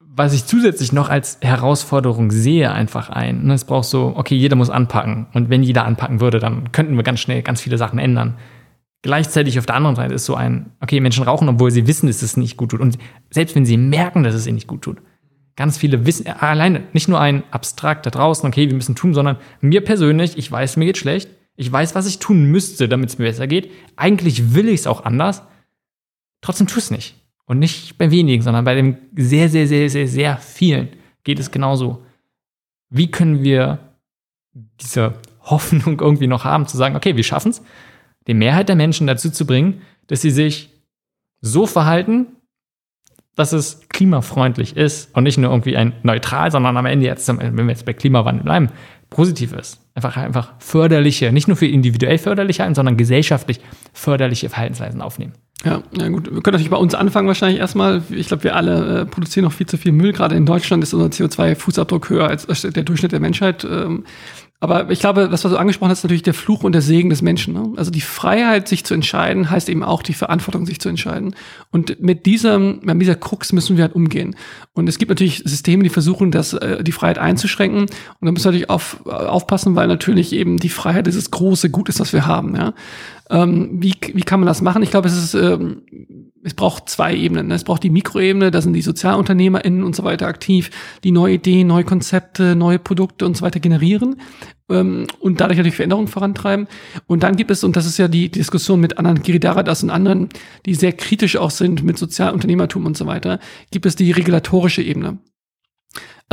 Was 0.00 0.32
ich 0.32 0.46
zusätzlich 0.46 0.92
noch 0.92 1.08
als 1.08 1.38
Herausforderung 1.40 2.30
sehe, 2.30 2.72
einfach 2.72 3.08
ein. 3.10 3.44
Ne, 3.44 3.54
es 3.54 3.64
braucht 3.64 3.86
so, 3.86 4.12
okay, 4.16 4.36
jeder 4.36 4.56
muss 4.56 4.70
anpacken. 4.70 5.26
Und 5.32 5.50
wenn 5.50 5.62
jeder 5.62 5.84
anpacken 5.84 6.20
würde, 6.20 6.38
dann 6.38 6.72
könnten 6.72 6.96
wir 6.96 7.02
ganz 7.02 7.20
schnell 7.20 7.42
ganz 7.42 7.60
viele 7.60 7.78
Sachen 7.78 7.98
ändern. 7.98 8.34
Gleichzeitig 9.02 9.58
auf 9.58 9.66
der 9.66 9.74
anderen 9.74 9.96
Seite 9.96 10.14
ist 10.14 10.24
so 10.24 10.34
ein, 10.34 10.70
okay, 10.80 10.98
Menschen 11.00 11.24
rauchen, 11.24 11.48
obwohl 11.48 11.70
sie 11.70 11.86
wissen, 11.86 12.06
dass 12.06 12.22
es 12.22 12.36
nicht 12.36 12.56
gut 12.56 12.70
tut. 12.70 12.80
Und 12.80 12.96
selbst 13.30 13.54
wenn 13.54 13.66
sie 13.66 13.76
merken, 13.76 14.22
dass 14.22 14.34
es 14.34 14.46
ihnen 14.46 14.54
nicht 14.54 14.66
gut 14.66 14.82
tut, 14.82 14.98
ganz 15.56 15.78
viele 15.78 16.06
wissen, 16.06 16.26
alleine, 16.26 16.82
nicht 16.92 17.08
nur 17.08 17.20
ein 17.20 17.42
abstrakt 17.50 18.06
da 18.06 18.10
draußen, 18.10 18.48
okay, 18.48 18.68
wir 18.68 18.74
müssen 18.74 18.94
tun, 18.94 19.14
sondern 19.14 19.36
mir 19.60 19.82
persönlich, 19.82 20.38
ich 20.38 20.50
weiß, 20.50 20.76
mir 20.76 20.86
geht 20.86 20.98
schlecht, 20.98 21.28
ich 21.56 21.70
weiß, 21.70 21.94
was 21.94 22.06
ich 22.06 22.18
tun 22.18 22.44
müsste, 22.46 22.88
damit 22.88 23.10
es 23.10 23.18
mir 23.18 23.26
besser 23.26 23.46
geht. 23.46 23.70
Eigentlich 23.96 24.54
will 24.54 24.68
ich 24.68 24.80
es 24.80 24.86
auch 24.86 25.04
anders, 25.04 25.42
trotzdem 26.40 26.66
tu 26.66 26.78
es 26.78 26.90
nicht. 26.90 27.14
Und 27.46 27.58
nicht 27.58 27.98
bei 27.98 28.10
wenigen, 28.10 28.42
sondern 28.42 28.64
bei 28.64 28.74
dem 28.74 28.96
sehr, 29.14 29.48
sehr, 29.48 29.66
sehr, 29.66 29.90
sehr, 29.90 30.08
sehr 30.08 30.38
vielen 30.38 30.88
geht 31.24 31.38
es 31.38 31.50
genauso. 31.50 32.04
Wie 32.90 33.10
können 33.10 33.42
wir 33.42 33.78
diese 34.80 35.14
Hoffnung 35.42 36.00
irgendwie 36.00 36.26
noch 36.26 36.44
haben, 36.44 36.66
zu 36.66 36.76
sagen, 36.76 36.96
okay, 36.96 37.16
wir 37.16 37.24
schaffen 37.24 37.50
es, 37.50 37.62
die 38.26 38.34
Mehrheit 38.34 38.68
der 38.68 38.76
Menschen 38.76 39.06
dazu 39.06 39.30
zu 39.30 39.46
bringen, 39.46 39.82
dass 40.06 40.22
sie 40.22 40.30
sich 40.30 40.70
so 41.40 41.66
verhalten, 41.66 42.26
dass 43.34 43.52
es 43.52 43.88
klimafreundlich 43.88 44.76
ist 44.76 45.14
und 45.14 45.24
nicht 45.24 45.38
nur 45.38 45.50
irgendwie 45.50 45.76
ein 45.76 45.92
neutral, 46.02 46.50
sondern 46.50 46.76
am 46.76 46.86
Ende 46.86 47.06
jetzt, 47.06 47.28
wenn 47.28 47.56
wir 47.56 47.66
jetzt 47.66 47.84
bei 47.84 47.92
Klimawandel 47.92 48.44
bleiben, 48.44 48.70
positiv 49.10 49.52
ist. 49.52 49.80
Einfach, 49.94 50.16
einfach 50.16 50.52
förderliche, 50.58 51.32
nicht 51.32 51.48
nur 51.48 51.56
für 51.56 51.66
individuell 51.66 52.18
förderliche, 52.18 52.68
sondern 52.74 52.96
gesellschaftlich 52.96 53.60
förderliche 53.92 54.48
Verhaltensweisen 54.48 55.00
aufnehmen. 55.00 55.32
Ja, 55.64 55.82
ja 55.96 56.08
gut. 56.08 56.26
Wir 56.26 56.42
können 56.42 56.54
natürlich 56.54 56.70
bei 56.70 56.76
uns 56.76 56.94
anfangen 56.94 57.26
wahrscheinlich 57.26 57.58
erstmal. 57.58 58.02
Ich 58.10 58.26
glaube, 58.28 58.44
wir 58.44 58.54
alle 58.56 59.00
äh, 59.00 59.06
produzieren 59.06 59.44
noch 59.44 59.52
viel 59.52 59.66
zu 59.66 59.78
viel 59.78 59.92
Müll. 59.92 60.12
Gerade 60.12 60.34
in 60.34 60.44
Deutschland 60.44 60.82
ist 60.82 60.92
unser 60.92 61.08
CO2-Fußabdruck 61.08 62.10
höher 62.10 62.28
als 62.28 62.46
der 62.46 62.82
Durchschnitt 62.82 63.12
der 63.12 63.20
Menschheit. 63.20 63.64
Ähm, 63.64 64.04
aber 64.60 64.90
ich 64.90 65.00
glaube, 65.00 65.28
das, 65.28 65.44
was 65.44 65.52
du 65.52 65.58
angesprochen 65.58 65.90
hast, 65.90 65.98
ist 65.98 66.04
natürlich 66.04 66.22
der 66.22 66.32
Fluch 66.32 66.62
und 66.62 66.72
der 66.72 66.80
Segen 66.80 67.10
des 67.10 67.20
Menschen. 67.20 67.52
Ne? 67.52 67.72
Also 67.76 67.90
die 67.90 68.00
Freiheit, 68.00 68.66
sich 68.66 68.84
zu 68.84 68.94
entscheiden, 68.94 69.50
heißt 69.50 69.68
eben 69.68 69.82
auch 69.82 70.02
die 70.02 70.14
Verantwortung, 70.14 70.64
sich 70.64 70.80
zu 70.80 70.88
entscheiden. 70.88 71.34
Und 71.70 72.00
mit 72.00 72.24
diesem, 72.24 72.80
mit 72.82 73.00
dieser 73.02 73.16
Krux 73.16 73.52
müssen 73.52 73.76
wir 73.76 73.84
halt 73.84 73.94
umgehen. 73.94 74.36
Und 74.72 74.88
es 74.88 74.98
gibt 74.98 75.10
natürlich 75.10 75.42
Systeme, 75.44 75.82
die 75.82 75.90
versuchen, 75.90 76.30
das, 76.30 76.54
äh, 76.54 76.82
die 76.82 76.92
Freiheit 76.92 77.18
einzuschränken. 77.18 77.80
Und 77.80 77.90
da 78.22 78.32
müssen 78.32 78.44
wir 78.44 78.52
natürlich 78.52 78.70
auf, 78.70 79.04
aufpassen, 79.06 79.76
weil 79.76 79.88
natürlich 79.88 80.32
eben 80.32 80.56
die 80.56 80.70
Freiheit 80.70 81.06
dieses 81.06 81.30
große 81.30 81.68
Gut 81.68 81.90
ist, 81.90 82.00
was 82.00 82.12
wir 82.14 82.26
haben. 82.26 82.56
Ja? 82.56 82.72
Ähm, 83.30 83.82
wie, 83.82 83.94
wie 84.12 84.22
kann 84.22 84.40
man 84.40 84.46
das 84.46 84.62
machen? 84.62 84.82
Ich 84.82 84.90
glaube, 84.90 85.08
es 85.08 85.16
ist 85.16 85.34
ähm, 85.34 85.82
es 86.44 86.52
braucht 86.52 86.90
zwei 86.90 87.16
Ebenen. 87.16 87.48
Ne? 87.48 87.54
Es 87.54 87.64
braucht 87.64 87.82
die 87.82 87.90
Mikroebene, 87.90 88.50
da 88.50 88.60
sind 88.60 88.74
die 88.74 88.82
SozialunternehmerInnen 88.82 89.82
und 89.82 89.96
so 89.96 90.04
weiter 90.04 90.26
aktiv, 90.26 90.70
die 91.02 91.10
neue 91.10 91.34
Ideen, 91.34 91.66
neue 91.66 91.84
Konzepte, 91.84 92.54
neue 92.54 92.78
Produkte 92.78 93.24
und 93.24 93.36
so 93.36 93.42
weiter 93.42 93.60
generieren 93.60 94.16
ähm, 94.68 95.06
und 95.20 95.40
dadurch 95.40 95.56
natürlich 95.56 95.76
Veränderungen 95.76 96.06
vorantreiben. 96.06 96.68
Und 97.06 97.22
dann 97.22 97.36
gibt 97.36 97.50
es, 97.50 97.64
und 97.64 97.76
das 97.76 97.86
ist 97.86 97.96
ja 97.96 98.08
die 98.08 98.30
Diskussion 98.30 98.78
mit 98.78 98.98
anderen 98.98 99.22
Giridaradas 99.22 99.82
und 99.82 99.90
anderen, 99.90 100.28
die 100.66 100.74
sehr 100.74 100.92
kritisch 100.92 101.36
auch 101.36 101.50
sind 101.50 101.82
mit 101.82 101.98
Sozialunternehmertum 101.98 102.84
und 102.84 102.96
so 102.96 103.06
weiter, 103.06 103.40
gibt 103.70 103.86
es 103.86 103.96
die 103.96 104.12
regulatorische 104.12 104.82
Ebene. 104.82 105.18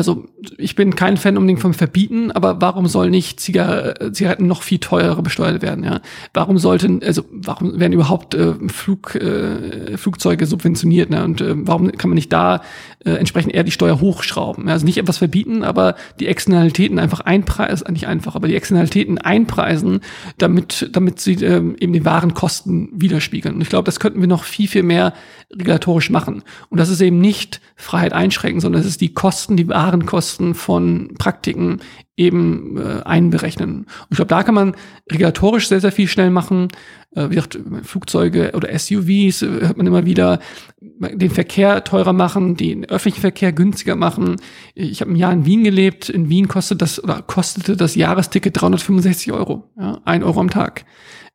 Also 0.02 0.26
ich 0.58 0.76
bin 0.76 0.95
kein 0.95 1.16
Fan 1.16 1.38
unbedingt 1.38 1.60
vom 1.60 1.76
Verbieten, 1.76 2.32
aber 2.32 2.60
warum 2.60 2.88
soll 2.88 3.12
nicht 3.12 3.39
Zigar 3.39 4.12
Zigaretten 4.12 4.47
noch 4.47 4.64
viel 4.64 4.80
teurer 4.80 5.22
besteuert 5.22 5.62
werden? 5.62 5.84
Ja, 5.84 6.02
warum 6.34 6.58
sollten 6.58 7.04
also 7.04 7.24
warum 7.30 7.80
werden 7.80 7.93
überhaupt 7.93 8.34
äh, 8.34 8.56
Flug, 8.68 9.14
äh, 9.14 9.95
Flugzeuge 9.97 10.47
subventioniert? 10.47 11.12
Ne? 11.12 11.24
Und 11.24 11.41
äh, 11.41 11.54
warum 11.56 11.91
kann 11.91 12.10
man 12.10 12.16
nicht 12.16 12.34
da 12.34 12.62
äh, 13.06 13.12
entsprechend 13.12 13.54
eher 13.54 13.64
die 13.64 13.72
Steuer 13.72 13.99
hochschrauben? 13.99 14.68
Also 14.70 14.86
nicht 14.86 14.97
etwas 14.97 15.18
verbieten, 15.18 15.64
aber 15.64 15.95
die 16.20 16.28
Externalitäten 16.28 16.99
einfach 16.99 17.22
einpreisen, 17.22 17.91
nicht 17.91 18.08
einfach, 18.08 18.36
aber 18.36 18.47
die 18.47 18.56
Externalitäten 18.56 19.18
einpreisen, 19.18 20.02
damit 20.38 20.89
damit 20.91 21.20
sie 21.20 21.34
äh, 21.43 21.58
eben 21.80 21.93
die 21.93 22.06
wahren 22.06 22.34
Kosten 22.34 22.89
widerspiegeln. 22.93 23.56
Und 23.56 23.62
ich 23.62 23.70
glaube, 23.70 23.86
das 23.86 23.99
könnten 23.99 24.22
wir 24.22 24.28
noch 24.28 24.43
viel 24.43 24.68
viel 24.68 24.84
mehr 24.84 25.14
regulatorisch 25.52 26.10
machen. 26.10 26.43
Und 26.70 26.80
das 26.80 26.89
ist 26.89 27.02
eben 27.02 27.20
nicht 27.20 27.62
Freiheit 27.76 28.14
einschränken, 28.14 28.62
sondern 28.62 28.82
es 28.82 28.88
ist 28.88 29.02
die 29.02 29.14
Kosten, 29.14 29.58
die 29.58 29.68
Warenkosten 29.68 30.54
von 30.54 31.16
Praktiken 31.18 31.80
eben 32.22 32.78
äh, 32.78 33.01
einberechnen. 33.03 33.80
Und 33.80 34.07
ich 34.11 34.15
glaube, 34.17 34.30
da 34.30 34.43
kann 34.43 34.55
man 34.55 34.76
regulatorisch 35.11 35.67
sehr, 35.67 35.82
sehr 35.82 35.91
viel 35.91 36.07
schnell 36.07 36.30
machen. 36.30 36.67
Äh, 37.15 37.30
wie 37.30 37.36
gesagt, 37.36 37.59
Flugzeuge 37.84 38.51
oder 38.53 38.78
SUVs 38.78 39.41
äh, 39.41 39.47
hört 39.61 39.78
man 39.78 39.88
immer 39.88 40.05
wieder, 40.05 40.39
den 40.80 41.32
Verkehr 41.32 41.84
teurer 41.84 42.13
machen, 42.13 42.55
den 42.55 42.86
öffentlichen 42.86 43.22
Verkehr 43.22 43.51
günstiger 43.51 43.95
machen. 43.95 44.36
Ich 44.76 45.01
habe 45.01 45.11
ein 45.11 45.15
Jahr 45.15 45.34
in 45.34 45.45
Wien 45.45 45.63
gelebt. 45.63 46.09
In 46.09 46.30
Wien 46.30 46.47
kostet 46.47 46.82
das 46.82 47.03
oder 47.03 47.22
kostete 47.22 47.76
das 47.76 47.95
Jahresticket 47.95 48.61
365 48.61 49.32
Euro, 49.32 49.69
ja, 49.78 49.99
ein 50.05 50.24
Euro 50.24 50.39
am 50.39 50.49
Tag. 50.49 50.86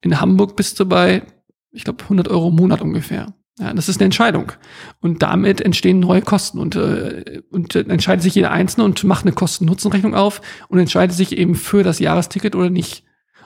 In 0.02 0.20
Hamburg 0.20 0.56
bist 0.56 0.78
du 0.78 0.86
bei, 0.86 1.22
ich 1.72 1.84
glaube, 1.84 2.04
100 2.04 2.28
Euro 2.28 2.48
im 2.48 2.56
Monat 2.56 2.80
ungefähr. 2.80 3.34
Ja, 3.58 3.72
das 3.72 3.88
ist 3.88 3.98
eine 3.98 4.06
Entscheidung. 4.06 4.52
Und 5.00 5.22
damit 5.22 5.62
entstehen 5.62 5.98
neue 5.98 6.20
Kosten. 6.20 6.58
Und, 6.58 6.76
äh, 6.76 7.42
und 7.50 7.74
entscheidet 7.74 8.22
sich 8.22 8.34
jeder 8.34 8.50
Einzelne 8.50 8.84
und 8.84 9.02
macht 9.04 9.24
eine 9.24 9.34
Kosten-Nutzen-Rechnung 9.34 10.14
auf 10.14 10.42
und 10.68 10.78
entscheidet 10.78 11.16
sich 11.16 11.36
eben 11.36 11.54
für 11.54 11.82
das 11.82 11.98
Jahresticket 11.98 12.54
oder 12.54 12.68
nicht. 12.68 13.04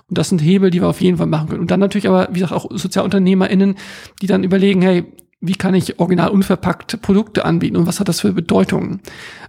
Und 0.08 0.18
das 0.18 0.28
sind 0.28 0.40
Hebel, 0.40 0.70
die 0.70 0.80
wir 0.80 0.88
auf 0.88 1.00
jeden 1.00 1.18
Fall 1.18 1.28
machen 1.28 1.48
können. 1.48 1.60
Und 1.60 1.70
dann 1.70 1.78
natürlich 1.78 2.08
aber, 2.08 2.28
wie 2.30 2.40
gesagt, 2.40 2.52
auch 2.52 2.68
SozialunternehmerInnen, 2.70 3.76
die 4.20 4.26
dann 4.26 4.42
überlegen, 4.42 4.82
hey, 4.82 5.04
wie 5.40 5.54
kann 5.54 5.74
ich 5.74 5.98
original 6.00 6.30
unverpackte 6.30 6.98
Produkte 6.98 7.44
anbieten 7.44 7.76
und 7.76 7.86
was 7.86 7.98
hat 7.98 8.08
das 8.08 8.20
für 8.20 8.32
Bedeutung? 8.32 9.00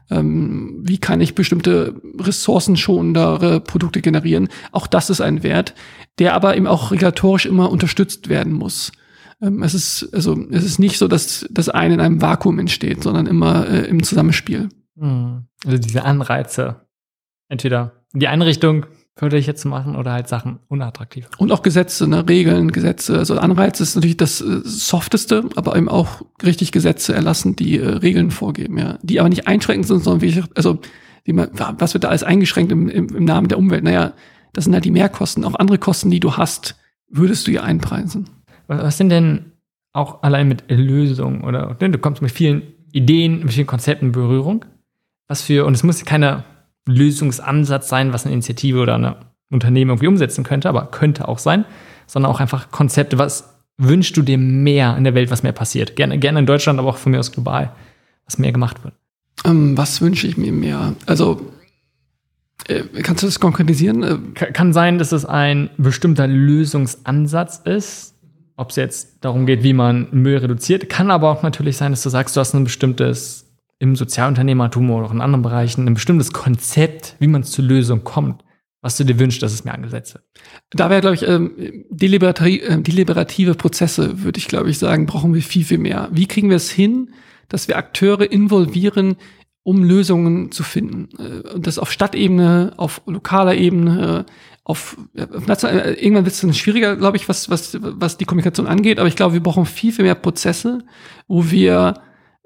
Ähm, 0.09 0.79
wie 0.83 0.99
kann 0.99 1.19
ich 1.19 1.35
bestimmte 1.35 2.01
ressourcenschonendere 2.17 3.59
Produkte 3.59 4.01
generieren? 4.01 4.47
Auch 4.71 4.87
das 4.87 5.09
ist 5.09 5.19
ein 5.19 5.43
Wert, 5.43 5.73
der 6.19 6.33
aber 6.33 6.55
eben 6.55 6.67
auch 6.67 6.91
regulatorisch 6.91 7.45
immer 7.45 7.71
unterstützt 7.71 8.29
werden 8.29 8.53
muss. 8.53 8.91
Ähm, 9.41 9.63
es 9.63 9.73
ist, 9.73 10.09
also, 10.13 10.37
es 10.51 10.63
ist 10.63 10.79
nicht 10.79 10.97
so, 10.97 11.07
dass 11.07 11.47
das 11.49 11.69
eine 11.69 11.95
in 11.95 11.99
einem 11.99 12.21
Vakuum 12.21 12.59
entsteht, 12.59 13.03
sondern 13.03 13.25
immer 13.25 13.67
äh, 13.67 13.87
im 13.87 14.03
Zusammenspiel. 14.03 14.69
Hm. 14.97 15.45
Also 15.65 15.77
diese 15.77 16.03
Anreize. 16.03 16.81
Entweder 17.47 18.03
in 18.13 18.19
die 18.19 18.27
eine 18.27 18.45
Richtung 18.45 18.85
förderlicher 19.15 19.55
zu 19.55 19.67
machen 19.67 19.95
oder 19.95 20.13
halt 20.13 20.27
Sachen 20.27 20.59
unattraktiv. 20.67 21.27
Und 21.37 21.51
auch 21.51 21.63
Gesetze, 21.63 22.07
ne, 22.07 22.27
Regeln, 22.27 22.71
Gesetze. 22.71 23.17
Also 23.17 23.37
Anreize 23.37 23.83
ist 23.83 23.95
natürlich 23.95 24.17
das 24.17 24.41
äh, 24.41 24.61
Softeste, 24.63 25.43
aber 25.55 25.75
eben 25.75 25.89
auch 25.89 26.21
richtig 26.43 26.71
Gesetze 26.71 27.13
erlassen, 27.13 27.55
die 27.55 27.77
äh, 27.77 27.87
Regeln 27.87 28.31
vorgeben, 28.31 28.77
ja. 28.77 28.97
Die 29.01 29.19
aber 29.19 29.29
nicht 29.29 29.47
einschränkend 29.47 29.87
sind, 29.87 30.03
sondern 30.03 30.21
wie 30.21 30.27
ich, 30.27 30.43
also, 30.55 30.79
wie 31.23 31.33
man, 31.33 31.49
was 31.53 31.93
wird 31.93 32.03
da 32.03 32.09
alles 32.09 32.23
eingeschränkt 32.23 32.71
im, 32.71 32.89
im, 32.89 33.15
im 33.15 33.25
Namen 33.25 33.47
der 33.47 33.59
Umwelt? 33.59 33.83
Naja, 33.83 34.13
das 34.53 34.63
sind 34.63 34.73
halt 34.73 34.85
die 34.85 34.91
Mehrkosten. 34.91 35.45
Auch 35.45 35.55
andere 35.55 35.77
Kosten, 35.77 36.09
die 36.09 36.19
du 36.19 36.37
hast, 36.37 36.75
würdest 37.07 37.47
du 37.47 37.51
ja 37.51 37.63
einpreisen. 37.63 38.29
Was 38.77 38.97
sind 38.97 39.09
denn 39.09 39.51
auch 39.93 40.23
allein 40.23 40.47
mit 40.47 40.63
Lösungen 40.69 41.43
oder 41.43 41.75
du 41.79 41.97
kommst 41.97 42.21
mit 42.21 42.31
vielen 42.31 42.63
Ideen, 42.91 43.39
mit 43.39 43.53
vielen 43.53 43.67
Konzepten 43.67 44.07
in 44.07 44.11
Berührung? 44.11 44.65
Was 45.27 45.41
für, 45.41 45.65
und 45.65 45.73
es 45.73 45.83
muss 45.83 46.03
keine 46.05 46.43
Lösungsansatz 46.87 47.89
sein, 47.89 48.13
was 48.13 48.25
eine 48.25 48.33
Initiative 48.33 48.79
oder 48.79 48.95
eine 48.95 49.17
Unternehmen 49.49 49.91
irgendwie 49.91 50.07
umsetzen 50.07 50.43
könnte, 50.43 50.69
aber 50.69 50.87
könnte 50.87 51.27
auch 51.27 51.37
sein, 51.37 51.65
sondern 52.07 52.31
auch 52.31 52.39
einfach 52.39 52.71
Konzepte. 52.71 53.17
Was 53.17 53.59
wünschst 53.77 54.15
du 54.17 54.21
dir 54.21 54.37
mehr 54.37 54.95
in 54.97 55.03
der 55.03 55.13
Welt, 55.13 55.31
was 55.31 55.43
mehr 55.43 55.51
passiert? 55.51 55.95
Gerne, 55.95 56.17
gerne 56.19 56.39
in 56.39 56.45
Deutschland, 56.45 56.79
aber 56.79 56.89
auch 56.89 56.97
von 56.97 57.11
mir 57.11 57.19
aus 57.19 57.31
global, 57.31 57.73
was 58.25 58.37
mehr 58.37 58.51
gemacht 58.51 58.83
wird. 58.83 58.93
Ähm, 59.45 59.77
was 59.77 60.01
wünsche 60.01 60.27
ich 60.27 60.37
mir 60.37 60.51
mehr? 60.51 60.95
Also, 61.05 61.51
äh, 62.67 62.83
kannst 63.01 63.23
du 63.23 63.27
das 63.27 63.39
konkretisieren? 63.39 64.03
Äh, 64.03 64.17
kann 64.51 64.73
sein, 64.73 64.97
dass 64.97 65.11
es 65.11 65.25
ein 65.25 65.69
bestimmter 65.77 66.27
Lösungsansatz 66.27 67.61
ist, 67.65 68.10
ob 68.57 68.69
es 68.69 68.75
jetzt 68.75 69.17
darum 69.21 69.45
geht, 69.45 69.63
wie 69.63 69.73
man 69.73 70.07
Müll 70.11 70.37
reduziert. 70.37 70.89
Kann 70.89 71.11
aber 71.11 71.29
auch 71.31 71.43
natürlich 71.43 71.77
sein, 71.77 71.91
dass 71.91 72.03
du 72.03 72.09
sagst, 72.09 72.35
du 72.35 72.39
hast 72.39 72.53
ein 72.53 72.63
bestimmtes 72.63 73.51
im 73.81 73.95
Sozialunternehmertum 73.95 74.91
oder 74.91 75.07
auch 75.07 75.11
in 75.11 75.21
anderen 75.21 75.41
Bereichen 75.41 75.87
ein 75.87 75.95
bestimmtes 75.95 76.31
Konzept, 76.31 77.15
wie 77.17 77.27
man 77.27 77.43
zur 77.43 77.65
Lösung 77.65 78.03
kommt, 78.03 78.43
was 78.81 78.95
du 78.95 79.03
dir 79.03 79.17
wünschst, 79.17 79.41
dass 79.41 79.53
es 79.53 79.63
mir 79.63 79.73
angesetzt 79.73 80.13
wird. 80.13 80.23
Da 80.69 80.91
wäre, 80.91 81.01
glaube 81.01 81.15
ich, 81.15 81.27
ähm, 81.27 81.85
deliberative, 81.89 82.63
äh, 82.63 82.79
deliberative 82.79 83.55
Prozesse, 83.55 84.23
würde 84.23 84.37
ich, 84.37 84.47
glaube 84.47 84.69
ich, 84.69 84.77
sagen, 84.77 85.07
brauchen 85.07 85.33
wir 85.33 85.41
viel, 85.41 85.65
viel 85.65 85.79
mehr. 85.79 86.09
Wie 86.11 86.27
kriegen 86.27 86.49
wir 86.49 86.57
es 86.57 86.69
hin, 86.69 87.11
dass 87.49 87.67
wir 87.67 87.75
Akteure 87.75 88.31
involvieren, 88.31 89.15
um 89.63 89.83
Lösungen 89.83 90.51
zu 90.51 90.61
finden? 90.61 91.09
Äh, 91.17 91.49
und 91.49 91.65
das 91.65 91.79
auf 91.79 91.91
Stadtebene, 91.91 92.73
auf 92.77 93.01
lokaler 93.07 93.55
Ebene, 93.55 94.27
auf, 94.71 94.97
auf 95.33 95.47
national, 95.47 95.79
äh, 95.79 95.93
irgendwann 95.93 96.25
wird 96.25 96.35
es 96.35 96.57
schwieriger, 96.57 96.95
glaube 96.95 97.17
ich, 97.17 97.29
was, 97.29 97.49
was, 97.49 97.77
was 97.79 98.17
die 98.17 98.25
Kommunikation 98.25 98.67
angeht, 98.67 98.99
aber 98.99 99.07
ich 99.07 99.15
glaube, 99.15 99.33
wir 99.33 99.43
brauchen 99.43 99.65
viel, 99.65 99.91
viel 99.91 100.05
mehr 100.05 100.15
Prozesse, 100.15 100.79
wo 101.27 101.51
wir 101.51 102.01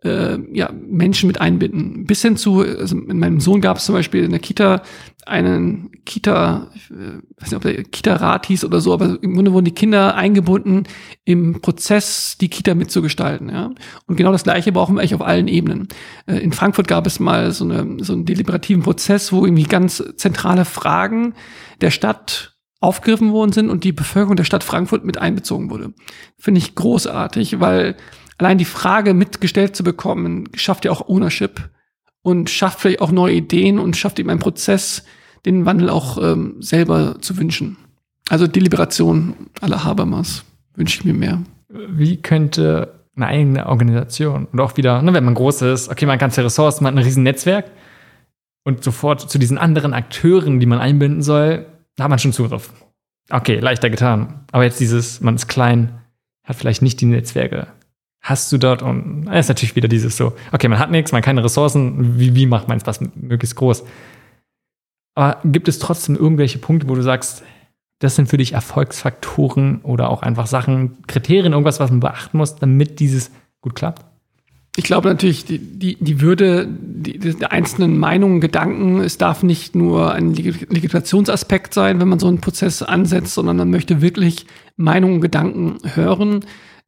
äh, 0.05 0.39
ja, 0.53 0.69
Menschen 0.71 1.27
mit 1.27 1.41
einbinden. 1.41 2.05
Bis 2.05 2.21
hin 2.21 2.37
zu, 2.37 2.61
also 2.61 2.97
in 2.97 3.19
meinem 3.19 3.39
Sohn 3.39 3.61
gab 3.61 3.77
es 3.77 3.85
zum 3.85 3.95
Beispiel 3.95 4.23
in 4.23 4.31
der 4.31 4.39
Kita 4.39 4.81
einen 5.25 5.91
Kita, 6.05 6.69
ich 6.75 6.91
äh, 6.91 7.17
weiß 7.37 7.51
nicht, 7.51 7.55
ob 7.55 7.61
der 7.63 7.83
Kita-Rat 7.83 8.45
hieß 8.45 8.63
oder 8.63 8.79
so, 8.79 8.93
aber 8.93 9.17
im 9.21 9.33
Grunde 9.33 9.53
wurden 9.53 9.65
die 9.65 9.73
Kinder 9.73 10.15
eingebunden, 10.15 10.83
im 11.23 11.61
Prozess 11.61 12.37
die 12.39 12.49
Kita 12.49 12.75
mitzugestalten. 12.75 13.49
Ja? 13.49 13.71
Und 14.05 14.15
genau 14.15 14.31
das 14.31 14.43
Gleiche 14.43 14.71
brauchen 14.71 14.95
wir 14.95 15.01
eigentlich 15.01 15.15
auf 15.15 15.21
allen 15.25 15.47
Ebenen. 15.47 15.87
Äh, 16.27 16.37
in 16.37 16.51
Frankfurt 16.51 16.87
gab 16.87 17.07
es 17.07 17.19
mal 17.19 17.51
so, 17.51 17.65
eine, 17.65 18.03
so 18.03 18.13
einen 18.13 18.25
deliberativen 18.25 18.83
Prozess, 18.83 19.33
wo 19.33 19.45
irgendwie 19.45 19.63
ganz 19.63 20.03
zentrale 20.15 20.65
Fragen 20.65 21.33
der 21.81 21.91
Stadt 21.91 22.55
aufgegriffen 22.79 23.31
worden 23.31 23.51
sind 23.51 23.69
und 23.69 23.83
die 23.83 23.93
Bevölkerung 23.93 24.35
der 24.35 24.43
Stadt 24.43 24.63
Frankfurt 24.63 25.05
mit 25.05 25.17
einbezogen 25.17 25.71
wurde. 25.71 25.93
Finde 26.37 26.59
ich 26.59 26.75
großartig, 26.75 27.59
weil 27.59 27.97
allein 28.37 28.57
die 28.57 28.65
Frage 28.65 29.13
mitgestellt 29.13 29.75
zu 29.75 29.83
bekommen, 29.83 30.49
schafft 30.55 30.85
ja 30.85 30.91
auch 30.91 31.07
Ownership 31.07 31.69
und 32.21 32.49
schafft 32.49 32.79
vielleicht 32.79 33.01
auch 33.01 33.11
neue 33.11 33.35
Ideen 33.35 33.79
und 33.79 33.95
schafft 33.95 34.19
eben 34.19 34.29
einen 34.29 34.39
Prozess, 34.39 35.03
den 35.45 35.65
Wandel 35.65 35.89
auch 35.89 36.17
ähm, 36.21 36.55
selber 36.59 37.21
zu 37.21 37.37
wünschen. 37.37 37.77
Also 38.29 38.47
Deliberation 38.47 39.35
aller 39.61 39.83
Habermas 39.83 40.43
wünsche 40.75 40.99
ich 40.99 41.05
mir 41.05 41.13
mehr. 41.13 41.41
Wie 41.69 42.17
könnte 42.17 43.05
eine 43.15 43.27
eigene 43.27 43.67
Organisation 43.67 44.47
und 44.51 44.59
auch 44.59 44.75
wieder, 44.77 45.01
ne, 45.01 45.13
wenn 45.13 45.23
man 45.23 45.35
groß 45.35 45.61
ist, 45.63 45.89
okay, 45.89 46.05
man 46.05 46.13
hat 46.13 46.19
ganze 46.19 46.43
Ressourcen, 46.43 46.83
man 46.83 46.93
hat 46.93 46.99
ein 46.99 47.05
riesen 47.05 47.23
Netzwerk 47.23 47.71
und 48.63 48.83
sofort 48.83 49.29
zu 49.29 49.37
diesen 49.37 49.57
anderen 49.57 49.93
Akteuren, 49.93 50.59
die 50.59 50.65
man 50.65 50.79
einbinden 50.79 51.21
soll, 51.21 51.65
da 51.95 52.05
hat 52.05 52.09
man 52.09 52.19
schon 52.19 52.33
Zugriff. 52.33 52.73
Okay, 53.29 53.59
leichter 53.59 53.89
getan. 53.89 54.45
Aber 54.51 54.63
jetzt 54.63 54.79
dieses, 54.79 55.21
man 55.21 55.35
ist 55.35 55.47
klein, 55.47 56.01
hat 56.43 56.57
vielleicht 56.57 56.81
nicht 56.81 56.99
die 57.01 57.05
Netzwerke. 57.05 57.67
Hast 58.25 58.51
du 58.51 58.57
dort, 58.57 58.81
und 58.81 59.25
das 59.25 59.41
ist 59.41 59.49
natürlich 59.49 59.75
wieder 59.75 59.87
dieses 59.87 60.17
so, 60.17 60.33
okay, 60.51 60.67
man 60.67 60.79
hat 60.79 60.89
nichts, 60.89 61.11
man 61.11 61.19
hat 61.19 61.25
keine 61.25 61.43
Ressourcen, 61.43 62.17
wie, 62.17 62.33
wie 62.33 62.47
macht 62.47 62.67
man 62.67 62.77
es 62.77 62.87
was 62.87 62.99
möglichst 63.15 63.55
groß? 63.55 63.83
Aber 65.13 65.37
gibt 65.43 65.67
es 65.67 65.77
trotzdem 65.77 66.15
irgendwelche 66.15 66.57
Punkte, 66.57 66.89
wo 66.89 66.95
du 66.95 67.03
sagst, 67.03 67.43
das 67.99 68.15
sind 68.15 68.27
für 68.27 68.37
dich 68.37 68.53
Erfolgsfaktoren 68.53 69.81
oder 69.83 70.09
auch 70.09 70.23
einfach 70.23 70.47
Sachen, 70.47 71.05
Kriterien, 71.05 71.53
irgendwas, 71.53 71.79
was 71.79 71.91
man 71.91 71.99
beachten 71.99 72.39
muss, 72.39 72.55
damit 72.55 72.99
dieses 72.99 73.29
gut 73.61 73.75
klappt? 73.75 74.03
Ich 74.75 74.85
glaube 74.85 75.07
natürlich, 75.07 75.45
die, 75.45 75.59
die, 75.59 75.95
die 75.99 76.19
Würde 76.19 76.67
die, 76.67 77.19
die 77.19 77.45
einzelnen 77.45 77.99
Meinungen, 77.99 78.41
Gedanken, 78.41 79.01
es 79.01 79.19
darf 79.19 79.43
nicht 79.43 79.75
nur 79.75 80.15
ein 80.15 80.33
Legitimationsaspekt 80.33 81.75
sein, 81.75 81.99
wenn 81.99 82.09
man 82.09 82.17
so 82.17 82.27
einen 82.27 82.41
Prozess 82.41 82.81
ansetzt, 82.81 83.35
sondern 83.35 83.57
man 83.57 83.69
möchte 83.69 84.01
wirklich 84.01 84.47
Meinungen, 84.77 85.21
Gedanken 85.21 85.77
hören. 85.93 86.43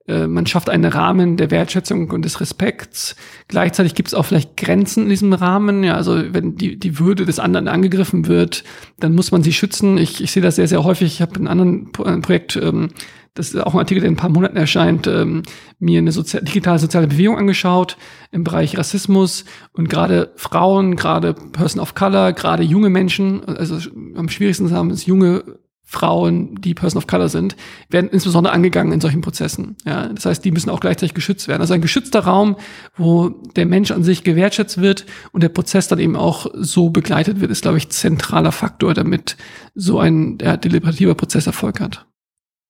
Äh, 0.07 0.27
man 0.27 0.45
schafft 0.45 0.69
einen 0.69 0.85
Rahmen 0.85 1.37
der 1.37 1.51
Wertschätzung 1.51 2.09
und 2.11 2.23
des 2.23 2.39
Respekts. 2.39 3.15
Gleichzeitig 3.47 3.95
gibt 3.95 4.07
es 4.07 4.13
auch 4.13 4.25
vielleicht 4.25 4.57
Grenzen 4.57 5.03
in 5.03 5.09
diesem 5.09 5.33
Rahmen. 5.33 5.83
Ja, 5.83 5.95
also 5.95 6.33
wenn 6.33 6.55
die, 6.55 6.77
die 6.77 6.99
Würde 6.99 7.25
des 7.25 7.39
anderen 7.39 7.67
angegriffen 7.67 8.27
wird, 8.27 8.63
dann 8.99 9.15
muss 9.15 9.31
man 9.31 9.43
sie 9.43 9.53
schützen. 9.53 9.97
Ich, 9.97 10.23
ich 10.23 10.31
sehe 10.31 10.43
das 10.43 10.55
sehr, 10.55 10.67
sehr 10.67 10.83
häufig. 10.83 11.13
Ich 11.13 11.21
habe 11.21 11.39
in 11.39 11.47
einem 11.47 11.91
anderen 11.97 12.21
Projekt 12.21 12.55
ähm, 12.55 12.89
das 13.37 13.49
ist 13.49 13.61
auch 13.61 13.73
ein 13.73 13.79
Artikel, 13.79 14.01
der 14.01 14.07
in 14.07 14.15
ein 14.15 14.17
paar 14.17 14.31
Monaten 14.31 14.57
erscheint, 14.57 15.05
ähm, 15.05 15.43
mir 15.79 15.99
eine 15.99 16.11
Sozi 16.11 16.43
digitale 16.43 16.79
soziale 16.79 17.07
Bewegung 17.07 17.37
angeschaut 17.37 17.97
im 18.31 18.43
Bereich 18.43 18.77
Rassismus 18.77 19.45
und 19.73 19.89
gerade 19.89 20.31
Frauen, 20.35 20.95
gerade 20.95 21.33
Person 21.33 21.81
of 21.81 21.93
Color, 21.93 22.33
gerade 22.33 22.63
junge 22.63 22.89
Menschen, 22.89 23.45
also 23.45 23.77
am 24.15 24.29
schwierigsten 24.29 24.71
haben 24.71 24.89
es 24.89 25.05
junge 25.05 25.43
Frauen, 25.89 26.55
die 26.59 26.73
Person 26.73 26.97
of 26.97 27.07
Color 27.07 27.29
sind, 27.29 27.55
werden 27.89 28.09
insbesondere 28.09 28.53
angegangen 28.53 28.91
in 28.91 28.99
solchen 28.99 29.21
Prozessen. 29.21 29.77
Ja, 29.85 30.09
das 30.09 30.25
heißt, 30.25 30.43
die 30.43 30.51
müssen 30.51 30.69
auch 30.69 30.81
gleichzeitig 30.81 31.13
geschützt 31.13 31.47
werden. 31.47 31.61
Also 31.61 31.73
ein 31.73 31.81
geschützter 31.81 32.19
Raum, 32.19 32.57
wo 32.97 33.29
der 33.29 33.65
Mensch 33.65 33.91
an 33.91 34.03
sich 34.03 34.25
gewertschätzt 34.25 34.81
wird 34.81 35.05
und 35.31 35.43
der 35.43 35.49
Prozess 35.49 35.87
dann 35.87 35.99
eben 35.99 36.17
auch 36.17 36.47
so 36.53 36.89
begleitet 36.89 37.39
wird, 37.39 37.51
ist, 37.51 37.61
glaube 37.61 37.77
ich, 37.77 37.87
zentraler 37.87 38.51
Faktor, 38.51 38.93
damit 38.93 39.37
so 39.75 39.97
ein 39.97 40.37
ja, 40.41 40.57
deliberativer 40.57 41.15
Prozess 41.15 41.47
Erfolg 41.47 41.79
hat. 41.79 42.05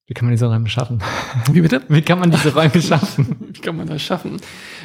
Wie 0.05 0.13
kann 0.13 0.25
man 0.25 0.35
diese 0.35 0.45
Räume 0.45 0.69
schaffen? 0.69 1.03
Wie 1.51 1.59
bitte? 1.59 1.81
Wie 1.89 2.01
kann 2.03 2.19
man 2.19 2.29
diese 2.29 2.53
Räume 2.53 2.81
schaffen? 2.81 3.35
Wie 3.51 3.59
kann 3.59 3.75
man 3.75 3.87
das 3.87 4.01
schaffen? 4.01 4.37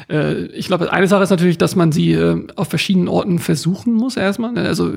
Äh, 0.09 0.45
ich 0.47 0.67
glaube, 0.67 0.91
eine 0.91 1.07
Sache 1.07 1.23
ist 1.23 1.29
natürlich, 1.29 1.57
dass 1.57 1.75
man 1.75 1.91
sie 1.91 2.13
äh, 2.13 2.47
auf 2.55 2.69
verschiedenen 2.69 3.07
Orten 3.07 3.39
versuchen 3.39 3.93
muss 3.93 4.17
erstmal. 4.17 4.51
Ne? 4.51 4.61
Also 4.61 4.93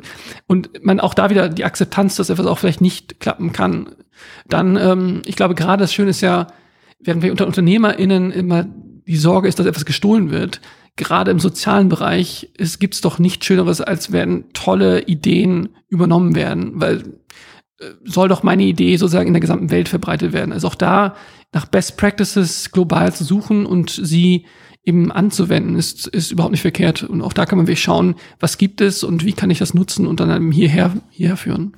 und 0.46 0.84
man 0.84 1.00
auch 1.00 1.14
da 1.14 1.30
wieder 1.30 1.48
die 1.48 1.64
Akzeptanz, 1.64 2.16
dass 2.16 2.30
etwas 2.30 2.46
auch 2.46 2.58
vielleicht 2.58 2.80
nicht 2.80 3.20
klappen 3.20 3.52
kann. 3.52 3.90
Dann, 4.48 4.76
ähm, 4.76 5.22
ich 5.26 5.36
glaube, 5.36 5.54
gerade 5.54 5.82
das 5.82 5.92
Schöne 5.92 6.10
ist 6.10 6.20
ja, 6.20 6.46
während 6.98 7.22
wir 7.22 7.30
unter 7.30 7.46
UnternehmerInnen 7.46 8.30
immer 8.30 8.66
die 9.06 9.16
Sorge 9.16 9.48
ist, 9.48 9.58
dass 9.58 9.66
etwas 9.66 9.84
gestohlen 9.84 10.30
wird, 10.30 10.60
gerade 10.96 11.30
im 11.30 11.38
sozialen 11.38 11.88
Bereich 11.88 12.50
gibt 12.78 12.94
es 12.94 13.00
doch 13.00 13.18
nichts 13.18 13.46
Schöneres, 13.46 13.80
als 13.80 14.12
wenn 14.12 14.52
tolle 14.52 15.02
Ideen 15.02 15.68
übernommen 15.88 16.34
werden, 16.34 16.72
weil 16.74 17.02
äh, 17.78 17.90
soll 18.04 18.28
doch 18.28 18.42
meine 18.42 18.64
Idee 18.64 18.96
sozusagen 18.96 19.28
in 19.28 19.34
der 19.34 19.40
gesamten 19.40 19.70
Welt 19.70 19.88
verbreitet 19.88 20.32
werden. 20.32 20.52
Also 20.52 20.68
auch 20.68 20.74
da 20.74 21.14
nach 21.52 21.66
Best 21.66 21.96
Practices 21.96 22.72
global 22.72 23.14
zu 23.14 23.24
suchen 23.24 23.66
und 23.66 23.90
sie 23.90 24.46
eben 24.86 25.12
anzuwenden, 25.12 25.76
ist, 25.76 26.06
ist 26.06 26.30
überhaupt 26.30 26.52
nicht 26.52 26.62
verkehrt. 26.62 27.02
Und 27.02 27.20
auch 27.20 27.32
da 27.32 27.44
kann 27.44 27.58
man 27.58 27.66
wirklich 27.66 27.82
schauen, 27.82 28.14
was 28.40 28.56
gibt 28.56 28.80
es 28.80 29.04
und 29.04 29.24
wie 29.24 29.32
kann 29.32 29.50
ich 29.50 29.58
das 29.58 29.74
nutzen 29.74 30.06
und 30.06 30.20
dann 30.20 30.34
eben 30.34 30.52
hierher, 30.52 30.92
hierher 31.10 31.36
führen. 31.36 31.74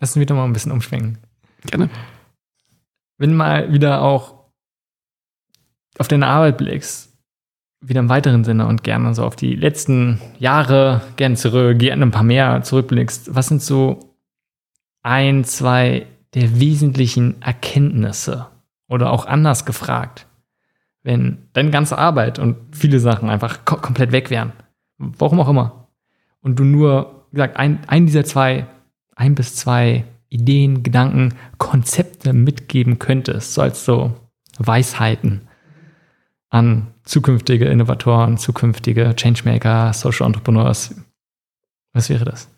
Lass 0.00 0.10
uns 0.10 0.20
wieder 0.20 0.34
mal 0.34 0.44
ein 0.44 0.52
bisschen 0.52 0.72
umschwenken. 0.72 1.18
Gerne. 1.64 1.88
Wenn 3.16 3.34
mal 3.34 3.72
wieder 3.72 4.02
auch 4.02 4.34
auf 5.98 6.08
deine 6.08 6.26
Arbeit 6.26 6.58
blickst, 6.58 7.16
wieder 7.80 8.00
im 8.00 8.08
weiteren 8.08 8.44
Sinne 8.44 8.66
und 8.66 8.82
gerne 8.82 9.14
so 9.14 9.24
auf 9.24 9.36
die 9.36 9.54
letzten 9.54 10.20
Jahre 10.38 11.02
gerne 11.16 11.36
zurück, 11.36 11.78
gerne 11.78 12.04
ein 12.04 12.10
paar 12.10 12.24
mehr 12.24 12.62
zurückblickst, 12.62 13.34
was 13.34 13.48
sind 13.48 13.62
so 13.62 14.16
ein, 15.02 15.44
zwei 15.44 16.06
der 16.34 16.60
wesentlichen 16.60 17.40
Erkenntnisse 17.42 18.46
oder 18.88 19.12
auch 19.12 19.26
anders 19.26 19.64
gefragt, 19.64 20.27
wenn 21.08 21.48
deine 21.54 21.70
ganze 21.70 21.96
Arbeit 21.96 22.38
und 22.38 22.56
viele 22.70 23.00
Sachen 23.00 23.30
einfach 23.30 23.64
kom 23.64 23.80
komplett 23.80 24.12
weg 24.12 24.28
wären, 24.28 24.52
warum 24.98 25.40
auch 25.40 25.48
immer, 25.48 25.88
und 26.42 26.58
du 26.58 26.64
nur, 26.64 27.24
wie 27.30 27.36
gesagt, 27.36 27.56
ein, 27.56 27.80
ein 27.86 28.04
dieser 28.04 28.26
zwei, 28.26 28.66
ein 29.16 29.34
bis 29.34 29.56
zwei 29.56 30.04
Ideen, 30.28 30.82
Gedanken, 30.82 31.32
Konzepte 31.56 32.34
mitgeben 32.34 32.98
könntest, 32.98 33.54
so 33.54 33.62
als 33.62 33.86
so 33.86 34.16
Weisheiten 34.58 35.48
an 36.50 36.88
zukünftige 37.04 37.64
Innovatoren, 37.64 38.36
zukünftige 38.36 39.16
Changemaker, 39.16 39.94
Social 39.94 40.26
Entrepreneurs. 40.26 40.94
Was 41.94 42.10
wäre 42.10 42.26
das? 42.26 42.50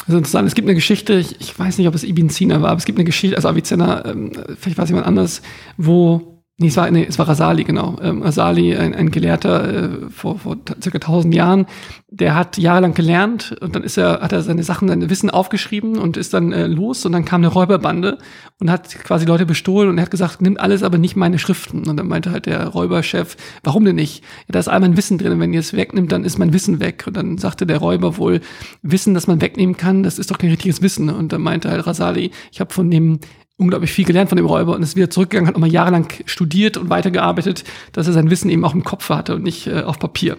Das 0.00 0.08
ist 0.08 0.14
interessant. 0.16 0.46
Es 0.46 0.54
gibt 0.54 0.68
eine 0.68 0.74
Geschichte, 0.74 1.14
ich, 1.14 1.40
ich 1.40 1.58
weiß 1.58 1.78
nicht, 1.78 1.88
ob 1.88 1.94
es 1.94 2.04
Ibn 2.04 2.28
Sina 2.28 2.60
war, 2.60 2.72
aber 2.72 2.78
es 2.78 2.84
gibt 2.84 2.98
eine 2.98 3.06
Geschichte, 3.06 3.36
also 3.36 3.48
Avicenna, 3.48 4.04
ähm, 4.04 4.32
vielleicht 4.58 4.76
war 4.76 4.84
es 4.84 4.90
jemand 4.90 5.06
anders, 5.06 5.40
wo 5.78 6.35
Nee, 6.58 6.68
es 6.68 6.76
war, 6.78 6.90
nee, 6.90 7.04
es 7.06 7.18
war 7.18 7.28
Rasali, 7.28 7.64
genau. 7.64 7.98
Ähm, 8.00 8.22
Rasali, 8.22 8.74
ein, 8.74 8.94
ein 8.94 9.10
Gelehrter 9.10 9.74
äh, 9.74 10.10
vor, 10.10 10.38
vor 10.38 10.56
circa 10.80 10.98
tausend 10.98 11.34
Jahren, 11.34 11.66
der 12.08 12.34
hat 12.34 12.56
jahrelang 12.56 12.94
gelernt 12.94 13.54
und 13.60 13.76
dann 13.76 13.82
ist 13.82 13.98
er, 13.98 14.22
hat 14.22 14.32
er 14.32 14.40
seine 14.40 14.62
Sachen, 14.62 14.88
sein 14.88 15.10
Wissen 15.10 15.28
aufgeschrieben 15.28 15.98
und 15.98 16.16
ist 16.16 16.32
dann 16.32 16.54
äh, 16.54 16.66
los 16.66 17.04
und 17.04 17.12
dann 17.12 17.26
kam 17.26 17.42
eine 17.42 17.48
Räuberbande 17.48 18.16
und 18.58 18.70
hat 18.70 18.88
quasi 19.04 19.26
Leute 19.26 19.44
bestohlen 19.44 19.90
und 19.90 19.98
er 19.98 20.04
hat 20.04 20.10
gesagt, 20.10 20.40
nimmt 20.40 20.58
alles, 20.58 20.82
aber 20.82 20.96
nicht 20.96 21.14
meine 21.14 21.38
Schriften. 21.38 21.86
Und 21.86 21.98
dann 21.98 22.08
meinte 22.08 22.30
halt 22.30 22.46
der 22.46 22.68
Räuberchef, 22.68 23.36
warum 23.62 23.84
denn 23.84 23.96
nicht? 23.96 24.24
Ja, 24.46 24.52
da 24.52 24.58
ist 24.58 24.68
all 24.68 24.80
mein 24.80 24.96
Wissen 24.96 25.18
drin 25.18 25.32
und 25.32 25.40
wenn 25.40 25.52
ihr 25.52 25.60
es 25.60 25.74
wegnimmt, 25.74 26.10
dann 26.10 26.24
ist 26.24 26.38
mein 26.38 26.54
Wissen 26.54 26.80
weg. 26.80 27.04
Und 27.06 27.18
dann 27.18 27.36
sagte 27.36 27.66
der 27.66 27.78
Räuber 27.78 28.16
wohl, 28.16 28.40
Wissen, 28.80 29.12
das 29.12 29.26
man 29.26 29.42
wegnehmen 29.42 29.76
kann, 29.76 30.02
das 30.02 30.18
ist 30.18 30.30
doch 30.30 30.38
kein 30.38 30.48
richtiges 30.48 30.80
Wissen. 30.80 31.10
Und 31.10 31.34
dann 31.34 31.42
meinte 31.42 31.70
halt 31.70 31.86
Rasali, 31.86 32.30
ich 32.50 32.60
habe 32.60 32.72
von 32.72 32.90
dem 32.90 33.20
unglaublich 33.58 33.90
viel 33.90 34.04
gelernt 34.04 34.28
von 34.28 34.36
dem 34.36 34.44
Räuber 34.44 34.74
und 34.74 34.82
ist 34.82 34.96
wieder 34.96 35.08
zurückgegangen, 35.08 35.48
hat 35.48 35.54
nochmal 35.54 35.72
jahrelang 35.72 36.08
studiert 36.26 36.76
und 36.76 36.90
weitergearbeitet, 36.90 37.64
dass 37.92 38.06
er 38.06 38.12
sein 38.12 38.30
Wissen 38.30 38.50
eben 38.50 38.64
auch 38.64 38.74
im 38.74 38.84
Kopf 38.84 39.08
hatte 39.08 39.34
und 39.34 39.42
nicht 39.42 39.66
äh, 39.66 39.80
auf 39.80 39.98
Papier. 39.98 40.36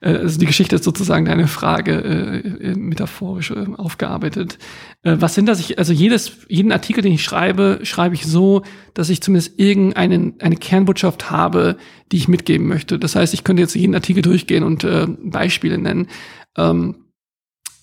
Äh, 0.00 0.10
also 0.10 0.38
die 0.38 0.44
Geschichte 0.44 0.76
ist 0.76 0.84
sozusagen 0.84 1.24
deine 1.24 1.46
Frage 1.46 1.92
äh, 1.92 2.70
äh 2.70 2.74
metaphorisch 2.74 3.52
äh, 3.52 3.66
aufgearbeitet. 3.78 4.58
Äh, 5.02 5.16
was 5.18 5.34
sind 5.34 5.46
das? 5.46 5.60
Ich, 5.60 5.78
also 5.78 5.94
jedes, 5.94 6.32
jeden 6.48 6.70
Artikel, 6.70 7.00
den 7.02 7.12
ich 7.12 7.24
schreibe, 7.24 7.80
schreibe 7.84 8.14
ich 8.14 8.26
so, 8.26 8.62
dass 8.92 9.08
ich 9.08 9.22
zumindest 9.22 9.58
irgendeine 9.58 10.34
eine 10.38 10.56
Kernbotschaft 10.56 11.30
habe, 11.30 11.78
die 12.12 12.18
ich 12.18 12.28
mitgeben 12.28 12.68
möchte. 12.68 12.98
Das 12.98 13.16
heißt, 13.16 13.32
ich 13.32 13.44
könnte 13.44 13.62
jetzt 13.62 13.74
jeden 13.74 13.94
Artikel 13.94 14.20
durchgehen 14.20 14.62
und 14.62 14.84
äh, 14.84 15.06
Beispiele 15.08 15.78
nennen. 15.78 16.08
Ähm, 16.56 17.06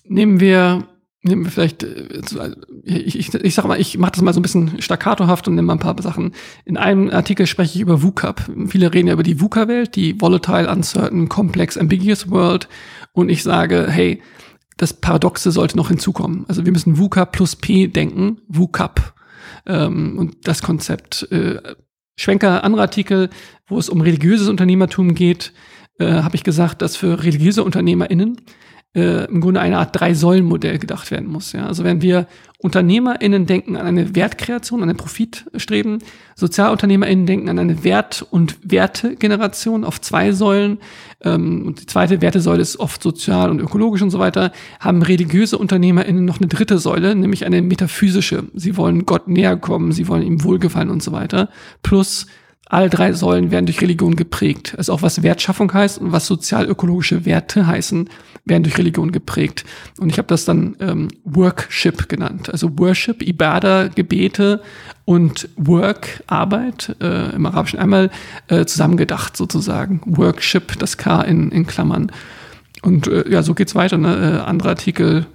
nehmen 0.04 0.38
wir 0.38 0.46
nehmen 0.46 0.84
wir 0.84 0.95
vielleicht, 1.26 1.82
äh, 1.82 2.54
ich, 2.84 3.18
ich, 3.18 3.34
ich 3.34 3.54
sag 3.54 3.66
mal, 3.66 3.80
ich 3.80 3.98
mache 3.98 4.12
das 4.12 4.22
mal 4.22 4.32
so 4.32 4.40
ein 4.40 4.42
bisschen 4.42 4.80
staccatohaft 4.80 5.48
und 5.48 5.54
nehme 5.54 5.66
mal 5.66 5.74
ein 5.74 5.78
paar 5.78 6.00
Sachen. 6.02 6.32
In 6.64 6.76
einem 6.76 7.10
Artikel 7.10 7.46
spreche 7.46 7.74
ich 7.74 7.80
über 7.80 8.02
VUCAP. 8.02 8.50
Viele 8.68 8.92
reden 8.92 9.08
ja 9.08 9.14
über 9.14 9.22
die 9.22 9.40
VUCA-Welt, 9.40 9.96
die 9.96 10.20
Volatile, 10.20 10.70
Uncertain, 10.70 11.28
Complex, 11.28 11.76
Ambiguous 11.76 12.30
World. 12.30 12.68
Und 13.12 13.28
ich 13.28 13.42
sage, 13.42 13.86
hey, 13.88 14.22
das 14.76 14.92
Paradoxe 14.92 15.50
sollte 15.50 15.76
noch 15.76 15.88
hinzukommen. 15.88 16.44
Also 16.48 16.64
wir 16.64 16.72
müssen 16.72 16.98
VUCA 16.98 17.24
plus 17.24 17.56
P 17.56 17.88
denken, 17.88 18.40
VUCAP. 18.48 19.14
Ähm, 19.66 20.18
und 20.18 20.46
das 20.46 20.62
Konzept. 20.62 21.30
Äh, 21.32 21.60
Schwenker, 22.18 22.64
andere 22.64 22.82
Artikel, 22.82 23.30
wo 23.66 23.78
es 23.78 23.88
um 23.88 24.00
religiöses 24.00 24.48
Unternehmertum 24.48 25.14
geht, 25.14 25.52
äh, 25.98 26.22
habe 26.22 26.36
ich 26.36 26.44
gesagt, 26.44 26.82
dass 26.82 26.96
für 26.96 27.22
religiöse 27.22 27.64
UnternehmerInnen 27.64 28.40
äh, 28.96 29.26
im 29.26 29.40
Grunde 29.42 29.60
eine 29.60 29.78
Art 29.78 29.98
Drei-Säulen-Modell 29.98 30.78
gedacht 30.78 31.10
werden 31.10 31.28
muss. 31.28 31.52
Ja? 31.52 31.66
Also 31.66 31.84
wenn 31.84 32.00
wir 32.00 32.26
UnternehmerInnen 32.58 33.44
denken 33.44 33.76
an 33.76 33.86
eine 33.86 34.16
Wertkreation, 34.16 34.82
an 34.82 34.88
ein 34.88 34.96
Profitstreben, 34.96 35.98
SozialunternehmerInnen 36.36 37.26
denken 37.26 37.50
an 37.50 37.58
eine 37.58 37.84
Wert- 37.84 38.26
und 38.30 38.56
Wertegeneration 38.62 39.84
auf 39.84 40.00
zwei 40.00 40.32
Säulen 40.32 40.78
ähm, 41.20 41.66
und 41.66 41.82
die 41.82 41.86
zweite 41.86 42.22
Wertesäule 42.22 42.62
ist 42.62 42.80
oft 42.80 43.02
sozial 43.02 43.50
und 43.50 43.60
ökologisch 43.60 44.00
und 44.00 44.10
so 44.10 44.18
weiter, 44.18 44.52
haben 44.80 45.02
religiöse 45.02 45.58
UnternehmerInnen 45.58 46.24
noch 46.24 46.38
eine 46.38 46.48
dritte 46.48 46.78
Säule, 46.78 47.14
nämlich 47.14 47.44
eine 47.44 47.60
metaphysische. 47.60 48.44
Sie 48.54 48.78
wollen 48.78 49.04
Gott 49.04 49.28
näher 49.28 49.58
kommen, 49.58 49.92
sie 49.92 50.08
wollen 50.08 50.22
ihm 50.22 50.42
wohlgefallen 50.42 50.88
und 50.88 51.02
so 51.02 51.12
weiter. 51.12 51.50
Plus 51.82 52.26
All 52.68 52.90
drei 52.90 53.12
Säulen 53.12 53.52
werden 53.52 53.66
durch 53.66 53.80
Religion 53.80 54.16
geprägt. 54.16 54.74
Also 54.76 54.92
auch 54.92 55.02
was 55.02 55.22
Wertschaffung 55.22 55.72
heißt 55.72 55.98
und 55.98 56.10
was 56.10 56.26
sozial-ökologische 56.26 57.24
Werte 57.24 57.66
heißen, 57.66 58.10
werden 58.44 58.64
durch 58.64 58.76
Religion 58.76 59.12
geprägt. 59.12 59.64
Und 60.00 60.10
ich 60.10 60.18
habe 60.18 60.26
das 60.26 60.44
dann 60.44 60.76
ähm, 60.80 61.08
Workship 61.24 62.08
genannt. 62.08 62.50
Also 62.50 62.76
Worship, 62.76 63.22
Ibada, 63.22 63.86
Gebete 63.86 64.62
und 65.04 65.48
Work, 65.56 66.24
Arbeit, 66.26 66.96
äh, 67.00 67.36
im 67.36 67.46
Arabischen 67.46 67.78
einmal 67.78 68.10
äh, 68.48 68.64
zusammengedacht 68.64 69.36
sozusagen. 69.36 70.00
Workship, 70.04 70.76
das 70.80 70.96
K 70.96 71.22
in, 71.22 71.52
in 71.52 71.68
Klammern. 71.68 72.10
Und 72.82 73.06
äh, 73.06 73.30
ja, 73.30 73.42
so 73.44 73.54
geht's 73.54 73.76
weiter. 73.76 73.96
Ne? 73.96 74.40
Äh, 74.42 74.48
andere 74.48 74.70
Artikel, 74.70 75.26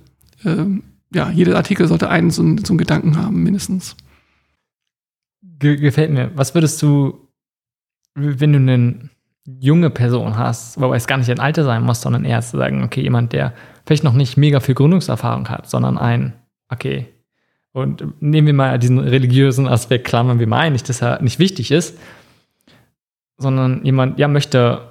äh, 0.43 0.65
ja, 1.13 1.29
jeder 1.29 1.55
Artikel 1.55 1.87
sollte 1.87 2.09
einen 2.09 2.31
so, 2.31 2.43
so 2.43 2.73
einen 2.73 2.77
Gedanken 2.77 3.15
haben, 3.15 3.41
mindestens. 3.41 3.95
Ge 5.61 5.77
gefällt 5.77 6.11
mir. 6.11 6.31
Was 6.35 6.55
würdest 6.55 6.81
du, 6.81 7.27
wenn 8.15 8.51
du 8.51 8.59
eine 8.59 9.09
junge 9.45 9.89
Person 9.89 10.37
hast, 10.37 10.79
wobei 10.81 10.97
es 10.97 11.07
gar 11.07 11.17
nicht 11.17 11.29
ein 11.29 11.39
Alter 11.39 11.63
sein 11.63 11.83
muss, 11.83 12.01
sondern 12.01 12.25
eher 12.25 12.41
zu 12.41 12.57
sagen, 12.57 12.83
okay, 12.83 13.01
jemand, 13.01 13.31
der 13.31 13.53
vielleicht 13.85 14.03
noch 14.03 14.13
nicht 14.13 14.37
mega 14.37 14.59
viel 14.59 14.75
Gründungserfahrung 14.75 15.49
hat, 15.49 15.69
sondern 15.69 15.97
ein, 15.97 16.33
okay, 16.69 17.07
und 17.73 18.21
nehmen 18.21 18.47
wir 18.47 18.53
mal 18.53 18.79
diesen 18.79 18.99
religiösen 18.99 19.67
Aspekt, 19.67 20.05
klammern 20.05 20.39
wir 20.39 20.47
mal 20.47 20.59
ein, 20.59 20.73
nicht, 20.73 20.89
dass 20.89 21.01
er 21.01 21.21
nicht 21.21 21.39
wichtig 21.39 21.71
ist, 21.71 21.97
sondern 23.37 23.85
jemand, 23.85 24.19
ja, 24.19 24.27
möchte 24.27 24.81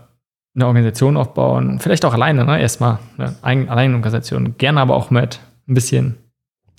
eine 0.55 0.67
Organisation 0.67 1.17
aufbauen, 1.17 1.79
vielleicht 1.79 2.05
auch 2.05 2.15
alleine, 2.15 2.45
ne? 2.45 2.61
erstmal 2.61 2.99
eine 3.19 3.37
eigene 3.43 3.97
Organisation, 3.97 4.57
gerne 4.57 4.81
aber 4.81 4.97
auch 4.97 5.11
mit 5.11 5.41
ein 5.69 5.75
bisschen 5.75 6.17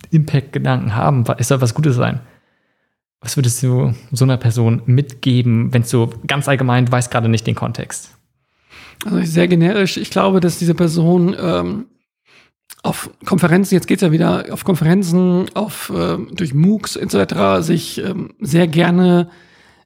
Impact-Gedanken 0.09 0.95
haben, 0.95 1.23
es 1.37 1.47
soll 1.47 1.61
was 1.61 1.73
Gutes 1.73 1.95
sein. 1.95 2.21
Was 3.21 3.37
würdest 3.37 3.61
du 3.61 3.93
so 4.11 4.25
einer 4.25 4.37
Person 4.37 4.81
mitgeben, 4.87 5.71
wenn 5.73 5.83
so 5.83 6.11
ganz 6.25 6.47
allgemein, 6.47 6.87
du 6.87 6.91
weißt 6.91 7.11
gerade 7.11 7.29
nicht 7.29 7.45
den 7.45 7.55
Kontext? 7.55 8.17
Also 9.05 9.21
sehr 9.23 9.47
generisch. 9.47 9.97
Ich 9.97 10.09
glaube, 10.09 10.39
dass 10.39 10.57
diese 10.57 10.73
Person 10.73 11.35
ähm, 11.39 11.85
auf 12.83 13.11
Konferenzen, 13.25 13.75
jetzt 13.75 13.87
geht's 13.87 14.01
ja 14.01 14.11
wieder, 14.11 14.45
auf 14.51 14.63
Konferenzen, 14.63 15.45
auf 15.53 15.91
äh, 15.95 16.17
durch 16.33 16.53
MOOCs 16.53 16.95
etc. 16.95 17.63
sich 17.65 18.03
ähm, 18.03 18.33
sehr 18.39 18.67
gerne 18.67 19.29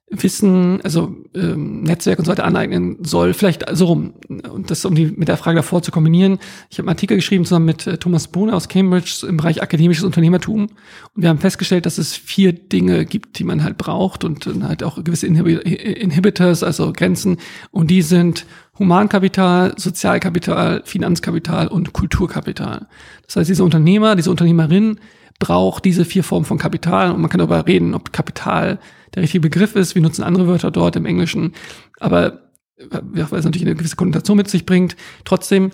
Wissen, 0.08 0.80
also 0.82 1.16
ähm, 1.34 1.82
Netzwerk 1.82 2.20
und 2.20 2.26
so 2.26 2.30
weiter 2.30 2.44
aneignen 2.44 2.98
soll, 3.02 3.34
vielleicht 3.34 3.64
so 3.72 3.86
rum. 3.86 4.14
Und 4.28 4.70
das, 4.70 4.84
um 4.84 4.94
die 4.94 5.06
mit 5.06 5.26
der 5.26 5.36
Frage 5.36 5.56
davor 5.56 5.82
zu 5.82 5.90
kombinieren. 5.90 6.38
Ich 6.70 6.78
habe 6.78 6.86
einen 6.86 6.94
Artikel 6.94 7.16
geschrieben 7.16 7.44
zusammen 7.44 7.66
mit 7.66 7.88
äh, 7.88 7.98
Thomas 7.98 8.28
Bohne 8.28 8.54
aus 8.54 8.68
Cambridge 8.68 9.26
im 9.28 9.36
Bereich 9.36 9.62
akademisches 9.62 10.04
Unternehmertum. 10.04 10.62
Und 10.62 11.22
wir 11.22 11.28
haben 11.28 11.40
festgestellt, 11.40 11.86
dass 11.86 11.98
es 11.98 12.14
vier 12.14 12.52
Dinge 12.52 13.04
gibt, 13.04 13.40
die 13.40 13.44
man 13.44 13.64
halt 13.64 13.78
braucht 13.78 14.22
und 14.22 14.46
dann 14.46 14.68
halt 14.68 14.84
auch 14.84 15.02
gewisse 15.02 15.26
Inhib 15.26 15.46
Inhibitors, 15.46 16.62
also 16.62 16.92
Grenzen. 16.92 17.38
Und 17.72 17.90
die 17.90 18.02
sind 18.02 18.46
Humankapital, 18.78 19.74
Sozialkapital, 19.76 20.82
Finanzkapital 20.84 21.66
und 21.66 21.92
Kulturkapital. 21.94 22.86
Das 23.26 23.36
heißt, 23.36 23.50
diese 23.50 23.64
Unternehmer, 23.64 24.14
diese 24.14 24.30
Unternehmerin 24.30 25.00
braucht 25.40 25.84
diese 25.84 26.04
vier 26.04 26.22
Formen 26.22 26.46
von 26.46 26.58
Kapital 26.58 27.10
und 27.10 27.20
man 27.20 27.28
kann 27.28 27.38
darüber 27.38 27.66
reden, 27.66 27.94
ob 27.94 28.12
Kapital 28.12 28.78
der 29.16 29.22
richtige 29.22 29.40
Begriff 29.40 29.74
ist. 29.74 29.94
Wir 29.94 30.02
nutzen 30.02 30.22
andere 30.22 30.46
Wörter 30.46 30.70
dort 30.70 30.94
im 30.94 31.06
Englischen, 31.06 31.52
aber 31.98 32.42
weil 32.90 33.38
es 33.38 33.44
natürlich 33.44 33.66
eine 33.66 33.74
gewisse 33.74 33.96
Konnotation 33.96 34.36
mit 34.36 34.48
sich 34.48 34.66
bringt. 34.66 34.96
Trotzdem, 35.24 35.70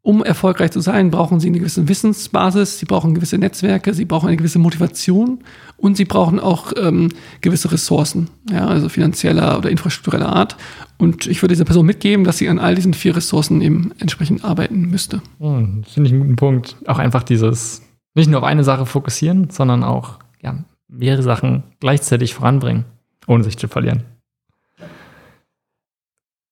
um 0.00 0.24
erfolgreich 0.24 0.70
zu 0.70 0.80
sein, 0.80 1.10
brauchen 1.10 1.38
sie 1.38 1.48
eine 1.48 1.58
gewisse 1.58 1.88
Wissensbasis, 1.88 2.78
sie 2.78 2.86
brauchen 2.86 3.14
gewisse 3.14 3.36
Netzwerke, 3.36 3.92
sie 3.92 4.06
brauchen 4.06 4.28
eine 4.28 4.38
gewisse 4.38 4.58
Motivation 4.58 5.40
und 5.76 5.98
sie 5.98 6.06
brauchen 6.06 6.40
auch 6.40 6.72
ähm, 6.80 7.10
gewisse 7.42 7.72
Ressourcen, 7.72 8.30
ja, 8.50 8.66
also 8.66 8.88
finanzieller 8.88 9.58
oder 9.58 9.68
infrastruktureller 9.68 10.34
Art. 10.34 10.56
Und 10.96 11.26
ich 11.26 11.42
würde 11.42 11.52
dieser 11.52 11.66
Person 11.66 11.84
mitgeben, 11.84 12.24
dass 12.24 12.38
sie 12.38 12.48
an 12.48 12.58
all 12.58 12.74
diesen 12.74 12.94
vier 12.94 13.14
Ressourcen 13.16 13.60
eben 13.60 13.92
entsprechend 13.98 14.42
arbeiten 14.44 14.82
müsste. 14.88 15.20
Hm, 15.38 15.84
Finde 15.84 16.06
ich 16.06 16.12
einen 16.14 16.22
guten 16.22 16.36
Punkt. 16.36 16.76
Auch 16.86 16.98
einfach 16.98 17.22
dieses 17.22 17.82
nicht 18.14 18.30
nur 18.30 18.38
auf 18.38 18.46
eine 18.46 18.64
Sache 18.64 18.86
fokussieren, 18.86 19.50
sondern 19.50 19.84
auch 19.84 20.20
ja, 20.40 20.64
mehrere 20.96 21.22
Sachen 21.22 21.62
gleichzeitig 21.80 22.34
voranbringen, 22.34 22.84
ohne 23.26 23.44
sich 23.44 23.56
zu 23.56 23.68
verlieren. 23.68 24.04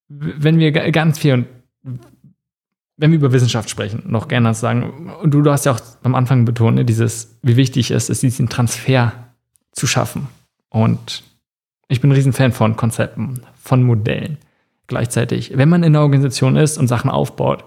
Wenn 0.09 0.59
wir 0.59 0.71
ganz 0.73 1.19
viel 1.19 1.47
wenn 2.97 3.11
wir 3.11 3.19
über 3.19 3.33
Wissenschaft 3.33 3.69
sprechen, 3.71 4.05
noch 4.07 4.29
gerne 4.29 4.55
sagen, 4.55 5.11
und 5.21 5.33
du, 5.35 5.43
du 5.43 5.51
hast 5.51 5.67
ja 5.67 5.73
auch 5.73 5.81
am 6.03 6.15
Anfang 6.15 6.45
betont, 6.45 6.77
ne, 6.77 6.85
dieses, 6.85 7.37
wie 7.43 7.57
wichtig 7.57 7.91
es 7.91 8.09
ist, 8.09 8.23
diesen 8.23 8.49
Transfer 8.49 9.13
zu 9.73 9.87
schaffen. 9.87 10.29
Und 10.69 11.25
ich 11.89 12.01
bin 12.01 12.11
ein 12.11 12.15
Riesenfan 12.15 12.53
von 12.53 12.77
Konzepten, 12.77 13.43
von 13.61 13.83
Modellen. 13.83 14.39
Gleichzeitig, 14.87 15.57
wenn 15.57 15.69
man 15.69 15.83
in 15.83 15.95
einer 15.95 16.03
Organisation 16.03 16.57
ist 16.57 16.79
und 16.79 16.89
Sachen 16.89 17.11
aufbaut, 17.11 17.65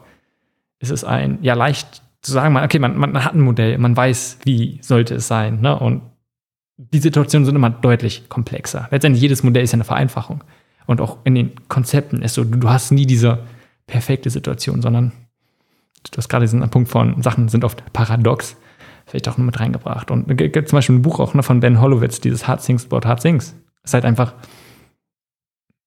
ist 0.80 0.92
es 0.92 1.04
ein 1.04 1.40
ja 1.42 1.56
leicht 1.56 2.04
zu 2.22 2.32
sagen, 2.32 2.56
okay, 2.56 2.80
man, 2.80 2.98
man 2.98 3.24
hat 3.24 3.34
ein 3.34 3.42
Modell, 3.42 3.78
man 3.78 3.98
weiß, 3.98 4.40
wie 4.44 4.80
sollte 4.82 5.16
es 5.16 5.28
sein. 5.28 5.62
Ne? 5.62 5.78
Und 5.78 6.02
die 6.78 7.00
Situationen 7.00 7.46
sind 7.46 7.56
immer 7.56 7.72
deutlich 7.72 8.30
komplexer. 8.30 8.88
Letztendlich 8.92 9.22
jedes 9.22 9.44
Modell 9.44 9.64
ist 9.64 9.72
ja 9.72 9.78
eine 9.78 9.84
Vereinfachung. 9.84 10.44
Und 10.86 11.02
auch 11.02 11.18
in 11.24 11.36
den 11.36 11.68
Konzepten 11.68 12.22
ist 12.22 12.36
so, 12.36 12.44
du 12.44 12.70
hast 12.70 12.92
nie 12.92 13.06
diese 13.06 13.40
perfekte 13.88 14.30
Situation, 14.30 14.82
sondern 14.82 15.12
du 16.12 16.18
hast 16.18 16.30
gerade 16.30 16.46
diesen 16.46 16.68
Punkt 16.70 16.90
von 16.90 17.22
Sachen 17.22 17.50
sind 17.50 17.66
oft 17.66 17.84
paradox, 17.94 18.56
vielleicht 19.06 19.28
auch 19.28 19.38
nur 19.38 19.46
mit 19.46 19.60
reingebracht. 19.60 20.12
Und 20.12 20.28
gibt 20.38 20.70
zum 20.70 20.78
Beispiel 20.78 20.96
ein 20.96 21.02
Buch 21.02 21.20
auch 21.20 21.34
ne, 21.34 21.44
von 21.44 21.60
Ben 21.60 21.82
Holowitz, 21.82 22.22
dieses 22.22 22.48
Hard 22.48 22.64
Things 22.64 22.86
About 22.86 23.08
Hard 23.08 23.22
Things. 23.22 23.56
Es 23.84 23.90
ist 23.90 23.94
halt 23.96 24.06
einfach, 24.06 24.36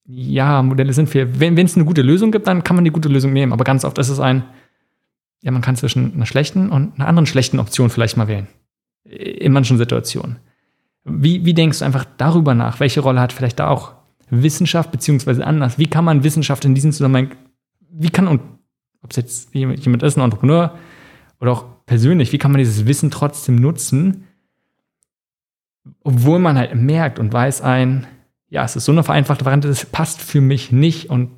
ja, 0.05 0.63
Modelle 0.63 0.93
sind 0.93 1.09
viel. 1.09 1.39
Wenn 1.39 1.57
es 1.57 1.77
eine 1.77 1.85
gute 1.85 2.03
Lösung 2.03 2.33
gibt, 2.33 2.47
dann 2.47 2.65
kann 2.65 2.77
man 2.77 2.85
die 2.85 2.91
gute 2.91 3.09
Lösung 3.09 3.33
nehmen. 3.33 3.53
Aber 3.53 3.65
ganz 3.65 3.85
oft 3.85 3.97
ist 3.99 4.09
es 4.09 4.19
ein, 4.19 4.45
ja, 5.43 5.53
man 5.53 5.63
kann 5.63 5.77
zwischen 5.77 6.15
einer 6.15 6.27
schlechten 6.27 6.71
und 6.71 6.95
einer 6.97 7.07
anderen 7.07 7.27
schlechten 7.27 7.61
Option 7.61 7.91
vielleicht 7.91 8.17
mal 8.17 8.29
wählen. 8.29 8.49
In 9.05 9.53
manchen 9.53 9.79
Situationen. 9.79 10.41
Wie, 11.05 11.45
wie 11.45 11.55
denkst 11.55 11.79
du 11.79 11.85
einfach 11.85 12.05
darüber 12.17 12.55
nach? 12.55 12.81
Welche 12.81 13.01
Rolle 13.01 13.21
hat 13.21 13.33
vielleicht 13.33 13.59
da 13.59 13.69
auch 13.69 13.95
Wissenschaft, 14.29 14.91
beziehungsweise 14.91 15.47
anders? 15.47 15.79
Wie 15.79 15.87
kann 15.87 16.05
man 16.05 16.25
Wissenschaft 16.25 16.65
in 16.65 16.75
diesem 16.75 16.93
Zusammenhang, 16.93 17.33
wie 17.91 18.11
kann, 18.11 18.29
und 18.29 18.41
ob 19.03 19.11
es 19.11 19.17
jetzt 19.17 19.55
jemand 19.55 20.03
ist, 20.03 20.17
ein 20.17 20.23
Entrepreneur 20.23 20.79
oder 21.41 21.53
auch 21.53 21.65
persönlich, 21.87 22.33
wie 22.33 22.39
kann 22.39 22.53
man 22.53 22.59
dieses 22.59 22.87
Wissen 22.87 23.11
trotzdem 23.11 23.57
nutzen, 23.57 24.27
obwohl 26.05 26.39
man 26.39 26.59
halt 26.59 26.75
merkt 26.75 27.19
und 27.19 27.33
weiß 27.33 27.63
ein, 27.63 28.07
ja, 28.49 28.65
es 28.65 28.77
ist 28.77 28.85
so 28.85 28.93
eine 28.93 29.03
vereinfachte 29.03 29.45
Variante, 29.45 29.69
das 29.69 29.87
passt 29.87 30.21
für 30.21 30.41
mich 30.41 30.71
nicht 30.71 31.09
und 31.09 31.31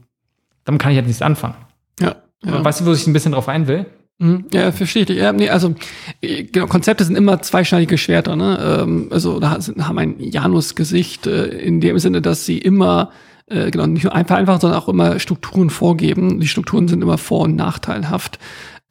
damit 0.65 0.81
kann 0.81 0.91
ich 0.91 0.97
halt 0.97 1.07
nichts 1.07 1.23
anfangen. 1.23 1.57
Ja. 2.01 2.17
Ja. 2.45 2.65
Weißt 2.65 2.81
du, 2.81 2.87
wo 2.87 2.93
ich 2.93 3.07
ein 3.07 3.13
bisschen 3.13 3.33
drauf 3.33 3.49
ein 3.49 3.69
will? 3.69 3.87
Mhm. 4.19 4.47
Ja, 4.53 4.73
verstehe 4.73 5.05
ich. 5.05 5.11
Ja, 5.11 5.33
nee, 5.33 5.49
also 5.49 5.75
genau, 6.23 6.67
Konzepte 6.67 7.05
sind 7.05 7.17
immer 7.17 7.43
zweischneidige 7.43 7.99
Schwerter. 7.99 8.37
Ne? 8.37 8.81
Ähm, 8.83 9.09
also 9.11 9.41
da 9.41 9.59
haben 9.61 9.99
ein 9.99 10.17
Janus-Gesicht 10.19 11.27
äh, 11.27 11.47
in 11.47 11.81
dem 11.81 11.99
Sinne, 11.99 12.23
dass 12.23 12.47
sie 12.47 12.59
immer 12.59 13.11
äh, 13.47 13.71
genau 13.71 13.87
nicht 13.87 14.05
nur 14.05 14.15
einfach, 14.15 14.37
einfach, 14.37 14.61
sondern 14.61 14.81
auch 14.81 14.89
immer 14.89 15.19
Strukturen 15.19 15.71
vorgeben. 15.71 16.41
Die 16.41 16.49
Strukturen 16.49 16.89
sind 16.89 17.03
immer 17.03 17.19
vor- 17.19 17.43
und 17.43 17.57
nachteilhaft. 17.57 18.39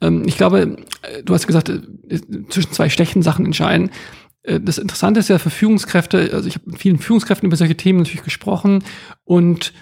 Ähm, 0.00 0.24
ich 0.26 0.36
glaube, 0.36 0.76
äh, 1.02 1.22
du 1.22 1.34
hast 1.34 1.46
gesagt, 1.46 1.70
äh, 1.70 1.80
zwischen 2.48 2.72
zwei 2.72 2.88
schlechten 2.88 3.22
Sachen 3.22 3.46
entscheiden. 3.46 3.90
Äh, 4.42 4.60
das 4.60 4.78
Interessante 4.78 5.20
ist 5.20 5.28
ja 5.28 5.38
für 5.38 5.50
Führungskräfte, 5.50 6.30
also 6.34 6.46
ich 6.48 6.56
habe 6.56 6.70
mit 6.70 6.80
vielen 6.80 6.98
Führungskräften 6.98 7.46
über 7.46 7.56
solche 7.56 7.76
Themen 7.76 8.00
natürlich 8.00 8.24
gesprochen 8.24 8.84
und 9.24 9.72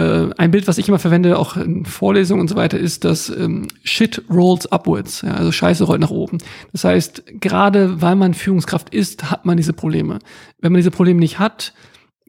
ein 0.00 0.50
Bild, 0.50 0.68
was 0.68 0.78
ich 0.78 0.88
immer 0.88 0.98
verwende, 0.98 1.38
auch 1.38 1.56
in 1.56 1.84
Vorlesungen 1.84 2.40
und 2.40 2.48
so 2.48 2.56
weiter, 2.56 2.78
ist, 2.78 3.04
dass 3.04 3.28
ähm, 3.28 3.68
Shit 3.82 4.22
rolls 4.30 4.70
upwards, 4.70 5.22
ja, 5.22 5.34
also 5.34 5.52
Scheiße 5.52 5.84
rollt 5.84 6.00
nach 6.00 6.10
oben. 6.10 6.38
Das 6.72 6.84
heißt, 6.84 7.24
gerade 7.40 8.00
weil 8.00 8.16
man 8.16 8.34
Führungskraft 8.34 8.94
ist, 8.94 9.30
hat 9.30 9.44
man 9.44 9.56
diese 9.56 9.72
Probleme. 9.72 10.20
Wenn 10.60 10.72
man 10.72 10.78
diese 10.78 10.90
Probleme 10.90 11.20
nicht 11.20 11.38
hat, 11.38 11.74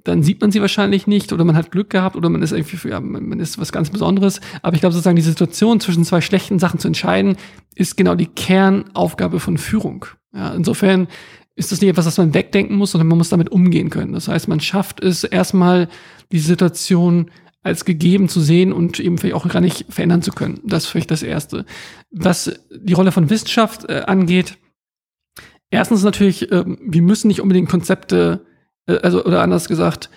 dann 0.04 0.24
sieht 0.24 0.42
man 0.42 0.52
sie 0.52 0.62
wahrscheinlich 0.62 1.06
nicht 1.06 1.32
oder 1.32 1.46
man 1.46 1.56
hat 1.56 1.72
Glück 1.72 1.90
gehabt 1.90 2.16
oder 2.16 2.30
man 2.30 2.42
ist 2.42 2.52
irgendwie, 2.52 2.90
ja, 2.90 3.00
man 3.00 3.40
ist 3.40 3.60
was 3.60 3.72
ganz 3.72 3.90
Besonderes. 3.92 4.42
Aber 4.62 4.74
ich 4.74 4.82
glaube 4.82 4.94
sozusagen, 4.94 5.16
die 5.16 5.22
Situation 5.22 5.80
zwischen 5.80 6.06
zwei 6.06 6.22
schlechten 6.22 6.60
Sachen 6.60 6.80
zu 6.80 6.88
entscheiden, 6.88 7.38
ist 7.76 7.98
genau 7.98 8.16
die 8.16 8.26
Kernaufgabe 8.26 9.40
von 9.40 9.58
Führung. 9.58 10.06
Ja, 10.34 10.54
insofern 10.54 11.08
ist 11.56 11.72
das 11.72 11.82
nicht 11.82 11.90
etwas, 11.90 12.06
das 12.06 12.18
man 12.18 12.34
wegdenken 12.34 12.76
muss, 12.76 12.92
sondern 12.92 13.10
man 13.10 13.20
muss 13.20 13.30
damit 13.30 13.52
umgehen 13.52 13.90
können. 13.90 14.14
Das 14.14 14.28
heißt, 14.28 14.48
man 14.48 14.60
schafft 14.60 15.04
es 15.04 15.24
erstmal, 15.24 15.88
die 16.32 16.40
Situation 16.40 17.30
als 17.64 17.86
gegeben 17.86 18.28
zu 18.28 18.42
sehen 18.42 18.74
und 18.74 19.00
eben 19.00 19.18
vielleicht 19.18 19.36
auch 19.36 19.48
gar 19.48 19.62
nicht 19.62 19.86
verändern 19.90 20.22
zu 20.22 20.32
können. 20.32 20.60
Das 20.64 20.86
ist 20.86 20.90
vielleicht 20.90 21.12
das 21.12 21.24
Erste. 21.24 21.66
Was 22.10 22.60
die 22.72 22.94
Rolle 22.94 23.12
von 23.12 23.30
Wissenschaft 23.30 23.90
äh, 23.90 24.04
angeht, 24.08 24.58
erstens 25.70 26.04
natürlich, 26.04 26.52
äh, 26.52 26.64
wir 26.66 27.02
müssen 27.02 27.28
nicht 27.28 27.42
unbedingt 27.42 27.70
Konzepte, 27.70 28.46
äh, 28.88 28.98
also 28.98 29.24
oder 29.24 29.42
anders 29.42 29.68
gesagt, 29.68 30.10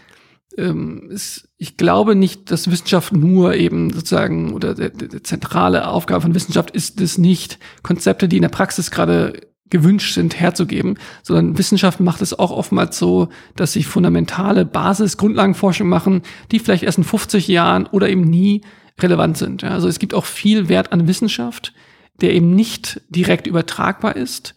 ähm, 0.57 1.17
ich 1.59 1.77
glaube 1.77 2.15
nicht, 2.15 2.51
dass 2.51 2.71
Wissenschaft 2.71 3.13
nur 3.13 3.55
eben 3.55 3.93
sozusagen 3.93 4.53
oder 4.53 4.75
der, 4.75 4.91
der 4.91 5.23
zentrale 5.23 5.89
Aufgabe 5.89 6.23
von 6.23 6.35
Wissenschaft 6.35 6.71
ist 6.71 7.01
es 7.01 7.19
nicht, 7.19 7.59
Konzepte, 7.83 8.29
die 8.29 8.37
in 8.37 8.43
der 8.43 8.49
Praxis 8.49 8.91
gerade 8.91 9.54
gewünscht 9.71 10.15
sind, 10.15 10.39
herzugeben, 10.39 10.99
sondern 11.23 11.59
Wissenschaft 11.59 12.01
macht 12.01 12.23
es 12.23 12.39
auch 12.39 12.51
oftmals 12.51 12.99
so, 12.99 13.29
dass 13.57 13.73
sie 13.73 13.83
fundamentale 13.83 14.65
Basis, 14.65 15.17
Grundlagenforschung 15.17 15.89
machen, 15.89 16.23
die 16.53 16.59
vielleicht 16.59 16.83
erst 16.83 16.99
in 16.99 17.05
50 17.05 17.49
Jahren 17.49 17.87
oder 17.87 18.09
eben 18.09 18.23
nie 18.23 18.63
relevant 19.01 19.37
sind. 19.37 19.65
Also 19.65 19.89
es 19.89 19.99
gibt 19.99 20.15
auch 20.15 20.27
viel 20.27 20.69
Wert 20.69 20.93
an 20.93 21.09
Wissenschaft, 21.09 21.73
der 22.21 22.35
eben 22.35 22.55
nicht 22.55 23.01
direkt 23.09 23.47
übertragbar 23.47 24.17
ist, 24.17 24.55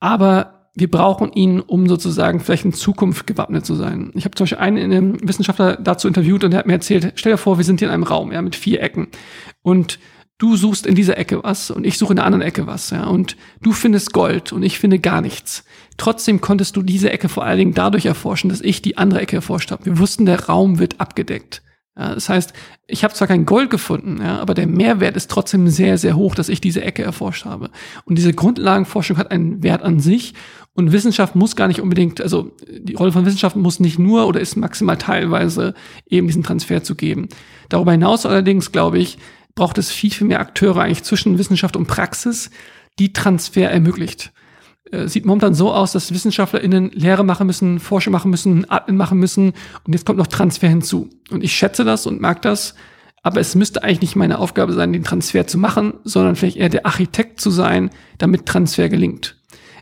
aber 0.00 0.54
wir 0.76 0.90
brauchen 0.90 1.32
ihn, 1.32 1.60
um 1.60 1.88
sozusagen 1.88 2.40
vielleicht 2.40 2.64
in 2.64 2.72
Zukunft 2.72 3.26
gewappnet 3.26 3.64
zu 3.64 3.76
sein. 3.76 4.10
Ich 4.14 4.24
habe 4.24 4.34
zum 4.34 4.44
Beispiel 4.44 4.58
einen 4.58 5.26
Wissenschaftler 5.26 5.76
dazu 5.76 6.08
interviewt 6.08 6.42
und 6.42 6.50
der 6.50 6.58
hat 6.58 6.66
mir 6.66 6.72
erzählt, 6.72 7.12
stell 7.14 7.32
dir 7.32 7.38
vor, 7.38 7.58
wir 7.58 7.64
sind 7.64 7.78
hier 7.78 7.88
in 7.88 7.94
einem 7.94 8.02
Raum, 8.02 8.32
ja, 8.32 8.42
mit 8.42 8.56
vier 8.56 8.82
Ecken. 8.82 9.06
Und 9.62 10.00
du 10.38 10.56
suchst 10.56 10.86
in 10.86 10.94
dieser 10.94 11.16
Ecke 11.18 11.42
was 11.42 11.70
und 11.70 11.86
ich 11.86 11.98
suche 11.98 12.12
in 12.12 12.16
der 12.16 12.24
anderen 12.26 12.42
Ecke 12.42 12.66
was, 12.66 12.90
ja. 12.90 13.04
Und 13.06 13.36
du 13.62 13.72
findest 13.72 14.12
Gold 14.12 14.52
und 14.52 14.62
ich 14.62 14.78
finde 14.78 14.98
gar 14.98 15.20
nichts. 15.20 15.64
Trotzdem 15.96 16.40
konntest 16.40 16.76
du 16.76 16.82
diese 16.82 17.10
Ecke 17.10 17.28
vor 17.28 17.44
allen 17.44 17.58
Dingen 17.58 17.74
dadurch 17.74 18.06
erforschen, 18.06 18.50
dass 18.50 18.60
ich 18.60 18.82
die 18.82 18.98
andere 18.98 19.20
Ecke 19.20 19.36
erforscht 19.36 19.70
habe. 19.70 19.84
Wir 19.86 19.98
wussten, 19.98 20.26
der 20.26 20.46
Raum 20.46 20.78
wird 20.78 21.00
abgedeckt. 21.00 21.62
Ja, 21.96 22.12
das 22.12 22.28
heißt, 22.28 22.52
ich 22.88 23.04
habe 23.04 23.14
zwar 23.14 23.28
kein 23.28 23.46
Gold 23.46 23.70
gefunden, 23.70 24.20
ja, 24.20 24.40
aber 24.40 24.54
der 24.54 24.66
Mehrwert 24.66 25.16
ist 25.16 25.30
trotzdem 25.30 25.68
sehr, 25.68 25.96
sehr 25.96 26.16
hoch, 26.16 26.34
dass 26.34 26.48
ich 26.48 26.60
diese 26.60 26.82
Ecke 26.82 27.04
erforscht 27.04 27.44
habe. 27.44 27.70
Und 28.04 28.18
diese 28.18 28.32
Grundlagenforschung 28.32 29.16
hat 29.16 29.30
einen 29.30 29.62
Wert 29.62 29.82
an 29.82 30.00
sich 30.00 30.34
und 30.72 30.90
Wissenschaft 30.90 31.36
muss 31.36 31.54
gar 31.54 31.68
nicht 31.68 31.80
unbedingt, 31.80 32.20
also 32.20 32.50
die 32.68 32.94
Rolle 32.94 33.12
von 33.12 33.24
Wissenschaft 33.24 33.54
muss 33.54 33.78
nicht 33.78 34.00
nur 34.00 34.26
oder 34.26 34.40
ist 34.40 34.56
maximal 34.56 34.98
teilweise 34.98 35.74
eben 36.08 36.26
diesen 36.26 36.42
Transfer 36.42 36.82
zu 36.82 36.96
geben. 36.96 37.28
Darüber 37.68 37.92
hinaus 37.92 38.26
allerdings, 38.26 38.72
glaube 38.72 38.98
ich, 38.98 39.18
braucht 39.54 39.78
es 39.78 39.90
viel, 39.90 40.10
viel 40.10 40.26
mehr 40.26 40.40
Akteure 40.40 40.82
eigentlich 40.82 41.04
zwischen 41.04 41.38
Wissenschaft 41.38 41.76
und 41.76 41.86
Praxis, 41.86 42.50
die 42.98 43.12
Transfer 43.12 43.70
ermöglicht. 43.70 44.32
Äh, 44.90 45.08
sieht 45.08 45.24
momentan 45.24 45.54
so 45.54 45.72
aus, 45.72 45.92
dass 45.92 46.12
WissenschaftlerInnen 46.12 46.90
Lehre 46.90 47.24
machen 47.24 47.46
müssen, 47.46 47.80
Forschung 47.80 48.12
machen 48.12 48.30
müssen, 48.30 48.68
Admin 48.70 48.96
machen 48.96 49.18
müssen 49.18 49.52
und 49.84 49.92
jetzt 49.92 50.06
kommt 50.06 50.18
noch 50.18 50.26
Transfer 50.26 50.68
hinzu. 50.68 51.08
Und 51.30 51.42
ich 51.42 51.54
schätze 51.54 51.84
das 51.84 52.06
und 52.06 52.20
mag 52.20 52.42
das, 52.42 52.74
aber 53.22 53.40
es 53.40 53.54
müsste 53.54 53.82
eigentlich 53.82 54.00
nicht 54.00 54.16
meine 54.16 54.38
Aufgabe 54.38 54.74
sein, 54.74 54.92
den 54.92 55.04
Transfer 55.04 55.46
zu 55.46 55.58
machen, 55.58 55.94
sondern 56.04 56.36
vielleicht 56.36 56.58
eher 56.58 56.68
der 56.68 56.86
Architekt 56.86 57.40
zu 57.40 57.50
sein, 57.50 57.90
damit 58.18 58.46
Transfer 58.46 58.88
gelingt. 58.88 59.36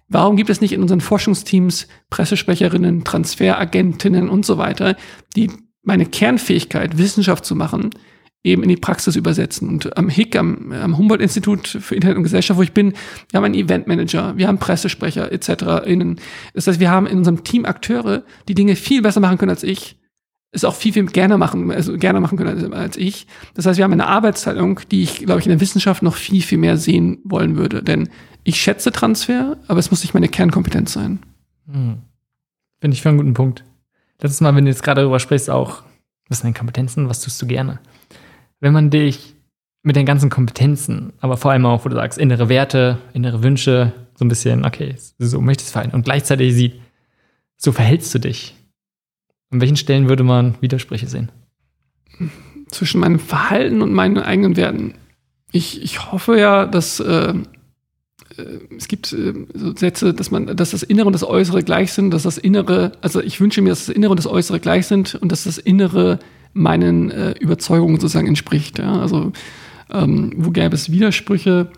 Warum 0.08 0.36
gibt 0.36 0.50
es 0.50 0.60
nicht 0.60 0.72
in 0.72 0.82
unseren 0.82 1.00
Forschungsteams 1.00 1.88
Pressesprecherinnen, 2.10 3.02
Transferagentinnen 3.02 4.28
und 4.28 4.44
so 4.46 4.58
weiter, 4.58 4.96
die 5.34 5.50
meine 5.82 6.06
Kernfähigkeit, 6.06 6.98
Wissenschaft 6.98 7.44
zu 7.44 7.56
machen, 7.56 7.90
eben 8.44 8.62
in 8.62 8.68
die 8.68 8.76
Praxis 8.76 9.16
übersetzen. 9.16 9.68
Und 9.68 9.96
am 9.96 10.08
HIC, 10.08 10.36
am, 10.36 10.72
am 10.72 10.98
Humboldt-Institut 10.98 11.68
für 11.68 11.94
Internet 11.94 12.16
und 12.16 12.22
Gesellschaft, 12.24 12.58
wo 12.58 12.62
ich 12.62 12.72
bin, 12.72 12.92
wir 13.30 13.38
haben 13.38 13.44
einen 13.44 13.54
Eventmanager, 13.54 14.36
wir 14.36 14.48
haben 14.48 14.58
Pressesprecher 14.58 15.30
etc. 15.30 15.86
Innen. 15.86 16.20
Das 16.54 16.66
heißt, 16.66 16.80
wir 16.80 16.90
haben 16.90 17.06
in 17.06 17.18
unserem 17.18 17.44
Team 17.44 17.64
Akteure, 17.64 18.24
die 18.48 18.54
Dinge 18.54 18.76
viel 18.76 19.02
besser 19.02 19.20
machen 19.20 19.38
können 19.38 19.50
als 19.50 19.62
ich, 19.62 19.96
es 20.52 20.64
auch 20.64 20.74
viel, 20.74 20.92
viel 20.92 21.06
gerne 21.06 21.38
machen, 21.38 21.70
also 21.72 21.96
gerne 21.96 22.20
machen 22.20 22.36
können 22.36 22.74
als, 22.74 22.96
ich. 22.98 23.26
Das 23.54 23.64
heißt, 23.64 23.78
wir 23.78 23.84
haben 23.84 23.92
eine 23.92 24.06
Arbeitsteilung, 24.06 24.80
die 24.90 25.02
ich, 25.02 25.24
glaube 25.24 25.40
ich, 25.40 25.46
in 25.46 25.50
der 25.50 25.60
Wissenschaft 25.60 26.02
noch 26.02 26.14
viel, 26.14 26.42
viel 26.42 26.58
mehr 26.58 26.76
sehen 26.76 27.20
wollen 27.24 27.56
würde. 27.56 27.82
Denn 27.82 28.10
ich 28.44 28.60
schätze 28.60 28.92
Transfer, 28.92 29.56
aber 29.66 29.80
es 29.80 29.90
muss 29.90 30.02
nicht 30.02 30.12
meine 30.12 30.28
Kernkompetenz 30.28 30.92
sein. 30.92 31.20
Hm. 31.66 32.02
Finde 32.80 32.94
ich 32.94 33.00
für 33.00 33.08
einen 33.08 33.18
guten 33.18 33.34
Punkt. 33.34 33.64
Letztes 34.20 34.42
Mal, 34.42 34.54
wenn 34.54 34.66
du 34.66 34.70
jetzt 34.70 34.82
gerade 34.82 35.00
darüber 35.00 35.20
sprichst, 35.20 35.48
auch, 35.48 35.84
was 36.28 36.38
sind 36.38 36.44
deine 36.44 36.58
Kompetenzen, 36.58 37.08
was 37.08 37.20
tust 37.20 37.40
du 37.40 37.46
gerne? 37.46 37.80
Wenn 38.62 38.72
man 38.72 38.90
dich 38.90 39.34
mit 39.82 39.96
den 39.96 40.06
ganzen 40.06 40.30
Kompetenzen, 40.30 41.12
aber 41.20 41.36
vor 41.36 41.50
allem 41.50 41.66
auch, 41.66 41.84
wo 41.84 41.88
du 41.88 41.96
sagst, 41.96 42.16
innere 42.16 42.48
Werte, 42.48 42.98
innere 43.12 43.42
Wünsche, 43.42 43.92
so 44.14 44.24
ein 44.24 44.28
bisschen, 44.28 44.64
okay, 44.64 44.94
so 45.18 45.40
möchtest 45.40 45.70
du 45.70 45.72
verhalten 45.72 45.96
und 45.96 46.04
gleichzeitig 46.04 46.54
sieht, 46.54 46.80
so 47.56 47.72
verhältst 47.72 48.14
du 48.14 48.20
dich. 48.20 48.54
An 49.50 49.60
welchen 49.60 49.76
Stellen 49.76 50.08
würde 50.08 50.22
man 50.22 50.54
Widersprüche 50.60 51.08
sehen? 51.08 51.32
Zwischen 52.68 53.00
meinem 53.00 53.18
Verhalten 53.18 53.82
und 53.82 53.92
meinen 53.92 54.18
eigenen 54.18 54.56
Werten. 54.56 54.94
Ich, 55.50 55.82
ich 55.82 56.12
hoffe 56.12 56.38
ja, 56.38 56.64
dass 56.64 57.00
äh, 57.00 57.34
äh 58.36 58.58
es 58.76 58.86
gibt 58.86 59.12
äh, 59.12 59.34
so 59.54 59.74
Sätze, 59.74 60.14
dass 60.14 60.30
man, 60.30 60.56
dass 60.56 60.70
das 60.70 60.84
Innere 60.84 61.06
und 61.06 61.14
das 61.14 61.24
Äußere 61.24 61.64
gleich 61.64 61.92
sind, 61.92 62.12
dass 62.12 62.22
das 62.22 62.38
Innere, 62.38 62.92
also 63.00 63.20
ich 63.20 63.40
wünsche 63.40 63.60
mir, 63.60 63.70
dass 63.70 63.86
das 63.86 63.94
Innere 63.96 64.12
und 64.12 64.18
das 64.18 64.28
Äußere 64.28 64.60
gleich 64.60 64.86
sind 64.86 65.16
und 65.16 65.32
dass 65.32 65.44
das 65.44 65.58
Innere 65.58 66.20
meinen 66.52 67.10
äh, 67.10 67.32
Überzeugungen 67.32 68.00
sozusagen 68.00 68.28
entspricht. 68.28 68.78
Ja? 68.78 69.00
Also 69.00 69.32
ähm, 69.90 70.32
wo 70.36 70.50
gäbe 70.50 70.74
es 70.74 70.90
Widersprüche? 70.90 71.70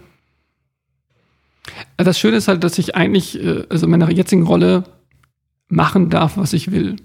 Äh, 1.97 2.05
das 2.05 2.19
Schöne 2.19 2.37
ist 2.37 2.49
halt, 2.49 2.65
dass 2.65 2.79
ich 2.79 2.95
eigentlich, 2.95 3.43
äh, 3.43 3.65
also 3.69 3.87
in 3.87 3.91
meiner 3.91 4.11
jetzigen 4.11 4.45
Rolle 4.45 4.85
machen 5.69 6.11
darf, 6.11 6.37
was 6.37 6.53
ich 6.53 6.71
will. 6.71 6.97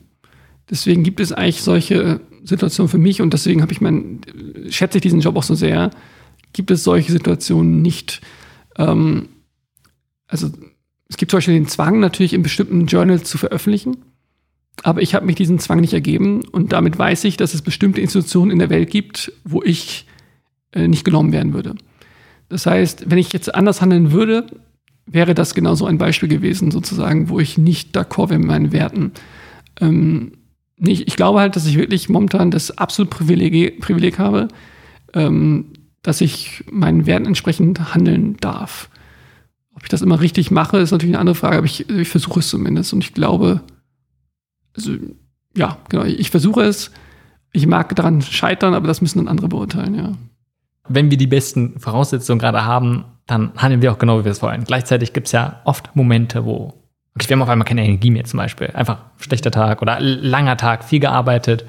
Deswegen 0.69 1.03
gibt 1.03 1.19
es 1.19 1.31
eigentlich 1.31 1.63
solche 1.63 2.21
Situationen 2.43 2.89
für 2.89 2.97
mich 2.97 3.21
und 3.21 3.33
deswegen 3.33 3.61
habe 3.61 3.71
ich 3.71 3.81
mein, 3.81 4.21
schätze 4.69 4.97
ich 4.97 5.01
diesen 5.01 5.21
Job 5.21 5.35
auch 5.35 5.43
so 5.43 5.55
sehr, 5.55 5.89
gibt 6.53 6.71
es 6.71 6.83
solche 6.83 7.11
Situationen 7.11 7.81
nicht. 7.81 8.21
Ähm, 8.77 9.29
also 10.27 10.49
es 11.07 11.17
gibt 11.17 11.31
zum 11.31 11.37
Beispiel 11.37 11.55
den 11.55 11.67
Zwang, 11.67 11.99
natürlich 11.99 12.33
in 12.33 12.43
bestimmten 12.43 12.85
Journals 12.85 13.29
zu 13.29 13.37
veröffentlichen. 13.37 13.97
Aber 14.83 15.01
ich 15.01 15.13
habe 15.13 15.25
mich 15.25 15.35
diesen 15.35 15.59
Zwang 15.59 15.81
nicht 15.81 15.93
ergeben 15.93 16.41
und 16.51 16.71
damit 16.71 16.97
weiß 16.97 17.23
ich, 17.25 17.37
dass 17.37 17.53
es 17.53 17.61
bestimmte 17.61 18.01
Institutionen 18.01 18.51
in 18.51 18.59
der 18.59 18.69
Welt 18.69 18.89
gibt, 18.89 19.31
wo 19.43 19.61
ich 19.61 20.05
äh, 20.71 20.87
nicht 20.87 21.03
genommen 21.03 21.31
werden 21.31 21.53
würde. 21.53 21.75
Das 22.47 22.65
heißt, 22.65 23.09
wenn 23.09 23.17
ich 23.17 23.33
jetzt 23.33 23.53
anders 23.53 23.81
handeln 23.81 24.11
würde, 24.11 24.45
wäre 25.05 25.35
das 25.35 25.53
genauso 25.53 25.85
ein 25.85 25.97
Beispiel 25.97 26.29
gewesen, 26.29 26.71
sozusagen, 26.71 27.29
wo 27.29 27.39
ich 27.39 27.57
nicht 27.57 27.95
d'accord 27.97 28.29
wäre 28.29 28.39
mit 28.39 28.47
meinen 28.47 28.71
Werten. 28.71 29.11
Ähm, 29.79 30.33
nicht, 30.77 31.07
ich 31.07 31.15
glaube 31.15 31.39
halt, 31.39 31.55
dass 31.55 31.67
ich 31.67 31.77
wirklich 31.77 32.09
momentan 32.09 32.51
das 32.51 32.77
absolute 32.77 33.15
Privileg, 33.15 33.81
Privileg 33.81 34.17
habe, 34.17 34.47
ähm, 35.13 35.73
dass 36.01 36.21
ich 36.21 36.63
meinen 36.71 37.05
Werten 37.05 37.25
entsprechend 37.25 37.93
handeln 37.93 38.37
darf. 38.39 38.89
Ob 39.75 39.83
ich 39.83 39.89
das 39.89 40.01
immer 40.01 40.21
richtig 40.21 40.51
mache, 40.51 40.77
ist 40.77 40.91
natürlich 40.91 41.15
eine 41.15 41.19
andere 41.19 41.35
Frage, 41.35 41.57
aber 41.57 41.65
ich, 41.65 41.89
ich 41.89 42.07
versuche 42.07 42.39
es 42.39 42.49
zumindest 42.49 42.93
und 42.93 43.03
ich 43.03 43.13
glaube, 43.13 43.61
also, 44.79 44.93
ja, 45.55 45.77
genau. 45.89 46.05
Ich 46.05 46.29
versuche 46.31 46.61
es. 46.61 46.91
Ich 47.51 47.65
mag 47.67 47.95
daran 47.95 48.21
scheitern, 48.21 48.73
aber 48.73 48.87
das 48.87 49.01
müssen 49.01 49.19
dann 49.19 49.27
andere 49.27 49.47
beurteilen, 49.47 49.95
ja. 49.95 50.11
Wenn 50.87 51.11
wir 51.11 51.17
die 51.17 51.27
besten 51.27 51.79
Voraussetzungen 51.79 52.39
gerade 52.39 52.65
haben, 52.65 53.05
dann 53.25 53.51
handeln 53.57 53.81
wir 53.81 53.91
auch 53.91 53.97
genau, 53.97 54.19
wie 54.19 54.25
wir 54.25 54.31
es 54.31 54.41
wollen. 54.41 54.63
Gleichzeitig 54.63 55.13
gibt 55.13 55.27
es 55.27 55.33
ja 55.33 55.61
oft 55.65 55.95
Momente, 55.95 56.45
wo, 56.45 56.73
okay, 57.15 57.29
wir 57.29 57.35
haben 57.35 57.41
auf 57.41 57.49
einmal 57.49 57.67
keine 57.67 57.83
Energie 57.83 58.11
mehr 58.11 58.23
zum 58.23 58.37
Beispiel. 58.37 58.67
Einfach 58.67 59.05
schlechter 59.17 59.51
Tag 59.51 59.81
oder 59.81 59.99
langer 59.99 60.57
Tag, 60.57 60.83
viel 60.83 60.99
gearbeitet. 60.99 61.65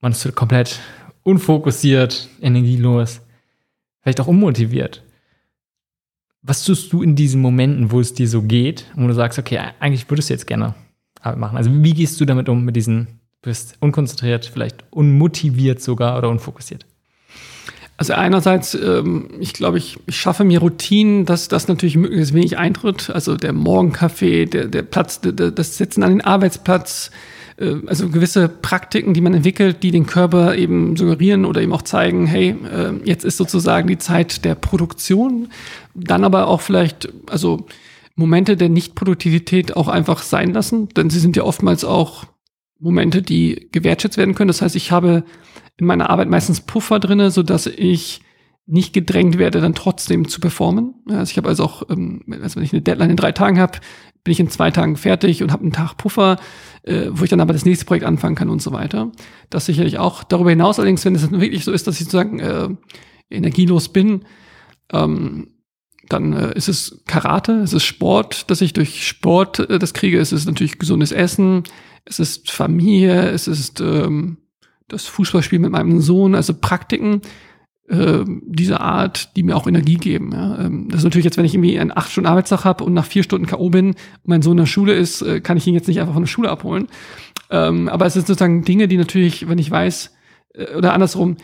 Man 0.00 0.12
ist 0.12 0.34
komplett 0.36 0.80
unfokussiert, 1.22 2.28
energielos, 2.40 3.22
vielleicht 4.02 4.20
auch 4.20 4.28
unmotiviert. 4.28 5.02
Was 6.42 6.64
tust 6.64 6.92
du 6.92 7.02
in 7.02 7.16
diesen 7.16 7.40
Momenten, 7.40 7.90
wo 7.90 8.00
es 8.00 8.14
dir 8.14 8.28
so 8.28 8.42
geht 8.42 8.86
und 8.96 9.04
wo 9.04 9.08
du 9.08 9.14
sagst, 9.14 9.38
okay, 9.38 9.60
eigentlich 9.78 10.08
würdest 10.08 10.30
du 10.30 10.34
jetzt 10.34 10.46
gerne 10.46 10.74
machen? 11.24 11.56
Also 11.56 11.70
wie 11.72 11.94
gehst 11.94 12.20
du 12.20 12.24
damit 12.24 12.48
um, 12.48 12.64
mit 12.64 12.76
diesen, 12.76 13.06
du 13.42 13.50
bist 13.50 13.76
unkonzentriert, 13.80 14.46
vielleicht 14.46 14.84
unmotiviert 14.90 15.80
sogar 15.80 16.18
oder 16.18 16.28
unfokussiert? 16.28 16.86
Also 18.00 18.14
einerseits, 18.14 18.74
ähm, 18.74 19.28
ich 19.40 19.52
glaube, 19.52 19.76
ich, 19.76 19.98
ich 20.06 20.18
schaffe 20.18 20.42
mir 20.42 20.60
Routinen, 20.60 21.26
dass 21.26 21.48
das 21.48 21.68
natürlich 21.68 21.98
möglichst 21.98 22.32
wenig 22.32 22.56
eintritt. 22.56 23.10
Also 23.10 23.36
der 23.36 23.52
Morgenkaffee, 23.52 24.46
der, 24.46 24.68
der 24.68 24.82
Platz, 24.82 25.20
der, 25.20 25.50
das 25.50 25.76
Sitzen 25.76 26.02
an 26.02 26.12
den 26.12 26.20
Arbeitsplatz, 26.22 27.10
äh, 27.58 27.74
also 27.86 28.08
gewisse 28.08 28.48
Praktiken, 28.48 29.12
die 29.12 29.20
man 29.20 29.34
entwickelt, 29.34 29.82
die 29.82 29.90
den 29.90 30.06
Körper 30.06 30.54
eben 30.54 30.96
suggerieren 30.96 31.44
oder 31.44 31.60
eben 31.60 31.74
auch 31.74 31.82
zeigen, 31.82 32.26
hey, 32.26 32.56
äh, 32.72 32.92
jetzt 33.04 33.26
ist 33.26 33.36
sozusagen 33.36 33.86
die 33.86 33.98
Zeit 33.98 34.46
der 34.46 34.54
Produktion. 34.54 35.48
Dann 35.94 36.24
aber 36.24 36.46
auch 36.46 36.62
vielleicht, 36.62 37.12
also 37.28 37.66
Momente 38.16 38.56
der 38.56 38.68
Nichtproduktivität 38.68 39.76
auch 39.76 39.88
einfach 39.88 40.22
sein 40.22 40.52
lassen, 40.52 40.88
denn 40.90 41.10
sie 41.10 41.20
sind 41.20 41.36
ja 41.36 41.44
oftmals 41.44 41.84
auch 41.84 42.24
Momente, 42.78 43.22
die 43.22 43.68
gewertschätzt 43.72 44.16
werden 44.16 44.34
können. 44.34 44.48
Das 44.48 44.62
heißt, 44.62 44.76
ich 44.76 44.90
habe 44.90 45.24
in 45.76 45.86
meiner 45.86 46.10
Arbeit 46.10 46.28
meistens 46.28 46.60
Puffer 46.60 46.98
drinne, 46.98 47.30
so 47.30 47.42
dass 47.42 47.66
ich 47.66 48.22
nicht 48.66 48.92
gedrängt 48.92 49.36
werde, 49.36 49.60
dann 49.60 49.74
trotzdem 49.74 50.28
zu 50.28 50.40
performen. 50.40 50.94
Also 51.08 51.30
ich 51.30 51.36
habe 51.36 51.48
also 51.48 51.64
auch, 51.64 51.82
ähm, 51.90 52.22
also 52.40 52.56
wenn 52.56 52.62
ich 52.62 52.72
eine 52.72 52.82
Deadline 52.82 53.10
in 53.10 53.16
drei 53.16 53.32
Tagen 53.32 53.58
habe, 53.58 53.78
bin 54.22 54.32
ich 54.32 54.40
in 54.40 54.48
zwei 54.48 54.70
Tagen 54.70 54.96
fertig 54.96 55.42
und 55.42 55.50
habe 55.50 55.62
einen 55.62 55.72
Tag 55.72 55.96
Puffer, 55.96 56.36
äh, 56.84 57.06
wo 57.10 57.24
ich 57.24 57.30
dann 57.30 57.40
aber 57.40 57.52
das 57.52 57.64
nächste 57.64 57.84
Projekt 57.84 58.04
anfangen 58.04 58.36
kann 58.36 58.48
und 58.48 58.62
so 58.62 58.72
weiter. 58.72 59.10
Das 59.48 59.66
sicherlich 59.66 59.98
auch. 59.98 60.22
Darüber 60.22 60.50
hinaus 60.50 60.78
allerdings, 60.78 61.04
wenn 61.04 61.14
es 61.14 61.30
wirklich 61.30 61.64
so 61.64 61.72
ist, 61.72 61.86
dass 61.86 61.96
ich 62.00 62.04
sozusagen 62.04 62.38
äh, 62.38 62.68
energielos 63.28 63.88
bin, 63.88 64.24
ähm, 64.92 65.48
dann 66.12 66.32
äh, 66.32 66.52
ist 66.54 66.68
es 66.68 67.02
Karate, 67.06 67.52
es 67.60 67.72
ist 67.72 67.84
Sport, 67.84 68.50
dass 68.50 68.60
ich 68.60 68.72
durch 68.72 69.06
Sport 69.06 69.58
äh, 69.60 69.78
das 69.78 69.94
kriege. 69.94 70.18
Es 70.18 70.32
ist 70.32 70.46
natürlich 70.46 70.78
gesundes 70.78 71.12
Essen, 71.12 71.64
es 72.04 72.18
ist 72.18 72.50
Familie, 72.50 73.30
es 73.30 73.48
ist 73.48 73.80
ähm, 73.80 74.38
das 74.88 75.06
Fußballspiel 75.06 75.58
mit 75.58 75.70
meinem 75.70 76.00
Sohn, 76.00 76.34
also 76.34 76.54
Praktiken 76.54 77.22
äh, 77.88 78.24
dieser 78.46 78.80
Art, 78.80 79.36
die 79.36 79.42
mir 79.42 79.56
auch 79.56 79.66
Energie 79.66 79.96
geben. 79.96 80.30
Ja. 80.32 80.58
Ähm, 80.58 80.88
das 80.88 80.98
ist 80.98 81.04
natürlich 81.04 81.24
jetzt, 81.24 81.36
wenn 81.36 81.44
ich 81.44 81.54
irgendwie 81.54 81.78
einen 81.78 81.96
acht 81.96 82.10
Stunden 82.10 82.28
Arbeitstag 82.28 82.64
habe 82.64 82.84
und 82.84 82.94
nach 82.94 83.06
vier 83.06 83.22
Stunden 83.22 83.46
K.O. 83.46 83.70
bin 83.70 83.88
und 83.88 83.96
mein 84.24 84.42
Sohn 84.42 84.52
in 84.52 84.64
der 84.64 84.66
Schule 84.66 84.94
ist, 84.94 85.22
äh, 85.22 85.40
kann 85.40 85.56
ich 85.56 85.66
ihn 85.66 85.74
jetzt 85.74 85.88
nicht 85.88 86.00
einfach 86.00 86.14
von 86.14 86.22
der 86.22 86.28
Schule 86.28 86.50
abholen. 86.50 86.88
Ähm, 87.50 87.88
aber 87.88 88.06
es 88.06 88.14
sind 88.14 88.26
sozusagen 88.26 88.62
Dinge, 88.62 88.88
die 88.88 88.96
natürlich, 88.96 89.48
wenn 89.48 89.58
ich 89.58 89.70
weiß, 89.70 90.12
äh, 90.54 90.74
oder 90.76 90.94
andersrum, 90.94 91.36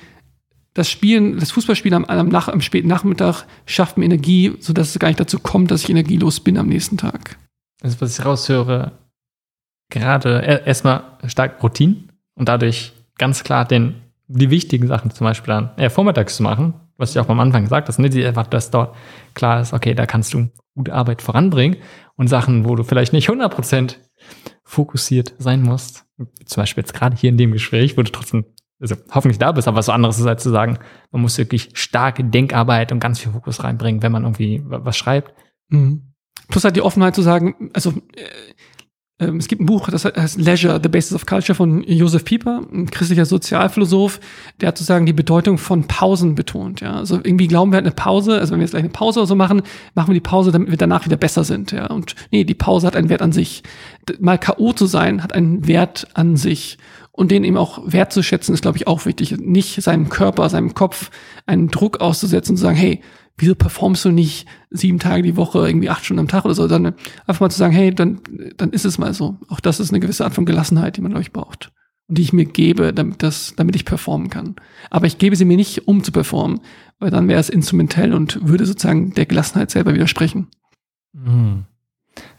das 0.76 0.90
Spielen, 0.90 1.38
das 1.38 1.52
Fußballspielen 1.52 2.04
am, 2.04 2.04
am, 2.04 2.28
nach, 2.28 2.48
am 2.48 2.60
späten 2.60 2.86
Nachmittag 2.86 3.46
schafft 3.64 3.96
mir 3.96 4.04
Energie, 4.04 4.56
sodass 4.60 4.90
es 4.90 4.98
gar 4.98 5.08
nicht 5.08 5.18
dazu 5.18 5.38
kommt, 5.38 5.70
dass 5.70 5.84
ich 5.84 5.90
energielos 5.90 6.40
bin 6.40 6.58
am 6.58 6.66
nächsten 6.66 6.98
Tag. 6.98 7.38
Also 7.82 7.98
was 8.00 8.18
ich 8.18 8.24
raushöre, 8.24 8.92
gerade 9.90 10.62
erstmal 10.66 11.02
stark 11.26 11.62
Routine 11.62 11.96
und 12.34 12.50
dadurch 12.50 12.92
ganz 13.16 13.42
klar 13.42 13.64
den, 13.64 13.94
die 14.28 14.50
wichtigen 14.50 14.86
Sachen 14.86 15.10
zum 15.10 15.24
Beispiel 15.24 15.54
dann 15.54 15.70
eher 15.78 15.90
vormittags 15.90 16.36
zu 16.36 16.42
machen, 16.42 16.74
was 16.98 17.12
ich 17.12 17.18
auch 17.20 17.28
am 17.30 17.40
Anfang 17.40 17.64
gesagt 17.64 17.88
hast, 17.88 17.98
ne, 17.98 18.10
die 18.10 18.24
einfach, 18.24 18.46
dass 18.46 18.70
dort 18.70 18.94
klar 19.32 19.62
ist, 19.62 19.72
okay, 19.72 19.94
da 19.94 20.04
kannst 20.04 20.34
du 20.34 20.50
gute 20.74 20.92
Arbeit 20.92 21.22
voranbringen 21.22 21.78
und 22.16 22.28
Sachen, 22.28 22.68
wo 22.68 22.76
du 22.76 22.84
vielleicht 22.84 23.14
nicht 23.14 23.30
100% 23.30 23.96
fokussiert 24.62 25.32
sein 25.38 25.62
musst, 25.62 26.04
zum 26.44 26.62
Beispiel 26.62 26.82
jetzt 26.82 26.92
gerade 26.92 27.16
hier 27.16 27.30
in 27.30 27.38
dem 27.38 27.52
Gespräch, 27.52 27.96
wo 27.96 28.02
du 28.02 28.12
trotzdem 28.12 28.44
also 28.80 28.96
hoffentlich 29.10 29.38
da 29.38 29.52
bist, 29.52 29.68
aber 29.68 29.78
was 29.78 29.88
anderes 29.88 30.18
ist 30.18 30.26
als 30.26 30.42
zu 30.42 30.50
sagen, 30.50 30.78
man 31.10 31.22
muss 31.22 31.38
wirklich 31.38 31.70
starke 31.74 32.24
Denkarbeit 32.24 32.92
und 32.92 33.00
ganz 33.00 33.18
viel 33.18 33.32
Fokus 33.32 33.64
reinbringen, 33.64 34.02
wenn 34.02 34.12
man 34.12 34.24
irgendwie 34.24 34.62
was 34.64 34.96
schreibt. 34.96 35.34
Mhm. 35.68 36.12
Plus 36.48 36.64
halt 36.64 36.76
die 36.76 36.82
Offenheit 36.82 37.14
zu 37.14 37.22
sagen, 37.22 37.70
also 37.72 37.90
äh, 38.14 38.54
äh, 39.18 39.30
es 39.36 39.48
gibt 39.48 39.62
ein 39.62 39.66
Buch, 39.66 39.88
das 39.88 40.04
heißt 40.04 40.38
Leisure, 40.40 40.80
The 40.82 40.88
Basis 40.88 41.14
of 41.14 41.26
Culture 41.26 41.54
von 41.54 41.82
Joseph 41.84 42.24
Pieper, 42.24 42.62
ein 42.72 42.90
christlicher 42.90 43.24
Sozialphilosoph, 43.24 44.20
der 44.60 44.68
hat 44.68 44.78
sozusagen 44.78 45.06
die 45.06 45.12
Bedeutung 45.12 45.58
von 45.58 45.86
Pausen 45.86 46.34
betont. 46.34 46.80
Ja, 46.80 46.96
also 46.96 47.16
irgendwie 47.16 47.48
glauben 47.48 47.72
wir 47.72 47.76
halt 47.76 47.86
eine 47.86 47.94
Pause, 47.94 48.38
also 48.38 48.52
wenn 48.52 48.60
wir 48.60 48.64
jetzt 48.64 48.72
gleich 48.72 48.84
eine 48.84 48.92
Pause 48.92 49.20
oder 49.20 49.26
so 49.26 49.34
machen, 49.34 49.62
machen 49.94 50.08
wir 50.08 50.14
die 50.14 50.20
Pause, 50.20 50.52
damit 50.52 50.70
wir 50.70 50.76
danach 50.76 51.04
wieder 51.06 51.16
besser 51.16 51.44
sind. 51.44 51.72
Ja, 51.72 51.86
und 51.86 52.14
nee, 52.30 52.44
die 52.44 52.54
Pause 52.54 52.86
hat 52.86 52.96
einen 52.96 53.08
Wert 53.08 53.22
an 53.22 53.32
sich. 53.32 53.62
Mal 54.20 54.38
KO 54.38 54.72
zu 54.72 54.86
sein, 54.86 55.22
hat 55.22 55.32
einen 55.32 55.66
Wert 55.66 56.08
an 56.14 56.36
sich 56.36 56.78
und 57.16 57.30
den 57.30 57.44
eben 57.44 57.56
auch 57.56 57.80
wertzuschätzen, 57.84 58.54
ist, 58.54 58.60
glaube 58.60 58.76
ich, 58.76 58.86
auch 58.86 59.06
wichtig. 59.06 59.36
Nicht 59.38 59.82
seinem 59.82 60.08
Körper, 60.08 60.48
seinem 60.48 60.74
Kopf 60.74 61.10
einen 61.46 61.68
Druck 61.68 62.00
auszusetzen 62.00 62.52
und 62.52 62.56
zu 62.58 62.62
sagen, 62.62 62.76
hey, 62.76 63.00
wieso 63.38 63.54
performst 63.54 64.04
du 64.04 64.10
nicht 64.10 64.46
sieben 64.70 64.98
Tage 64.98 65.22
die 65.22 65.36
Woche, 65.36 65.66
irgendwie 65.66 65.90
acht 65.90 66.04
Stunden 66.04 66.20
am 66.20 66.28
Tag 66.28 66.44
oder 66.44 66.54
so, 66.54 66.68
dann 66.68 66.94
einfach 67.26 67.40
mal 67.40 67.50
zu 67.50 67.58
sagen, 67.58 67.74
hey, 67.74 67.94
dann, 67.94 68.20
dann 68.56 68.70
ist 68.70 68.84
es 68.84 68.98
mal 68.98 69.14
so. 69.14 69.38
Auch 69.48 69.60
das 69.60 69.80
ist 69.80 69.90
eine 69.90 70.00
gewisse 70.00 70.24
Art 70.24 70.34
von 70.34 70.46
Gelassenheit, 70.46 70.96
die 70.96 71.00
man, 71.00 71.10
glaube 71.10 71.22
ich, 71.22 71.32
braucht. 71.32 71.72
Und 72.08 72.18
die 72.18 72.22
ich 72.22 72.32
mir 72.32 72.44
gebe, 72.44 72.92
damit, 72.92 73.22
das, 73.22 73.54
damit 73.56 73.76
ich 73.76 73.84
performen 73.84 74.30
kann. 74.30 74.56
Aber 74.90 75.06
ich 75.06 75.18
gebe 75.18 75.36
sie 75.36 75.44
mir 75.44 75.56
nicht, 75.56 75.88
um 75.88 76.04
zu 76.04 76.12
performen, 76.12 76.60
weil 76.98 77.10
dann 77.10 77.28
wäre 77.28 77.40
es 77.40 77.48
instrumentell 77.48 78.14
und 78.14 78.46
würde 78.46 78.66
sozusagen 78.66 79.14
der 79.14 79.26
Gelassenheit 79.26 79.70
selber 79.70 79.94
widersprechen. 79.94 80.48
Mhm. 81.12 81.64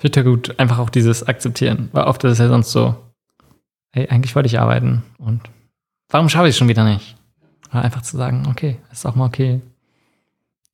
Wird 0.01 0.15
ja 0.15 0.23
gut, 0.23 0.59
einfach 0.59 0.79
auch 0.79 0.89
dieses 0.89 1.27
Akzeptieren, 1.27 1.89
weil 1.91 2.05
oft 2.05 2.23
ist 2.23 2.33
es 2.33 2.37
ja 2.39 2.47
sonst 2.47 2.71
so, 2.71 2.95
hey, 3.97 4.07
eigentlich 4.09 4.35
wollte 4.35 4.47
ich 4.47 4.59
arbeiten 4.59 5.01
und 5.17 5.41
warum 6.09 6.29
schaffe 6.29 6.47
ich 6.47 6.51
es 6.51 6.57
schon 6.57 6.67
wieder 6.67 6.83
nicht? 6.83 7.15
Oder 7.71 7.81
einfach 7.81 8.03
zu 8.03 8.15
sagen, 8.15 8.47
okay, 8.47 8.77
ist 8.91 9.05
auch 9.07 9.15
mal 9.15 9.25
okay. 9.25 9.61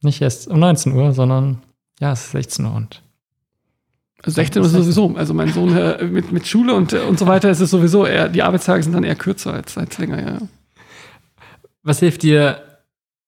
Nicht 0.02 0.22
erst 0.22 0.50
um 0.50 0.60
19 0.60 0.92
Uhr, 0.92 1.14
sondern 1.14 1.62
ja, 2.02 2.12
es 2.12 2.26
ist 2.26 2.32
16 2.32 2.66
Uhr 2.66 2.76
und 2.76 3.02
16 4.26 4.62
Uhr 4.62 4.66
ist 4.66 4.74
sowieso, 4.74 5.16
also 5.16 5.34
mein 5.34 5.54
Sohn 5.54 5.76
äh, 5.76 6.04
mit, 6.04 6.34
mit 6.34 6.48
Schule 6.48 6.74
und, 6.74 6.92
äh, 6.92 7.00
und 7.00 7.18
so 7.18 7.26
weiter 7.26 7.50
ist 7.50 7.62
es 7.62 7.72
sowieso 7.72 8.06
eher, 8.06 8.28
die 8.28 8.44
Arbeitstage 8.44 8.84
sind 8.84 8.92
dann 8.92 9.06
eher 9.06 9.16
kürzer 9.16 9.54
als, 9.54 9.78
als 9.78 9.98
länger, 9.98 10.22
ja. 10.22 10.38
Was 11.82 12.00
hilft 12.00 12.24
dir, 12.24 12.62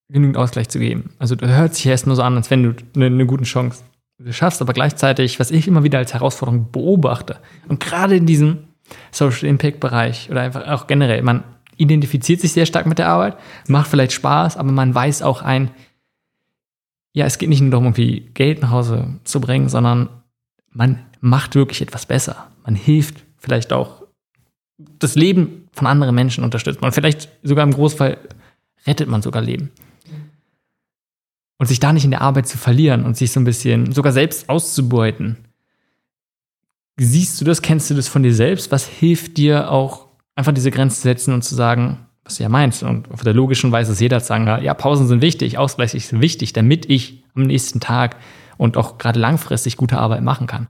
genügend 0.08 0.36
Ausgleich 0.36 0.68
zu 0.68 0.78
geben? 0.78 1.10
Also 1.18 1.36
du 1.36 1.48
hört 1.48 1.74
sich 1.74 1.86
erst 1.86 2.06
nur 2.06 2.16
so 2.16 2.22
an, 2.22 2.36
als 2.36 2.50
wenn 2.50 2.62
du 2.62 2.74
eine, 2.94 3.06
eine 3.06 3.26
gute 3.26 3.44
Chance 3.44 3.82
schaffst, 4.30 4.60
aber 4.60 4.72
gleichzeitig, 4.72 5.40
was 5.40 5.50
ich 5.50 5.66
immer 5.66 5.84
wieder 5.84 5.98
als 5.98 6.12
Herausforderung 6.12 6.70
beobachte, 6.70 7.38
und 7.68 7.80
gerade 7.80 8.16
in 8.16 8.26
diesem 8.26 8.66
Social 9.10 9.48
Impact 9.48 9.80
Bereich 9.80 10.30
oder 10.30 10.42
einfach 10.42 10.66
auch 10.68 10.86
generell. 10.86 11.22
Man 11.22 11.44
identifiziert 11.76 12.40
sich 12.40 12.52
sehr 12.52 12.66
stark 12.66 12.86
mit 12.86 12.98
der 12.98 13.08
Arbeit, 13.08 13.36
macht 13.68 13.88
vielleicht 13.88 14.12
Spaß, 14.12 14.56
aber 14.56 14.72
man 14.72 14.94
weiß 14.94 15.22
auch 15.22 15.42
ein, 15.42 15.70
ja, 17.12 17.24
es 17.24 17.38
geht 17.38 17.48
nicht 17.48 17.60
nur 17.60 17.70
darum, 17.70 17.86
irgendwie 17.86 18.30
Geld 18.34 18.60
nach 18.62 18.70
Hause 18.70 19.18
zu 19.24 19.40
bringen, 19.40 19.68
sondern 19.68 20.08
man 20.70 21.00
macht 21.20 21.54
wirklich 21.54 21.80
etwas 21.80 22.06
besser. 22.06 22.48
Man 22.64 22.74
hilft 22.74 23.24
vielleicht 23.38 23.72
auch 23.72 24.02
das 24.98 25.14
Leben 25.14 25.68
von 25.72 25.86
anderen 25.86 26.14
Menschen 26.14 26.44
unterstützt 26.44 26.82
man. 26.82 26.92
Vielleicht 26.92 27.28
sogar 27.42 27.64
im 27.64 27.72
Großfall 27.72 28.18
rettet 28.86 29.08
man 29.08 29.22
sogar 29.22 29.42
Leben. 29.42 29.70
Und 31.58 31.66
sich 31.66 31.80
da 31.80 31.92
nicht 31.92 32.04
in 32.04 32.10
der 32.10 32.20
Arbeit 32.20 32.46
zu 32.46 32.58
verlieren 32.58 33.04
und 33.04 33.16
sich 33.16 33.32
so 33.32 33.40
ein 33.40 33.44
bisschen 33.44 33.92
sogar 33.92 34.12
selbst 34.12 34.50
auszubeuten, 34.50 35.45
Siehst 36.98 37.40
du 37.40 37.44
das? 37.44 37.62
Kennst 37.62 37.90
du 37.90 37.94
das 37.94 38.08
von 38.08 38.22
dir 38.22 38.34
selbst? 38.34 38.72
Was 38.72 38.86
hilft 38.86 39.36
dir 39.36 39.70
auch, 39.70 40.06
einfach 40.34 40.52
diese 40.52 40.70
Grenze 40.70 40.96
zu 40.96 41.02
setzen 41.02 41.34
und 41.34 41.42
zu 41.42 41.54
sagen, 41.54 42.06
was 42.24 42.36
du 42.36 42.42
ja 42.42 42.48
meinst? 42.48 42.82
Und 42.82 43.10
auf 43.10 43.22
der 43.22 43.34
logischen 43.34 43.70
Weise 43.72 43.92
ist 43.92 44.00
jeder 44.00 44.20
zu 44.20 44.26
sagen, 44.26 44.46
ja, 44.62 44.74
Pausen 44.74 45.06
sind 45.06 45.20
wichtig, 45.20 45.58
Ausgleich 45.58 45.94
ist 45.94 46.18
wichtig, 46.20 46.52
damit 46.52 46.88
ich 46.88 47.24
am 47.34 47.42
nächsten 47.42 47.80
Tag 47.80 48.16
und 48.56 48.76
auch 48.76 48.98
gerade 48.98 49.20
langfristig 49.20 49.76
gute 49.76 49.98
Arbeit 49.98 50.22
machen 50.22 50.46
kann. 50.46 50.68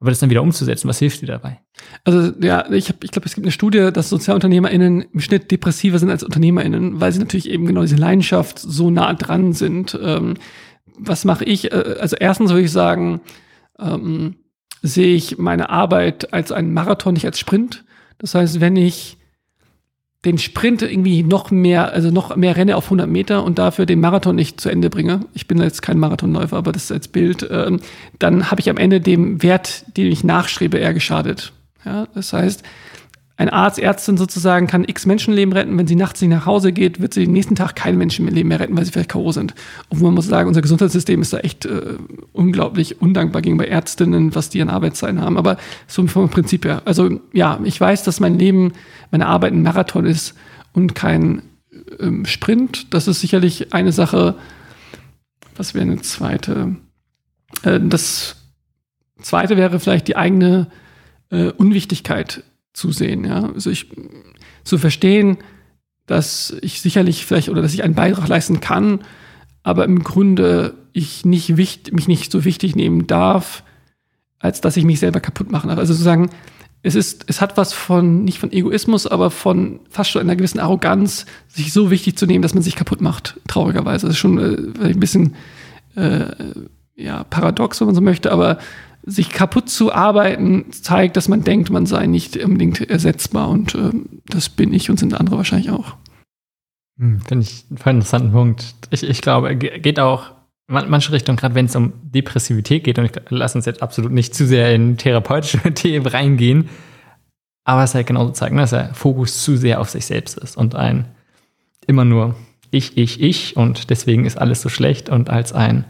Aber 0.00 0.10
das 0.10 0.20
dann 0.20 0.30
wieder 0.30 0.42
umzusetzen, 0.42 0.88
was 0.88 1.00
hilft 1.00 1.22
dir 1.22 1.26
dabei? 1.26 1.60
Also 2.04 2.32
ja, 2.40 2.70
ich, 2.70 2.88
hab, 2.88 3.02
ich 3.02 3.10
glaube, 3.10 3.26
es 3.26 3.34
gibt 3.34 3.44
eine 3.44 3.52
Studie, 3.52 3.90
dass 3.92 4.08
SozialunternehmerInnen 4.10 5.02
im 5.12 5.20
Schnitt 5.20 5.50
depressiver 5.50 5.98
sind 5.98 6.10
als 6.10 6.22
UnternehmerInnen, 6.22 7.00
weil 7.00 7.12
sie 7.12 7.18
natürlich 7.18 7.50
eben 7.50 7.66
genau 7.66 7.82
diese 7.82 7.96
Leidenschaft 7.96 8.60
so 8.60 8.90
nah 8.90 9.12
dran 9.14 9.52
sind. 9.54 9.98
Ähm, 10.00 10.34
was 10.96 11.24
mache 11.24 11.44
ich? 11.44 11.72
Äh, 11.72 11.96
also 12.00 12.16
erstens 12.16 12.50
würde 12.50 12.62
ich 12.62 12.72
sagen, 12.72 13.20
ähm, 13.80 14.36
sehe 14.82 15.14
ich 15.14 15.38
meine 15.38 15.70
Arbeit 15.70 16.32
als 16.32 16.52
einen 16.52 16.72
Marathon, 16.72 17.14
nicht 17.14 17.26
als 17.26 17.38
Sprint. 17.38 17.84
Das 18.18 18.34
heißt, 18.34 18.60
wenn 18.60 18.76
ich 18.76 19.16
den 20.24 20.38
Sprint 20.38 20.82
irgendwie 20.82 21.22
noch 21.22 21.50
mehr, 21.50 21.92
also 21.92 22.10
noch 22.10 22.34
mehr 22.34 22.56
renne 22.56 22.76
auf 22.76 22.84
100 22.84 23.08
Meter 23.08 23.44
und 23.44 23.58
dafür 23.58 23.86
den 23.86 24.00
Marathon 24.00 24.34
nicht 24.34 24.60
zu 24.60 24.68
Ende 24.68 24.90
bringe, 24.90 25.20
ich 25.32 25.46
bin 25.46 25.60
jetzt 25.60 25.80
kein 25.80 25.98
Marathonläufer, 25.98 26.56
aber 26.56 26.72
das 26.72 26.84
ist 26.84 26.92
als 26.92 27.08
Bild, 27.08 27.46
ähm, 27.50 27.80
dann 28.18 28.50
habe 28.50 28.60
ich 28.60 28.68
am 28.68 28.76
Ende 28.76 29.00
dem 29.00 29.42
Wert, 29.42 29.84
den 29.96 30.10
ich 30.10 30.24
nachstrebe, 30.24 30.78
eher 30.78 30.94
geschadet. 30.94 31.52
Ja, 31.84 32.08
das 32.14 32.32
heißt, 32.32 32.64
ein 33.38 33.50
Arzt, 33.50 33.78
Ärztin 33.78 34.16
sozusagen 34.16 34.66
kann 34.66 34.82
x 34.84 35.06
Menschenleben 35.06 35.52
retten. 35.52 35.78
Wenn 35.78 35.86
sie 35.86 35.94
nachts 35.94 36.20
nicht 36.20 36.30
nach 36.30 36.44
Hause 36.44 36.72
geht, 36.72 37.00
wird 37.00 37.14
sie 37.14 37.24
den 37.24 37.32
nächsten 37.32 37.54
Tag 37.54 37.76
kein 37.76 37.96
Menschenleben 37.96 38.48
mehr 38.48 38.58
retten, 38.58 38.76
weil 38.76 38.84
sie 38.84 38.90
vielleicht 38.90 39.10
K.O. 39.10 39.30
sind. 39.30 39.54
Und 39.88 40.02
man 40.02 40.12
muss 40.12 40.26
sagen, 40.26 40.48
unser 40.48 40.60
Gesundheitssystem 40.60 41.22
ist 41.22 41.32
da 41.32 41.38
echt 41.38 41.64
äh, 41.64 41.94
unglaublich 42.32 43.00
undankbar 43.00 43.40
gegenüber 43.40 43.68
Ärztinnen, 43.68 44.34
was 44.34 44.48
die 44.48 44.60
an 44.60 44.68
Arbeitszeiten 44.68 45.20
haben. 45.20 45.38
Aber 45.38 45.56
so 45.86 46.04
vom 46.08 46.28
Prinzip 46.28 46.64
her. 46.64 46.82
Also 46.84 47.20
ja, 47.32 47.60
ich 47.62 47.80
weiß, 47.80 48.02
dass 48.02 48.18
mein 48.18 48.40
Leben, 48.40 48.72
meine 49.12 49.26
Arbeit 49.26 49.52
ein 49.52 49.62
Marathon 49.62 50.04
ist 50.04 50.34
und 50.72 50.96
kein 50.96 51.42
ähm, 52.00 52.26
Sprint. 52.26 52.92
Das 52.92 53.06
ist 53.06 53.20
sicherlich 53.20 53.72
eine 53.72 53.92
Sache. 53.92 54.34
Was 55.56 55.74
wäre 55.74 55.84
eine 55.84 56.00
zweite? 56.02 56.74
Äh, 57.62 57.78
das 57.78 58.34
zweite 59.22 59.56
wäre 59.56 59.78
vielleicht 59.78 60.08
die 60.08 60.16
eigene 60.16 60.66
äh, 61.30 61.52
Unwichtigkeit 61.52 62.42
zusehen. 62.78 63.24
Ja? 63.24 63.50
Also 63.52 63.70
ich 63.70 63.86
zu 64.64 64.78
verstehen, 64.78 65.38
dass 66.06 66.56
ich 66.62 66.80
sicherlich 66.80 67.26
vielleicht 67.26 67.48
oder 67.48 67.62
dass 67.62 67.74
ich 67.74 67.82
einen 67.82 67.94
Beitrag 67.94 68.28
leisten 68.28 68.60
kann, 68.60 69.00
aber 69.62 69.84
im 69.84 70.02
Grunde 70.02 70.74
ich 70.92 71.24
nicht 71.24 71.56
wichtig, 71.56 71.92
mich 71.92 72.08
nicht 72.08 72.32
so 72.32 72.44
wichtig 72.44 72.74
nehmen 72.74 73.06
darf, 73.06 73.62
als 74.38 74.60
dass 74.60 74.76
ich 74.76 74.84
mich 74.84 75.00
selber 75.00 75.20
kaputt 75.20 75.50
machen 75.50 75.68
darf. 75.68 75.78
Also 75.78 75.92
sozusagen, 75.92 76.30
es 76.82 76.94
ist, 76.94 77.24
es 77.26 77.40
hat 77.40 77.56
was 77.56 77.72
von, 77.72 78.24
nicht 78.24 78.38
von 78.38 78.52
Egoismus, 78.52 79.06
aber 79.06 79.30
von 79.30 79.80
fast 79.90 80.10
schon 80.10 80.22
einer 80.22 80.36
gewissen 80.36 80.60
Arroganz, 80.60 81.26
sich 81.48 81.72
so 81.72 81.90
wichtig 81.90 82.16
zu 82.16 82.26
nehmen, 82.26 82.42
dass 82.42 82.54
man 82.54 82.62
sich 82.62 82.76
kaputt 82.76 83.00
macht, 83.00 83.40
traurigerweise. 83.48 84.06
Das 84.06 84.14
ist 84.14 84.20
schon 84.20 84.38
äh, 84.38 84.86
ein 84.86 85.00
bisschen 85.00 85.34
äh, 85.96 86.26
ja, 86.98 87.24
paradox, 87.24 87.80
wenn 87.80 87.86
man 87.86 87.94
so 87.94 88.00
möchte, 88.00 88.32
aber 88.32 88.58
sich 89.04 89.30
kaputt 89.30 89.70
zu 89.70 89.92
arbeiten, 89.92 90.70
zeigt, 90.72 91.16
dass 91.16 91.28
man 91.28 91.44
denkt, 91.44 91.70
man 91.70 91.86
sei 91.86 92.06
nicht 92.06 92.36
unbedingt 92.36 92.80
ersetzbar. 92.90 93.48
Und 93.48 93.74
äh, 93.74 93.92
das 94.26 94.48
bin 94.48 94.74
ich 94.74 94.90
und 94.90 94.98
sind 94.98 95.18
andere 95.18 95.36
wahrscheinlich 95.36 95.70
auch. 95.70 95.94
Hm, 96.98 97.20
Finde 97.20 97.44
ich 97.44 97.64
einen 97.84 97.98
interessanten 97.98 98.32
Punkt. 98.32 98.74
Ich, 98.90 99.04
ich 99.04 99.22
glaube, 99.22 99.56
geht 99.56 100.00
auch 100.00 100.32
manche 100.66 101.12
Richtungen, 101.12 101.38
gerade 101.38 101.54
wenn 101.54 101.66
es 101.66 101.76
um 101.76 101.92
Depressivität 102.02 102.84
geht, 102.84 102.98
und 102.98 103.06
ich 103.06 103.12
lasse 103.30 103.56
uns 103.56 103.64
jetzt 103.64 103.80
absolut 103.80 104.12
nicht 104.12 104.34
zu 104.34 104.46
sehr 104.46 104.74
in 104.74 104.98
therapeutische 104.98 105.62
Themen 105.74 106.06
reingehen, 106.06 106.68
aber 107.64 107.84
es 107.84 107.94
halt 107.94 108.06
genauso 108.06 108.32
zeigt, 108.32 108.54
ne, 108.54 108.60
dass 108.62 108.70
der 108.70 108.92
Fokus 108.92 109.42
zu 109.42 109.56
sehr 109.56 109.80
auf 109.80 109.88
sich 109.88 110.04
selbst 110.04 110.36
ist 110.36 110.58
und 110.58 110.74
ein 110.74 111.06
immer 111.86 112.04
nur 112.04 112.34
ich, 112.70 112.98
ich, 112.98 113.22
ich 113.22 113.56
und 113.56 113.88
deswegen 113.88 114.26
ist 114.26 114.36
alles 114.36 114.60
so 114.60 114.68
schlecht 114.68 115.08
und 115.08 115.30
als 115.30 115.54
ein 115.54 115.86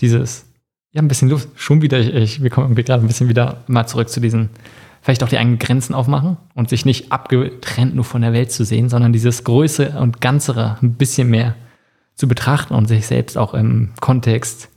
dieses, 0.00 0.46
ja, 0.92 1.02
ein 1.02 1.08
bisschen 1.08 1.28
Luft, 1.28 1.48
schon 1.56 1.82
wieder, 1.82 1.98
ich, 1.98 2.14
ich 2.14 2.42
wir 2.42 2.50
kommen 2.50 2.74
gerade 2.74 3.04
ein 3.04 3.06
bisschen 3.06 3.28
wieder 3.28 3.64
mal 3.66 3.86
zurück 3.86 4.08
zu 4.08 4.20
diesen, 4.20 4.50
vielleicht 5.02 5.22
auch 5.22 5.28
die 5.28 5.38
eigenen 5.38 5.58
Grenzen 5.58 5.94
aufmachen 5.94 6.36
und 6.54 6.68
sich 6.68 6.84
nicht 6.84 7.12
abgetrennt 7.12 7.94
nur 7.94 8.04
von 8.04 8.22
der 8.22 8.32
Welt 8.32 8.50
zu 8.50 8.64
sehen, 8.64 8.88
sondern 8.88 9.12
dieses 9.12 9.44
Größe 9.44 9.98
und 10.00 10.20
Ganzere 10.20 10.78
ein 10.82 10.94
bisschen 10.94 11.28
mehr 11.28 11.54
zu 12.14 12.28
betrachten 12.28 12.74
und 12.74 12.88
sich 12.88 13.06
selbst 13.06 13.36
auch 13.36 13.54
im 13.54 13.90
Kontext 14.00 14.70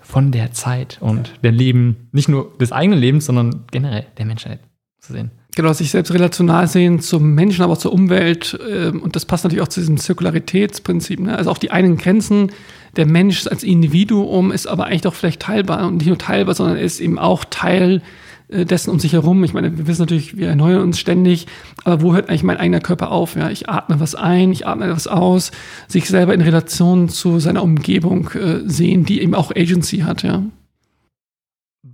von 0.00 0.30
der 0.30 0.52
Zeit 0.52 0.98
und 1.00 1.32
der 1.42 1.52
Leben, 1.52 2.08
nicht 2.12 2.28
nur 2.28 2.56
des 2.58 2.72
eigenen 2.72 2.98
Lebens, 2.98 3.26
sondern 3.26 3.64
generell 3.70 4.06
der 4.18 4.26
Menschheit 4.26 4.60
zu 5.00 5.12
sehen. 5.12 5.30
Genau, 5.54 5.72
sich 5.72 5.90
selbst 5.90 6.12
relational 6.12 6.66
sehen 6.66 7.00
zum 7.00 7.34
Menschen, 7.34 7.62
aber 7.62 7.74
auch 7.74 7.78
zur 7.78 7.92
Umwelt. 7.92 8.58
Ähm, 8.70 9.02
und 9.02 9.16
das 9.16 9.26
passt 9.26 9.44
natürlich 9.44 9.62
auch 9.62 9.68
zu 9.68 9.80
diesem 9.80 9.98
Zirkularitätsprinzip. 9.98 11.20
Ne? 11.20 11.36
Also 11.36 11.50
auch 11.50 11.58
die 11.58 11.70
eigenen 11.70 11.98
Grenzen. 11.98 12.52
Der 12.96 13.06
Mensch 13.06 13.46
als 13.46 13.62
Individuum 13.62 14.52
ist 14.52 14.66
aber 14.66 14.86
eigentlich 14.86 15.02
doch 15.02 15.14
vielleicht 15.14 15.42
teilbar 15.42 15.86
und 15.86 15.96
nicht 15.96 16.06
nur 16.06 16.18
teilbar, 16.18 16.54
sondern 16.54 16.76
ist 16.76 17.00
eben 17.00 17.18
auch 17.18 17.44
Teil 17.44 18.02
äh, 18.48 18.64
dessen 18.64 18.90
um 18.90 18.98
sich 18.98 19.14
herum. 19.14 19.42
Ich 19.44 19.54
meine, 19.54 19.78
wir 19.78 19.86
wissen 19.86 20.02
natürlich, 20.02 20.36
wir 20.36 20.48
erneuern 20.48 20.82
uns 20.82 20.98
ständig, 20.98 21.46
aber 21.84 22.02
wo 22.02 22.14
hört 22.14 22.28
eigentlich 22.28 22.42
mein 22.42 22.58
eigener 22.58 22.80
Körper 22.80 23.10
auf? 23.10 23.34
Ja, 23.36 23.50
ich 23.50 23.68
atme 23.68 24.00
was 24.00 24.14
ein, 24.14 24.52
ich 24.52 24.66
atme 24.66 24.90
was 24.90 25.06
aus, 25.06 25.52
sich 25.88 26.08
selber 26.08 26.34
in 26.34 26.42
Relation 26.42 27.08
zu 27.08 27.38
seiner 27.38 27.62
Umgebung 27.62 28.30
äh, 28.30 28.60
sehen, 28.68 29.04
die 29.04 29.22
eben 29.22 29.34
auch 29.34 29.50
Agency 29.50 29.98
hat, 30.00 30.22
ja. 30.22 30.42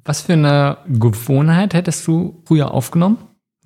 Was 0.05 0.23
für 0.23 0.35
eine 0.35 0.79
Gewohnheit 0.89 1.75
hättest 1.75 2.07
du 2.07 2.43
früher 2.47 2.73
aufgenommen? 2.73 3.19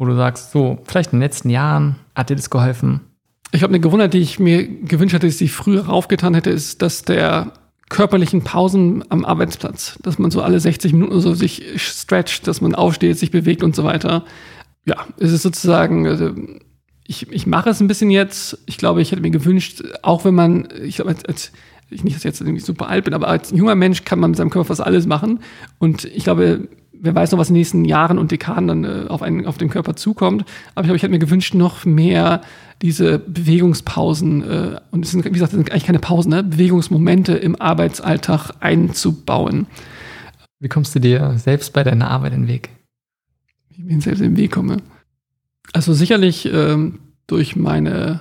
wo 0.03 0.07
du 0.07 0.17
sagst, 0.17 0.51
so, 0.51 0.81
vielleicht 0.83 1.13
in 1.13 1.21
den 1.21 1.25
letzten 1.25 1.49
Jahren 1.49 1.95
hat 2.17 2.29
dir 2.29 2.35
das 2.35 2.51
geholfen? 2.51 3.12
Ich 3.53 3.63
habe 3.63 3.71
eine 3.71 3.81
Gewohnheit, 3.81 4.15
die 4.15 4.19
ich 4.19 4.39
mir 4.39 4.67
gewünscht 4.67 5.15
hätte, 5.15 5.27
dass 5.27 5.41
ich 5.41 5.53
früher 5.53 5.87
raufgetan 5.87 6.35
hätte, 6.35 6.51
ist, 6.51 6.81
dass 6.81 7.03
der 7.03 7.53
körperlichen 7.91 8.43
Pausen 8.43 9.05
am 9.11 9.27
Arbeitsplatz, 9.27 9.99
dass 10.03 10.19
man 10.19 10.31
so 10.31 10.41
alle 10.41 10.59
60 10.59 10.95
Minuten 10.95 11.21
so 11.21 11.35
sich 11.35 11.63
stretcht, 11.77 12.47
dass 12.47 12.63
man 12.63 12.75
aufsteht, 12.75 13.19
sich 13.19 13.31
bewegt 13.31 13.63
und 13.63 13.77
so 13.77 13.85
weiter. 13.85 14.25
Ja, 14.87 15.07
es 15.19 15.31
ist 15.33 15.43
sozusagen, 15.43 16.07
also 16.07 16.33
ich, 17.07 17.31
ich 17.31 17.47
mache 17.47 17.69
es 17.69 17.81
ein 17.81 17.89
bisschen 17.89 18.11
jetzt. 18.11 18.59
Ich 18.65 18.79
glaube, 18.79 19.03
ich 19.03 19.13
hätte 19.13 19.21
mir 19.21 19.31
gewünscht, 19.31 19.83
auch 20.01 20.25
wenn 20.25 20.35
man, 20.35 20.69
ich 20.83 20.97
glaube, 20.97 21.11
als, 21.11 21.25
als 21.27 21.53
ich 21.91 22.05
nicht, 22.05 22.17
dass 22.17 22.23
ich 22.23 22.25
jetzt 22.25 22.41
irgendwie 22.41 22.61
super 22.61 22.89
alt 22.89 23.05
bin, 23.05 23.13
aber 23.13 23.29
als 23.29 23.51
junger 23.51 23.75
Mensch 23.75 24.05
kann 24.05 24.19
man 24.19 24.31
mit 24.31 24.39
seinem 24.39 24.49
Körper 24.49 24.69
fast 24.69 24.81
alles 24.81 25.07
machen. 25.07 25.41
Und 25.79 26.07
ich 26.07 26.25
glaube, 26.25 26.69
wer 27.03 27.15
weiß 27.15 27.33
noch, 27.33 27.39
was 27.39 27.49
in 27.49 27.55
den 27.55 27.61
nächsten 27.61 27.85
Jahren 27.85 28.17
und 28.17 28.31
Dekaden 28.31 28.69
dann 28.69 28.85
äh, 28.85 29.09
auf, 29.09 29.23
einen, 29.23 29.45
auf 29.45 29.59
den 29.59 29.69
Körper 29.69 29.97
zukommt. 29.97 30.45
Aber 30.75 30.85
ich 30.85 30.87
glaube, 30.87 30.97
ich 30.97 31.03
hätte 31.03 31.11
mir 31.11 31.19
gewünscht, 31.19 31.53
noch 31.53 31.85
mehr 31.85 32.43
diese 32.81 33.19
Bewegungspausen, 33.19 34.43
äh, 34.43 34.81
und 34.93 35.05
es 35.05 35.11
sind, 35.11 35.25
wie 35.25 35.31
gesagt, 35.31 35.53
das 35.53 35.59
sind 35.59 35.71
eigentlich 35.73 35.85
keine 35.85 35.99
Pausen, 35.99 36.31
ne? 36.31 36.45
Bewegungsmomente 36.45 37.35
im 37.35 37.61
Arbeitsalltag 37.61 38.53
einzubauen. 38.61 39.67
Wie 40.61 40.69
kommst 40.69 40.95
du 40.95 41.01
dir 41.01 41.35
selbst 41.39 41.73
bei 41.73 41.83
deiner 41.83 42.09
Arbeit 42.09 42.35
in 42.35 42.43
den 42.43 42.49
Weg? 42.49 42.71
Wie 43.69 43.83
ich 43.83 43.97
mir 43.97 44.01
selbst 44.01 44.21
in 44.21 44.35
den 44.35 44.37
Weg 44.37 44.53
komme. 44.53 44.77
Also 45.73 45.93
sicherlich 45.95 46.49
ähm, 46.53 47.01
durch 47.27 47.57
meine 47.57 48.21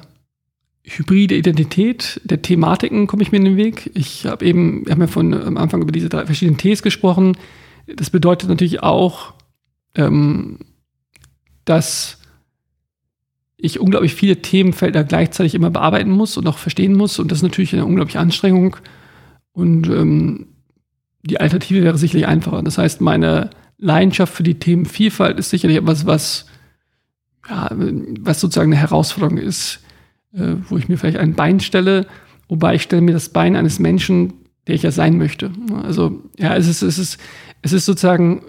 hybride 0.83 1.35
Identität 1.35 2.19
der 2.23 2.41
Thematiken 2.41 3.05
komme 3.05 3.21
ich 3.21 3.31
mir 3.31 3.37
in 3.37 3.45
den 3.45 3.57
Weg. 3.57 3.91
Ich 3.93 4.25
habe 4.25 4.43
eben, 4.43 4.85
wir 4.85 4.93
haben 4.93 5.01
ja 5.01 5.07
von 5.07 5.33
am 5.33 5.57
Anfang 5.57 5.83
über 5.83 5.91
diese 5.91 6.09
drei 6.09 6.25
verschiedenen 6.25 6.57
Ts 6.57 6.81
gesprochen. 6.81 7.37
Das 7.87 8.09
bedeutet 8.09 8.49
natürlich 8.49 8.83
auch, 8.83 9.33
ähm, 9.95 10.59
dass 11.65 12.19
ich 13.57 13.79
unglaublich 13.79 14.15
viele 14.15 14.41
Themenfelder 14.41 15.03
gleichzeitig 15.03 15.53
immer 15.53 15.69
bearbeiten 15.69 16.11
muss 16.11 16.37
und 16.37 16.47
auch 16.47 16.57
verstehen 16.57 16.95
muss. 16.95 17.19
Und 17.19 17.31
das 17.31 17.39
ist 17.39 17.43
natürlich 17.43 17.73
eine 17.73 17.85
unglaubliche 17.85 18.19
Anstrengung. 18.19 18.77
Und 19.53 19.87
ähm, 19.87 20.47
die 21.23 21.39
Alternative 21.39 21.83
wäre 21.83 21.97
sicherlich 21.97 22.27
einfacher. 22.27 22.63
Das 22.63 22.77
heißt, 22.77 23.01
meine 23.01 23.51
Leidenschaft 23.77 24.33
für 24.33 24.43
die 24.43 24.59
Themenvielfalt 24.59 25.37
ist 25.37 25.51
sicherlich 25.51 25.77
etwas, 25.77 26.05
was, 26.05 26.47
ja, 27.49 27.69
was 27.71 28.39
sozusagen 28.39 28.71
eine 28.71 28.81
Herausforderung 28.81 29.37
ist, 29.37 29.81
äh, 30.33 30.55
wo 30.67 30.77
ich 30.77 30.87
mir 30.87 30.97
vielleicht 30.97 31.17
ein 31.17 31.35
Bein 31.35 31.59
stelle, 31.59 32.07
wobei 32.47 32.75
ich 32.75 32.83
stelle 32.83 33.01
mir 33.01 33.13
das 33.13 33.29
Bein 33.29 33.55
eines 33.55 33.79
Menschen, 33.79 34.33
der 34.67 34.75
ich 34.75 34.83
ja 34.83 34.91
sein 34.91 35.17
möchte. 35.17 35.51
Also 35.83 36.21
ja, 36.37 36.55
es 36.55 36.67
ist, 36.67 36.81
es 36.81 36.97
ist, 36.97 37.19
es 37.61 37.73
ist 37.73 37.85
sozusagen, 37.85 38.43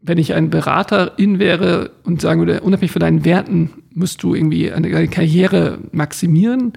wenn 0.00 0.18
ich 0.18 0.34
ein 0.34 0.50
Beraterin 0.50 1.38
wäre 1.38 1.90
und 2.04 2.20
sagen 2.20 2.40
würde, 2.40 2.60
unabhängig 2.60 2.92
von 2.92 3.00
deinen 3.00 3.24
Werten 3.24 3.70
musst 3.92 4.22
du 4.22 4.34
irgendwie 4.34 4.72
eine, 4.72 4.88
eine 4.88 5.08
Karriere 5.08 5.78
maximieren, 5.92 6.72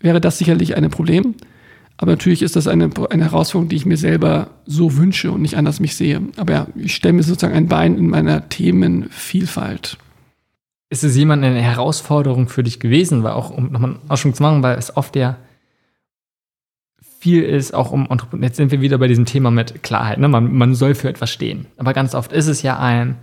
wäre 0.00 0.20
das 0.20 0.38
sicherlich 0.38 0.76
ein 0.76 0.90
Problem. 0.90 1.34
Aber 1.96 2.10
natürlich 2.10 2.42
ist 2.42 2.56
das 2.56 2.66
eine, 2.66 2.90
eine 3.10 3.24
Herausforderung, 3.24 3.68
die 3.68 3.76
ich 3.76 3.86
mir 3.86 3.96
selber 3.96 4.50
so 4.66 4.96
wünsche 4.96 5.30
und 5.30 5.42
nicht 5.42 5.56
anders 5.56 5.78
mich 5.78 5.94
sehe. 5.94 6.20
Aber 6.36 6.52
ja, 6.52 6.66
ich 6.74 6.94
stelle 6.94 7.12
mir 7.12 7.22
sozusagen 7.22 7.54
ein 7.54 7.68
Bein 7.68 7.96
in 7.96 8.08
meiner 8.08 8.48
Themenvielfalt. 8.48 9.98
Ist 10.90 11.04
es 11.04 11.16
jemand 11.16 11.44
eine 11.44 11.60
Herausforderung 11.60 12.48
für 12.48 12.62
dich 12.62 12.80
gewesen, 12.80 13.22
weil 13.22 13.32
auch, 13.32 13.50
um 13.50 13.70
nochmal 13.70 13.90
einen 13.92 14.10
Ausschwung 14.10 14.34
zu 14.34 14.42
machen, 14.42 14.62
weil 14.62 14.76
es 14.76 14.96
oft 14.96 15.14
ja 15.16 15.36
viel 17.22 17.44
ist, 17.44 17.72
auch 17.72 17.92
um 17.92 18.10
Entrepreneur. 18.10 18.46
Jetzt 18.46 18.56
sind 18.56 18.72
wir 18.72 18.80
wieder 18.80 18.98
bei 18.98 19.06
diesem 19.06 19.26
Thema 19.26 19.52
mit 19.52 19.84
Klarheit. 19.84 20.18
Ne? 20.18 20.26
Man, 20.26 20.52
man 20.52 20.74
soll 20.74 20.96
für 20.96 21.08
etwas 21.08 21.30
stehen. 21.30 21.66
Aber 21.76 21.92
ganz 21.92 22.16
oft 22.16 22.32
ist 22.32 22.48
es 22.48 22.62
ja 22.62 22.80
ein 22.80 23.18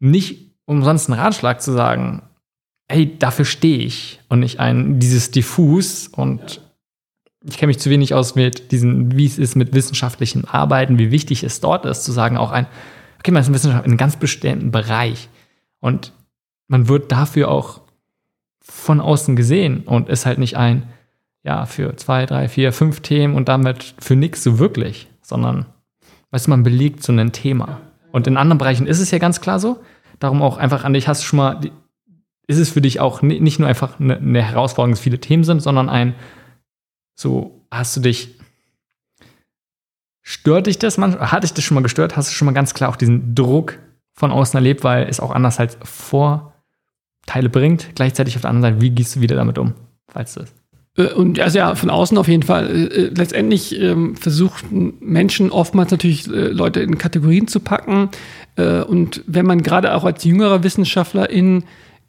nicht 0.00 0.56
umsonst 0.64 1.08
ein 1.08 1.12
Ratschlag 1.12 1.62
zu 1.62 1.70
sagen, 1.70 2.22
hey, 2.88 3.16
dafür 3.16 3.44
stehe 3.44 3.78
ich 3.78 4.18
und 4.28 4.40
nicht 4.40 4.58
ein 4.58 4.98
dieses 4.98 5.30
diffus 5.30 6.08
und 6.08 6.62
ich 7.44 7.58
kenne 7.58 7.68
mich 7.68 7.78
zu 7.78 7.90
wenig 7.90 8.12
aus 8.12 8.34
mit 8.34 8.72
diesen, 8.72 9.16
wie 9.16 9.26
es 9.26 9.38
ist 9.38 9.54
mit 9.54 9.72
wissenschaftlichen 9.72 10.44
Arbeiten, 10.44 10.98
wie 10.98 11.12
wichtig 11.12 11.44
es 11.44 11.60
dort 11.60 11.86
ist, 11.86 12.02
zu 12.02 12.10
sagen, 12.10 12.36
auch 12.36 12.50
ein, 12.50 12.66
okay, 13.20 13.30
man 13.30 13.42
ist 13.42 13.48
in 13.48 13.54
Wissenschaft 13.54 13.84
in 13.84 13.92
einem 13.92 13.98
ganz 13.98 14.16
bestimmten 14.16 14.72
Bereich 14.72 15.28
und 15.78 16.12
man 16.66 16.88
wird 16.88 17.12
dafür 17.12 17.52
auch 17.52 17.82
von 18.60 19.00
außen 19.00 19.36
gesehen 19.36 19.84
und 19.84 20.08
ist 20.08 20.26
halt 20.26 20.38
nicht 20.38 20.56
ein, 20.56 20.88
ja, 21.44 21.66
für 21.66 21.96
zwei, 21.96 22.26
drei, 22.26 22.48
vier, 22.48 22.72
fünf 22.72 23.00
Themen 23.00 23.34
und 23.34 23.48
damit 23.48 23.94
für 23.98 24.16
nichts 24.16 24.44
so 24.44 24.58
wirklich, 24.58 25.08
sondern, 25.22 25.66
weißt 26.30 26.46
du, 26.46 26.50
man 26.50 26.62
belegt 26.62 27.02
so 27.02 27.12
ein 27.12 27.32
Thema. 27.32 27.80
Und 28.12 28.26
in 28.26 28.36
anderen 28.36 28.58
Bereichen 28.58 28.86
ist 28.86 29.00
es 29.00 29.10
ja 29.10 29.18
ganz 29.18 29.40
klar 29.40 29.58
so. 29.58 29.82
Darum 30.18 30.42
auch 30.42 30.58
einfach 30.58 30.84
an 30.84 30.92
dich, 30.92 31.08
hast 31.08 31.22
du 31.22 31.26
schon 31.26 31.38
mal, 31.38 31.60
ist 32.46 32.58
es 32.58 32.70
für 32.70 32.80
dich 32.80 33.00
auch 33.00 33.22
nicht 33.22 33.58
nur 33.58 33.68
einfach 33.68 33.98
eine, 33.98 34.16
eine 34.16 34.42
Herausforderung, 34.42 34.92
dass 34.92 35.00
viele 35.00 35.18
Themen 35.18 35.44
sind, 35.44 35.60
sondern 35.60 35.88
ein, 35.88 36.14
so, 37.14 37.66
hast 37.70 37.96
du 37.96 38.00
dich, 38.00 38.38
stört 40.22 40.66
dich 40.66 40.78
das 40.78 40.98
manchmal, 40.98 41.32
hat 41.32 41.42
dich 41.42 41.54
das 41.54 41.64
schon 41.64 41.74
mal 41.74 41.82
gestört? 41.82 42.16
Hast 42.16 42.30
du 42.30 42.34
schon 42.34 42.46
mal 42.46 42.52
ganz 42.52 42.74
klar 42.74 42.90
auch 42.90 42.96
diesen 42.96 43.34
Druck 43.34 43.78
von 44.14 44.30
außen 44.30 44.56
erlebt, 44.56 44.84
weil 44.84 45.08
es 45.08 45.18
auch 45.18 45.32
anders 45.32 45.58
als 45.58 45.76
Vorteile 45.82 47.48
bringt? 47.50 47.94
Gleichzeitig 47.96 48.36
auf 48.36 48.42
der 48.42 48.50
anderen 48.50 48.74
Seite, 48.74 48.82
wie 48.82 48.90
gehst 48.90 49.16
du 49.16 49.20
wieder 49.20 49.36
damit 49.36 49.58
um, 49.58 49.74
falls 50.08 50.34
du 50.34 50.40
äh, 50.40 50.61
und 50.96 51.40
also 51.40 51.58
ja, 51.58 51.74
von 51.74 51.88
außen 51.88 52.18
auf 52.18 52.28
jeden 52.28 52.42
Fall. 52.42 52.68
Äh, 52.68 52.84
äh, 52.84 53.10
letztendlich 53.16 53.80
ähm, 53.80 54.14
versuchen 54.16 54.94
Menschen 55.00 55.50
oftmals 55.50 55.90
natürlich 55.90 56.26
äh, 56.28 56.48
Leute 56.48 56.80
in 56.80 56.98
Kategorien 56.98 57.48
zu 57.48 57.60
packen. 57.60 58.10
Äh, 58.56 58.82
und 58.82 59.22
wenn 59.26 59.46
man 59.46 59.62
gerade 59.62 59.94
auch 59.94 60.04
als 60.04 60.22
jüngerer 60.24 60.62
Wissenschaftlerin 60.62 61.64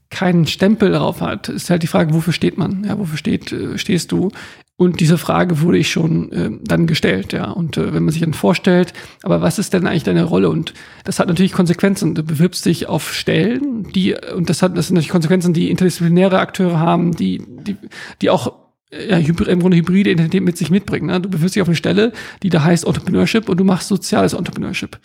keinen 0.09 0.45
Stempel 0.47 0.91
darauf 0.91 1.21
hat, 1.21 1.49
ist 1.49 1.69
halt 1.69 1.83
die 1.83 1.87
Frage, 1.87 2.13
wofür 2.13 2.33
steht 2.33 2.57
man? 2.57 2.83
Ja, 2.83 2.99
wofür 2.99 3.17
steht, 3.17 3.53
äh, 3.53 3.77
stehst 3.77 4.11
du? 4.11 4.31
Und 4.75 4.99
diese 4.99 5.17
Frage 5.17 5.61
wurde 5.61 5.77
ich 5.77 5.89
schon 5.89 6.31
äh, 6.31 6.49
dann 6.63 6.87
gestellt, 6.87 7.31
ja. 7.31 7.51
Und 7.51 7.77
äh, 7.77 7.93
wenn 7.93 8.03
man 8.03 8.11
sich 8.11 8.21
dann 8.21 8.33
vorstellt, 8.33 8.91
aber 9.21 9.41
was 9.41 9.59
ist 9.59 9.73
denn 9.73 9.87
eigentlich 9.87 10.03
deine 10.03 10.25
Rolle? 10.25 10.49
Und 10.49 10.73
das 11.05 11.19
hat 11.19 11.27
natürlich 11.27 11.53
Konsequenzen. 11.53 12.15
Du 12.15 12.23
bewirbst 12.23 12.65
dich 12.65 12.89
auf 12.89 13.13
Stellen, 13.13 13.83
die, 13.93 14.15
und 14.35 14.49
das 14.49 14.61
hat, 14.61 14.75
das 14.75 14.87
sind 14.87 14.95
natürlich 14.95 15.09
Konsequenzen, 15.09 15.53
die 15.53 15.69
interdisziplinäre 15.69 16.39
Akteure 16.39 16.79
haben, 16.79 17.15
die, 17.15 17.41
die, 17.47 17.77
die 18.21 18.29
auch 18.29 18.62
ja, 19.09 19.17
im 19.17 19.59
Grunde 19.59 19.77
hybride 19.77 20.11
Identität 20.11 20.43
mit 20.43 20.57
sich 20.57 20.69
mitbringen. 20.69 21.07
Ne? 21.07 21.19
Du 21.21 21.29
bewirbst 21.29 21.55
dich 21.55 21.61
auf 21.61 21.67
eine 21.67 21.75
Stelle, 21.75 22.11
die 22.43 22.49
da 22.49 22.63
heißt 22.63 22.85
Entrepreneurship 22.85 23.49
und 23.49 23.59
du 23.59 23.63
machst 23.63 23.87
soziales 23.87 24.33
Entrepreneurship. 24.33 24.99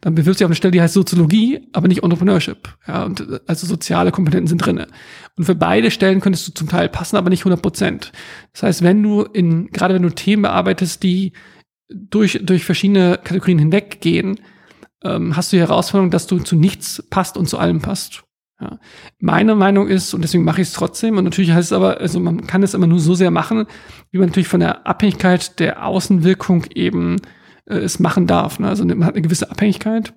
Dann 0.00 0.14
bewirbst 0.14 0.40
du 0.40 0.42
dich 0.42 0.44
auf 0.44 0.50
eine 0.50 0.56
Stelle, 0.56 0.72
die 0.72 0.80
heißt 0.80 0.94
Soziologie, 0.94 1.60
aber 1.72 1.88
nicht 1.88 2.02
Entrepreneurship. 2.02 2.68
Ja, 2.86 3.04
und 3.04 3.40
also 3.46 3.66
soziale 3.66 4.12
Komponenten 4.12 4.46
sind 4.46 4.58
drinne. 4.58 4.86
Und 5.36 5.44
für 5.44 5.54
beide 5.54 5.90
Stellen 5.90 6.20
könntest 6.20 6.46
du 6.48 6.52
zum 6.52 6.68
Teil 6.68 6.88
passen, 6.88 7.16
aber 7.16 7.30
nicht 7.30 7.40
100 7.40 7.60
Prozent. 7.60 8.12
Das 8.52 8.62
heißt, 8.62 8.82
wenn 8.82 9.02
du 9.02 9.22
in, 9.22 9.68
gerade 9.68 9.94
wenn 9.94 10.02
du 10.02 10.10
Themen 10.10 10.42
bearbeitest, 10.42 11.02
die 11.02 11.32
durch, 11.88 12.40
durch 12.42 12.64
verschiedene 12.64 13.18
Kategorien 13.22 13.58
hinweggehen, 13.58 14.40
ähm, 15.02 15.36
hast 15.36 15.52
du 15.52 15.56
die 15.56 15.62
Herausforderung, 15.62 16.10
dass 16.10 16.26
du 16.26 16.38
zu 16.38 16.56
nichts 16.56 17.02
passt 17.10 17.36
und 17.36 17.48
zu 17.48 17.58
allem 17.58 17.80
passt. 17.80 18.24
Ja. 18.60 18.78
Meine 19.20 19.54
Meinung 19.54 19.86
ist, 19.86 20.14
und 20.14 20.22
deswegen 20.22 20.44
mache 20.44 20.60
ich 20.60 20.68
es 20.68 20.74
trotzdem, 20.74 21.16
und 21.16 21.24
natürlich 21.24 21.52
heißt 21.52 21.70
es 21.70 21.72
aber, 21.72 21.98
also 21.98 22.18
man 22.18 22.46
kann 22.46 22.62
es 22.62 22.74
immer 22.74 22.88
nur 22.88 22.98
so 22.98 23.14
sehr 23.14 23.30
machen, 23.30 23.66
wie 24.10 24.18
man 24.18 24.28
natürlich 24.28 24.48
von 24.48 24.60
der 24.60 24.86
Abhängigkeit 24.86 25.60
der 25.60 25.86
Außenwirkung 25.86 26.64
eben 26.74 27.16
äh, 27.66 27.76
es 27.76 28.00
machen 28.00 28.26
darf. 28.26 28.58
Ne? 28.58 28.68
Also 28.68 28.84
man 28.84 29.04
hat 29.04 29.14
eine 29.14 29.22
gewisse 29.22 29.50
Abhängigkeit. 29.50 30.12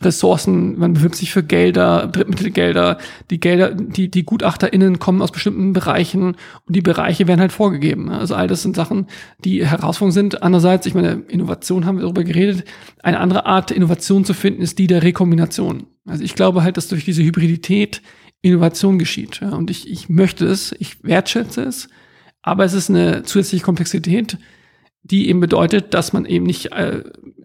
Ressourcen, 0.00 0.78
man 0.78 0.94
bewirbt 0.94 1.16
sich 1.16 1.32
für 1.32 1.42
Gelder, 1.42 2.06
Drittmittelgelder, 2.06 2.96
die 3.30 3.40
Gelder, 3.40 3.74
die, 3.74 4.10
die 4.10 4.24
GutachterInnen 4.24 4.98
kommen 4.98 5.20
aus 5.20 5.32
bestimmten 5.32 5.74
Bereichen 5.74 6.36
und 6.66 6.76
die 6.76 6.80
Bereiche 6.80 7.26
werden 7.28 7.40
halt 7.40 7.52
vorgegeben. 7.52 8.10
Also 8.10 8.34
all 8.34 8.46
das 8.46 8.62
sind 8.62 8.74
Sachen, 8.74 9.06
die 9.44 9.66
Herausforderungen 9.66 10.12
sind. 10.12 10.42
Andererseits, 10.42 10.86
ich 10.86 10.94
meine, 10.94 11.24
Innovation 11.28 11.84
haben 11.84 11.96
wir 11.96 12.02
darüber 12.02 12.24
geredet. 12.24 12.64
Eine 13.02 13.20
andere 13.20 13.44
Art, 13.44 13.70
Innovation 13.70 14.24
zu 14.24 14.32
finden, 14.32 14.62
ist 14.62 14.78
die 14.78 14.86
der 14.86 15.02
Rekombination. 15.02 15.86
Also 16.06 16.22
ich 16.22 16.34
glaube 16.34 16.62
halt, 16.62 16.76
dass 16.76 16.88
durch 16.88 17.04
diese 17.04 17.22
Hybridität 17.22 18.02
Innovation 18.42 18.98
geschieht. 18.98 19.40
Ja, 19.40 19.50
und 19.50 19.70
ich, 19.70 19.90
ich 19.90 20.08
möchte 20.08 20.46
es, 20.46 20.74
ich 20.78 21.02
wertschätze 21.02 21.62
es, 21.62 21.88
aber 22.42 22.64
es 22.64 22.74
ist 22.74 22.90
eine 22.90 23.24
zusätzliche 23.24 23.64
Komplexität, 23.64 24.38
die 25.02 25.28
eben 25.28 25.40
bedeutet, 25.40 25.94
dass 25.94 26.12
man 26.12 26.24
eben 26.24 26.46
nicht 26.46 26.72
äh, 26.72 27.02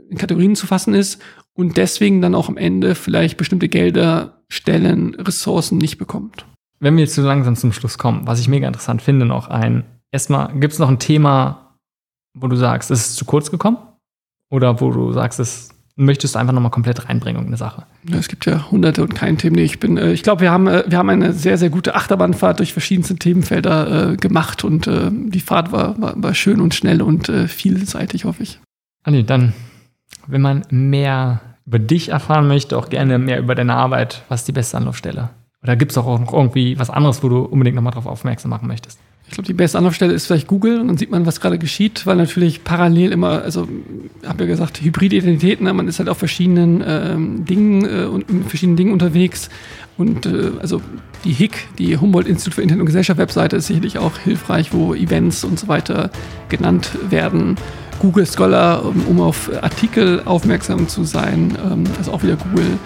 in 0.10 0.18
Kategorien 0.18 0.56
zu 0.56 0.68
fassen 0.68 0.94
ist 0.94 1.22
und 1.54 1.78
deswegen 1.78 2.22
dann 2.22 2.36
auch 2.36 2.50
am 2.50 2.58
Ende 2.58 2.96
vielleicht 2.96 3.38
bestimmte 3.38 3.70
Gelder, 3.70 4.44
Stellen, 4.50 5.16
Ressourcen 5.16 5.78
nicht 5.78 5.98
bekommt. 5.98 6.46
Wenn 6.80 6.96
wir 6.96 7.04
jetzt 7.04 7.16
so 7.16 7.22
langsam 7.22 7.56
zum 7.56 7.74
Schluss 7.74 7.98
kommen, 7.98 8.28
was 8.28 8.40
ich 8.40 8.48
mega 8.48 8.68
interessant 8.68 9.02
finde, 9.02 9.26
noch 9.26 9.48
ein, 9.48 9.86
erstmal, 10.12 10.60
gibt 10.60 10.74
es 10.74 10.80
noch 10.80 10.90
ein 10.90 11.00
Thema, 11.00 11.78
wo 12.34 12.48
du 12.48 12.56
sagst, 12.56 12.92
es 12.92 13.10
ist 13.10 13.16
zu 13.16 13.26
kurz 13.26 13.52
gekommen? 13.52 13.78
Oder 14.50 14.82
wo 14.82 14.92
du 14.92 15.14
sagst, 15.14 15.40
es 15.40 15.70
möchtest 16.02 16.36
du 16.36 16.40
einfach 16.40 16.53
nochmal 16.53 16.72
komplett 16.72 17.07
reinbringen, 17.07 17.45
eine 17.45 17.57
Sache? 17.57 17.84
Ja, 18.10 18.18
es 18.18 18.28
gibt 18.28 18.45
ja 18.45 18.69
hunderte 18.72 19.03
und 19.03 19.15
kein 19.15 19.38
Themen. 19.38 19.57
Ich 19.57 19.80
bin, 19.80 19.98
äh, 19.98 20.11
ich 20.11 20.23
glaube, 20.23 20.41
wir 20.41 20.52
haben, 20.52 20.68
äh, 20.68 20.84
wir 20.88 20.98
haben 20.98 21.10
eine 21.10 21.34
sehr, 21.34 21.57
sehr 21.57 21.69
gute 21.69 21.95
Achterbahnfahrt 21.95 22.60
durch 22.60 22.73
verschiedenste 22.73 23.15
Themenfelder 23.15 24.11
äh, 24.11 24.18
gemacht 24.18 24.64
und 24.64 24.88
äh, 24.88 25.10
die 25.11 25.40
Fahrt 25.40 25.72
war, 25.72 25.99
war, 26.02 26.14
war 26.15 26.34
schön 26.34 26.60
und 26.60 26.73
schnell 26.73 27.02
und 27.02 27.30
äh, 27.30 27.48
vielseitig, 27.48 28.26
hoffe 28.26 28.44
ich. 28.44 28.60
Andi, 29.03 29.23
dann, 29.23 29.53
wenn 30.28 30.41
man 30.41 30.64
mehr 30.69 31.41
über 31.65 31.80
dich 31.80 32.10
erfahren 32.10 32.48
möchte, 32.48 32.78
auch 32.78 32.90
gerne 32.90 33.18
mehr 33.18 33.40
über 33.40 33.56
deine 33.56 33.76
Arbeit, 33.76 34.23
was 34.30 34.41
ist 34.41 34.48
die 34.48 34.53
beste 34.53 34.78
Anlaufstelle? 34.78 35.30
Oder 35.64 35.76
gibt 35.76 35.91
es 35.91 35.98
auch 35.98 36.19
noch 36.19 36.34
irgendwie 36.34 36.78
was 36.80 36.90
anderes, 36.90 37.22
wo 37.23 37.30
du 37.30 37.40
unbedingt 37.41 37.76
nochmal 37.76 37.94
drauf 37.94 38.07
aufmerksam 38.07 38.49
machen 38.49 38.68
möchtest? 38.68 38.99
Ich 39.27 39.35
glaube, 39.35 39.48
die 39.48 39.53
beste 39.53 39.77
Anlaufstelle 39.77 40.11
ist 40.11 40.27
vielleicht 40.27 40.48
Google 40.48 40.81
und 40.81 40.89
dann 40.89 40.98
sieht 40.98 41.10
man, 41.10 41.26
was 41.26 41.39
gerade 41.39 41.57
geschieht, 41.57 42.06
weil 42.06 42.18
natürlich 42.18 42.65
parallel 42.65 43.14
immer, 43.14 43.41
also 43.43 43.68
habe 44.26 44.43
ja 44.43 44.49
gesagt, 44.49 44.81
hybride 44.81 45.15
Identitäten, 45.15 45.65
ne? 45.65 45.73
man 45.73 45.88
ist 45.88 45.99
halt 45.99 46.10
auf 46.10 46.18
verschiedenen 46.18 46.84
ähm, 46.85 47.45
Dingen 47.45 47.85
äh, 47.85 48.06
und 48.06 48.30
in 48.30 48.43
verschiedenen 48.43 48.76
Dingen 48.76 48.91
unterwegs. 48.91 49.49
Und 49.98 50.26
äh, 50.26 50.52
also 50.60 50.81
die 51.23 51.31
HIC, 51.31 51.68
die 51.77 51.98
Humboldt-Institut 51.98 52.56
für 52.56 52.61
Internet 52.61 52.81
und 52.81 52.85
Gesellschaft 52.88 53.19
Webseite, 53.19 53.56
ist 53.57 53.68
sicherlich 53.68 53.99
auch 53.99 54.18
hilfreich, 54.18 54.73
wo 54.73 54.93
Events 54.93 55.43
und 55.43 55.60
so 55.60 55.68
weiter 55.68 56.10
genannt 56.49 56.98
werden. 57.10 57.56
Google 57.99 58.26
Scholar, 58.26 58.84
um, 58.84 59.06
um 59.07 59.22
auf 59.22 59.49
Artikel 59.61 60.23
aufmerksam 60.26 60.88
zu 60.88 61.03
sein, 61.03 61.56
ähm, 61.64 61.84
also 61.98 62.11
auch 62.11 62.23
wieder 62.23 62.35
Google. 62.35 62.80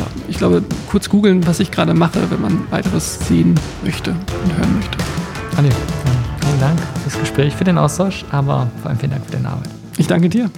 Ja, 0.00 0.06
ich 0.28 0.38
glaube, 0.38 0.62
kurz 0.88 1.10
googeln, 1.10 1.46
was 1.46 1.60
ich 1.60 1.70
gerade 1.70 1.92
mache, 1.92 2.30
wenn 2.30 2.40
man 2.40 2.58
weiteres 2.70 3.18
sehen 3.28 3.54
möchte 3.84 4.10
und 4.10 4.56
hören 4.56 4.74
möchte. 4.76 5.11
Andi, 5.56 5.70
vielen 6.40 6.60
Dank 6.60 6.78
fürs 7.02 7.18
Gespräch, 7.20 7.54
für 7.54 7.64
den 7.64 7.78
Austausch, 7.78 8.24
aber 8.30 8.70
vor 8.80 8.90
allem 8.90 8.98
vielen 8.98 9.12
Dank 9.12 9.24
für 9.26 9.32
deine 9.32 9.50
Arbeit. 9.50 9.68
Ich 9.98 10.06
danke 10.06 10.28
dir. 10.28 10.50